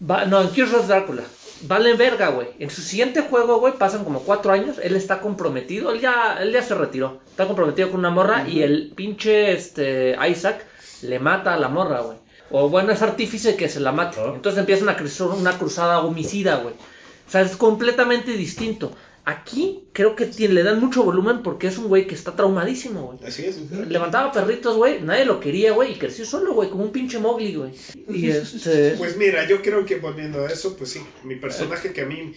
[0.10, 1.24] Va- no, en Curse of Drácula.
[1.64, 2.48] Vale verga, güey.
[2.60, 4.78] En su siguiente juego, güey, pasan como cuatro años.
[4.82, 5.92] Él está comprometido.
[5.92, 7.20] Él ya, él ya se retiró.
[7.30, 10.66] Está comprometido con una morra y el pinche este, Isaac
[11.04, 12.18] le mata a la morra, güey.
[12.50, 14.18] O bueno, es artífice que se la mate.
[14.20, 14.32] Ah.
[14.36, 14.98] Entonces empieza una,
[15.36, 16.74] una cruzada homicida, güey.
[17.28, 18.92] O sea, es completamente distinto.
[19.26, 23.02] Aquí creo que tiene- le dan mucho volumen porque es un güey que está traumadísimo,
[23.04, 23.20] güey.
[23.28, 23.60] Así es.
[23.72, 27.56] Levantaba perritos, güey, nadie lo quería, güey, y creció solo, güey, como un pinche Mowgli,
[27.56, 27.72] güey.
[28.10, 28.96] Y este...
[28.98, 32.34] Pues mira, yo creo que volviendo a eso, pues sí, mi personaje que a mí,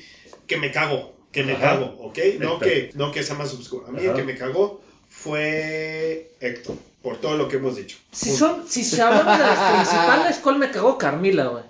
[0.47, 1.62] que me cago, que me Ajá.
[1.78, 2.19] cago, ¿ok?
[2.39, 3.86] No que, no que sea más oscuro.
[3.86, 7.97] A mí el que me cagó fue Héctor, por todo lo que hemos dicho.
[8.12, 11.65] Si son, si se hablamos de las principales, ¿cuál me cagó Carmila, güey?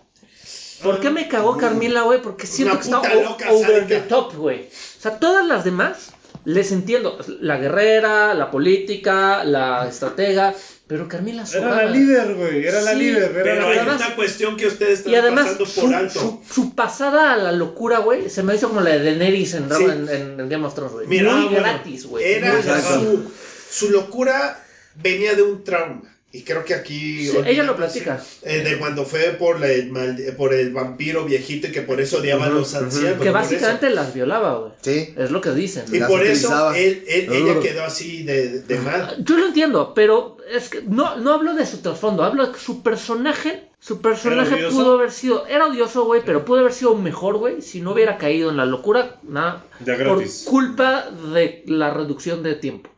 [0.85, 2.23] ¿Por qué me cagó Carmila, güey?
[2.23, 4.61] Porque siento que está loca over the top, güey.
[4.63, 6.11] O sea, todas las demás
[6.45, 7.19] les entiendo.
[7.41, 10.55] La guerrera, la política, la estratega,
[10.87, 11.77] pero Carmila Era sobraba.
[11.85, 12.67] la líder, güey.
[12.67, 13.31] Era la líder.
[13.33, 15.95] Era Pero la hay además- una cuestión que ustedes están Y además, pasando su, por
[15.95, 16.21] alto.
[16.21, 19.69] su- su pasada a la locura, güey, se me hizo como la de Daenerys en,
[19.75, 19.85] Sí.
[19.85, 21.07] en, en- en Game of Thrones, güey.
[21.07, 22.25] Muy ah, bueno, gratis, güey.
[22.25, 23.31] Era su,
[23.71, 24.63] su locura
[25.03, 26.14] venía de un trauma.
[26.35, 27.29] Y creo que aquí.
[27.29, 28.21] Sí, ella lo platica.
[28.43, 32.01] eh, de cuando fue por, la- el mal- por el vampiro viejito y que por
[32.01, 32.85] eso odiaba a Ujú, los ujú.
[32.85, 33.23] ancianos.
[33.23, 34.73] Que básicamente las violaba, güey.
[34.83, 35.15] Sí.
[35.17, 35.85] Es lo que dicen.
[35.93, 39.17] Y las por eso él, él- ella quedó así de, de mal.
[39.25, 42.59] Yo lo entiendo, pero es que no, no hablo de su trasfondo, hablo de que
[42.59, 47.37] su personaje, su personaje pudo haber sido, era odioso, güey, pero pudo haber sido mejor,
[47.37, 50.47] güey, si no hubiera caído en la locura, nada, por gratis.
[50.49, 52.89] culpa de la reducción de tiempo.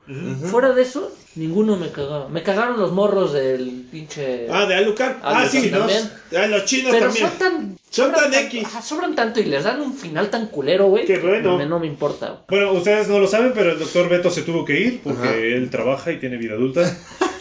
[0.49, 2.29] Fuera de eso, ninguno me cagaba.
[2.29, 4.47] Me cagaron los morros del pinche...
[4.49, 5.17] Ah, de Alucard.
[5.21, 6.13] Ah, Ah, los sí, chinos los, también.
[6.37, 7.29] ah, los chinos pero también.
[7.29, 7.79] son tan...
[7.91, 8.65] Son tan tanto- X.
[8.67, 11.05] ajá, sobran tanto y les dan un final tan culero, güey.
[11.07, 11.59] Qué bueno.
[11.59, 12.45] que No me importa.
[12.49, 15.35] Bueno, ustedes no lo saben, pero el doctor Beto se tuvo que ir porque Ajá.
[15.35, 16.83] él trabaja y tiene vida adulta.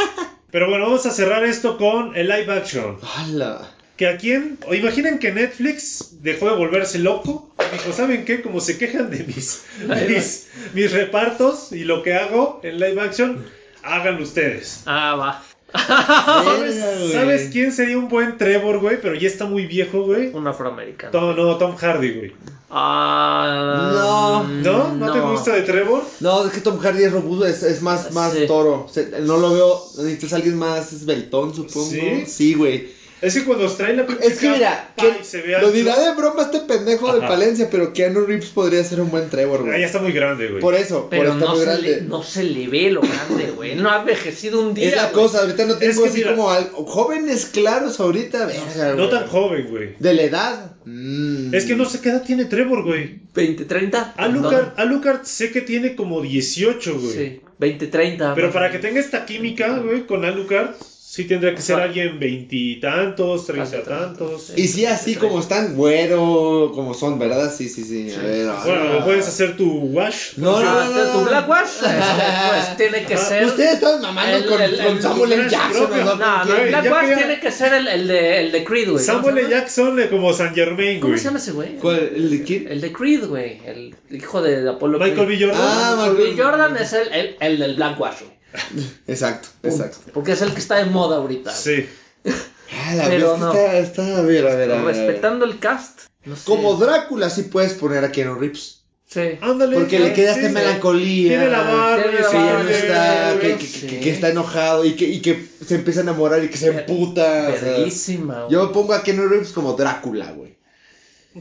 [0.55, 2.97] pero bueno, vamos a cerrar esto con el live action.
[3.17, 3.71] ¡Hala!
[3.97, 7.53] Que a quién, o imaginen que Netflix dejó de volverse loco.
[7.59, 8.41] y Dijo, ¿saben qué?
[8.41, 9.65] Como se quejan de mis,
[10.07, 13.45] mis, mis repartos y lo que hago en live action,
[13.83, 14.83] háganlo ustedes.
[14.85, 15.43] Ah, va.
[15.73, 17.11] ¿Sabes.
[17.11, 18.99] ¿Sabes quién sería un buen Trevor, güey?
[19.01, 20.29] Pero ya está muy viejo, güey.
[20.33, 21.11] Un afroamericano.
[21.11, 22.33] Tom, no, Tom Hardy, güey.
[22.69, 24.43] Ah, No.
[24.43, 24.95] ¿No?
[24.95, 26.03] ¿No te gusta de Trevor?
[26.19, 28.47] No, es que Tom Hardy es robusto, es, es más, más Sí.
[28.47, 28.87] toro.
[29.21, 31.89] No lo veo, necesitas alguien más esbeltón, supongo.
[31.89, 32.25] ¿Sí?
[32.27, 32.87] Sí, güey.
[33.25, 36.13] Es que cuando os trae la pinche Es que mira, que- se lo dirá de
[36.15, 37.21] broma este pendejo de.
[37.25, 39.79] Palencia, pero Keanu Reeves podría ser un buen Trevor, Ah, güey.
[39.81, 40.61] ya está muy grande, güey.
[40.61, 41.81] Por eso, Pero por no muy se, grande.
[41.97, 43.75] le, no se le ve lo grande, güey.
[43.75, 44.89] No ha envejecido un día.
[44.89, 45.13] es la güey.
[45.13, 49.09] cosa, ahorita no tengo que así mira- como al- jóvenes claros ahorita, verga, No güey.
[49.09, 49.89] tan joven, güey.
[49.99, 50.71] De la edad.
[50.85, 51.53] Mm.
[51.55, 53.19] Es que no sé qué edad tiene Trevor, güey.
[53.33, 54.13] 20, 30.
[54.17, 57.13] Alucard, Alucard sé que tiene como 18, güey.
[57.13, 58.33] Sí, 20, 30.
[58.35, 60.75] Pero para que tenga esta química, güey, con Alucard,
[61.15, 64.51] sí tendría que ser alguien veintitantos, treinta tantos.
[64.57, 67.53] Y sí, así como están güero, como son, ¿verdad?
[67.55, 68.13] Sí, sí, sí.
[68.13, 69.05] A ver, Bueno, ah.
[69.05, 70.33] puedes hacer tu wash.
[70.37, 71.25] No, no, Ah, no, no, tu no.
[71.29, 71.87] Blackwash, este,
[72.49, 73.45] pues tiene que Ah, ser.
[73.45, 75.49] Ustedes están mamando El- con, el- con el- Samuel L.
[75.49, 75.97] Jackson, ¿no?
[75.97, 79.05] No, ¿Con no, que ya- tiene que ser el, el, de, el de Creed, güey.
[79.05, 79.49] ¿Cómo Samuel L.
[79.49, 81.19] Jackson eh, como San Germain, ¿Cómo güey.
[81.19, 81.75] se llama ese güey?
[81.77, 82.11] ¿Cuál?
[82.13, 82.67] ¿El de quién?
[82.69, 83.61] El de Creed, güey.
[83.65, 85.39] El hijo de Apolo Michael Creed.
[85.39, 85.45] B.
[85.45, 85.61] Jordan.
[85.63, 86.43] Ah, Michael B.
[86.43, 88.34] Jordan es el, el, el del Blackwash, güey.
[89.07, 90.11] Exacto, exacto.
[90.13, 91.51] Porque es el que está de moda ahorita.
[91.51, 91.85] Sí.
[92.25, 93.53] Ah, la Pero no.
[93.53, 94.95] está, está, a ver, a ver, a ver, a ver.
[94.95, 96.01] Respetando el cast.
[96.25, 96.41] No sé.
[96.45, 98.81] Como Drácula sí puedes poner a Keanu Reeves.
[99.07, 99.37] Sí.
[99.41, 99.77] Ándale.
[99.77, 100.39] Porque le queda sí.
[100.39, 101.29] esta melancolía.
[101.29, 103.87] Tiene la barba Que ya no está, que, que- Sí.
[103.87, 106.69] que- que está enojado y que, y que se empieza a enamorar y que se
[106.69, 107.49] emputa.
[107.53, 110.57] o sea, yo pongo a Keanu Reeves como Drácula, güey.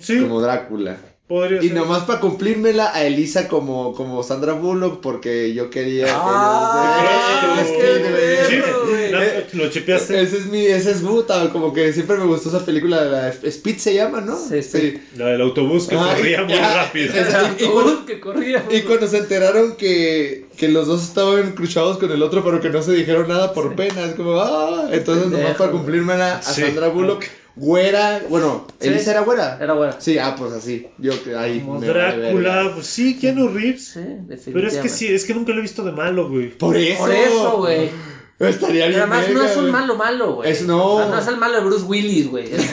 [0.00, 0.98] Sí, Como Drácula.
[1.26, 1.76] Podría Y ser.
[1.76, 7.70] nomás para cumplírmela a Elisa como, como Sandra Bullock porque yo quería que Ah, ellos-
[7.80, 9.10] qué Sí, perro, sí, güey.
[9.12, 10.20] La- Eh, ¿Lo chipeaste?
[10.20, 13.28] Ese es mi, ese es Buta, como que siempre me gustó esa película de la
[13.28, 14.36] Speed se llama, ¿no?
[14.36, 15.01] Sí, sí.
[15.16, 17.14] La del autobús que Ah, corría muy rápido.
[17.38, 18.64] Autobús que corría.
[18.70, 22.70] Y cuando se enteraron que, que los dos estaban cruzados con el otro, pero que
[22.70, 26.60] no se dijeron nada por pena, es como, ah, entonces nomás para cumplírmela a Sí.
[26.62, 27.24] Sandra Bullock,
[27.56, 28.89] güera, bueno, Sí.
[28.89, 29.59] Elisa era güera.
[29.60, 30.01] Era buena.
[30.01, 33.85] Sí, ah, pues así, yo que ahí Como me Drácula, pues sí, Keanu Reeves.
[33.94, 34.52] Sí, definitivamente.
[34.52, 36.51] Pero es que sí, es que nunca lo he visto de malo, güey.
[36.51, 36.98] Por eso.
[36.98, 37.90] Por eso, güey.
[38.39, 39.01] Estaría bien.
[39.02, 40.51] Pero además no es un malo malo, güey.
[40.51, 40.94] Es- no.
[40.94, 42.47] O sea, no es el malo de Bruce Willis, güey.
[42.52, 42.70] Es, es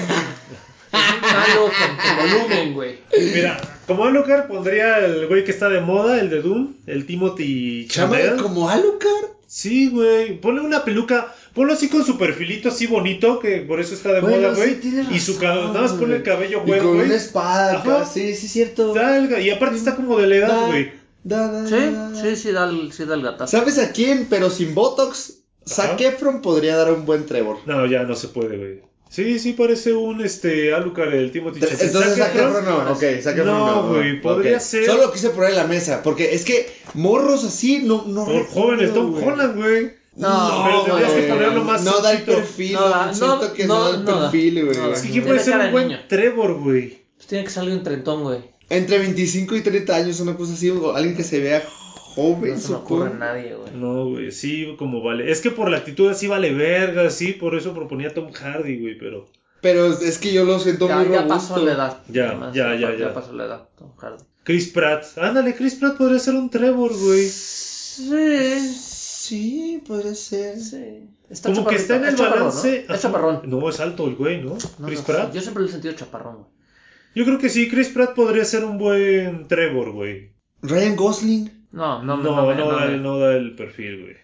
[0.94, 3.00] un malo con, con volumen, güey.
[3.36, 7.88] Mira, como Alucard pondría el güey que está de moda, el de Doom, el Timothy
[7.88, 8.42] Chalamet.
[8.42, 9.26] como Alucard.
[9.54, 10.40] Sí, güey.
[10.40, 14.22] Ponle una peluca, ponlo así con su perfilito así bonito, que por eso está de
[14.22, 14.80] Bueno, moda, güey.
[15.12, 16.24] y su cabello, nada más ponle el güey.
[16.24, 17.08] cabello Y güero, con güey.
[17.08, 18.06] una espada acá, Ajá.
[18.06, 18.94] sí, sí, cierto.
[18.94, 20.92] Salga, Y aparte está como de la edad, Da, güey.
[21.26, 22.22] da, da, Sí, da, da.
[22.22, 23.58] sí, sí da el, sí da el gatazo.
[23.58, 24.28] ¿Sabes a quién?
[24.30, 26.00] Pero sin Botox, Zac.
[26.00, 27.58] Efron podría dar un buen Trevor.
[27.66, 28.82] No, ya no se puede, güey.
[29.12, 31.82] Sí, sí parece un este Alucard, el Timothy Chalamet.
[31.82, 33.88] Entonces Zac Efron, no, ok, Zac Efron No, no.
[33.90, 38.06] güey, podría ser- Solo quise poner en la mesa, porque es que morros así no,
[38.08, 39.24] no Por jóvenes, Tom güey.
[39.26, 39.92] Holland, güey.
[40.16, 43.54] No, pero tendrías que ponerlo más No da el perfil, No no, da- siento no,
[43.54, 44.78] que no, no, da el no perfil, güey.
[44.78, 44.94] No.
[44.94, 46.00] Es que ¿quién puede ser un buen niño.
[46.08, 47.02] Trevor, güey?
[47.18, 48.40] Pues tiene que salir un trentón, güey.
[48.70, 51.62] Entre 25 y 30 años, una cosa así, o alguien que se vea
[52.16, 53.26] joven, No se me ocurre supongo.
[53.26, 53.72] nadie, güey.
[53.76, 55.32] No, güey, sí, como vale.
[55.32, 58.98] Es que por la actitud así vale verga, sí, por eso proponía Tom Hardy, güey,
[58.98, 59.28] pero.
[59.62, 61.34] Pero es que yo lo siento Ya, muy ya robusto.
[61.54, 61.98] pasó la edad.
[62.10, 63.14] Ya, Además, ya, ya, ya.
[63.14, 64.24] pasó la edad, Tom Hardy.
[64.44, 65.06] Chris Pratt.
[65.18, 67.28] Ándale, Chris Pratt podría ser un Trevor, güey.
[67.30, 70.60] Sí, Sí, puede ser.
[70.60, 71.08] sí.
[71.30, 72.86] Está Como que está en el es chaparrón, balance.
[72.90, 73.42] Es chaparrón.
[73.46, 74.58] No, es alto el güey, ¿no?
[74.80, 75.34] No, Chris no, Pratt.
[75.34, 76.48] Yo siempre lo he sentido chaparrón, güey.
[77.16, 80.34] Yo creo que sí, Chris Pratt podría ser un buen Trevor, güey.
[80.62, 81.61] Ryan Gosling.
[81.72, 84.16] No, no, No, no, no, me- no da, me- no da el perfil, güey.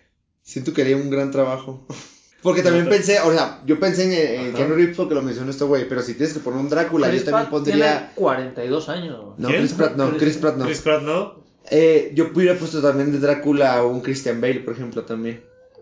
[0.43, 1.85] Siento que haría un gran trabajo.
[2.43, 5.63] Porque también No, pensé, o sea, yo pensé en, en Reeves porque lo mencionó este
[5.63, 7.97] güey, pero si tienes que poner un Drácula, Chris yo también Pratt pondría...
[7.99, 9.19] Tiene 42 años.
[9.37, 9.61] No, ¿Quién?
[9.61, 10.65] Chris Pratt no, Chris- Chris Pratt no.
[10.65, 11.43] Chris Pratt, ¿no?
[11.71, 15.41] Eh, yo hubiera puesto también de Drácula a un Christian Bale, por ejemplo, también.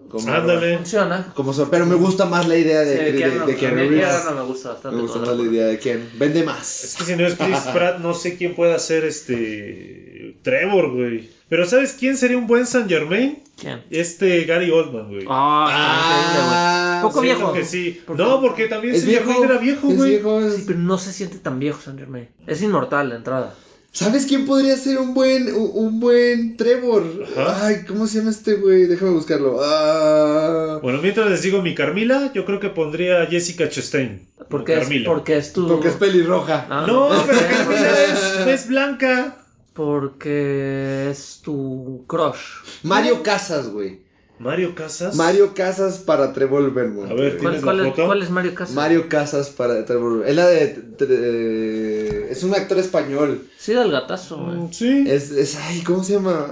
[0.09, 0.77] Como, Ándale.
[0.77, 1.33] Funciona.
[1.35, 4.05] Como so- pero me gusta más la idea de, Sí, de, Keanu- de mí Reeves.
[4.23, 4.95] Keanu me gusta bastante.
[4.95, 6.05] Me gusta más la idea de Keanu.
[6.17, 6.95] Vende Es más.
[6.97, 10.37] que si no es Chris Pratt, no sé quién pueda ser este.
[10.41, 11.29] Trevor, güey.
[11.47, 13.43] Pero ¿sabes quién sería un buen San Germain?
[13.59, 13.84] ¿Quién?
[13.91, 15.26] Este Gary Oldman, güey.
[15.30, 17.01] Ah, increíble, güey.
[17.03, 17.53] Poco viejo.
[17.53, 18.01] que sí.
[18.05, 19.26] Porque- No, porque también Es San viejo.
[19.31, 20.09] Germain era viejo, es güey.
[20.11, 22.27] viejo, es- Sí, pero no se siente tan viejo Saint Germain.
[22.47, 23.53] Es inmortal de entrada.
[23.91, 27.03] ¿Sabes quién podría ser un buen, un, un buen Trevor?
[27.38, 27.67] Ajá.
[27.67, 28.88] Ay, ¿cómo se llama este güey?
[28.88, 29.59] Déjame buscarlo.
[29.63, 34.27] Ah, Bueno, mientras les digo mi Carmila, yo creo que pondría a Jessica Chastain.
[34.49, 35.05] Porque es, Carmila.
[35.09, 35.67] porque es tu.
[35.69, 36.65] porque es pelirroja.
[36.69, 37.39] Ah, No, ¿por pero?
[37.39, 39.38] Carmila es, es blanca.
[39.76, 42.64] Porque es tu crush.
[42.84, 43.99] Mario Casas, güey.
[44.39, 45.15] Mario Casas.
[45.15, 47.11] Mario Casas para Trevor Belmont.
[47.11, 47.39] A ver, güey.
[47.39, 48.76] ¿Tienes ¿Cuál, cuál la es, cuál es Mario Casas?
[48.76, 50.30] Mario Casas para Trevor Belmont.
[50.30, 50.68] Es la de...
[51.06, 53.47] de- es un actor español.
[53.57, 54.57] Sí, del gatazo, güey.
[54.57, 55.03] Mm, Sí.
[55.07, 56.47] Es, es, ay, ¿cómo se llama?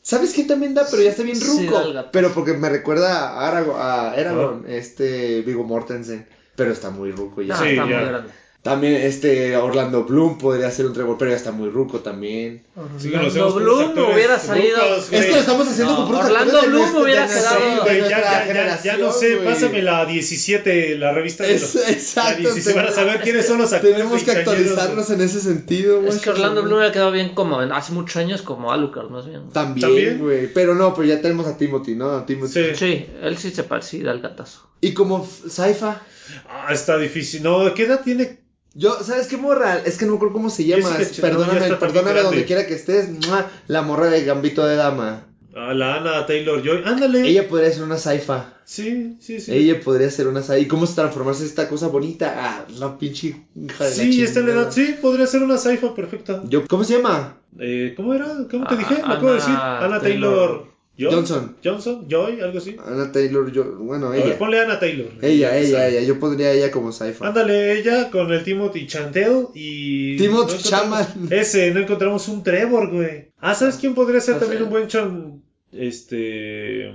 [0.00, 0.86] ¿Sabes quién también da?
[0.90, 1.78] Pero ya está bien Sí, ruco.
[1.78, 2.08] da gato.
[2.12, 6.26] pero porque me recuerda a, Arago, a Eragon, este Vigo Mortensen.
[6.56, 7.54] Pero está muy ruco ya.
[7.54, 7.96] No, Sí, está ya.
[7.98, 8.32] muy grande.
[8.62, 12.62] También este Orlando Bloom podría ser un Trevor, pero ya está muy ruco también.
[12.96, 14.78] Sí, Orlando Bloom actores hubiera salido.
[14.78, 15.12] rucos.
[15.12, 17.58] Es que lo estamos haciendo No, con Orlando Bloom hubiera quedado-
[17.88, 21.88] Sí, ya, ya, ya, no sé, pásame la 17, la revista de Es- los...
[21.88, 26.00] exacto, la 17, para saber quiénes son los actores Tenemos que actualizarnos en ese sentido,
[26.00, 26.10] güey.
[26.10, 29.26] Es que Orlando Bloom hubiera quedado bien como en, hace muchos años como Alucard, más
[29.26, 29.50] bien.
[29.50, 30.46] También, güey.
[30.52, 32.12] Pero no, pero ya tenemos a Timothy, ¿no?
[32.12, 32.52] A Timothy.
[32.52, 32.76] Sí.
[32.76, 34.68] Sí, él sí se parecía al gatazo.
[34.80, 36.00] Y como Saifa.
[36.48, 37.42] Ah, está difícil.
[37.42, 38.40] No, ¿qué edad tiene?
[38.74, 39.78] Yo, ¿sabes qué morra?
[39.84, 40.96] Es que no me acuerdo cómo se llama.
[40.98, 43.10] Es- perdóname, perdóname donde quiera que estés.
[43.26, 43.46] ¡mua!
[43.68, 45.26] La morra de Gambito de Dama.
[45.54, 46.80] Ah, la Ana Taylor Joy.
[46.86, 47.28] Ándale.
[47.28, 48.54] Ella podría ser una Saifa.
[48.64, 49.52] Sí, sí, sí.
[49.52, 50.64] Ella podría ser una Saifa.
[50.64, 52.32] ¿Y cómo se transformarse esta cosa bonita?
[52.34, 54.70] Ah, la pinche hija de la Sí, está en la edad.
[54.72, 56.40] Sí, podría ser una saifa perfecta.
[56.44, 57.36] Yo, ¿Cómo se llama?
[57.60, 58.26] Eh, ¿Cómo era?
[58.50, 58.94] ¿Cómo te Ah, dije?
[58.94, 59.54] ¿Me puedo Ana decir?
[59.54, 60.00] Ana Taylor.
[60.00, 60.71] Taylor.
[61.10, 61.56] Johnson.
[61.64, 62.76] Johnson, Joy, algo así.
[62.86, 64.38] Ana Taylor, yo, bueno, A ver, ella.
[64.38, 65.08] ponle Ana Taylor.
[65.22, 66.00] Ella, ella, ella.
[66.02, 67.26] Yo pondría a ella como Saifa.
[67.28, 70.16] Ándale, ella con el Timothy Chantel y.
[70.16, 71.32] Timothy encontramos- Chalamet.
[71.32, 73.28] Ese, no encontramos un Trevor, güey.
[73.38, 74.64] Ah, ¿sabes quién podría ser Ah, también sí.
[74.64, 75.42] un buen chon.
[75.72, 76.92] Este.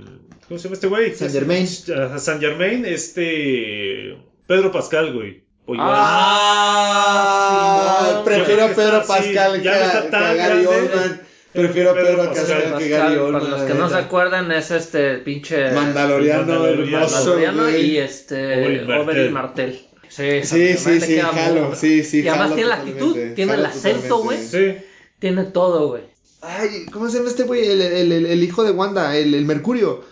[0.48, 1.14] ¿Cómo se llama este güey?
[1.14, 1.66] Saint Germain.
[1.66, 4.16] Saint Germain, este.
[4.46, 5.44] Pedro Pascal, güey.
[5.66, 5.90] O igual.
[5.92, 8.68] Ah, Simón, prefiero a.
[8.68, 10.66] Pedro Pascal ya que, no a- está que tan a Gary grande.
[10.68, 11.20] Oldman.
[11.52, 12.46] Prefiero a Pedro Pedro Pascal.
[12.62, 17.70] Pascal que Gary para los que no se acuerdan, es este pinche Mandaloriano, hermoso, Mandaloriano
[17.76, 19.80] y este Oberyn Martell.
[20.08, 23.54] Sí, Sí, sí, sí, jalo, muy- sí, sí, Y además jalo tiene la actitud, tiene
[23.54, 24.38] el acento, güey.
[24.38, 24.74] Sí.
[25.18, 26.02] Tiene todo, güey.
[26.40, 27.66] Ay, ¿cómo se llama este güey?
[27.66, 30.04] El, el, el, el hijo de Wanda, el, el Mercurio.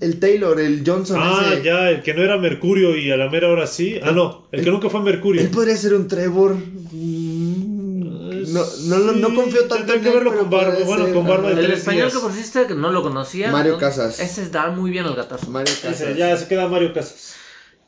[0.00, 1.18] El Taylor, el Johnson.
[1.20, 1.62] Ah, ese.
[1.64, 3.98] ya, el que no era Mercurio y a la mera hora sí.
[4.02, 5.42] Ah, no, el que nunca fue Mercurio.
[5.42, 6.56] Él podría ser un Trevor.
[8.48, 11.14] Mm, No, no, no, no confío tanto tendría en que verlo con barba, bueno, ser,
[11.14, 11.60] con barba de.
[11.60, 12.14] El tres español días.
[12.22, 13.50] que pusiste que no lo conocía.
[13.52, 13.78] Mario ¿no?
[13.78, 14.18] Casas.
[14.20, 15.48] Ese da muy bien el gatazo.
[15.50, 16.16] Mario Ese, Casas.
[16.16, 17.34] ya se queda Mario Casas.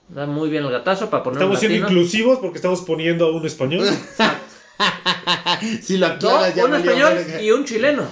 [0.09, 3.33] Da muy bien el gatazo para poner Estamos un siendo inclusivos porque estamos poniendo a
[3.33, 3.87] un español
[5.83, 8.03] si lo No, aclaras, ya un español y un chileno.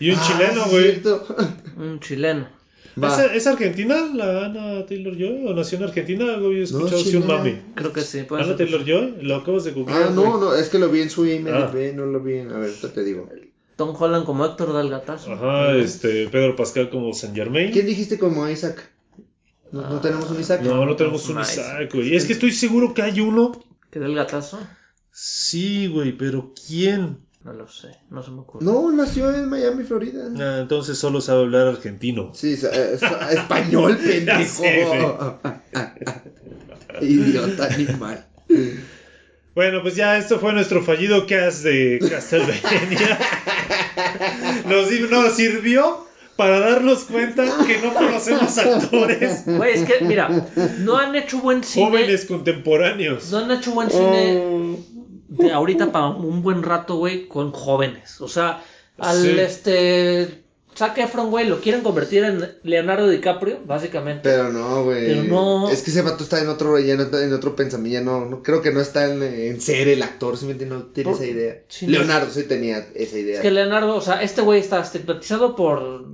[0.00, 1.02] y un Ah, chileno, güey.
[1.76, 2.48] Un chileno.
[3.02, 3.24] Va.
[3.24, 5.44] ¿Es, es argentina la Ana Taylor Joy?
[5.46, 6.34] ¿O nació en Argentina?
[6.34, 7.38] Algo había escuchado así un chilena.
[7.38, 7.62] mame.
[7.74, 8.22] Creo que sí.
[8.24, 8.66] puede Ana ser.
[8.68, 10.02] Taylor Joy, lo acabas de googlear.
[10.08, 11.92] Ah, no, no, es que lo vi en su IMDb, Ah.
[11.94, 12.50] no lo vi en...
[12.52, 13.28] A ver, te digo.
[13.76, 15.32] Tom Holland como Héctor da el gatazo.
[15.32, 17.72] Ajá, este, Pedro Pascal como Saint Germain.
[17.72, 18.90] ¿Quién dijiste como Isaac?
[19.72, 20.60] ¿No, no tenemos un Isaac?
[20.62, 21.52] No, no tenemos un Nice.
[21.60, 22.14] Isaac, güey.
[22.14, 23.52] Es que estoy seguro que hay uno.
[23.90, 24.60] Que da el gatazo.
[25.10, 27.16] Sí, güey, pero ¿quién?
[27.44, 27.88] No lo sé.
[28.10, 28.64] No se me ocurre.
[28.64, 30.24] No, nació en Miami, Florida.
[30.38, 32.30] Ah, entonces solo sabe hablar argentino.
[32.34, 34.62] Sí, es- es- español, pendejo.
[34.62, 34.86] sé,
[37.00, 38.26] Idiota animal.
[39.54, 43.18] Bueno, pues ya esto fue nuestro fallido cast de Castlevania.
[45.10, 46.06] nos, sirvió
[46.36, 50.46] para darnos cuenta que no conocemos actores Güey, es que, mira,
[50.80, 51.86] no han hecho buen cine.
[51.86, 53.30] jóvenes contemporáneos.
[53.30, 54.76] No han hecho buen cine
[55.38, 58.20] de ahorita para un buen rato, güey, con jóvenes.
[58.20, 58.62] O sea,
[58.98, 59.34] al Sí.
[59.38, 60.38] este.
[60.74, 64.22] Zac Efron, güey, lo quieren convertir en Leonardo DiCaprio, básicamente.
[64.22, 65.06] Pero no, güey.
[65.06, 65.70] Pero no.
[65.70, 67.92] Es que ese vato está en otro, ya no en otro pensamiento.
[67.98, 70.38] ya No, no, creo que no está en, en ser el actor.
[70.38, 71.58] Simplemente no tiene Por- esa idea.
[71.68, 71.92] sí, no.
[71.92, 73.36] Leonardo sí tenía esa idea.
[73.36, 76.06] Es que Leonardo, o sea, este güey está estigmatizado por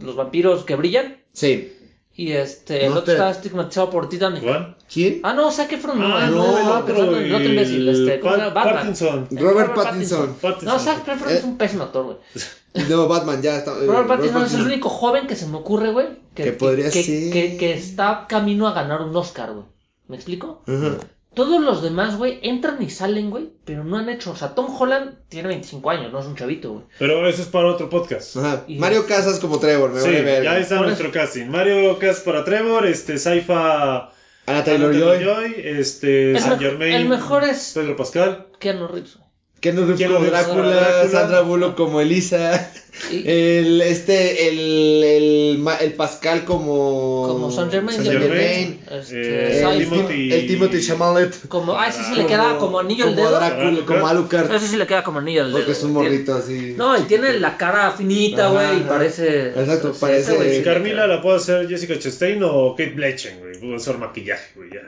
[0.00, 1.16] los vampiros que brillan.
[1.32, 1.72] Sí.
[2.14, 3.30] Y este, No, el otro espera.
[3.30, 4.42] está estigmatizado por Titanic.
[4.42, 4.76] ¿Cuál?
[4.92, 5.20] ¿Quién?
[5.22, 8.20] Ah, no, Zac Efron no, Ah, no, no, el no, en el otro imbécil, este,
[8.20, 8.64] ¿cómo Batman.
[8.64, 9.28] Pattinson.
[9.30, 10.34] El Robert Pattinson.
[10.40, 10.68] Pattinson.
[10.68, 11.34] No, Zac Efron Eh.
[11.38, 12.16] es un pésimo actor, güey.
[12.90, 13.72] No, Batman, ya está.
[13.72, 14.66] eh, Robert Pattinson es el Pattinson.
[14.66, 17.32] único joven que se me ocurre, güey, que, Que podría que, ser.
[17.32, 19.64] que- que está camino a ganar un Oscar, güey.
[20.08, 20.62] ¿Me explico?
[20.66, 20.96] Ajá.
[21.34, 24.32] Todos los demás, güey, entran y salen, güey, pero no han hecho.
[24.32, 26.84] O sea, Tom Holland tiene 25 años, no es un chavito, güey.
[26.98, 28.36] Pero eso es para otro podcast.
[28.36, 28.64] Ajá.
[28.66, 30.44] Y- Mario Casas como Trevor, me Sí, vale ver.
[30.44, 31.46] ya está nuestro casting.
[31.46, 34.10] Mario Casas para Trevor, este, Saifa
[34.46, 35.54] Ana Taylor Joy.
[35.56, 38.48] este, El, Saint me- Germain, el mejor es Pedro Pascal.
[38.58, 39.18] Keanu Reeves.
[39.62, 41.08] Keanu Reeves como Drácula, Drácula.
[41.10, 42.70] Sandra Bullock como Elisa.
[43.10, 47.24] El, este, el, el, el Pascal como...
[47.26, 47.96] Como Saint Germain.
[47.96, 48.80] Saint Saint Germain.
[48.84, 49.00] Germain.
[49.00, 49.62] Este, Eh.
[49.62, 51.48] El, Timothy- el Timothy Chalamet.
[51.48, 53.38] Como, ah, ese sí le queda como anillo al como dedo.
[53.38, 53.86] Drácula, Alucard.
[53.86, 54.54] como Alucard.
[54.54, 55.58] Ese sí le queda como anillo al dedo.
[55.58, 56.74] Porque es un morrito así.
[56.76, 59.48] No, y tiene la cara finita, güey, y parece...
[59.48, 63.58] Exacto, parece- ese Carmila la puede hacer Jessica Chastain o Kate Blanchett, güey.
[63.58, 64.82] Puede hacer maquillaje, güey, ya.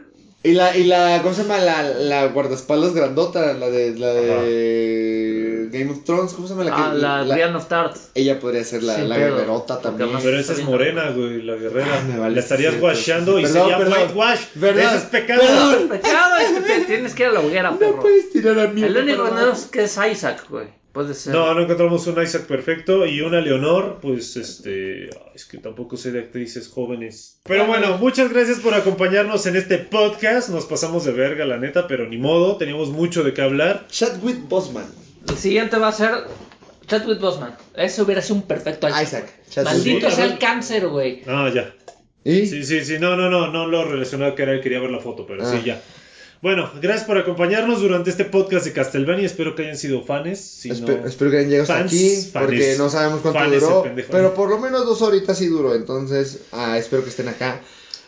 [0.47, 1.57] Y la, y la, ¿cómo se llama?
[1.59, 6.65] La, la guardaespaldas grandota, la de, la de Game of Thrones, ¿cómo se llama?
[6.65, 6.93] La que, Ah,
[7.25, 7.97] la, Brienne of Tart.
[8.15, 10.11] Ella podría ser la, la guerrerota también.
[10.23, 11.87] Pero esa es morena, güey, la guerrera.
[11.99, 13.99] Ah, me vale, la estarías washeando y Perdón, sería perdón.
[14.03, 14.41] whitewash.
[14.57, 14.85] Verdad.
[14.85, 15.41] Eso es pecado.
[15.41, 15.89] Perdón.
[15.95, 17.97] Pecado, es que te tienes que ir a la hoguera, perro.
[17.97, 18.83] No puedes tirar a mí.
[18.83, 20.67] El único que no es que es Isaac, güey.
[20.95, 21.35] Puede ser.
[21.35, 26.13] No, no encontramos un Isaac perfecto y una Leonor, pues este, es que tampoco sé
[26.13, 27.41] de actrices jóvenes.
[27.43, 30.49] Pero bueno, muchas gracias por acompañarnos en este podcast.
[30.51, 33.87] Nos pasamos de verga, la neta, pero ni modo, teníamos mucho de qué hablar.
[33.91, 34.87] Chadwick Bosman.
[35.29, 36.11] El siguiente va a ser
[36.87, 37.57] Chadwick Boseman.
[37.75, 39.03] Ese hubiera sido un perfecto Isaac.
[39.03, 39.23] Isaac.
[39.25, 39.51] güey.
[39.51, 41.23] Chadwick Maldito sea el cáncer, güey.
[41.27, 41.75] Ah, ya.
[42.23, 42.47] ¿Y?
[42.47, 45.27] Sí, sí, sí, no, no, no, no lo relacionaba que era, quería ver la foto,
[45.27, 45.51] pero Ah.
[45.51, 45.81] sí, ya.
[46.45, 49.25] Bueno, gracias por acompañarnos durante este podcast de Castlevania.
[49.25, 50.39] Espero que hayan sido fans.
[50.41, 53.85] Si Espe- no- Espero que hayan llegado hasta Fans, aquí, porque no sabemos cuánto duró,
[54.11, 57.63] pero por lo menos dos horitas sí duró, entonces ah, espero que estén acá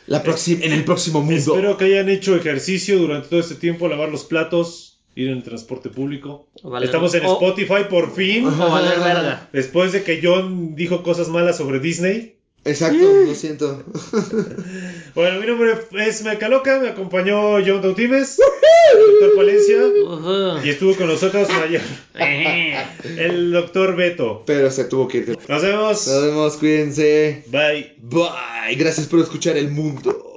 [0.06, 1.54] la próxima, en el próximo mundo.
[1.54, 5.42] Espero que hayan hecho ejercicio durante todo este tiempo, lavar los platos, ir en el
[5.42, 6.46] transporte público.
[6.62, 8.46] Valer- Estamos en o- Spotify por fin.
[8.46, 9.48] O valer verga.
[9.54, 12.35] Después de que John dijo cosas malas sobre Disney.
[12.66, 13.82] Exacto, lo siento.
[15.14, 15.72] Bueno, mi nombre
[16.06, 19.76] es Mecaloca, me acompañó John Tautimes, el doctor Palencia,
[20.62, 21.48] y estuvo con nosotros
[22.18, 22.76] Eh.
[23.16, 24.42] el doctor Beto.
[24.44, 25.38] Pero se tuvo que ir.
[25.48, 26.06] Nos vemos.
[26.06, 27.44] Nos vemos, cuídense.
[27.46, 27.94] Bye.
[28.02, 28.74] Bye.
[28.76, 30.35] Gracias por escuchar el mundo.